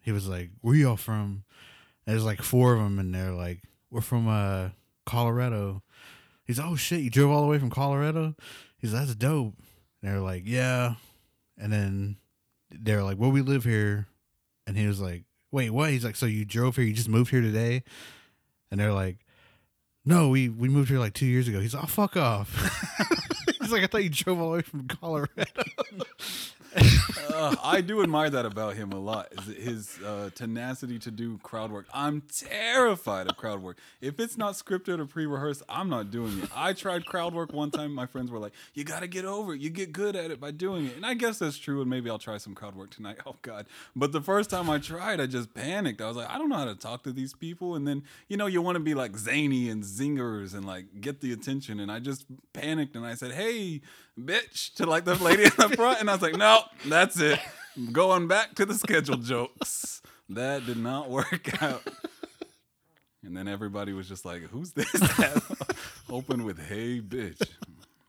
he 0.00 0.12
was 0.12 0.28
like, 0.28 0.50
"Where 0.60 0.74
y'all 0.74 0.96
from?" 0.96 1.44
And 2.06 2.14
there's 2.14 2.24
like 2.24 2.42
four 2.42 2.74
of 2.74 2.80
them, 2.80 2.98
and 2.98 3.14
they're 3.14 3.32
like, 3.32 3.62
"We're 3.90 4.00
from 4.00 4.28
uh 4.28 4.70
Colorado." 5.04 5.82
He's 6.44 6.60
oh 6.60 6.76
shit, 6.76 7.00
you 7.00 7.10
drove 7.10 7.30
all 7.30 7.42
the 7.42 7.48
way 7.48 7.58
from 7.58 7.70
Colorado. 7.70 8.34
He's 8.78 8.92
that's 8.92 9.14
dope. 9.14 9.54
And 10.02 10.10
they're 10.10 10.20
like, 10.20 10.42
yeah. 10.46 10.94
And 11.58 11.72
then 11.72 12.16
they're 12.70 13.02
like, 13.02 13.18
well, 13.18 13.32
we 13.32 13.42
live 13.42 13.64
here. 13.64 14.06
And 14.66 14.76
he 14.76 14.86
was 14.86 15.00
like, 15.00 15.24
wait, 15.50 15.70
what? 15.70 15.90
He's 15.90 16.04
like, 16.04 16.16
so 16.16 16.26
you 16.26 16.44
drove 16.44 16.76
here? 16.76 16.84
You 16.84 16.92
just 16.92 17.08
moved 17.08 17.30
here 17.30 17.40
today? 17.40 17.82
And 18.70 18.78
they're 18.78 18.92
like, 18.92 19.25
no, 20.06 20.28
we 20.28 20.48
we 20.48 20.68
moved 20.68 20.88
here 20.88 21.00
like 21.00 21.14
two 21.14 21.26
years 21.26 21.48
ago. 21.48 21.60
He's 21.60 21.74
like, 21.74 21.82
oh, 21.82 21.88
fuck 21.88 22.16
off. 22.16 22.48
He's 23.60 23.72
like, 23.72 23.82
I 23.82 23.86
thought 23.88 24.04
you 24.04 24.10
drove 24.10 24.40
all 24.40 24.50
the 24.50 24.56
way 24.58 24.62
from 24.62 24.86
Colorado. 24.86 25.28
uh, 26.76 27.56
I 27.62 27.80
do 27.80 28.02
admire 28.02 28.30
that 28.30 28.44
about 28.44 28.76
him 28.76 28.92
a 28.92 28.98
lot. 28.98 29.28
Is 29.32 29.56
his 29.56 29.98
uh, 30.04 30.30
tenacity 30.34 30.98
to 31.00 31.10
do 31.10 31.38
crowd 31.38 31.70
work. 31.70 31.86
I'm 31.92 32.22
terrified 32.34 33.28
of 33.28 33.36
crowd 33.36 33.62
work. 33.62 33.78
If 34.00 34.20
it's 34.20 34.36
not 34.36 34.54
scripted 34.54 34.98
or 34.98 35.06
pre-rehearsed, 35.06 35.62
I'm 35.68 35.88
not 35.88 36.10
doing 36.10 36.38
it. 36.42 36.50
I 36.54 36.72
tried 36.72 37.06
crowd 37.06 37.34
work 37.34 37.52
one 37.52 37.70
time. 37.70 37.92
My 37.92 38.06
friends 38.06 38.30
were 38.30 38.38
like, 38.38 38.52
"You 38.74 38.84
got 38.84 39.00
to 39.00 39.06
get 39.06 39.24
over 39.24 39.54
it. 39.54 39.60
You 39.60 39.70
get 39.70 39.92
good 39.92 40.16
at 40.16 40.30
it 40.30 40.40
by 40.40 40.50
doing 40.50 40.86
it." 40.86 40.96
And 40.96 41.06
I 41.06 41.14
guess 41.14 41.38
that's 41.38 41.58
true. 41.58 41.80
And 41.80 41.90
maybe 41.90 42.10
I'll 42.10 42.18
try 42.18 42.38
some 42.38 42.54
crowd 42.54 42.74
work 42.76 42.90
tonight. 42.90 43.16
Oh 43.28 43.34
God! 43.42 43.66
But 43.96 44.12
the 44.12 44.20
first 44.20 44.50
time 44.50 44.70
I 44.70 44.78
tried, 44.78 45.20
I 45.20 45.26
just 45.26 45.52
panicked. 45.52 46.00
I 46.00 46.06
was 46.06 46.16
like, 46.16 46.30
I 46.30 46.38
don't 46.38 46.48
know 46.48 46.56
how 46.56 46.64
to 46.66 46.76
talk 46.76 47.02
to 47.04 47.12
these 47.12 47.34
people. 47.34 47.74
And 47.74 47.88
then 47.88 48.04
you 48.28 48.36
know, 48.36 48.46
you 48.46 48.62
want 48.62 48.76
to 48.76 48.80
be 48.80 48.94
like 48.94 49.16
zany 49.16 49.68
and 49.68 49.82
zingers 49.82 50.54
and 50.54 50.64
like 50.64 51.00
get 51.00 51.20
the 51.20 51.32
attention. 51.32 51.80
And 51.80 51.90
I 51.90 51.98
just 51.98 52.24
panicked 52.52 52.94
and 52.94 53.04
I 53.04 53.14
said, 53.14 53.32
"Hey, 53.32 53.80
bitch," 54.18 54.74
to 54.74 54.86
like 54.86 55.04
the 55.04 55.14
lady 55.16 55.44
in 55.44 55.50
the 55.56 55.74
front. 55.76 56.00
And 56.00 56.10
I 56.10 56.14
was 56.14 56.22
like, 56.22 56.36
"No, 56.36 56.62
that's 56.86 57.18
it. 57.20 57.38
Going 57.92 58.28
back 58.28 58.54
to 58.56 58.66
the 58.66 58.74
scheduled 58.74 59.24
jokes." 59.24 60.02
That 60.28 60.66
did 60.66 60.78
not 60.78 61.08
work 61.08 61.62
out. 61.62 61.82
And 63.24 63.36
then 63.36 63.48
everybody 63.48 63.92
was 63.92 64.08
just 64.08 64.24
like, 64.24 64.42
"Who's 64.42 64.72
this 64.72 64.90
Open 66.08 66.44
with 66.44 66.58
"Hey, 66.58 67.00
bitch." 67.00 67.40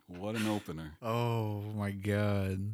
What 0.07 0.35
an 0.35 0.47
opener! 0.47 0.93
Oh 1.01 1.61
my 1.75 1.91
god. 1.91 2.73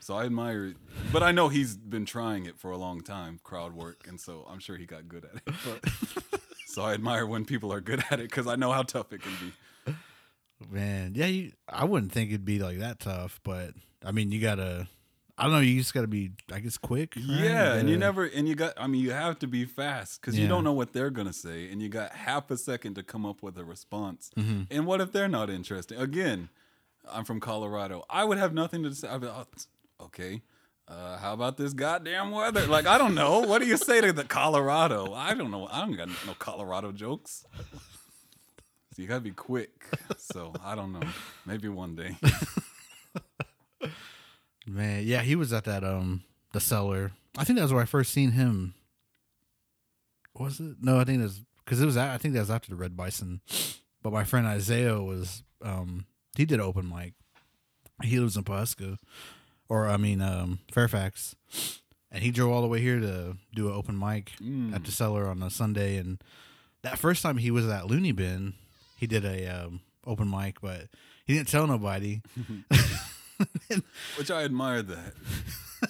So 0.00 0.14
I 0.14 0.24
admire 0.24 0.66
it, 0.66 0.76
but 1.12 1.22
I 1.22 1.32
know 1.32 1.48
he's 1.48 1.76
been 1.76 2.06
trying 2.06 2.46
it 2.46 2.58
for 2.58 2.70
a 2.70 2.76
long 2.76 3.00
time, 3.00 3.40
crowd 3.42 3.72
work, 3.72 4.06
and 4.08 4.20
so 4.20 4.46
I'm 4.48 4.60
sure 4.60 4.76
he 4.76 4.86
got 4.86 5.08
good 5.08 5.24
at 5.24 5.34
it. 5.36 5.54
But, 5.64 6.40
so 6.66 6.82
I 6.82 6.94
admire 6.94 7.26
when 7.26 7.44
people 7.44 7.72
are 7.72 7.80
good 7.80 8.04
at 8.10 8.20
it 8.20 8.30
because 8.30 8.46
I 8.46 8.54
know 8.56 8.70
how 8.70 8.82
tough 8.82 9.12
it 9.12 9.22
can 9.22 9.32
be. 9.40 9.52
Man, 10.70 11.12
yeah, 11.14 11.26
you, 11.26 11.52
I 11.68 11.84
wouldn't 11.84 12.12
think 12.12 12.30
it'd 12.30 12.44
be 12.44 12.58
like 12.58 12.78
that 12.78 13.00
tough, 13.00 13.40
but 13.44 13.74
I 14.04 14.12
mean, 14.12 14.32
you 14.32 14.40
gotta. 14.40 14.88
I 15.38 15.42
don't 15.42 15.52
know. 15.52 15.60
You 15.60 15.78
just 15.78 15.92
gotta 15.92 16.06
be, 16.06 16.30
I 16.50 16.60
guess, 16.60 16.78
quick. 16.78 17.14
right? 17.14 17.24
Yeah, 17.26 17.74
and 17.74 17.90
you 17.90 17.98
never, 17.98 18.24
and 18.24 18.48
you 18.48 18.54
got. 18.54 18.72
I 18.78 18.86
mean, 18.86 19.02
you 19.02 19.10
have 19.10 19.38
to 19.40 19.46
be 19.46 19.66
fast 19.66 20.20
because 20.20 20.38
you 20.38 20.48
don't 20.48 20.64
know 20.64 20.72
what 20.72 20.94
they're 20.94 21.10
gonna 21.10 21.34
say, 21.34 21.70
and 21.70 21.82
you 21.82 21.90
got 21.90 22.14
half 22.14 22.50
a 22.50 22.56
second 22.56 22.94
to 22.94 23.02
come 23.02 23.26
up 23.26 23.42
with 23.42 23.58
a 23.58 23.64
response. 23.64 24.30
Mm-hmm. 24.36 24.62
And 24.70 24.86
what 24.86 25.02
if 25.02 25.12
they're 25.12 25.28
not 25.28 25.50
interested? 25.50 26.00
Again, 26.00 26.48
I'm 27.10 27.24
from 27.24 27.38
Colorado. 27.38 28.04
I 28.08 28.24
would 28.24 28.38
have 28.38 28.54
nothing 28.54 28.82
to 28.84 28.94
say. 28.94 29.08
I'd 29.08 29.20
be, 29.20 29.26
oh, 29.26 29.46
okay. 30.00 30.42
Uh, 30.88 31.18
how 31.18 31.32
about 31.32 31.56
this 31.56 31.72
goddamn 31.72 32.30
weather? 32.30 32.64
Like, 32.66 32.86
I 32.86 32.96
don't 32.96 33.14
know. 33.14 33.40
What 33.40 33.60
do 33.60 33.66
you 33.66 33.76
say 33.76 34.00
to 34.00 34.12
the 34.12 34.22
Colorado? 34.24 35.12
I 35.12 35.34
don't 35.34 35.50
know. 35.50 35.66
I 35.70 35.80
don't 35.80 35.96
got 35.96 36.08
no 36.08 36.34
Colorado 36.38 36.92
jokes. 36.92 37.44
So 38.96 39.02
you 39.02 39.08
gotta 39.08 39.20
be 39.20 39.30
quick. 39.32 39.70
So 40.16 40.54
I 40.64 40.74
don't 40.74 40.94
know. 40.94 41.06
Maybe 41.44 41.68
one 41.68 41.96
day. 41.96 42.16
Man, 44.66 45.02
yeah, 45.04 45.20
he 45.20 45.36
was 45.36 45.52
at 45.52 45.64
that 45.64 45.84
um 45.84 46.22
the 46.52 46.60
cellar. 46.60 47.12
I 47.36 47.44
think 47.44 47.58
that 47.58 47.62
was 47.62 47.74
where 47.74 47.82
I 47.82 47.86
first 47.86 48.10
seen 48.14 48.30
him. 48.30 48.72
Was 50.34 50.60
it? 50.60 50.76
No, 50.80 50.98
I 50.98 51.04
think 51.04 51.20
it 51.20 51.24
was 51.24 51.42
because 51.62 51.82
it 51.82 51.84
was. 51.84 51.98
I 51.98 52.16
think 52.16 52.32
that 52.32 52.40
was 52.40 52.50
after 52.50 52.70
the 52.70 52.76
Red 52.76 52.96
Bison. 52.96 53.42
But 54.02 54.14
my 54.14 54.24
friend 54.24 54.46
Isaiah 54.46 54.98
was 55.02 55.42
um 55.60 56.06
he 56.34 56.46
did 56.46 56.58
open 56.58 56.88
mic. 56.88 57.12
He 58.02 58.18
lives 58.18 58.38
in 58.38 58.44
Pawhuska, 58.44 58.96
or 59.68 59.88
I 59.88 59.98
mean 59.98 60.22
um 60.22 60.60
Fairfax, 60.72 61.36
and 62.10 62.24
he 62.24 62.30
drove 62.30 62.50
all 62.50 62.62
the 62.62 62.68
way 62.68 62.80
here 62.80 62.98
to 62.98 63.36
do 63.54 63.68
an 63.68 63.74
open 63.74 63.98
mic 63.98 64.32
at 64.74 64.84
the 64.84 64.90
cellar 64.90 65.28
on 65.28 65.42
a 65.42 65.50
Sunday. 65.50 65.98
And 65.98 66.24
that 66.80 66.98
first 66.98 67.22
time 67.22 67.36
he 67.36 67.50
was 67.50 67.68
at 67.68 67.88
Looney 67.88 68.12
Bin, 68.12 68.54
he 68.96 69.06
did 69.06 69.24
a 69.24 69.46
um, 69.46 69.80
open 70.06 70.30
mic, 70.30 70.60
but 70.60 70.88
he 71.24 71.34
didn't 71.34 71.48
tell 71.48 71.66
nobody. 71.66 72.22
Which 74.16 74.30
I 74.30 74.44
admire 74.44 74.82
that. 74.82 75.12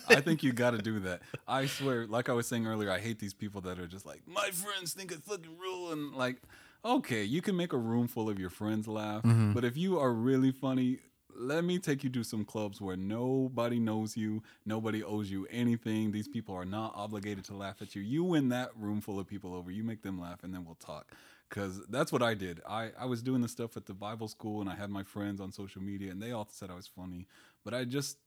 I 0.09 0.21
think 0.21 0.43
you 0.43 0.53
got 0.53 0.73
to 0.73 0.79
do 0.79 0.99
that. 1.01 1.23
I 1.47 1.67
swear, 1.67 2.07
like 2.07 2.29
I 2.29 2.33
was 2.33 2.49
saying 2.49 2.67
earlier, 2.67 2.91
I 2.91 2.99
hate 2.99 3.21
these 3.21 3.35
people 3.35 3.61
that 3.63 3.79
are 3.79 3.87
just 3.87 4.05
like, 4.05 4.23
my 4.27 4.51
friends 4.51 4.93
think 4.93 5.13
I 5.13 5.17
fucking 5.17 5.57
rule. 5.59 5.93
And 5.93 6.15
like, 6.15 6.43
okay, 6.85 7.23
you 7.23 7.41
can 7.41 7.57
make 7.57 7.73
a 7.73 7.79
room 7.79 8.09
full 8.09 8.29
of 8.29 8.39
your 8.39 8.51
friends 8.51 8.89
laugh. 8.89 9.23
But 9.55 9.65
if 9.65 9.77
you 9.77 9.99
are 10.01 10.13
really 10.13 10.51
funny, 10.51 10.99
let 11.39 11.65
me 11.65 11.79
take 11.79 12.03
you 12.03 12.11
to 12.11 12.25
some 12.25 12.45
clubs 12.45 12.81
where 12.81 12.97
nobody 12.97 13.79
knows 13.79 14.17
you, 14.17 14.43
nobody 14.65 15.05
owes 15.05 15.31
you 15.31 15.47
anything. 15.51 16.11
These 16.11 16.29
people 16.29 16.55
are 16.55 16.65
not 16.65 16.93
obligated 16.97 17.45
to 17.45 17.55
laugh 17.55 17.83
at 17.83 17.95
you. 17.95 18.03
You 18.03 18.25
win 18.25 18.49
that 18.49 18.71
room 18.75 19.01
full 19.01 19.21
of 19.21 19.29
people 19.29 19.55
over, 19.55 19.71
you 19.71 19.85
make 19.85 20.03
them 20.03 20.21
laugh, 20.21 20.43
and 20.43 20.53
then 20.53 20.65
we'll 20.65 20.77
talk. 20.77 21.13
Because 21.49 21.87
that's 21.87 22.11
what 22.11 22.23
I 22.23 22.35
did. 22.35 22.61
I, 22.69 22.91
I 22.99 23.07
was 23.07 23.23
doing 23.23 23.41
the 23.41 23.49
stuff 23.49 23.77
at 23.77 23.87
the 23.87 23.95
Bible 23.95 24.29
school, 24.29 24.61
and 24.61 24.69
I 24.69 24.75
had 24.75 24.91
my 24.91 25.05
friends 25.05 25.41
on 25.41 25.53
social 25.53 25.81
media, 25.83 26.11
and 26.11 26.21
they 26.21 26.33
all 26.33 26.49
said 26.51 26.71
I 26.71 26.75
was 26.75 26.89
funny. 26.89 27.27
But 27.65 27.73
I 27.73 27.85
just 27.85 28.19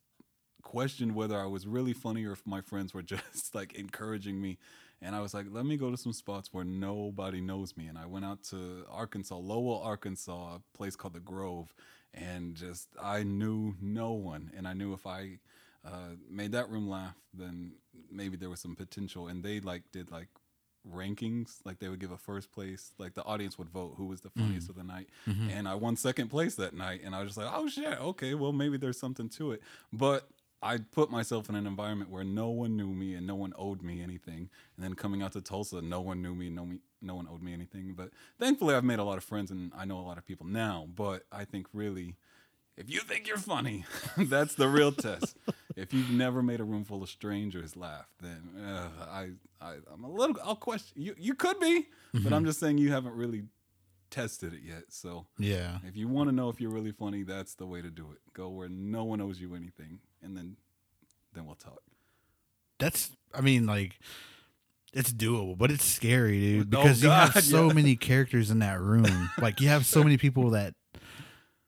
questioned 0.62 1.16
whether 1.16 1.40
I 1.40 1.46
was 1.46 1.68
really 1.68 1.94
funny 1.94 2.26
or 2.26 2.34
if 2.34 2.46
my 2.46 2.62
friends 2.62 2.94
were 2.94 3.02
just 3.16 3.56
like 3.56 3.74
encouraging 3.74 4.42
me. 4.42 4.58
And 5.02 5.16
I 5.16 5.22
was 5.22 5.34
like, 5.34 5.46
let 5.50 5.66
me 5.66 5.78
go 5.78 5.92
to 5.92 5.98
some 5.98 6.12
spots 6.12 6.50
where 6.54 6.66
nobody 6.66 7.40
knows 7.40 7.78
me. 7.78 7.88
And 7.88 7.98
I 7.98 8.06
went 8.06 8.26
out 8.26 8.44
to 8.46 8.86
Arkansas, 8.90 9.38
Lowell, 9.38 9.82
Arkansas, 9.82 10.56
a 10.56 10.78
place 10.78 10.96
called 10.96 11.14
the 11.14 11.22
Grove. 11.22 11.74
And 12.14 12.56
just, 12.56 12.90
I 13.02 13.24
knew 13.24 13.76
no 13.82 14.12
one. 14.12 14.52
And 14.58 14.68
I 14.68 14.74
knew 14.74 14.94
if 14.94 15.08
I 15.08 15.40
uh, 15.86 16.16
made 16.30 16.52
that 16.52 16.70
room 16.70 16.90
laugh, 16.90 17.16
then 17.34 17.74
maybe 18.12 18.36
there 18.36 18.50
was 18.50 18.60
some 18.60 18.76
potential. 18.76 19.28
And 19.28 19.42
they 19.42 19.62
like 19.62 19.84
did 19.94 20.12
like 20.12 20.28
rankings 20.88 21.58
like 21.66 21.80
they 21.80 21.90
would 21.90 22.00
give 22.00 22.12
a 22.12 22.18
first 22.18 22.52
place 22.52 22.94
like 22.98 23.14
the 23.14 23.24
audience 23.24 23.58
would 23.58 23.70
vote 23.70 23.96
who 23.98 24.06
was 24.06 24.22
the 24.22 24.30
mm-hmm. 24.30 24.42
funniest 24.42 24.70
of 24.70 24.76
the 24.76 24.84
night. 24.84 25.08
Mm-hmm. 25.28 25.50
And 25.50 25.68
i 25.68 25.76
won 25.76 25.96
second 25.96 26.30
place 26.30 26.56
that 26.56 26.74
night 26.74 27.02
and 27.04 27.16
i 27.16 27.20
was 27.20 27.30
just 27.30 27.38
like 27.38 27.52
oh 27.54 27.68
shit 27.68 28.00
okay 28.00 28.34
well 28.34 28.52
maybe 28.52 28.78
there's 28.78 29.00
something 29.00 29.30
to 29.30 29.52
it. 29.52 29.62
But 29.92 30.28
i 30.62 30.78
put 30.78 31.10
myself 31.10 31.50
in 31.50 31.56
an 31.56 31.68
environment 31.68 32.10
where 32.10 32.24
no 32.24 32.50
one 32.50 32.76
knew 32.76 32.88
me 32.88 33.14
and 33.14 33.26
no 33.28 33.36
one 33.36 33.54
owed 33.58 33.82
me 33.82 34.02
anything. 34.02 34.50
And 34.76 34.86
then 34.86 34.94
coming 34.96 35.22
out 35.22 35.34
to 35.34 35.42
tulsa 35.42 35.82
no 35.82 36.02
one 36.02 36.22
knew 36.22 36.36
me 36.36 36.50
no 36.50 36.66
me 36.66 36.80
no 37.02 37.16
one 37.16 37.28
owed 37.32 37.42
me 37.42 37.54
anything. 37.54 37.94
But 37.96 38.12
thankfully 38.40 38.76
i've 38.76 38.84
made 38.84 39.00
a 39.00 39.04
lot 39.04 39.18
of 39.18 39.24
friends 39.24 39.52
and 39.52 39.72
i 39.78 39.86
know 39.86 39.98
a 39.98 40.02
lot 40.02 40.18
of 40.18 40.26
people 40.26 40.46
now. 40.46 40.88
But 40.96 41.24
i 41.32 41.46
think 41.46 41.68
really 41.74 42.16
if 42.80 42.90
you 42.90 43.02
think 43.02 43.28
you're 43.28 43.38
funny, 43.38 43.84
that's 44.18 44.56
the 44.56 44.70
real 44.70 44.94
test. 44.94 45.36
If 45.82 45.94
you've 45.94 46.10
never 46.12 46.42
made 46.44 46.60
a 46.60 46.64
room 46.64 46.84
full 46.84 47.02
of 47.04 47.10
strangers 47.10 47.76
laugh, 47.76 48.08
then 48.22 48.42
uh, 48.66 48.90
I, 49.10 49.30
I, 49.62 49.76
I'm 49.94 50.04
a 50.04 50.12
little. 50.12 50.36
I'll 50.44 50.56
question 50.56 51.02
you. 51.02 51.16
You 51.18 51.34
could 51.36 51.60
be, 51.60 51.88
but 52.14 52.34
I'm 52.34 52.46
just 52.46 52.60
saying 52.60 52.78
you 52.78 52.92
haven't 52.92 53.16
really 53.16 53.44
tested 54.10 54.54
it 54.54 54.62
yet. 54.66 54.84
So 54.90 55.28
Yeah. 55.38 55.78
if 55.86 55.96
you 55.96 56.08
want 56.08 56.30
to 56.30 56.36
know 56.36 56.50
if 56.50 56.60
you're 56.60 56.72
really 56.72 56.92
funny, 56.92 57.24
that's 57.24 57.54
the 57.56 57.66
way 57.66 57.82
to 57.82 57.90
do 57.90 58.08
it. 58.12 58.18
Go 58.34 58.50
where 58.50 58.68
no 58.70 59.04
one 59.04 59.22
owes 59.22 59.40
you 59.40 59.56
anything, 59.56 60.00
and 60.24 60.36
then, 60.36 60.58
then 61.34 61.46
we'll 61.46 61.56
talk. 61.56 61.82
That's 62.80 63.12
I 63.34 63.42
mean 63.42 63.66
like 63.66 64.00
it's 64.94 65.12
doable, 65.14 65.58
but 65.58 65.70
it's 65.70 65.86
scary, 65.86 66.40
dude, 66.40 66.74
Oh, 66.74 66.82
because 66.84 67.04
you 67.04 67.10
have 67.10 67.44
so 67.44 67.68
yeah. 67.68 67.74
many 67.74 67.96
characters 67.96 68.50
in 68.50 68.60
that 68.60 68.80
room. 68.82 69.30
like 69.40 69.62
you 69.62 69.68
have 69.68 69.86
so 69.86 70.04
many 70.04 70.18
people 70.18 70.50
that 70.52 70.74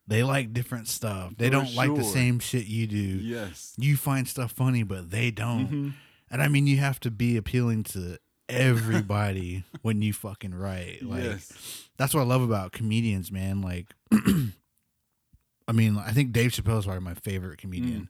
they 0.08 0.24
like 0.24 0.54
different 0.54 0.88
stuff. 0.88 1.34
They 1.38 1.48
For 1.48 1.52
don't 1.52 1.76
like 1.76 1.94
the 1.96 2.04
sure. 2.04 2.12
same 2.12 2.40
shit 2.40 2.66
you 2.66 2.88
do. 2.88 2.98
Yes. 2.98 3.74
You 3.78 3.96
find 3.96 4.28
stuff 4.28 4.52
funny, 4.52 4.84
but 4.84 5.12
they 5.12 5.32
don't. 5.32 5.68
Mhm. 5.68 5.94
And 6.30 6.42
I 6.42 6.48
mean, 6.48 6.68
you 6.68 6.78
have 6.78 7.00
to 7.02 7.12
be 7.12 7.38
appealing 7.38 7.84
to 7.86 8.18
everybody 8.50 9.64
when 9.82 10.02
you 10.02 10.14
fucking 10.14 10.54
write. 10.54 11.04
Like 11.04 11.24
yes. 11.24 11.88
that's 11.98 12.14
what 12.14 12.22
I 12.22 12.26
love 12.26 12.42
about 12.42 12.72
comedians, 12.72 13.32
man. 13.32 13.62
Like, 13.62 13.88
I 15.68 15.74
mean, 15.74 15.98
I 15.98 16.12
think 16.12 16.32
Dave 16.34 16.52
Chappelle 16.52 16.80
is 16.80 16.86
probably 16.86 17.04
my 17.04 17.14
favorite 17.14 17.60
comedian. 17.60 18.10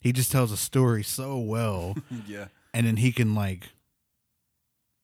He 0.00 0.12
just 0.12 0.32
tells 0.32 0.52
a 0.52 0.56
story 0.56 1.02
so 1.02 1.38
well, 1.38 1.96
yeah. 2.26 2.46
and 2.72 2.86
then 2.86 2.96
he 2.96 3.12
can 3.12 3.34
like, 3.34 3.68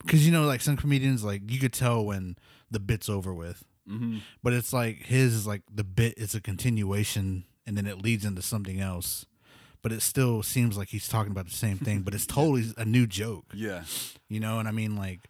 because 0.03 0.25
you 0.25 0.33
know, 0.33 0.45
like 0.45 0.61
some 0.63 0.77
comedians, 0.77 1.25
like 1.25 1.51
you 1.51 1.59
could 1.59 1.73
tell 1.73 2.05
when 2.05 2.37
the 2.71 2.81
bit's 2.81 3.09
over 3.09 3.35
with, 3.35 3.65
hmm 3.91 4.19
but 4.43 4.53
it's 4.53 4.73
like 4.73 5.05
his 5.07 5.35
is 5.35 5.47
like 5.47 5.63
the 5.73 5.85
bit 5.85 6.15
is 6.17 6.35
a 6.35 6.41
continuation, 6.41 7.45
and 7.67 7.77
then 7.77 7.87
it 7.87 8.01
leads 8.03 8.25
into 8.25 8.43
something 8.43 8.81
else. 8.81 9.27
But 9.83 9.93
it 9.93 10.03
still 10.03 10.43
seems 10.43 10.77
like 10.77 10.89
he's 10.89 11.09
talking 11.09 11.33
about 11.33 11.47
the 11.47 11.55
same 11.55 11.79
thing, 11.79 12.03
but 12.03 12.15
it's 12.15 12.27
totally 12.39 12.65
a 12.77 12.85
new 12.85 13.07
joke 13.07 13.47
Yeah. 13.55 13.85
you 14.29 14.39
know 14.39 14.59
and 14.59 14.69
i 14.69 14.73
mean 14.73 14.95
like 14.97 15.21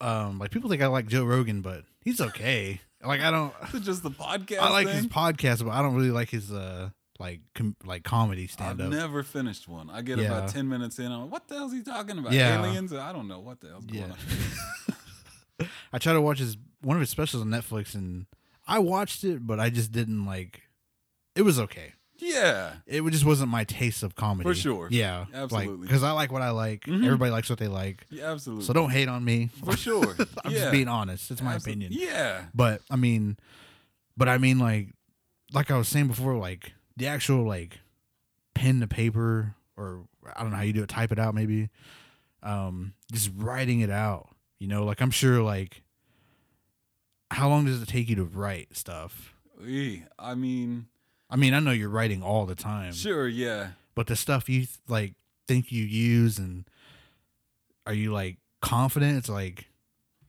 um 0.00 0.38
like 0.38 0.50
people 0.50 0.70
think 0.70 0.80
i 0.82 0.86
like 0.86 1.06
joe 1.06 1.24
rogan 1.24 1.60
but 1.60 1.84
he's 2.02 2.20
okay 2.20 2.80
like 3.04 3.20
i 3.20 3.30
don't 3.30 3.52
just 3.82 4.02
the 4.02 4.10
podcast? 4.10 4.58
i 4.60 4.70
like 4.70 4.86
thing? 4.86 4.96
his 4.96 5.06
podcast 5.06 5.62
but 5.64 5.70
i 5.72 5.82
don't 5.82 5.94
really 5.94 6.10
like 6.10 6.30
his 6.30 6.50
uh 6.50 6.88
like 7.18 7.40
com- 7.54 7.76
like 7.84 8.02
comedy 8.02 8.48
I've 8.58 8.78
never 8.78 9.22
finished 9.22 9.68
one. 9.68 9.90
I 9.90 10.00
get 10.00 10.16
Yeah. 10.18 10.28
about 10.28 10.48
ten 10.48 10.70
minutes 10.70 10.98
in. 10.98 11.12
I'm 11.12 11.20
like, 11.24 11.30
what 11.30 11.48
the 11.48 11.56
hell's 11.56 11.70
he 11.70 11.82
talking 11.82 12.16
about? 12.16 12.32
Yeah. 12.32 12.58
Aliens? 12.64 12.94
I 12.94 13.12
don't 13.12 13.28
know 13.28 13.40
what 13.40 13.60
the 13.60 13.68
hell's 13.68 13.84
going 13.84 14.04
Yeah. 14.04 14.14
on. 15.60 15.68
i 15.92 15.98
try 15.98 16.14
to 16.14 16.20
watch 16.22 16.38
his 16.38 16.56
one 16.82 16.96
of 16.96 17.00
his 17.00 17.10
specials 17.10 17.42
on 17.42 17.48
netflix 17.48 17.94
and 17.94 18.26
i 18.66 18.78
watched 18.78 19.24
it 19.24 19.46
but 19.46 19.58
i 19.60 19.70
just 19.70 19.92
didn't 19.92 20.24
like 20.26 20.62
it 21.36 21.42
was 21.42 21.58
okay 21.58 21.92
Yeah, 22.18 22.74
it 22.86 23.02
just 23.10 23.24
wasn't 23.24 23.50
my 23.50 23.64
taste 23.64 24.02
of 24.02 24.14
comedy 24.14 24.48
For 24.48 24.54
sure. 24.54 24.88
yeah 24.90 25.24
Absolutely. 25.32 25.86
because 25.86 26.02
i 26.02 26.10
like 26.12 26.30
what 26.32 26.42
i 26.42 26.50
like 26.50 26.82
Mhm. 26.84 27.04
everybody 27.04 27.30
likes 27.30 27.48
what 27.48 27.58
they 27.58 27.68
like 27.68 28.04
yeah, 28.10 28.30
absolutely. 28.32 28.64
so 28.64 28.72
don't 28.72 28.90
hate 28.90 29.08
on 29.08 29.24
me 29.24 29.48
for 29.64 29.76
sure. 29.86 30.16
i'm 30.44 30.52
yeah. 30.52 30.58
just 30.60 30.72
being 30.72 30.88
honest 30.88 31.30
it's 31.30 31.42
my 31.42 31.54
opinion 31.54 31.92
Yeah, 31.92 32.44
But 32.54 32.82
I 32.90 32.96
mean, 32.96 33.36
but 34.16 34.28
I 34.28 34.36
mean, 34.38 34.58
like, 34.58 34.88
like 35.52 35.70
I 35.70 35.78
was 35.78 35.88
saying 35.88 36.08
before, 36.08 36.36
like 36.36 36.72
the 36.96 37.06
actual 37.06 37.44
like 37.46 37.80
pen 38.54 38.80
to 38.80 38.86
paper, 38.86 39.54
or 39.76 40.04
I 40.36 40.42
don't 40.42 40.50
know 40.50 40.56
how 40.56 40.62
you 40.62 40.74
do 40.74 40.82
it, 40.82 40.88
type 40.90 41.10
it 41.12 41.18
out 41.18 41.34
maybe. 41.34 41.70
Um, 42.42 42.92
just 43.12 43.30
writing 43.36 43.80
it 43.80 43.90
out. 43.90 44.28
You 44.58 44.68
know, 44.68 44.84
like 44.84 45.00
I'm 45.00 45.10
sure, 45.10 45.40
like, 45.42 45.82
how 47.30 47.48
long 47.48 47.64
does 47.64 47.80
it 47.82 47.88
take 47.88 48.08
you 48.08 48.16
to 48.16 48.24
write 48.24 48.76
stuff? 48.76 49.34
Eh, 49.66 49.98
I 50.18 50.34
mean, 50.34 50.86
I 51.28 51.36
mean, 51.36 51.54
I 51.54 51.60
know 51.60 51.70
you're 51.70 51.88
writing 51.90 52.22
all 52.22 52.46
the 52.46 52.54
time, 52.54 52.92
sure. 52.92 53.28
Yeah, 53.28 53.68
but 53.94 54.06
the 54.06 54.16
stuff 54.16 54.48
you 54.48 54.66
like 54.88 55.14
think 55.46 55.70
you 55.72 55.84
use, 55.84 56.38
and 56.38 56.64
are 57.86 57.94
you 57.94 58.12
like 58.12 58.38
confident? 58.60 59.18
It's 59.18 59.28
like, 59.28 59.66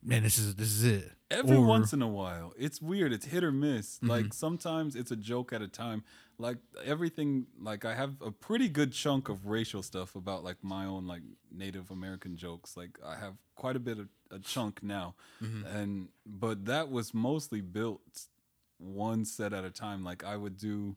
man, 0.02 0.22
this 0.22 0.38
is 0.38 0.54
this 0.56 0.68
is 0.68 0.84
it. 0.84 1.12
every 1.30 1.56
Or- 1.56 1.64
once 1.66 1.92
in 1.92 2.02
a 2.02 2.08
while, 2.08 2.52
it's 2.58 2.80
weird. 2.82 3.12
It's 3.12 3.26
hit 3.26 3.42
or 3.42 3.52
miss. 3.52 3.98
Mhm. 4.00 4.08
Like 4.08 4.34
sometimes 4.34 4.94
it's 4.94 5.10
a 5.10 5.16
joke 5.16 5.52
at 5.52 5.62
a 5.62 5.68
time. 5.68 6.04
Like 6.42 6.58
everything 6.84 7.46
like 7.60 7.84
I 7.84 7.94
have 7.94 8.14
a 8.20 8.32
pretty 8.32 8.68
good 8.68 8.92
chunk 8.92 9.28
of 9.28 9.46
racial 9.46 9.82
stuff 9.82 10.16
about 10.16 10.42
like 10.42 10.56
my 10.62 10.84
own 10.84 11.06
like 11.06 11.22
Native 11.50 11.90
American 11.90 12.36
jokes. 12.36 12.76
Like 12.76 12.98
I 13.06 13.14
have 13.14 13.34
quite 13.54 13.76
a 13.76 13.80
bit 13.80 13.98
of 13.98 14.08
a 14.30 14.40
chunk 14.40 14.82
now. 14.82 15.14
Mm-hmm. 15.40 15.64
And 15.66 16.08
but 16.26 16.64
that 16.66 16.90
was 16.90 17.14
mostly 17.14 17.60
built 17.60 18.26
one 18.78 19.24
set 19.24 19.52
at 19.52 19.64
a 19.64 19.70
time. 19.70 20.02
Like 20.02 20.24
I 20.24 20.36
would 20.36 20.58
do 20.58 20.96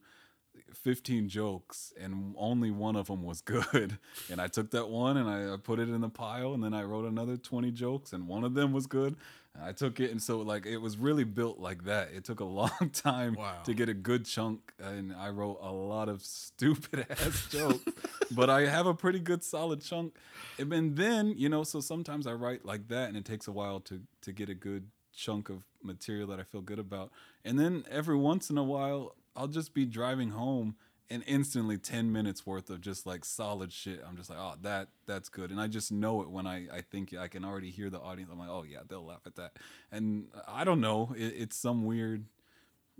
15 0.73 1.29
jokes 1.29 1.93
and 1.99 2.33
only 2.37 2.71
one 2.71 2.95
of 2.95 3.07
them 3.07 3.23
was 3.23 3.41
good. 3.41 3.99
And 4.31 4.41
I 4.41 4.47
took 4.47 4.71
that 4.71 4.89
one 4.89 5.17
and 5.17 5.29
I, 5.29 5.53
I 5.53 5.57
put 5.57 5.77
it 5.79 5.89
in 5.89 6.01
the 6.01 6.09
pile 6.09 6.55
and 6.55 6.63
then 6.63 6.73
I 6.73 6.81
wrote 6.83 7.05
another 7.05 7.37
20 7.37 7.69
jokes 7.71 8.13
and 8.13 8.27
one 8.27 8.43
of 8.43 8.55
them 8.55 8.73
was 8.73 8.87
good. 8.87 9.15
I 9.63 9.71
took 9.71 9.99
it 9.99 10.11
and 10.11 10.21
so 10.21 10.39
like 10.41 10.65
it 10.65 10.77
was 10.77 10.97
really 10.97 11.23
built 11.23 11.59
like 11.59 11.85
that. 11.85 12.09
It 12.13 12.23
took 12.23 12.39
a 12.39 12.45
long 12.61 12.89
time 12.93 13.35
Wow. 13.35 13.61
to 13.63 13.73
get 13.73 13.89
a 13.89 13.93
good 13.93 14.25
chunk 14.25 14.73
and 14.79 15.13
I 15.13 15.29
wrote 15.29 15.59
a 15.61 15.71
lot 15.71 16.09
of 16.09 16.21
stupid 16.23 17.05
ass 17.09 17.47
jokes. 17.49 17.83
but 18.31 18.49
I 18.49 18.67
have 18.67 18.85
a 18.85 18.93
pretty 18.93 19.19
good 19.19 19.43
solid 19.43 19.81
chunk. 19.81 20.15
And 20.59 20.71
then- 20.71 20.95
then, 20.95 21.33
you 21.37 21.49
know, 21.49 21.63
so 21.63 21.79
sometimes 21.81 22.27
I 22.27 22.33
write 22.33 22.65
like 22.65 22.87
that 22.89 23.07
and 23.09 23.17
it 23.17 23.25
takes 23.25 23.47
a 23.47 23.51
while 23.51 23.79
to 23.81 24.01
to 24.21 24.31
get 24.31 24.49
a 24.49 24.55
good 24.55 24.87
chunk 25.13 25.49
of 25.49 25.63
material 25.81 26.27
that 26.27 26.39
I 26.39 26.43
feel 26.43 26.61
good 26.61 26.79
about. 26.79 27.11
And 27.45 27.57
then 27.57 27.85
every 27.89 28.17
once 28.17 28.49
in 28.49 28.57
a 28.57 28.63
while, 28.63 29.15
I'll 29.35 29.47
just 29.47 29.73
be 29.73 29.85
driving 29.85 30.31
home 30.31 30.75
and 31.09 31.23
instantly 31.27 31.77
10 31.77 32.11
minutes 32.11 32.45
worth 32.45 32.69
of 32.69 32.81
just 32.81 33.05
like 33.05 33.23
solid 33.23 33.71
shit. 33.71 34.03
I'm 34.07 34.17
just 34.17 34.29
like, 34.29 34.39
oh, 34.39 34.55
that 34.61 34.89
that's 35.05 35.29
good. 35.29 35.51
And 35.51 35.59
I 35.59 35.67
just 35.67 35.91
know 35.91 36.21
it 36.21 36.29
when 36.29 36.47
I, 36.47 36.67
I 36.73 36.81
think 36.81 37.13
I 37.13 37.27
can 37.27 37.45
already 37.45 37.69
hear 37.69 37.89
the 37.89 37.99
audience. 37.99 38.29
I'm 38.31 38.39
like, 38.39 38.49
oh, 38.49 38.63
yeah, 38.63 38.79
they'll 38.87 39.05
laugh 39.05 39.21
at 39.25 39.35
that. 39.35 39.57
And 39.91 40.27
I 40.47 40.63
don't 40.63 40.81
know. 40.81 41.13
It, 41.15 41.33
it's 41.37 41.55
some 41.55 41.85
weird 41.85 42.25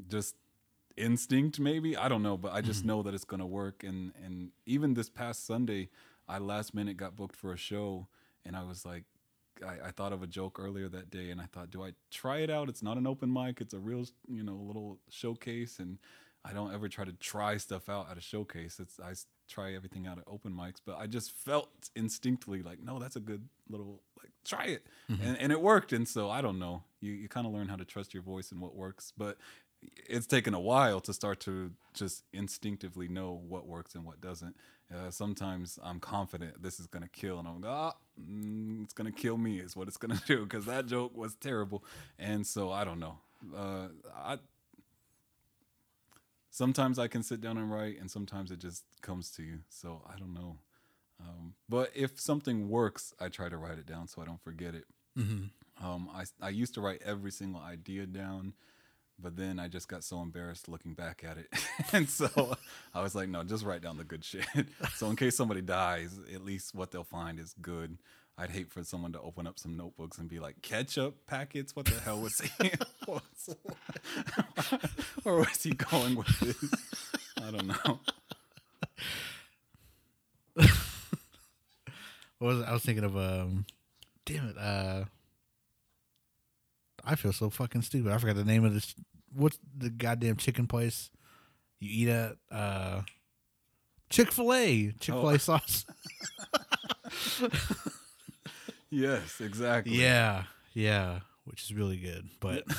just 0.07 0.35
instinct 0.97 1.59
maybe 1.59 1.97
i 1.97 2.07
don't 2.07 2.23
know 2.23 2.37
but 2.37 2.53
i 2.53 2.61
just 2.61 2.79
mm-hmm. 2.79 2.89
know 2.89 3.03
that 3.03 3.13
it's 3.13 3.25
going 3.25 3.39
to 3.39 3.45
work 3.45 3.83
and 3.83 4.13
and 4.23 4.51
even 4.65 4.93
this 4.93 5.09
past 5.09 5.45
sunday 5.45 5.89
i 6.27 6.37
last 6.37 6.73
minute 6.73 6.95
got 6.95 7.15
booked 7.15 7.35
for 7.35 7.51
a 7.51 7.57
show 7.57 8.07
and 8.45 8.55
i 8.55 8.63
was 8.63 8.85
like 8.85 9.03
I, 9.65 9.87
I 9.87 9.91
thought 9.91 10.13
of 10.13 10.23
a 10.23 10.27
joke 10.27 10.57
earlier 10.57 10.87
that 10.89 11.09
day 11.09 11.31
and 11.31 11.41
i 11.41 11.45
thought 11.45 11.69
do 11.69 11.83
i 11.83 11.91
try 12.11 12.37
it 12.37 12.49
out 12.49 12.69
it's 12.69 12.81
not 12.81 12.97
an 12.97 13.07
open 13.07 13.31
mic 13.31 13.59
it's 13.59 13.73
a 13.73 13.79
real 13.79 14.05
you 14.29 14.43
know 14.43 14.55
little 14.55 14.99
showcase 15.09 15.79
and 15.79 15.97
i 16.47 16.53
don't 16.53 16.73
ever 16.73 16.87
try 16.87 17.03
to 17.03 17.13
try 17.13 17.57
stuff 17.57 17.89
out 17.89 18.09
at 18.09 18.17
a 18.17 18.21
showcase. 18.21 18.79
It's 18.79 18.99
i 18.99 19.13
try 19.47 19.73
everything 19.73 20.07
out 20.07 20.17
at 20.17 20.23
open 20.27 20.51
mics 20.53 20.81
but 20.85 20.97
i 20.97 21.05
just 21.05 21.31
felt 21.31 21.69
instinctively 21.95 22.63
like 22.63 22.81
no 22.81 22.97
that's 22.97 23.15
a 23.15 23.19
good 23.19 23.47
little 23.69 24.01
like 24.17 24.31
try 24.43 24.65
it. 24.65 24.85
And, 25.07 25.37
and 25.39 25.51
it 25.51 25.61
worked 25.61 25.93
and 25.93 26.07
so 26.07 26.29
i 26.29 26.41
don't 26.41 26.59
know. 26.59 26.83
You, 27.01 27.11
you 27.13 27.27
kind 27.27 27.45
of 27.45 27.53
learn 27.53 27.67
how 27.67 27.75
to 27.75 27.85
trust 27.85 28.13
your 28.13 28.23
voice 28.23 28.51
and 28.51 28.59
what 28.61 28.75
works 28.75 29.13
but 29.17 29.37
it's 30.07 30.27
taken 30.27 30.53
a 30.53 30.59
while 30.59 30.99
to 31.01 31.13
start 31.13 31.39
to 31.41 31.71
just 31.93 32.23
instinctively 32.33 33.07
know 33.07 33.41
what 33.47 33.67
works 33.67 33.95
and 33.95 34.05
what 34.05 34.21
doesn't. 34.21 34.55
Uh, 34.93 35.09
sometimes 35.09 35.79
I'm 35.83 35.99
confident 35.99 36.61
this 36.61 36.79
is 36.79 36.87
gonna 36.87 37.07
kill, 37.07 37.39
and 37.39 37.47
I'm 37.47 37.61
like, 37.61 37.71
ah, 37.71 37.95
mm, 38.19 38.83
it's 38.83 38.93
gonna 38.93 39.11
kill 39.11 39.37
me 39.37 39.59
is 39.59 39.75
what 39.75 39.87
it's 39.87 39.97
gonna 39.97 40.21
do 40.27 40.43
because 40.43 40.65
that 40.65 40.85
joke 40.85 41.15
was 41.17 41.35
terrible, 41.35 41.83
and 42.19 42.45
so 42.45 42.71
I 42.71 42.83
don't 42.83 42.99
know. 42.99 43.17
Uh, 43.55 43.87
I 44.15 44.37
sometimes 46.55 46.97
I 46.97 47.09
can 47.09 47.21
sit 47.21 47.41
down 47.41 47.57
and 47.57 47.69
write, 47.69 47.99
and 47.99 48.09
sometimes 48.09 48.49
it 48.49 48.59
just 48.59 48.85
comes 49.01 49.29
to 49.31 49.43
you. 49.43 49.59
So 49.69 50.01
I 50.07 50.17
don't 50.17 50.33
know. 50.33 50.57
Um, 51.19 51.53
but 51.67 51.91
if 51.93 52.19
something 52.19 52.69
works, 52.69 53.13
I 53.19 53.27
try 53.27 53.49
to 53.49 53.57
write 53.57 53.77
it 53.77 53.85
down 53.85 54.07
so 54.07 54.21
I 54.21 54.25
don't 54.25 54.41
forget 54.41 54.73
it. 54.73 54.85
Um, 55.83 56.09
I 56.13 56.23
I 56.41 56.49
used 56.49 56.73
to 56.75 56.81
write 56.81 57.01
every 57.03 57.31
single 57.31 57.61
idea 57.61 58.05
down, 58.05 58.53
but 59.19 59.35
then 59.35 59.59
I 59.59 59.67
just 59.67 59.89
got 59.89 60.03
so 60.05 60.21
embarrassed 60.21 60.69
looking 60.69 60.93
back 60.93 61.23
at 61.25 61.37
it, 61.37 61.47
and 61.93 62.09
so 62.09 62.55
I 62.93 63.01
was 63.01 63.15
like, 63.15 63.27
no, 63.27 63.43
just 63.43 63.65
write 63.65 63.81
down 63.81 63.97
the 63.97 64.05
good 64.05 64.23
shit. 64.23 64.45
so 64.95 65.09
in 65.09 65.17
case 65.17 65.35
somebody 65.35 65.61
dies, 65.61 66.17
at 66.33 66.43
least 66.45 66.73
what 66.73 66.91
they'll 66.91 67.03
find 67.03 67.39
is 67.39 67.53
good. 67.61 67.97
I'd 68.37 68.51
hate 68.51 68.69
for 68.69 68.83
someone 68.83 69.13
to 69.13 69.21
open 69.21 69.47
up 69.47 69.57
some 69.57 69.77
notebooks 69.77 70.17
and 70.17 70.27
be 70.29 70.39
like, 70.39 70.61
ketchup 70.61 71.25
packets. 71.25 71.73
What 71.75 71.85
the 71.85 71.99
hell 72.01 72.19
was 72.19 72.41
he? 72.41 72.49
Where 75.23 75.35
was 75.35 75.63
he 75.63 75.71
going 75.71 76.15
with 76.15 76.27
this? 76.39 76.57
I 77.41 77.51
don't 77.51 77.67
know. 77.67 77.99
What 82.39 82.47
was 82.49 82.59
it? 82.59 82.65
I 82.67 82.73
was 82.73 82.83
thinking 82.83 83.05
of 83.05 83.15
um, 83.15 83.65
damn 84.25 84.49
it. 84.49 84.57
Uh, 84.57 85.05
I 87.05 87.15
feel 87.15 87.31
so 87.31 87.49
fucking 87.49 87.81
stupid. 87.83 88.11
I 88.11 88.17
forgot 88.17 88.35
the 88.35 88.43
name 88.43 88.65
of 88.65 88.73
this. 88.73 88.93
What's 89.33 89.57
the 89.75 89.89
goddamn 89.89 90.35
chicken 90.35 90.67
place 90.67 91.09
you 91.79 92.07
eat 92.07 92.11
at? 92.11 92.33
Uh, 92.51 93.01
Chick 94.09 94.33
Fil 94.33 94.53
A. 94.53 94.91
Chick 94.99 95.15
Fil 95.15 95.29
A 95.29 95.33
Oh. 95.33 95.37
sauce. 95.37 95.85
Yes, 98.95 99.41
exactly. 99.41 99.97
yeah, 99.97 100.43
yeah, 100.73 101.19
which 101.43 101.63
is 101.63 101.73
really 101.73 101.97
good. 101.97 102.29
But 102.39 102.63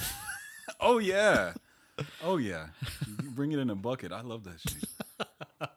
Oh 0.80 0.98
yeah. 0.98 1.52
Oh 2.22 2.36
yeah. 2.36 2.66
You 3.06 3.30
bring 3.30 3.52
it 3.52 3.59
in 3.59 3.70
a 3.70 3.74
bucket. 3.74 4.12
I 4.12 4.20
love 4.20 4.44
that 4.44 4.60
shit. 4.60 4.84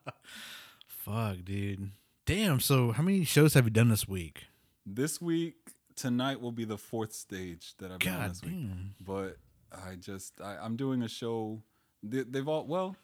fuck, 0.86 1.38
dude. 1.46 1.92
Damn. 2.26 2.60
So 2.60 2.92
how 2.92 3.04
many 3.04 3.24
shows 3.24 3.54
have 3.54 3.64
you 3.64 3.70
done 3.70 3.88
this 3.88 4.06
week? 4.06 4.48
This 4.86 5.22
week, 5.22 5.56
tonight 5.96 6.42
will 6.42 6.52
be 6.52 6.66
the 6.66 6.78
fourth 6.78 7.14
stage 7.14 7.74
that 7.78 7.90
I've 7.90 8.00
God 8.00 8.32
this 8.32 8.44
week. 8.44 8.52
damn. 8.52 8.96
But 9.00 9.38
I 9.72 9.96
just, 9.96 10.42
I, 10.42 10.58
I'm 10.58 10.76
doing 10.76 11.04
a 11.04 11.08
show. 11.08 11.62
They, 12.04 12.24
they've 12.24 12.50
all, 12.50 12.68
well, 12.68 12.98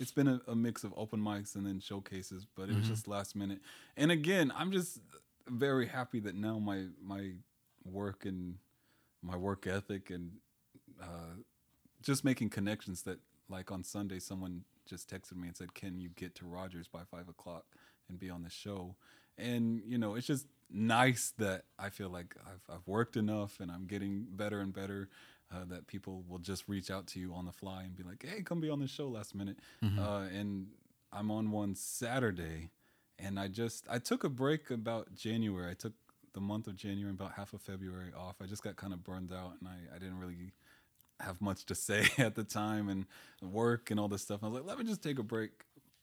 it's 0.00 0.12
been 0.12 0.26
a, 0.26 0.40
a 0.48 0.56
mix 0.56 0.82
of 0.82 0.94
open 0.96 1.20
mics 1.20 1.56
and 1.56 1.66
then 1.66 1.78
showcases, 1.78 2.46
but 2.56 2.70
it 2.70 2.74
was 2.74 2.84
mm-hmm. 2.84 2.88
just 2.88 3.06
last 3.06 3.36
minute. 3.36 3.60
And 3.98 4.10
again, 4.10 4.50
I'm 4.56 4.72
just 4.72 4.98
very 5.48 5.86
happy 5.86 6.20
that 6.20 6.34
now 6.34 6.58
my 6.58 6.86
my 7.02 7.32
work 7.84 8.24
and 8.24 8.56
my 9.22 9.36
work 9.36 9.66
ethic 9.66 10.10
and 10.10 10.32
uh, 11.02 11.36
just 12.02 12.24
making 12.24 12.50
connections 12.50 13.02
that 13.02 13.18
like 13.48 13.70
on 13.70 13.82
Sunday 13.82 14.18
someone 14.18 14.64
just 14.86 15.10
texted 15.10 15.36
me 15.36 15.48
and 15.48 15.56
said, 15.56 15.74
"Can 15.74 15.98
you 15.98 16.08
get 16.10 16.34
to 16.36 16.46
Rogers 16.46 16.88
by 16.88 17.00
five 17.10 17.28
o'clock 17.28 17.64
and 18.08 18.18
be 18.18 18.30
on 18.30 18.42
the 18.42 18.50
show?" 18.50 18.96
And 19.38 19.82
you 19.84 19.98
know, 19.98 20.14
it's 20.14 20.26
just 20.26 20.46
nice 20.70 21.32
that 21.38 21.64
I 21.78 21.90
feel 21.90 22.08
like 22.08 22.36
I've 22.46 22.74
I've 22.74 22.86
worked 22.86 23.16
enough 23.16 23.60
and 23.60 23.70
I'm 23.70 23.86
getting 23.86 24.26
better 24.30 24.60
and 24.60 24.72
better. 24.72 25.08
Uh, 25.54 25.64
that 25.64 25.86
people 25.86 26.24
will 26.28 26.40
just 26.40 26.64
reach 26.66 26.90
out 26.90 27.06
to 27.06 27.20
you 27.20 27.32
on 27.32 27.46
the 27.46 27.52
fly 27.52 27.84
and 27.84 27.94
be 27.94 28.02
like, 28.02 28.24
"Hey, 28.26 28.42
come 28.42 28.60
be 28.60 28.68
on 28.68 28.80
the 28.80 28.88
show 28.88 29.08
last 29.08 29.32
minute." 29.32 29.58
Uh, 30.00 30.26
and 30.36 30.66
I'm 31.12 31.30
on 31.30 31.52
one 31.52 31.76
Saturday, 31.76 32.70
and 33.18 33.38
I 33.38 33.48
just 33.48 33.84
I 33.90 33.98
took 33.98 34.24
a 34.24 34.28
break 34.28 34.70
about 34.70 35.14
January. 35.14 35.70
I 35.70 35.74
took 35.74 35.92
the 36.34 36.40
month 36.40 36.66
of 36.66 36.76
January, 36.76 37.10
and 37.10 37.18
about 37.18 37.32
half 37.32 37.52
of 37.54 37.62
February 37.62 38.12
off. 38.16 38.36
I 38.42 38.46
just 38.46 38.62
got 38.62 38.76
kind 38.76 38.92
of 38.92 39.02
burned 39.02 39.32
out, 39.32 39.54
and 39.60 39.68
I, 39.68 39.94
I 39.94 39.98
didn't 39.98 40.18
really 40.18 40.52
have 41.20 41.40
much 41.40 41.64
to 41.66 41.74
say 41.88 42.08
at 42.18 42.34
the 42.34 42.44
time 42.44 42.88
and 42.88 43.06
work 43.42 43.90
and 43.90 43.98
all 43.98 44.08
this 44.08 44.22
stuff. 44.22 44.42
I 44.42 44.46
was 44.46 44.54
like, 44.54 44.66
let 44.66 44.78
me 44.78 44.84
just 44.84 45.02
take 45.02 45.18
a 45.18 45.22
break. 45.22 45.50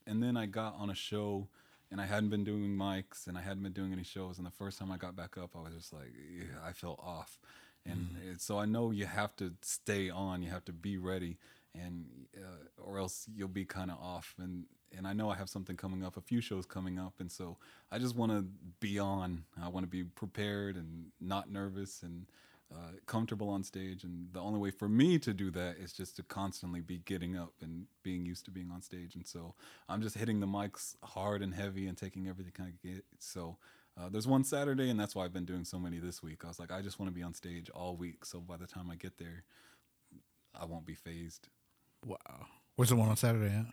And 0.05 0.21
then 0.21 0.35
I 0.35 0.47
got 0.47 0.75
on 0.77 0.89
a 0.89 0.95
show 0.95 1.47
and 1.91 2.01
I 2.01 2.05
hadn't 2.05 2.29
been 2.29 2.43
doing 2.43 2.75
mics 2.75 3.27
and 3.27 3.37
I 3.37 3.41
hadn't 3.41 3.63
been 3.63 3.71
doing 3.71 3.93
any 3.93 4.03
shows. 4.03 4.37
And 4.37 4.45
the 4.45 4.51
first 4.51 4.79
time 4.79 4.91
I 4.91 4.97
got 4.97 5.15
back 5.15 5.37
up, 5.37 5.51
I 5.55 5.59
was 5.59 5.73
just 5.73 5.93
like, 5.93 6.11
yeah, 6.35 6.57
I 6.65 6.73
felt 6.73 6.99
off. 7.01 7.39
And 7.85 7.97
mm-hmm. 8.17 8.31
it- 8.31 8.41
so 8.41 8.57
I 8.57 8.65
know 8.65 8.91
you 8.91 9.05
have 9.05 9.35
to 9.37 9.53
stay 9.61 10.09
on, 10.09 10.41
you 10.41 10.49
have 10.49 10.65
to 10.65 10.73
be 10.73 10.97
ready, 10.97 11.37
and 11.75 12.05
uh, 12.37 12.81
or 12.81 12.99
else 12.99 13.27
you'll 13.33 13.47
be 13.47 13.65
kind 13.65 13.91
of 13.91 13.97
off. 13.99 14.35
And 14.39 14.65
and 14.95 15.07
I 15.07 15.13
know 15.13 15.29
I 15.29 15.35
have 15.35 15.49
something 15.49 15.75
coming 15.75 16.03
up, 16.03 16.17
a 16.17 16.21
few 16.21 16.39
shows 16.39 16.65
coming 16.65 16.99
up, 16.99 17.13
and 17.19 17.31
so 17.31 17.57
I 17.91 17.97
just 17.97 18.15
want 18.15 18.31
to 18.31 18.45
be 18.79 18.99
on. 18.99 19.45
I 19.61 19.69
want 19.69 19.83
to 19.83 19.89
be 19.89 20.03
prepared 20.03 20.75
and 20.75 21.07
not 21.19 21.49
nervous 21.49 22.03
and 22.03 22.27
uh, 22.73 22.91
comfortable 23.05 23.49
on 23.49 23.63
stage. 23.63 24.03
And 24.03 24.27
the 24.33 24.39
only 24.39 24.59
way 24.59 24.71
for 24.71 24.89
me 24.89 25.19
to 25.19 25.33
do 25.33 25.51
that 25.51 25.77
is 25.77 25.93
just 25.93 26.15
to 26.15 26.23
constantly 26.23 26.81
be 26.81 26.99
getting 26.99 27.37
up 27.37 27.53
and 27.61 27.85
being 28.01 28.25
used 28.25 28.45
to 28.45 28.51
being 28.51 28.71
on 28.71 28.81
stage. 28.81 29.15
And 29.15 29.27
so 29.27 29.53
I'm 29.87 30.01
just 30.01 30.17
hitting 30.17 30.39
the 30.39 30.47
mics 30.47 30.95
hard 31.03 31.41
and 31.41 31.53
heavy 31.53 31.87
and 31.87 31.97
taking 31.97 32.27
everything 32.27 32.53
I 32.59 32.87
get. 32.87 33.05
So 33.19 33.57
uh, 33.99 34.09
there's 34.09 34.27
one 34.27 34.43
Saturday, 34.43 34.89
and 34.89 34.99
that's 34.99 35.15
why 35.15 35.23
I've 35.23 35.33
been 35.33 35.45
doing 35.45 35.65
so 35.65 35.77
many 35.77 35.99
this 35.99 36.23
week. 36.23 36.43
I 36.43 36.47
was 36.47 36.59
like, 36.59 36.71
I 36.71 36.81
just 36.81 36.99
want 36.99 37.11
to 37.11 37.15
be 37.15 37.21
on 37.21 37.33
stage 37.33 37.69
all 37.69 37.95
week. 37.95 38.25
So 38.25 38.39
by 38.39 38.57
the 38.57 38.65
time 38.65 38.89
I 38.89 38.95
get 38.95 39.17
there, 39.17 39.43
I 40.59 40.65
won't 40.65 40.85
be 40.85 40.95
phased. 40.95 41.49
Wow. 42.05 42.17
Where's 42.75 42.89
the 42.89 42.95
one 42.95 43.09
on 43.09 43.15
Saturday 43.17 43.53
at? 43.53 43.65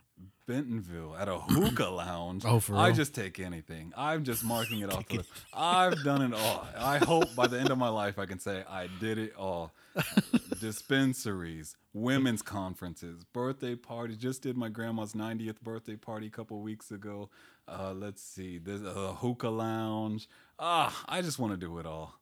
Bentonville 0.47 1.17
at 1.17 1.29
a 1.29 1.39
hookah 1.39 1.89
lounge. 1.91 2.45
Oh, 2.45 2.59
for 2.61 2.73
real? 2.73 2.81
I 2.83 2.91
just 2.93 3.15
take 3.15 3.39
anything. 3.39 3.93
I'm 3.97 4.25
just 4.25 4.45
marking 4.45 4.81
it 4.81 4.93
off. 4.93 5.07
The 5.09 5.19
list. 5.19 5.31
I've 5.55 6.03
done 6.03 6.23
it 6.23 6.35
all. 6.35 6.67
I 6.77 6.99
hope 6.99 7.35
by 7.37 7.47
the 7.47 7.59
end 7.59 7.71
of 7.71 7.79
my 7.79 7.89
life 7.89 8.19
I 8.19 8.27
can 8.27 8.41
say 8.41 8.65
I 8.69 8.89
did 8.99 9.17
it 9.19 9.35
all. 9.37 9.73
Dispensaries, 10.61 11.77
women's 11.95 12.43
conferences, 12.43 13.25
birthday 13.33 13.75
parties. 13.75 14.19
Just 14.19 14.43
did 14.43 14.57
my 14.57 14.69
grandma's 14.69 15.15
90th 15.15 15.61
birthday 15.63 15.97
party 15.97 16.27
a 16.27 16.31
couple 16.31 16.61
weeks 16.61 16.91
ago. 16.91 17.31
Uh, 17.67 17.93
let's 17.93 18.23
see, 18.23 18.59
there's 18.59 18.83
a 18.83 19.15
hookah 19.15 19.49
lounge. 19.49 20.29
Ah, 20.59 21.05
I 21.09 21.23
just 21.23 21.39
want 21.39 21.53
to 21.53 21.57
do 21.57 21.79
it 21.79 21.87
all. 21.87 22.20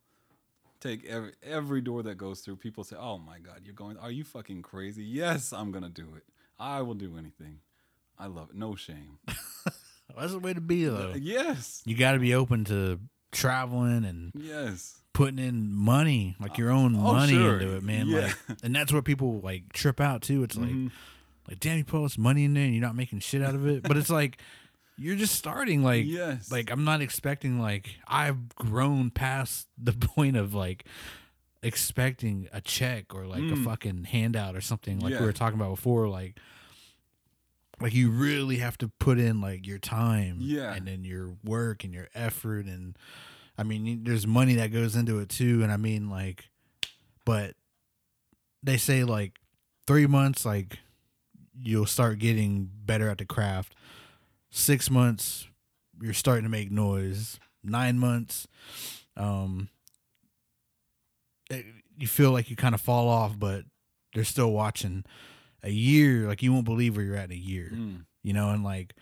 Take 0.81 1.05
every 1.05 1.31
every 1.43 1.81
door 1.81 2.03
that 2.03 2.15
goes 2.15 2.39
through. 2.41 2.55
People 2.57 2.83
say, 2.85 2.95
"Oh 2.97 3.17
my 3.17 3.39
God, 3.39 3.61
you're 3.65 3.73
going? 3.73 3.97
Are 3.97 4.11
you 4.11 4.23
fucking 4.23 4.61
crazy?" 4.61 5.03
Yes, 5.03 5.51
I'm 5.51 5.71
gonna 5.71 5.89
do 5.89 6.07
it. 6.15 6.23
I 6.57 6.81
will 6.81 6.93
do 6.93 7.17
anything. 7.17 7.59
I 8.17 8.27
love 8.27 8.49
it. 8.51 8.55
No 8.55 8.75
shame. 8.75 9.17
That's 10.17 10.31
the 10.33 10.39
way 10.39 10.53
to 10.53 10.61
be 10.61 10.85
though. 10.85 11.13
yes. 11.17 11.81
You 11.85 11.95
got 11.95 12.13
to 12.13 12.19
be 12.19 12.33
open 12.33 12.65
to 12.65 12.99
traveling 13.31 14.03
and 14.05 14.31
Yes. 14.35 14.99
putting 15.13 15.39
in 15.39 15.71
money, 15.73 16.35
like 16.39 16.57
your 16.57 16.71
own 16.71 16.95
Oh, 16.95 17.13
money 17.13 17.33
sure. 17.33 17.59
into 17.59 17.75
it, 17.77 17.83
man. 17.83 18.07
Yeah. 18.07 18.33
Like, 18.49 18.57
and 18.63 18.75
that's 18.75 18.91
where 18.91 19.01
people 19.01 19.39
like 19.41 19.71
trip 19.71 20.01
out 20.01 20.21
too. 20.21 20.43
It's 20.43 20.57
like, 20.57 20.69
Mhm. 20.71 20.91
like, 21.47 21.59
damn, 21.59 21.77
you 21.77 21.85
put 21.85 21.97
all 21.97 22.03
this 22.03 22.17
money 22.17 22.43
in 22.43 22.53
there 22.53 22.63
and 22.65 22.73
you're 22.73 22.81
not 22.81 22.95
making 22.95 23.19
shit 23.19 23.41
out 23.41 23.55
of 23.55 23.65
it. 23.67 23.83
but 23.83 23.95
it's 23.97 24.09
like, 24.09 24.41
you're 24.99 25.15
just 25.15 25.35
starting. 25.35 25.83
Like, 25.83 26.05
yes. 26.05 26.51
like 26.51 26.71
I'm 26.71 26.83
not 26.83 27.01
expecting. 27.01 27.59
Like, 27.59 27.95
I've 28.07 28.49
grown 28.55 29.09
past 29.09 29.67
the 29.77 29.93
point 30.15 30.35
of 30.37 30.53
like 30.53 30.85
expecting 31.63 32.47
a 32.53 32.61
check 32.61 33.13
or 33.13 33.25
like 33.25 33.39
a 33.41 33.55
Mm. 33.55 33.65
fucking 33.65 34.03
handout 34.05 34.55
or 34.55 34.61
something 34.61 34.99
like 34.99 35.13
Yeah. 35.13 35.19
we 35.19 35.25
were 35.25 35.33
talking 35.33 35.59
about 35.59 35.75
before. 35.75 36.07
Like, 36.07 36.37
like 37.81 37.93
you 37.93 38.09
really 38.11 38.57
have 38.57 38.77
to 38.79 38.87
put 38.99 39.19
in 39.19 39.41
like 39.41 39.65
your 39.67 39.77
time, 39.79 40.37
Yeah. 40.41 40.73
and 40.73 40.85
then 40.87 41.03
your 41.03 41.35
work 41.43 41.83
and 41.83 41.93
your 41.93 42.07
effort 42.13 42.65
and 42.65 42.97
I 43.57 43.63
mean, 43.63 44.05
there's 44.05 44.25
money 44.25 44.55
that 44.55 44.71
goes 44.71 44.95
into 44.95 45.19
it 45.19 45.27
too, 45.27 45.63
and 45.63 45.69
I 45.71 45.75
mean, 45.75 46.09
like, 46.09 46.49
but 47.25 47.55
they 48.63 48.77
say 48.77 49.03
like 49.03 49.37
three 49.85 50.07
months, 50.07 50.45
like 50.45 50.79
you'll 51.61 51.85
start 51.85 52.19
getting 52.19 52.69
better 52.85 53.09
at 53.09 53.17
the 53.17 53.25
craft. 53.25 53.75
Six 54.51 54.89
months, 54.89 55.47
you're 56.01 56.13
starting 56.13 56.43
to 56.43 56.49
make 56.49 56.71
noise. 56.71 57.39
Nine 57.63 57.99
months, 57.99 58.47
um, 59.17 59.69
it, 61.49 61.65
you 61.97 62.07
feel 62.07 62.31
like 62.31 62.49
you 62.49 62.55
kind 62.55 62.73
of 62.73 62.81
fall 62.81 63.09
off, 63.09 63.37
but 63.37 63.65
they're 64.13 64.23
still 64.23 64.51
watching. 64.51 65.03
A 65.61 65.69
year, 65.69 66.25
like 66.25 66.41
you 66.41 66.53
won't 66.53 66.63
believe 66.65 66.95
where 66.95 67.03
you're 67.05 67.17
at 67.17 67.25
in 67.25 67.31
a 67.33 67.35
year 67.35 67.69
Mm. 67.73 68.05
you 68.23 68.31
know, 68.31 68.49
and 68.49 68.63
like, 68.63 68.93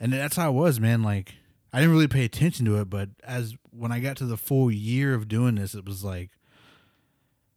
and 0.00 0.12
that's 0.14 0.36
how 0.36 0.48
it 0.48 0.54
was, 0.54 0.80
man. 0.80 1.02
Like, 1.02 1.34
I 1.74 1.78
didn't 1.80 1.92
really 1.92 2.08
pay 2.08 2.24
attention 2.24 2.64
to 2.66 2.80
it, 2.80 2.88
but 2.88 3.10
as 3.22 3.54
when 3.70 3.92
I 3.92 4.00
got 4.00 4.16
to 4.16 4.24
the 4.24 4.38
full 4.38 4.70
year 4.70 5.12
of 5.12 5.28
doing 5.28 5.56
this, 5.56 5.74
it 5.74 5.84
was 5.84 6.02
like 6.02 6.30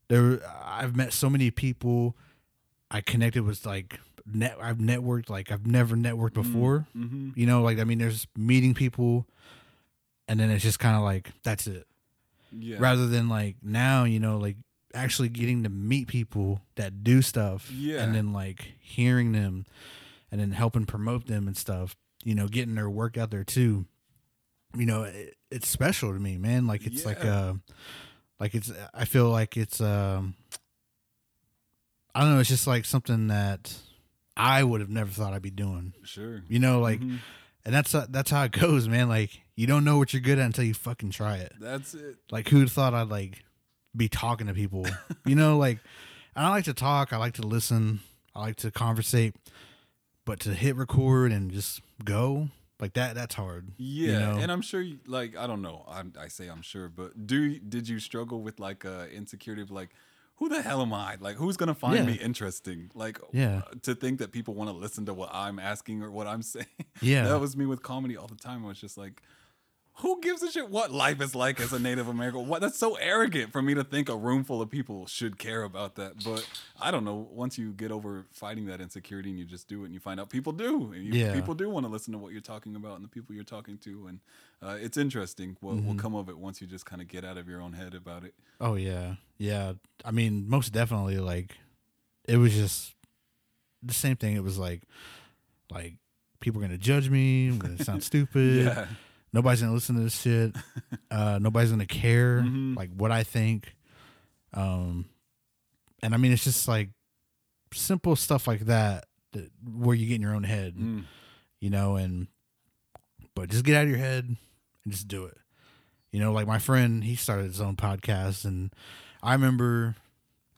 there. 0.10 0.42
I've 0.66 0.96
met 0.96 1.14
so 1.14 1.30
many 1.30 1.52
people. 1.52 2.18
I 2.92 3.00
connected 3.00 3.44
with 3.44 3.66
like 3.66 4.00
net. 4.26 4.58
I've 4.62 4.78
networked 4.78 5.30
like 5.30 5.52
I've 5.52 5.66
never 5.68 5.96
networked 5.96 6.34
before. 6.34 6.86
Mm-hmm. 6.96 7.32
You 7.36 7.46
know, 7.46 7.62
like 7.62 7.80
I 7.80 7.84
mean, 7.84 8.00
there's 8.00 8.28
meeting 8.38 8.74
people, 8.74 9.26
and 10.28 10.40
then 10.40 10.50
it's 10.50 10.64
just 10.64 10.80
kind 10.80 10.96
of 10.96 11.04
like 11.04 11.32
that's 11.44 11.68
it. 11.68 11.88
Yeah. 12.52 12.78
Rather 12.80 13.08
than 13.08 13.30
like 13.30 13.58
now, 13.64 14.04
you 14.04 14.20
know, 14.20 14.38
like 14.38 14.58
actually 14.94 15.30
getting 15.30 15.64
to 15.64 15.70
meet 15.70 16.08
people 16.08 16.62
that 16.76 17.04
do 17.04 17.22
stuff, 17.22 17.72
Yeah. 17.72 18.04
and 18.04 18.14
then 18.14 18.32
like 18.34 18.74
hearing 18.80 19.32
them, 19.32 19.66
and 20.32 20.40
then 20.40 20.52
helping 20.52 20.86
promote 20.86 21.28
them 21.28 21.48
and 21.48 21.58
stuff. 21.58 21.96
You 22.24 22.36
know, 22.36 22.48
getting 22.48 22.76
their 22.76 22.90
work 22.90 23.18
out 23.18 23.32
there 23.32 23.44
too. 23.44 23.86
You 24.78 24.86
know, 24.86 25.04
it, 25.04 25.36
it's 25.52 25.68
special 25.68 26.14
to 26.14 26.20
me, 26.20 26.38
man. 26.38 26.68
Like 26.68 26.86
it's 26.86 27.06
like 27.06 27.24
Yeah. 27.24 27.36
uh 27.40 27.54
like 28.40 28.56
it's. 28.56 28.72
I 28.94 29.06
feel 29.06 29.30
like 29.30 29.56
it's 29.58 29.80
um. 29.82 30.36
I 32.16 32.22
don't 32.22 32.34
know. 32.36 32.40
It's 32.40 32.50
just 32.50 32.68
like 32.68 32.86
something 32.86 33.28
that 33.28 33.76
I 34.36 34.64
would 34.64 34.82
have 34.82 34.90
never 34.90 35.12
thought 35.12 35.34
I'd 35.34 35.42
be 35.42 35.52
doing. 35.52 35.94
Sure. 36.04 36.44
You 36.48 36.60
know, 36.60 36.80
like, 36.80 37.00
Mhm. 37.00 37.20
and 37.66 37.74
that's 37.76 37.94
uh, 37.94 38.08
that's 38.10 38.32
how 38.32 38.44
it 38.44 38.52
goes, 38.60 38.88
man. 38.88 39.10
Like, 39.10 39.42
you 39.56 39.68
don't 39.68 39.84
know 39.84 39.98
what 39.98 40.14
you're 40.14 40.22
good 40.22 40.40
at 40.40 40.46
until 40.46 40.64
you 40.66 40.74
fucking 40.74 41.12
try 41.12 41.38
it. 41.38 41.54
That's 41.60 41.94
it. 41.94 42.18
Like, 42.32 42.50
who'd 42.50 42.72
thought 42.72 42.94
I'd 42.94 43.10
like 43.10 43.44
be 43.96 44.10
talking 44.10 44.48
to 44.48 44.54
people? 44.54 44.88
you 45.26 45.36
know, 45.36 45.58
like, 45.58 45.80
I 46.36 46.50
like 46.50 46.64
to 46.66 46.74
talk. 46.74 47.14
I 47.14 47.18
like 47.18 47.34
to 47.36 47.44
listen. 47.44 48.00
I 48.36 48.42
like 48.42 48.56
to 48.58 48.72
conversate. 48.72 49.36
But 50.26 50.40
to 50.42 50.54
hit 50.54 50.76
record 50.78 51.32
and 51.34 51.52
just 51.52 51.82
go 52.04 52.48
like 52.80 52.94
that, 52.94 53.14
that's 53.14 53.36
hard. 53.36 53.68
Yeah, 53.78 54.12
you 54.14 54.20
know? 54.20 54.38
and 54.42 54.52
I'm 54.52 54.62
sure, 54.62 54.82
you, 54.82 55.00
like, 55.06 55.38
I 55.38 55.48
don't 55.48 55.62
know. 55.62 55.84
I, 55.88 56.02
I 56.20 56.28
say 56.30 56.48
I'm 56.48 56.62
sure, 56.62 56.88
but 56.90 57.28
do 57.28 57.60
did 57.60 57.88
you 57.90 58.00
struggle 58.00 58.42
with 58.42 58.58
like 58.60 58.86
uh, 58.86 59.06
insecurity 59.14 59.62
of 59.62 59.70
like, 59.70 59.90
who 60.36 60.50
the 60.50 60.62
hell 60.62 60.82
am 60.82 60.94
I? 60.94 61.16
Like, 61.20 61.36
who's 61.38 61.58
gonna 61.58 61.76
find 61.76 61.96
Yeah. 61.96 62.06
me 62.06 62.14
interesting? 62.14 62.90
Like, 62.94 63.20
Yeah. 63.32 63.62
uh, 63.68 63.76
to 63.84 63.96
think 63.96 64.20
that 64.20 64.32
people 64.32 64.54
want 64.56 64.70
to 64.70 64.76
listen 64.76 65.06
to 65.06 65.14
what 65.14 65.30
I'm 65.34 65.60
asking 65.60 66.02
or 66.04 66.12
what 66.12 66.28
I'm 66.28 66.42
saying. 66.42 66.66
Yeah. 67.02 67.28
that 67.28 67.40
was 67.40 67.56
me 67.56 67.66
with 67.66 67.82
comedy 67.84 68.18
all 68.18 68.28
the 68.28 68.36
time. 68.36 68.64
I 68.66 68.68
was 68.70 68.80
just 68.80 68.98
like, 68.98 69.22
who 69.98 70.20
gives 70.22 70.42
a 70.42 70.52
shit 70.52 70.70
what 70.70 70.92
life 70.92 71.22
is 71.22 71.36
like 71.36 71.60
as 71.60 71.72
a 71.72 71.80
Native 71.80 72.08
American? 72.08 72.48
What 72.48 72.62
that's 72.62 72.80
so 72.80 72.96
arrogant 72.96 73.52
for 73.52 73.62
me 73.62 73.74
to 73.76 73.84
think 73.84 74.10
a 74.10 74.16
room 74.16 74.44
full 74.44 74.62
of 74.62 74.70
people 74.70 75.06
should 75.06 75.38
care 75.38 75.64
about 75.64 75.96
that. 75.96 76.24
But 76.24 76.48
I 76.82 76.90
don't 76.90 77.06
know. 77.06 77.28
Once 77.32 77.58
you 77.60 77.74
get 77.74 77.92
over 77.92 78.26
fighting 78.32 78.66
that 78.66 78.82
insecurity 78.82 79.30
and 79.30 79.38
you 79.38 79.46
just 79.46 79.68
do 79.68 79.84
it, 79.84 79.86
and 79.86 79.94
you 79.94 80.00
find 80.00 80.20
out 80.20 80.30
people 80.30 80.52
do, 80.52 80.92
and 80.94 81.04
you, 81.06 81.14
Yeah. 81.14 81.34
people 81.34 81.54
do 81.54 81.70
want 81.70 81.86
to 81.86 81.92
listen 81.92 82.12
to 82.14 82.18
what 82.18 82.32
you're 82.32 82.42
talking 82.42 82.76
about 82.76 82.96
and 82.96 83.04
the 83.04 83.08
people 83.10 83.36
you're 83.36 83.44
talking 83.44 83.78
to, 83.80 84.08
and 84.08 84.20
uh, 84.62 84.78
it's 84.82 84.98
interesting 84.98 85.58
what 85.62 85.76
Mm-hmm. 85.76 85.88
will 85.88 85.96
come 85.96 86.16
of 86.16 86.28
it 86.28 86.38
once 86.38 86.60
you 86.60 86.66
just 86.68 86.86
kind 86.86 87.02
of 87.02 87.08
get 87.08 87.24
out 87.24 87.38
of 87.38 87.48
your 87.48 87.62
own 87.62 87.74
head 87.74 87.94
about 87.94 88.24
it. 88.24 88.34
Oh 88.60 88.74
yeah, 88.76 89.16
yeah. 89.38 89.74
I 90.04 90.10
mean, 90.12 90.50
most 90.50 90.74
definitely. 90.74 91.18
Like, 91.20 91.56
it 92.28 92.38
was 92.38 92.54
just 92.54 92.96
the 93.84 93.94
same 93.94 94.16
thing. 94.16 94.36
It 94.36 94.44
was 94.44 94.58
like, 94.58 94.82
like 95.72 95.96
people 96.40 96.60
are 96.62 96.66
gonna 96.66 96.78
judge 96.80 97.10
me. 97.10 97.48
I'm 97.50 97.60
gonna 97.60 97.84
sound 97.84 98.04
stupid. 98.12 98.66
Yeah, 98.66 98.88
Nobody's 99.34 99.62
gonna 99.62 99.74
listen 99.74 99.96
to 99.96 100.02
this 100.04 100.20
shit. 100.22 100.56
Uh, 101.12 101.38
nobody's 101.40 101.70
gonna 101.70 101.86
care 101.86 102.42
Mhm. 102.42 102.76
like 102.76 102.90
what 102.96 103.12
I 103.12 103.24
think. 103.24 103.76
Um, 104.54 105.06
and 106.02 106.14
I 106.14 106.18
mean, 106.18 106.32
it's 106.32 106.44
just 106.44 106.68
like 106.68 106.90
simple 107.72 108.16
stuff 108.16 108.48
like 108.48 108.62
that, 108.62 109.06
that 109.34 109.52
where 109.64 109.96
you 109.96 110.08
get 110.08 110.16
in 110.16 110.22
your 110.22 110.34
own 110.36 110.44
head, 110.44 110.76
Mm. 110.76 111.04
you 111.60 111.70
know. 111.70 111.96
And 111.98 112.28
but 113.36 113.50
just 113.50 113.64
get 113.64 113.76
out 113.76 113.84
of 113.84 113.90
your 113.90 114.00
head 114.00 114.26
and 114.84 114.94
just 114.94 115.08
do 115.08 115.26
it. 115.26 115.38
You 116.12 116.20
know, 116.20 116.32
like 116.32 116.48
my 116.48 116.58
friend, 116.60 117.04
he 117.04 117.16
started 117.16 117.46
his 117.46 117.62
own 117.62 117.76
podcast, 117.76 118.44
and 118.46 118.74
I 119.22 119.34
remember 119.34 119.96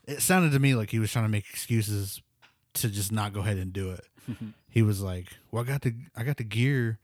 it 0.06 0.22
sounded 0.22 0.52
to 0.54 0.60
me 0.60 0.74
like 0.76 0.92
he 0.92 1.00
was 1.00 1.12
trying 1.12 1.26
to 1.26 1.30
make 1.30 1.50
excuses 1.50 2.22
to 2.76 2.90
just 2.90 3.12
not 3.12 3.34
go 3.34 3.42
ahead 3.42 3.58
and 3.58 3.74
do 3.74 3.92
it. 3.92 4.06
he 4.70 4.82
was 4.82 5.02
like, 5.02 5.28
"Well, 5.52 5.64
I 5.64 5.68
got 5.68 5.82
the 5.82 5.96
I 6.16 6.24
got 6.24 6.38
the 6.38 6.44
gear. 6.46 7.00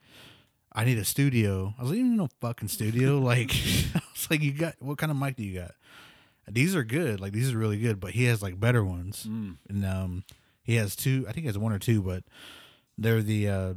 I 0.74 0.86
need 0.86 0.98
a 0.98 1.06
studio." 1.06 1.74
I 1.78 1.82
was 1.82 1.92
like, 1.92 1.98
"You 2.00 2.06
no 2.06 2.30
fucking 2.40 2.70
studio." 2.70 3.20
like, 3.32 3.52
I 3.96 4.02
was 4.14 4.28
like, 4.30 4.42
"You 4.42 4.54
got 4.54 4.76
what 4.80 4.98
kind 4.98 5.12
of 5.12 5.18
mic 5.18 5.36
do 5.36 5.44
you 5.44 5.60
got?" 5.60 5.72
These 6.50 6.76
are 6.76 6.84
good. 6.84 7.20
Like 7.20 7.34
these 7.34 7.54
are 7.54 7.58
really 7.58 7.80
good, 7.80 8.00
but 8.00 8.12
he 8.12 8.26
has 8.26 8.42
like 8.42 8.60
better 8.60 8.84
ones. 8.84 9.26
Mm. 9.30 9.58
And 9.70 9.86
um, 9.86 10.24
he 10.64 10.76
has 10.76 10.96
two. 10.96 11.26
I 11.28 11.32
think 11.32 11.44
he 11.44 11.48
has 11.48 11.58
one 11.58 11.72
or 11.72 11.80
two, 11.80 12.02
but 12.02 12.24
they're 12.98 13.22
the 13.22 13.48
uh, 13.50 13.74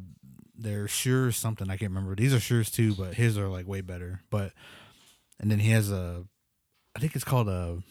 they're 0.57 0.89
Shure 0.89 1.31
something. 1.31 1.69
I 1.71 1.77
can't 1.77 1.91
remember. 1.93 2.15
These 2.17 2.35
are 2.35 2.41
Shure's 2.41 2.71
too, 2.71 2.95
but 2.95 3.15
his 3.15 3.39
are 3.39 3.49
like 3.49 3.69
way 3.69 3.81
better. 3.81 4.23
But 4.31 4.53
and 5.39 5.51
then 5.51 5.59
he 5.59 5.71
has 5.71 5.91
a, 5.91 6.25
I 6.97 7.01
think 7.01 7.15
it's 7.15 7.25
called 7.25 7.49
a. 7.49 7.83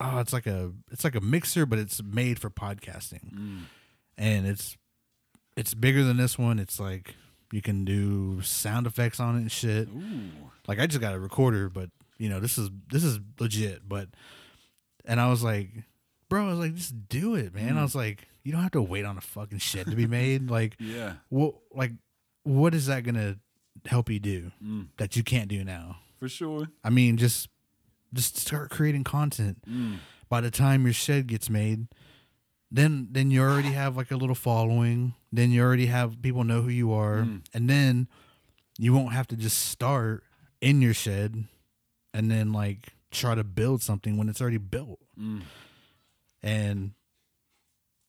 Oh, 0.00 0.18
it's 0.20 0.32
like 0.32 0.46
a 0.46 0.72
it's 0.92 1.02
like 1.04 1.16
a 1.16 1.20
mixer, 1.20 1.66
but 1.66 1.78
it's 1.80 2.00
made 2.02 2.38
for 2.38 2.50
podcasting, 2.50 3.34
Mm. 3.34 3.62
and 4.16 4.46
it's 4.46 4.76
it's 5.56 5.74
bigger 5.74 6.04
than 6.04 6.16
this 6.16 6.38
one. 6.38 6.58
It's 6.60 6.78
like 6.78 7.16
you 7.52 7.62
can 7.62 7.84
do 7.84 8.40
sound 8.42 8.86
effects 8.86 9.20
on 9.20 9.36
it 9.36 9.40
and 9.40 9.52
shit. 9.52 9.88
Ooh. 9.88 10.30
Like 10.66 10.78
I 10.78 10.86
just 10.86 11.00
got 11.00 11.14
a 11.14 11.18
recorder, 11.18 11.68
but 11.68 11.90
you 12.18 12.28
know 12.28 12.40
this 12.40 12.58
is 12.58 12.70
this 12.90 13.04
is 13.04 13.18
legit. 13.40 13.88
But 13.88 14.08
and 15.04 15.20
I 15.20 15.28
was 15.30 15.42
like, 15.42 15.70
bro, 16.28 16.46
I 16.46 16.50
was 16.50 16.58
like, 16.58 16.74
just 16.74 17.08
do 17.08 17.34
it, 17.34 17.54
man. 17.54 17.78
I 17.78 17.82
was 17.82 17.94
like, 17.94 18.28
you 18.42 18.52
don't 18.52 18.62
have 18.62 18.72
to 18.72 18.82
wait 18.82 19.04
on 19.04 19.16
a 19.16 19.20
fucking 19.22 19.58
shit 19.58 19.86
to 19.88 19.96
be 19.96 20.06
made. 20.20 20.50
like, 20.50 20.76
Yeah. 20.78 21.14
what 21.28 21.54
like 21.74 21.92
what 22.44 22.74
is 22.74 22.86
that 22.86 23.04
gonna 23.04 23.36
help 23.86 24.10
you 24.10 24.18
do 24.20 24.50
Mm. 24.64 24.88
that 24.98 25.16
you 25.16 25.22
can't 25.22 25.48
do 25.48 25.64
now? 25.64 25.98
For 26.18 26.28
sure. 26.28 26.68
I 26.84 26.90
mean, 26.90 27.16
just 27.16 27.48
just 28.12 28.36
start 28.36 28.70
creating 28.70 29.04
content. 29.04 29.58
Mm. 29.68 29.98
By 30.28 30.40
the 30.42 30.50
time 30.50 30.84
your 30.84 30.92
shed 30.92 31.26
gets 31.26 31.48
made, 31.48 31.86
then 32.70 33.08
then 33.10 33.30
you 33.30 33.40
already 33.42 33.72
have 33.72 33.96
like 33.96 34.10
a 34.10 34.16
little 34.16 34.34
following. 34.34 35.14
Then 35.32 35.50
you 35.50 35.62
already 35.62 35.86
have 35.86 36.20
people 36.22 36.44
know 36.44 36.62
who 36.62 36.70
you 36.70 36.92
are, 36.92 37.18
Mm. 37.22 37.42
and 37.54 37.68
then 37.70 38.08
you 38.78 38.92
won't 38.92 39.12
have 39.12 39.26
to 39.28 39.36
just 39.36 39.58
start 39.58 40.22
in 40.60 40.80
your 40.82 40.94
shed 40.94 41.44
and 42.14 42.30
then 42.30 42.52
like 42.52 42.94
try 43.10 43.34
to 43.34 43.44
build 43.44 43.82
something 43.82 44.16
when 44.16 44.28
it's 44.28 44.40
already 44.40 44.58
built. 44.58 44.98
Mm. 45.18 45.42
And 46.42 46.92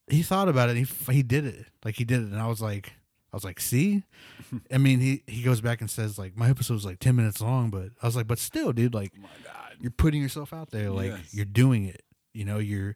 he 0.10 0.22
thought 0.24 0.50
about 0.50 0.70
it. 0.70 0.78
And 0.78 0.86
he 0.88 1.14
he 1.14 1.24
did 1.24 1.46
it. 1.46 1.66
Like 1.84 1.96
he 1.96 2.04
did 2.06 2.22
it, 2.22 2.32
and 2.32 2.40
I 2.40 2.48
was 2.48 2.62
like, 2.62 2.94
I 3.32 3.36
was 3.36 3.44
like, 3.44 3.60
see, 3.60 4.04
I 4.72 4.78
mean, 4.78 5.00
he 5.00 5.24
he 5.28 5.42
goes 5.44 5.62
back 5.62 5.82
and 5.82 5.90
says 5.90 6.18
like 6.20 6.36
my 6.38 6.50
episode's 6.50 6.86
like 6.86 7.00
ten 7.00 7.16
minutes 7.16 7.42
long, 7.42 7.70
but 7.70 7.90
I 8.02 8.06
was 8.06 8.16
like, 8.16 8.28
but 8.28 8.40
still, 8.40 8.72
dude, 8.74 8.94
like 8.94 9.14
Oh 9.18 9.22
my 9.22 9.30
God. 9.44 9.74
you're 9.80 9.92
putting 9.92 10.22
yourself 10.22 10.54
out 10.54 10.72
there, 10.72 10.90
like 10.92 11.12
Yes. 11.12 11.34
you're 11.34 11.46
doing 11.46 11.86
it. 11.86 12.04
You 12.34 12.46
know, 12.46 12.60
you're 12.60 12.96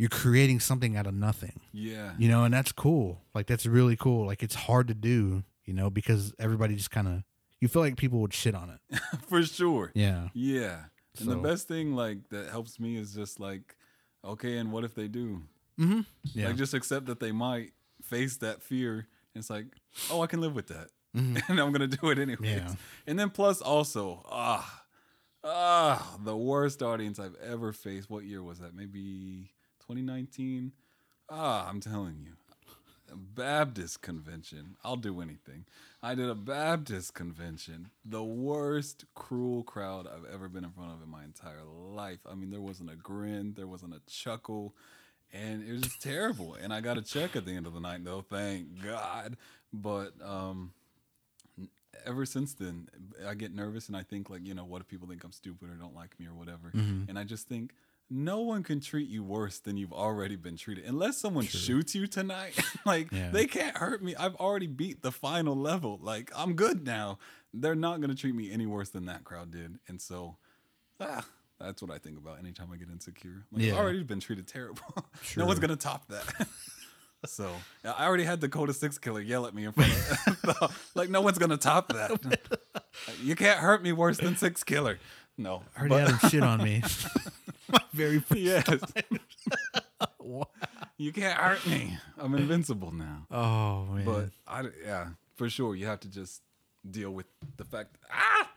you're 0.00 0.08
creating 0.08 0.60
something 0.60 0.96
out 0.96 1.06
of 1.06 1.12
nothing. 1.12 1.60
Yeah. 1.74 2.12
You 2.16 2.30
know, 2.30 2.44
and 2.44 2.54
that's 2.54 2.72
cool. 2.72 3.20
Like 3.34 3.46
that's 3.46 3.66
really 3.66 3.96
cool. 3.96 4.26
Like 4.26 4.42
it's 4.42 4.54
hard 4.54 4.88
to 4.88 4.94
do. 4.94 5.44
You 5.66 5.74
know, 5.74 5.90
because 5.90 6.32
everybody 6.38 6.74
just 6.74 6.90
kind 6.90 7.06
of 7.06 7.22
you 7.60 7.68
feel 7.68 7.82
like 7.82 7.98
people 7.98 8.20
would 8.20 8.32
shit 8.32 8.54
on 8.54 8.70
it. 8.70 8.98
For 9.28 9.42
sure. 9.42 9.92
Yeah. 9.94 10.28
Yeah. 10.32 10.84
And 11.18 11.28
the 11.28 11.36
best 11.36 11.68
thing 11.68 11.94
like 11.94 12.30
that 12.30 12.48
helps 12.48 12.80
me 12.80 12.96
is 12.96 13.12
just 13.14 13.40
like, 13.40 13.76
okay, 14.24 14.56
and 14.56 14.72
what 14.72 14.84
if 14.84 14.94
they 14.94 15.06
do? 15.06 15.42
Mm-hmm. 15.78 16.00
Yeah. 16.32 16.46
Like 16.46 16.56
just 16.56 16.72
accept 16.72 17.04
that 17.06 17.20
they 17.20 17.30
might 17.30 17.72
face 18.02 18.38
that 18.38 18.62
fear. 18.62 19.06
And 19.34 19.42
it's 19.42 19.50
like, 19.50 19.66
oh, 20.10 20.22
I 20.22 20.26
can 20.26 20.40
live 20.40 20.54
with 20.54 20.68
that, 20.68 20.88
and 21.14 21.60
I'm 21.60 21.72
gonna 21.72 21.86
do 21.86 22.08
it 22.08 22.18
anyways. 22.18 22.50
Yeah. 22.50 22.72
And 23.06 23.18
then 23.18 23.28
plus 23.28 23.60
also, 23.60 24.24
ah, 24.30 24.82
ah, 25.44 26.16
the 26.24 26.36
worst 26.36 26.82
audience 26.82 27.18
I've 27.18 27.36
ever 27.36 27.74
faced. 27.74 28.08
What 28.08 28.24
year 28.24 28.42
was 28.42 28.60
that? 28.60 28.74
Maybe 28.74 29.50
2019. 29.90 30.70
Ah, 31.28 31.68
I'm 31.68 31.80
telling 31.80 32.18
you, 32.24 32.34
a 33.12 33.16
Baptist 33.16 34.02
convention. 34.02 34.76
I'll 34.84 34.96
do 34.96 35.20
anything. 35.20 35.64
I 36.00 36.14
did 36.14 36.28
a 36.28 36.34
Baptist 36.34 37.12
convention. 37.14 37.90
The 38.04 38.22
worst 38.22 39.04
cruel 39.16 39.64
crowd 39.64 40.06
I've 40.06 40.32
ever 40.32 40.48
been 40.48 40.62
in 40.64 40.70
front 40.70 40.92
of 40.92 41.02
in 41.02 41.10
my 41.10 41.24
entire 41.24 41.64
life. 41.64 42.20
I 42.30 42.34
mean, 42.36 42.50
there 42.50 42.60
wasn't 42.60 42.90
a 42.90 42.94
grin, 42.94 43.54
there 43.56 43.66
wasn't 43.66 43.94
a 43.94 44.00
chuckle, 44.08 44.74
and 45.32 45.68
it 45.68 45.72
was 45.72 45.82
just 45.82 46.00
terrible. 46.00 46.54
And 46.54 46.72
I 46.72 46.80
got 46.80 46.96
a 46.96 47.02
check 47.02 47.34
at 47.34 47.44
the 47.44 47.52
end 47.52 47.66
of 47.66 47.74
the 47.74 47.80
night, 47.80 48.04
though, 48.04 48.24
thank 48.30 48.84
God. 48.84 49.36
But 49.72 50.12
um, 50.24 50.72
ever 52.06 52.24
since 52.24 52.54
then, 52.54 52.88
I 53.26 53.34
get 53.34 53.52
nervous 53.52 53.88
and 53.88 53.96
I 53.96 54.04
think 54.04 54.30
like, 54.30 54.46
you 54.46 54.54
know, 54.54 54.64
what 54.64 54.82
if 54.82 54.88
people 54.88 55.08
think 55.08 55.24
I'm 55.24 55.32
stupid 55.32 55.68
or 55.68 55.74
don't 55.74 55.96
like 55.96 56.18
me 56.20 56.26
or 56.26 56.34
whatever? 56.34 56.70
And 57.08 57.18
I 57.18 57.24
just 57.24 57.48
think 57.48 57.72
no 58.10 58.40
one 58.40 58.62
can 58.64 58.80
treat 58.80 59.08
you 59.08 59.22
worse 59.22 59.58
than 59.60 59.76
you've 59.76 59.92
already 59.92 60.34
been 60.36 60.56
treated 60.56 60.84
unless 60.84 61.16
someone 61.16 61.44
shoots 61.46 61.94
you 61.94 62.06
tonight. 62.08 62.58
like 62.84 63.12
Yeah. 63.12 63.30
they 63.30 63.46
can't 63.46 63.76
hurt 63.76 64.02
me. 64.02 64.14
I've 64.16 64.34
already 64.36 64.66
beat 64.66 65.02
the 65.02 65.12
final 65.12 65.54
level. 65.56 65.98
Like 66.02 66.30
I'm 66.36 66.54
good 66.54 66.84
now. 66.84 67.18
They're 67.54 67.74
not 67.76 68.00
going 68.00 68.10
to 68.10 68.16
treat 68.16 68.34
me 68.34 68.50
any 68.52 68.66
worse 68.66 68.90
than 68.90 69.06
that 69.06 69.22
crowd 69.24 69.50
did. 69.52 69.78
And 69.88 70.00
so 70.00 70.36
ah, 71.00 71.24
that's 71.60 71.80
what 71.82 71.90
I 71.90 71.98
think 71.98 72.18
about 72.18 72.38
anytime 72.40 72.68
I 72.72 72.76
get 72.76 72.88
insecure. 72.90 73.44
Like 73.52 73.62
Yeah. 73.62 73.72
I've 73.74 73.78
already 73.78 74.02
been 74.02 74.20
treated 74.20 74.48
terrible. 74.48 74.82
no 75.36 75.46
one's 75.46 75.60
going 75.60 75.70
to 75.70 75.76
top 75.76 76.08
that. 76.08 76.48
So 77.26 77.50
I 77.84 78.06
already 78.06 78.24
had 78.24 78.40
Dakota 78.40 78.72
Six 78.72 78.96
Killer 78.96 79.20
yell 79.20 79.44
at 79.44 79.54
me 79.54 79.66
in 79.66 79.72
front 79.72 79.92
of 80.62 80.90
like 80.94 81.10
no 81.10 81.20
one's 81.20 81.36
gonna 81.36 81.58
top 81.58 81.88
that. 81.92 82.18
you 83.22 83.36
can't 83.36 83.58
hurt 83.58 83.82
me 83.82 83.92
worse 83.92 84.16
than 84.16 84.36
Six 84.38 84.64
Killer. 84.64 84.98
No, 85.36 85.62
I 85.76 85.80
already 85.80 85.94
but- 85.96 86.00
had 86.12 86.20
him 86.22 86.30
shit 86.30 86.42
on 86.42 86.64
me. 86.64 86.82
My 87.72 87.80
very 87.92 88.18
first 88.20 88.40
yes, 88.40 88.66
Wow. 90.18 90.48
you 90.96 91.12
can't 91.12 91.38
hurt 91.38 91.66
me. 91.66 91.98
I'm 92.18 92.34
invincible 92.34 92.92
now. 92.92 93.26
Oh 93.30 93.84
man. 93.92 94.04
But 94.04 94.28
I 94.46 94.64
yeah, 94.84 95.08
for 95.36 95.48
sure 95.50 95.74
you 95.74 95.86
have 95.86 96.00
to 96.00 96.08
just 96.08 96.42
deal 96.88 97.10
with 97.10 97.26
the 97.56 97.64
fact 97.64 97.96
ah 98.12 98.48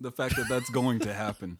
the 0.00 0.10
fact 0.12 0.36
that 0.36 0.48
that's 0.48 0.70
going 0.70 0.98
to 1.00 1.12
happen. 1.14 1.58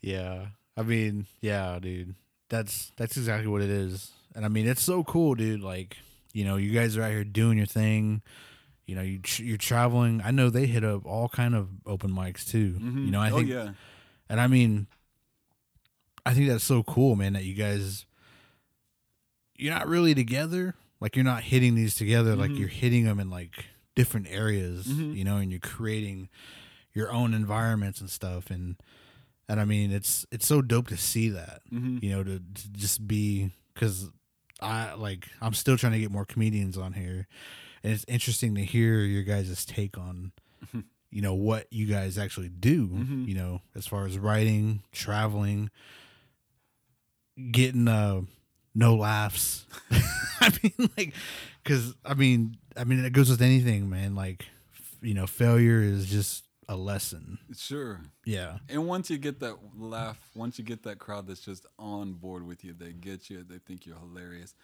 Yeah. 0.00 0.46
I 0.76 0.82
mean, 0.82 1.26
yeah, 1.40 1.78
dude. 1.80 2.14
That's 2.48 2.92
that's 2.96 3.16
exactly 3.16 3.48
what 3.48 3.62
it 3.62 3.70
is. 3.70 4.10
And 4.34 4.44
I 4.44 4.48
mean, 4.48 4.66
it's 4.66 4.82
so 4.82 5.04
cool, 5.04 5.34
dude. 5.34 5.60
Like, 5.62 5.96
you 6.32 6.44
know, 6.44 6.56
you 6.56 6.70
guys 6.72 6.96
are 6.96 7.02
out 7.02 7.10
here 7.10 7.24
doing 7.24 7.56
your 7.58 7.66
thing. 7.66 8.22
You 8.86 8.96
know, 8.96 9.02
you 9.02 9.18
tr- 9.20 9.42
you're 9.42 9.56
traveling. 9.58 10.20
I 10.24 10.30
know 10.32 10.50
they 10.50 10.66
hit 10.66 10.84
up 10.84 11.06
all 11.06 11.28
kind 11.28 11.54
of 11.54 11.68
open 11.86 12.10
mics 12.10 12.46
too. 12.46 12.76
You 12.80 13.10
know, 13.10 13.20
I 13.20 13.30
oh 13.30 13.36
think 13.36 13.48
yeah, 13.48 13.70
and 14.28 14.40
I 14.40 14.48
mean 14.48 14.86
I 16.24 16.34
think 16.34 16.48
that's 16.48 16.64
so 16.64 16.82
cool, 16.82 17.16
man, 17.16 17.32
that 17.32 17.44
you 17.44 17.54
guys 17.54 18.06
you're 19.56 19.74
not 19.74 19.88
really 19.88 20.14
together. 20.14 20.74
Like 21.00 21.16
you're 21.16 21.24
not 21.24 21.42
hitting 21.42 21.74
these 21.74 21.94
together 21.94 22.36
like 22.36 22.50
mm-hmm. 22.50 22.60
you're 22.60 22.68
hitting 22.68 23.04
them 23.04 23.18
in 23.18 23.28
like 23.28 23.66
different 23.96 24.28
areas, 24.30 24.86
mm-hmm. 24.86 25.14
you 25.14 25.24
know, 25.24 25.36
and 25.36 25.50
you're 25.50 25.60
creating 25.60 26.28
your 26.94 27.10
own 27.10 27.34
environments 27.34 28.00
and 28.00 28.10
stuff 28.10 28.50
and 28.50 28.76
and 29.48 29.60
I 29.60 29.64
mean 29.64 29.90
it's 29.90 30.24
it's 30.30 30.46
so 30.46 30.62
dope 30.62 30.88
to 30.88 30.96
see 30.96 31.28
that. 31.30 31.62
Mm-hmm. 31.72 31.98
You 32.02 32.10
know, 32.12 32.24
to, 32.24 32.38
to 32.38 32.72
just 32.72 33.06
be 33.06 33.50
cuz 33.74 34.10
I 34.60 34.94
like 34.94 35.28
I'm 35.40 35.54
still 35.54 35.76
trying 35.76 35.92
to 35.92 35.98
get 35.98 36.12
more 36.12 36.24
comedians 36.24 36.78
on 36.78 36.92
here. 36.92 37.26
And 37.82 37.92
it's 37.92 38.04
interesting 38.06 38.54
to 38.54 38.64
hear 38.64 39.00
your 39.00 39.24
guys' 39.24 39.64
take 39.64 39.98
on 39.98 40.30
you 41.12 41.20
know 41.20 41.34
what 41.34 41.66
you 41.70 41.86
guys 41.86 42.16
actually 42.16 42.48
do, 42.48 42.88
you 43.26 43.34
know, 43.34 43.60
as 43.74 43.86
far 43.86 44.06
as 44.06 44.18
writing, 44.18 44.82
traveling, 44.92 45.70
getting 47.50 47.88
uh 47.88 48.22
no 48.74 48.94
laughs. 48.96 49.66
I 50.40 50.50
mean 50.62 50.90
like 50.96 51.14
cuz 51.64 51.94
I 52.04 52.14
mean 52.14 52.56
I 52.76 52.84
mean 52.84 53.04
it 53.04 53.12
goes 53.12 53.30
with 53.30 53.42
anything, 53.42 53.88
man, 53.88 54.14
like 54.14 54.46
you 55.00 55.14
know, 55.14 55.26
failure 55.26 55.80
is 55.80 56.06
just 56.06 56.44
a 56.68 56.76
lesson. 56.76 57.38
sure. 57.56 58.00
Yeah. 58.24 58.58
And 58.68 58.86
once 58.86 59.10
you 59.10 59.18
get 59.18 59.40
that 59.40 59.56
laugh, 59.76 60.18
once 60.34 60.58
you 60.58 60.64
get 60.64 60.84
that 60.84 60.98
crowd 60.98 61.26
that's 61.26 61.40
just 61.40 61.66
on 61.78 62.14
board 62.14 62.46
with 62.46 62.64
you, 62.64 62.72
they 62.72 62.92
get 62.92 63.28
you, 63.28 63.42
they 63.42 63.58
think 63.58 63.84
you're 63.84 63.98
hilarious. 63.98 64.54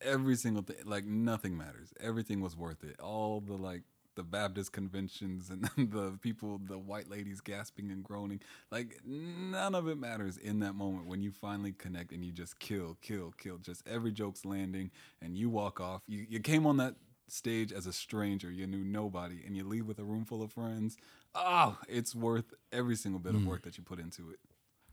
Every 0.00 0.34
single 0.34 0.62
thing, 0.64 0.76
like 0.84 1.04
nothing 1.04 1.56
matters. 1.56 1.94
Everything 2.00 2.40
was 2.40 2.56
worth 2.56 2.82
it. 2.82 2.98
All 3.00 3.40
the 3.40 3.54
like 3.54 3.82
the 4.14 4.22
Baptist 4.22 4.72
conventions 4.72 5.50
and 5.50 5.68
the 5.92 6.18
people, 6.20 6.60
the 6.64 6.78
white 6.78 7.08
ladies 7.10 7.40
gasping 7.40 7.90
and 7.90 8.02
groaning, 8.04 8.40
like 8.70 9.00
none 9.04 9.74
of 9.74 9.88
it 9.88 9.98
matters 9.98 10.36
in 10.36 10.60
that 10.60 10.74
moment 10.74 11.06
when 11.06 11.22
you 11.22 11.30
finally 11.30 11.72
connect 11.72 12.12
and 12.12 12.24
you 12.24 12.32
just 12.32 12.58
kill, 12.58 12.96
kill, 13.02 13.32
kill. 13.38 13.58
Just 13.58 13.86
every 13.86 14.12
joke's 14.12 14.44
landing 14.44 14.90
and 15.20 15.36
you 15.36 15.48
walk 15.48 15.80
off. 15.80 16.02
You 16.06 16.26
you 16.28 16.40
came 16.40 16.66
on 16.66 16.76
that 16.78 16.94
stage 17.28 17.72
as 17.72 17.86
a 17.86 17.92
stranger, 17.92 18.50
you 18.50 18.66
knew 18.66 18.84
nobody, 18.84 19.40
and 19.46 19.56
you 19.56 19.64
leave 19.64 19.86
with 19.86 19.98
a 19.98 20.04
room 20.04 20.24
full 20.24 20.42
of 20.42 20.52
friends. 20.52 20.96
Oh, 21.34 21.78
it's 21.88 22.14
worth 22.14 22.52
every 22.72 22.96
single 22.96 23.18
bit 23.20 23.34
of 23.34 23.46
work 23.46 23.62
that 23.62 23.78
you 23.78 23.84
put 23.84 23.98
into 23.98 24.30
it. 24.30 24.38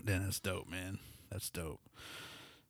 Then 0.04 0.24
that's 0.24 0.40
dope, 0.40 0.70
man. 0.70 1.00
That's 1.30 1.50
dope. 1.50 1.82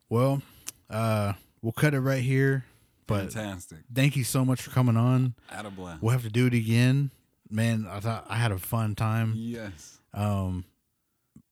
Well, 0.10 0.42
uh 0.90 1.34
we'll 1.62 1.74
cut 1.74 1.94
it 1.94 2.00
right 2.00 2.24
here. 2.24 2.66
But 3.10 3.34
Fantastic. 3.34 3.80
thank 3.94 4.16
you 4.16 4.24
so 4.24 4.46
much 4.46 4.62
for 4.62 4.72
coming 4.72 4.96
on. 4.96 5.34
At 5.52 5.66
a 5.66 5.70
blast. 5.70 6.02
We'll 6.02 6.12
have 6.12 6.24
to 6.24 6.30
do 6.30 6.46
it 6.46 6.54
again. 6.54 7.12
Man, 7.50 7.88
I 7.90 8.00
thought 8.00 8.26
I 8.30 8.36
had 8.36 8.52
a 8.52 8.58
fun 8.60 8.96
time. 8.96 9.34
Yes. 9.36 9.98
Um 10.14 10.66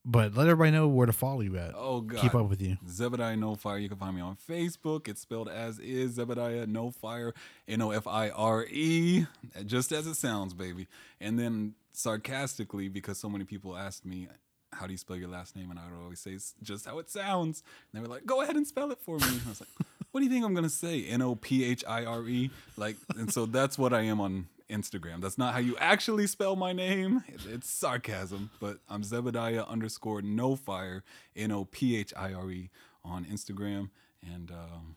but 0.09 0.35
let 0.35 0.47
everybody 0.47 0.71
know 0.71 0.87
where 0.87 1.05
to 1.05 1.11
follow 1.11 1.41
you 1.41 1.57
at. 1.57 1.73
Oh 1.75 1.99
God. 1.99 2.21
Keep 2.21 2.33
up 2.35 2.47
with 2.49 2.61
you. 2.61 2.77
Zebediah 2.87 3.37
No 3.37 3.55
Fire. 3.55 3.77
You 3.77 3.89
can 3.89 3.97
find 3.97 4.15
me 4.15 4.21
on 4.21 4.37
Facebook. 4.37 5.09
It's 5.09 5.19
spelled 5.19 5.49
as 5.49 5.79
is 5.79 6.17
Zebediah 6.17 6.65
No 6.67 6.91
Fire, 6.91 7.33
N 7.67 7.81
O 7.81 7.91
F 7.91 8.07
I 8.07 8.29
R 8.29 8.63
E, 8.69 9.25
just 9.65 9.91
as 9.91 10.07
it 10.07 10.15
sounds, 10.15 10.53
baby. 10.53 10.87
And 11.19 11.37
then 11.37 11.73
sarcastically, 11.91 12.87
because 12.87 13.17
so 13.17 13.27
many 13.27 13.43
people 13.43 13.75
asked 13.75 14.05
me, 14.05 14.29
"How 14.71 14.85
do 14.85 14.93
you 14.93 14.97
spell 14.97 15.17
your 15.17 15.27
last 15.27 15.57
name?" 15.57 15.71
and 15.71 15.79
I 15.79 15.83
would 15.91 16.01
always 16.01 16.21
say, 16.21 16.37
just 16.63 16.85
how 16.85 16.99
it 16.99 17.09
sounds." 17.09 17.61
And 17.91 17.99
they 18.01 18.07
were 18.07 18.13
like, 18.13 18.25
"Go 18.25 18.41
ahead 18.41 18.55
and 18.55 18.65
spell 18.65 18.91
it 18.91 18.99
for 19.01 19.17
me." 19.17 19.27
And 19.27 19.41
I 19.45 19.49
was 19.49 19.59
like, 19.61 19.87
"What 20.11 20.21
do 20.21 20.25
you 20.25 20.31
think 20.31 20.45
I'm 20.45 20.53
gonna 20.53 20.69
say? 20.69 21.03
N 21.05 21.21
O 21.21 21.35
P 21.35 21.63
H 21.63 21.83
I 21.87 22.05
R 22.05 22.27
E?" 22.27 22.49
Like, 22.77 22.95
and 23.15 23.31
so 23.31 23.45
that's 23.45 23.77
what 23.77 23.93
I 23.93 24.01
am 24.01 24.19
on 24.19 24.47
Instagram. 24.69 25.21
That's 25.21 25.37
not 25.37 25.53
how 25.53 25.59
you 25.59 25.77
actually 25.77 26.27
spell 26.27 26.55
my 26.55 26.73
name. 26.73 27.23
It's 27.47 27.69
sarcasm, 27.69 28.49
but 28.59 28.79
I'm 28.89 29.01
Zebediah 29.03 29.67
underscore 29.67 30.21
no 30.21 30.55
fire, 30.55 31.03
N 31.35 31.51
O 31.51 31.65
P 31.65 31.95
H 31.97 32.13
I 32.17 32.33
R 32.33 32.51
E 32.51 32.69
on 33.03 33.25
Instagram. 33.25 33.89
And 34.21 34.51
um, 34.51 34.95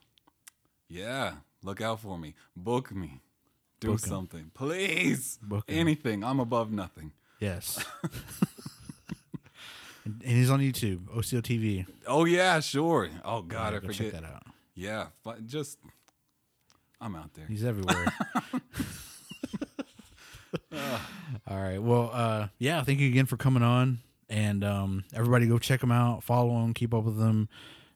yeah, 0.88 1.34
look 1.62 1.80
out 1.80 2.00
for 2.00 2.18
me. 2.18 2.34
Book 2.56 2.92
me. 2.92 3.20
Do 3.80 3.88
Book 3.92 4.00
something. 4.00 4.50
Please. 4.54 5.38
Book. 5.42 5.64
Anything. 5.68 6.22
I'm 6.24 6.40
above 6.40 6.70
nothing. 6.72 7.12
Yes. 7.38 7.82
and 10.04 10.20
and 10.22 10.32
he's 10.36 10.50
on 10.50 10.60
YouTube, 10.60 11.04
Osiyo 11.16 11.40
TV. 11.40 11.86
Oh, 12.06 12.24
yeah, 12.24 12.60
sure. 12.60 13.08
Oh, 13.24 13.42
God, 13.42 13.72
Yeah, 13.72 13.78
I 13.78 13.80
go 13.80 13.86
forget. 13.88 14.12
check 14.12 14.12
that 14.20 14.24
out. 14.24 14.42
Yeah, 14.74 15.06
but 15.24 15.46
just, 15.46 15.78
I'm 17.00 17.14
out 17.16 17.34
there. 17.34 17.46
He's 17.46 17.64
everywhere. 17.64 18.12
All 20.72 21.58
right. 21.58 21.78
Well, 21.82 22.10
uh, 22.12 22.48
yeah, 22.58 22.82
thank 22.82 23.00
you 23.00 23.08
again 23.08 23.26
for 23.26 23.36
coming 23.36 23.62
on. 23.62 23.98
And 24.28 24.62
um, 24.62 25.04
everybody 25.12 25.46
go 25.48 25.58
check 25.58 25.82
him 25.82 25.90
out, 25.90 26.22
follow 26.22 26.62
him, 26.62 26.72
keep 26.72 26.94
up 26.94 27.02
with 27.04 27.18
him, 27.18 27.48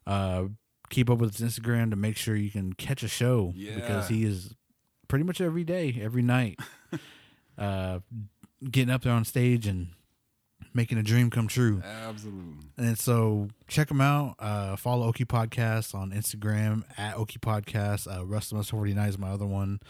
uh, 0.07 0.47
keep 0.91 1.09
up 1.09 1.19
with 1.19 1.37
his 1.37 1.49
Instagram 1.49 1.91
to 1.91 1.97
make 1.97 2.17
sure 2.17 2.35
you 2.35 2.51
can 2.51 2.73
catch 2.73 3.05
a 3.05 3.09
show 3.09 3.53
yeah. 3.55 3.77
because 3.77 4.09
he 4.09 4.25
is 4.25 4.53
pretty 5.07 5.25
much 5.25 5.41
every 5.41 5.63
day, 5.63 5.97
every 6.03 6.23
night, 6.23 6.59
uh, 7.59 8.01
getting 8.69 8.93
up 8.93 9.03
there 9.03 9.13
on 9.13 9.25
stage 9.25 9.69
and 9.69 9.89
making 10.75 10.99
a 10.99 11.03
dream 11.03 11.31
come 11.31 11.47
true. 11.49 11.81
Absolutely. 11.85 12.67
And 12.77 12.99
so 12.99 13.49
check 13.69 13.89
them 13.89 14.01
out. 14.01 14.35
Uh, 14.39 14.77
follow 14.77 15.07
Oki 15.07 15.25
Podcast 15.25 15.95
on 15.95 16.11
Instagram 16.11 16.83
at 16.99 17.17
Oki 17.17 17.39
Podcast. 17.39 18.07
Uh, 18.13 18.25
Russell 18.27 18.59
Must 18.59 18.71
49 18.71 19.09
is 19.09 19.19
my 19.19 19.31
other 19.31 19.47
one. 19.47 19.81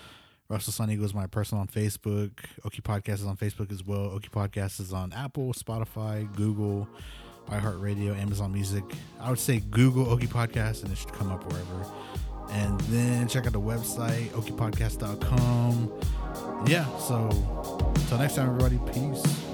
Russell 0.51 0.75
Sun 0.75 0.91
Eagle 0.91 1.07
is 1.07 1.15
my 1.15 1.27
personal 1.27 1.63
on 1.63 1.69
Facebook. 1.69 2.33
Oki 2.65 2.83
Podcast 2.83 3.15
is 3.15 3.27
on 3.27 3.37
Facebook 3.37 3.73
as 3.73 3.83
well. 3.83 4.11
Oki 4.13 4.29
Podcast 4.29 4.79
is 4.79 4.93
on 4.93 5.13
Apple, 5.15 5.55
Spotify, 5.55 6.31
Google, 6.37 6.87
iHeartRadio, 7.49 8.17
Amazon 8.17 8.53
Music. 8.53 8.85
I 9.19 9.31
would 9.31 9.39
say 9.39 9.61
Google 9.61 10.09
Oki 10.11 10.27
Podcast 10.27 10.83
and 10.83 10.93
it 10.93 10.99
should 10.99 11.13
come 11.15 11.33
up 11.33 11.51
wherever. 11.51 11.87
And 12.51 12.79
then 12.83 13.27
check 13.27 13.47
out 13.47 13.53
the 13.55 13.61
website, 13.61 14.29
okipodcast.com. 14.29 15.93
Yeah, 16.67 16.87
so 16.99 17.29
until 17.97 18.19
next 18.19 18.35
time, 18.37 18.49
everybody, 18.49 18.79
peace. 18.93 19.54